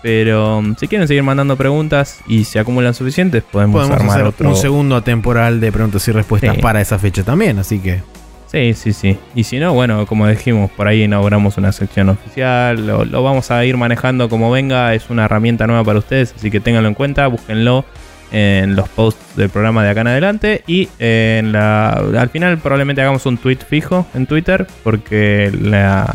Pero 0.06 0.58
um, 0.58 0.76
si 0.76 0.86
quieren 0.86 1.08
seguir 1.08 1.24
mandando 1.24 1.56
preguntas 1.56 2.20
y 2.28 2.44
se 2.44 2.60
acumulan 2.60 2.94
suficientes, 2.94 3.42
podemos, 3.42 3.90
armar 3.90 4.10
hacer 4.10 4.26
otro. 4.26 4.48
Un 4.48 4.54
segundo 4.54 4.94
atemporal 4.94 5.60
de 5.60 5.72
preguntas 5.72 6.06
y 6.06 6.12
respuestas 6.12 6.58
para 6.58 6.80
esa 6.80 6.96
fecha 6.96 7.24
también, 7.24 7.58
así 7.58 7.80
que. 7.80 8.02
Sí, 8.46 8.72
sí, 8.74 8.92
sí. 8.92 9.18
Y 9.34 9.42
si 9.42 9.58
no, 9.58 9.74
bueno, 9.74 10.06
como 10.06 10.28
dijimos, 10.28 10.70
por 10.70 10.86
ahí 10.86 11.02
inauguramos 11.02 11.58
una 11.58 11.72
sección 11.72 12.08
oficial. 12.08 12.86
Lo, 12.86 13.04
lo, 13.04 13.24
vamos 13.24 13.50
a 13.50 13.64
ir 13.64 13.76
manejando 13.76 14.28
como 14.28 14.48
venga. 14.48 14.94
Es 14.94 15.10
una 15.10 15.24
herramienta 15.24 15.66
nueva 15.66 15.82
para 15.82 15.98
ustedes, 15.98 16.32
así 16.36 16.52
que 16.52 16.60
ténganlo 16.60 16.88
en 16.88 16.94
cuenta, 16.94 17.26
búsquenlo 17.26 17.84
en 18.30 18.76
los 18.76 18.88
posts 18.88 19.36
del 19.36 19.50
programa 19.50 19.82
de 19.82 19.90
acá 19.90 20.02
en 20.02 20.06
adelante. 20.06 20.62
Y 20.68 20.88
en 21.00 21.50
la, 21.50 21.90
al 21.90 22.28
final 22.28 22.58
probablemente 22.58 23.02
hagamos 23.02 23.26
un 23.26 23.38
tweet 23.38 23.58
fijo 23.68 24.06
en 24.14 24.26
Twitter, 24.26 24.68
porque 24.84 25.50
la 25.60 26.14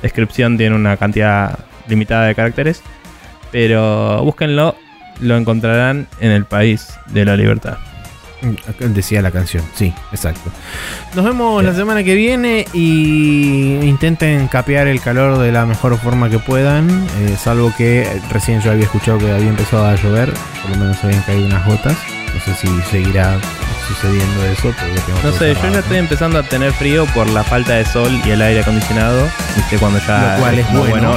descripción 0.00 0.56
tiene 0.56 0.76
una 0.76 0.96
cantidad 0.96 1.58
limitada 1.88 2.26
de 2.26 2.36
caracteres. 2.36 2.84
Pero 3.52 4.24
búsquenlo, 4.24 4.74
lo 5.20 5.36
encontrarán 5.36 6.08
en 6.18 6.32
el 6.32 6.46
país 6.46 6.98
de 7.08 7.24
la 7.24 7.36
libertad. 7.36 7.76
Decía 8.80 9.22
la 9.22 9.30
canción, 9.30 9.62
sí, 9.76 9.94
exacto. 10.10 10.50
Nos 11.14 11.24
vemos 11.24 11.62
la 11.62 11.74
semana 11.74 12.02
que 12.02 12.16
viene 12.16 12.66
y 12.72 13.78
intenten 13.84 14.48
capear 14.48 14.88
el 14.88 15.00
calor 15.00 15.38
de 15.38 15.52
la 15.52 15.64
mejor 15.64 15.96
forma 15.96 16.28
que 16.28 16.40
puedan. 16.40 16.90
Eh, 17.20 17.36
salvo 17.38 17.72
que 17.76 18.04
recién 18.32 18.60
yo 18.60 18.72
había 18.72 18.84
escuchado 18.84 19.18
que 19.18 19.30
había 19.30 19.48
empezado 19.48 19.86
a 19.86 19.94
llover, 19.94 20.32
por 20.60 20.72
lo 20.72 20.76
menos 20.78 21.04
habían 21.04 21.22
caído 21.22 21.46
unas 21.46 21.64
gotas. 21.64 21.96
No 22.34 22.40
sé 22.40 22.54
si 22.54 22.82
seguirá 22.90 23.38
sucediendo 23.86 24.44
eso. 24.46 24.74
no 25.22 25.32
sé, 25.32 25.54
yo 25.54 25.72
ya 25.72 25.78
estoy 25.78 25.98
empezando 25.98 26.38
a 26.38 26.42
tener 26.42 26.72
frío 26.72 27.06
por 27.14 27.28
la 27.28 27.44
falta 27.44 27.74
de 27.74 27.84
sol 27.84 28.10
y 28.24 28.30
el 28.30 28.42
aire 28.42 28.62
acondicionado. 28.62 29.28
Viste, 29.54 29.78
cuando 29.78 30.00
ya. 30.00 30.34
Lo 30.34 30.40
cual 30.40 30.58
es, 30.58 30.70
muy 30.70 30.88
bueno 30.88 31.16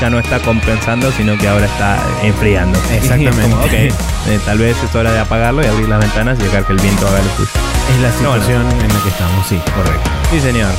ya 0.00 0.10
no 0.10 0.18
está 0.18 0.40
compensando, 0.40 1.10
sino 1.12 1.36
que 1.38 1.48
ahora 1.48 1.66
está 1.66 1.98
enfriando. 2.22 2.78
Exactamente. 2.90 3.88
Eh, 3.88 4.40
tal 4.44 4.58
vez 4.58 4.76
es 4.82 4.94
hora 4.94 5.12
de 5.12 5.20
apagarlo 5.20 5.62
y 5.62 5.66
abrir 5.66 5.88
las 5.88 6.00
ventanas 6.00 6.38
y 6.40 6.42
dejar 6.44 6.66
que 6.66 6.72
el 6.72 6.80
viento 6.80 7.06
haga 7.06 7.18
lo 7.18 7.36
suyo. 7.36 7.50
Es 7.94 8.00
la 8.00 8.12
situación 8.12 8.62
en 8.70 8.88
la 8.88 9.02
que 9.02 9.08
estamos, 9.08 9.46
sí, 9.46 9.60
correcto. 9.74 10.10
Sí, 10.30 10.40
señor. 10.40 10.70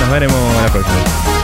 Nos 0.00 0.10
veremos 0.10 0.38
la 0.62 0.72
próxima. 0.72 1.37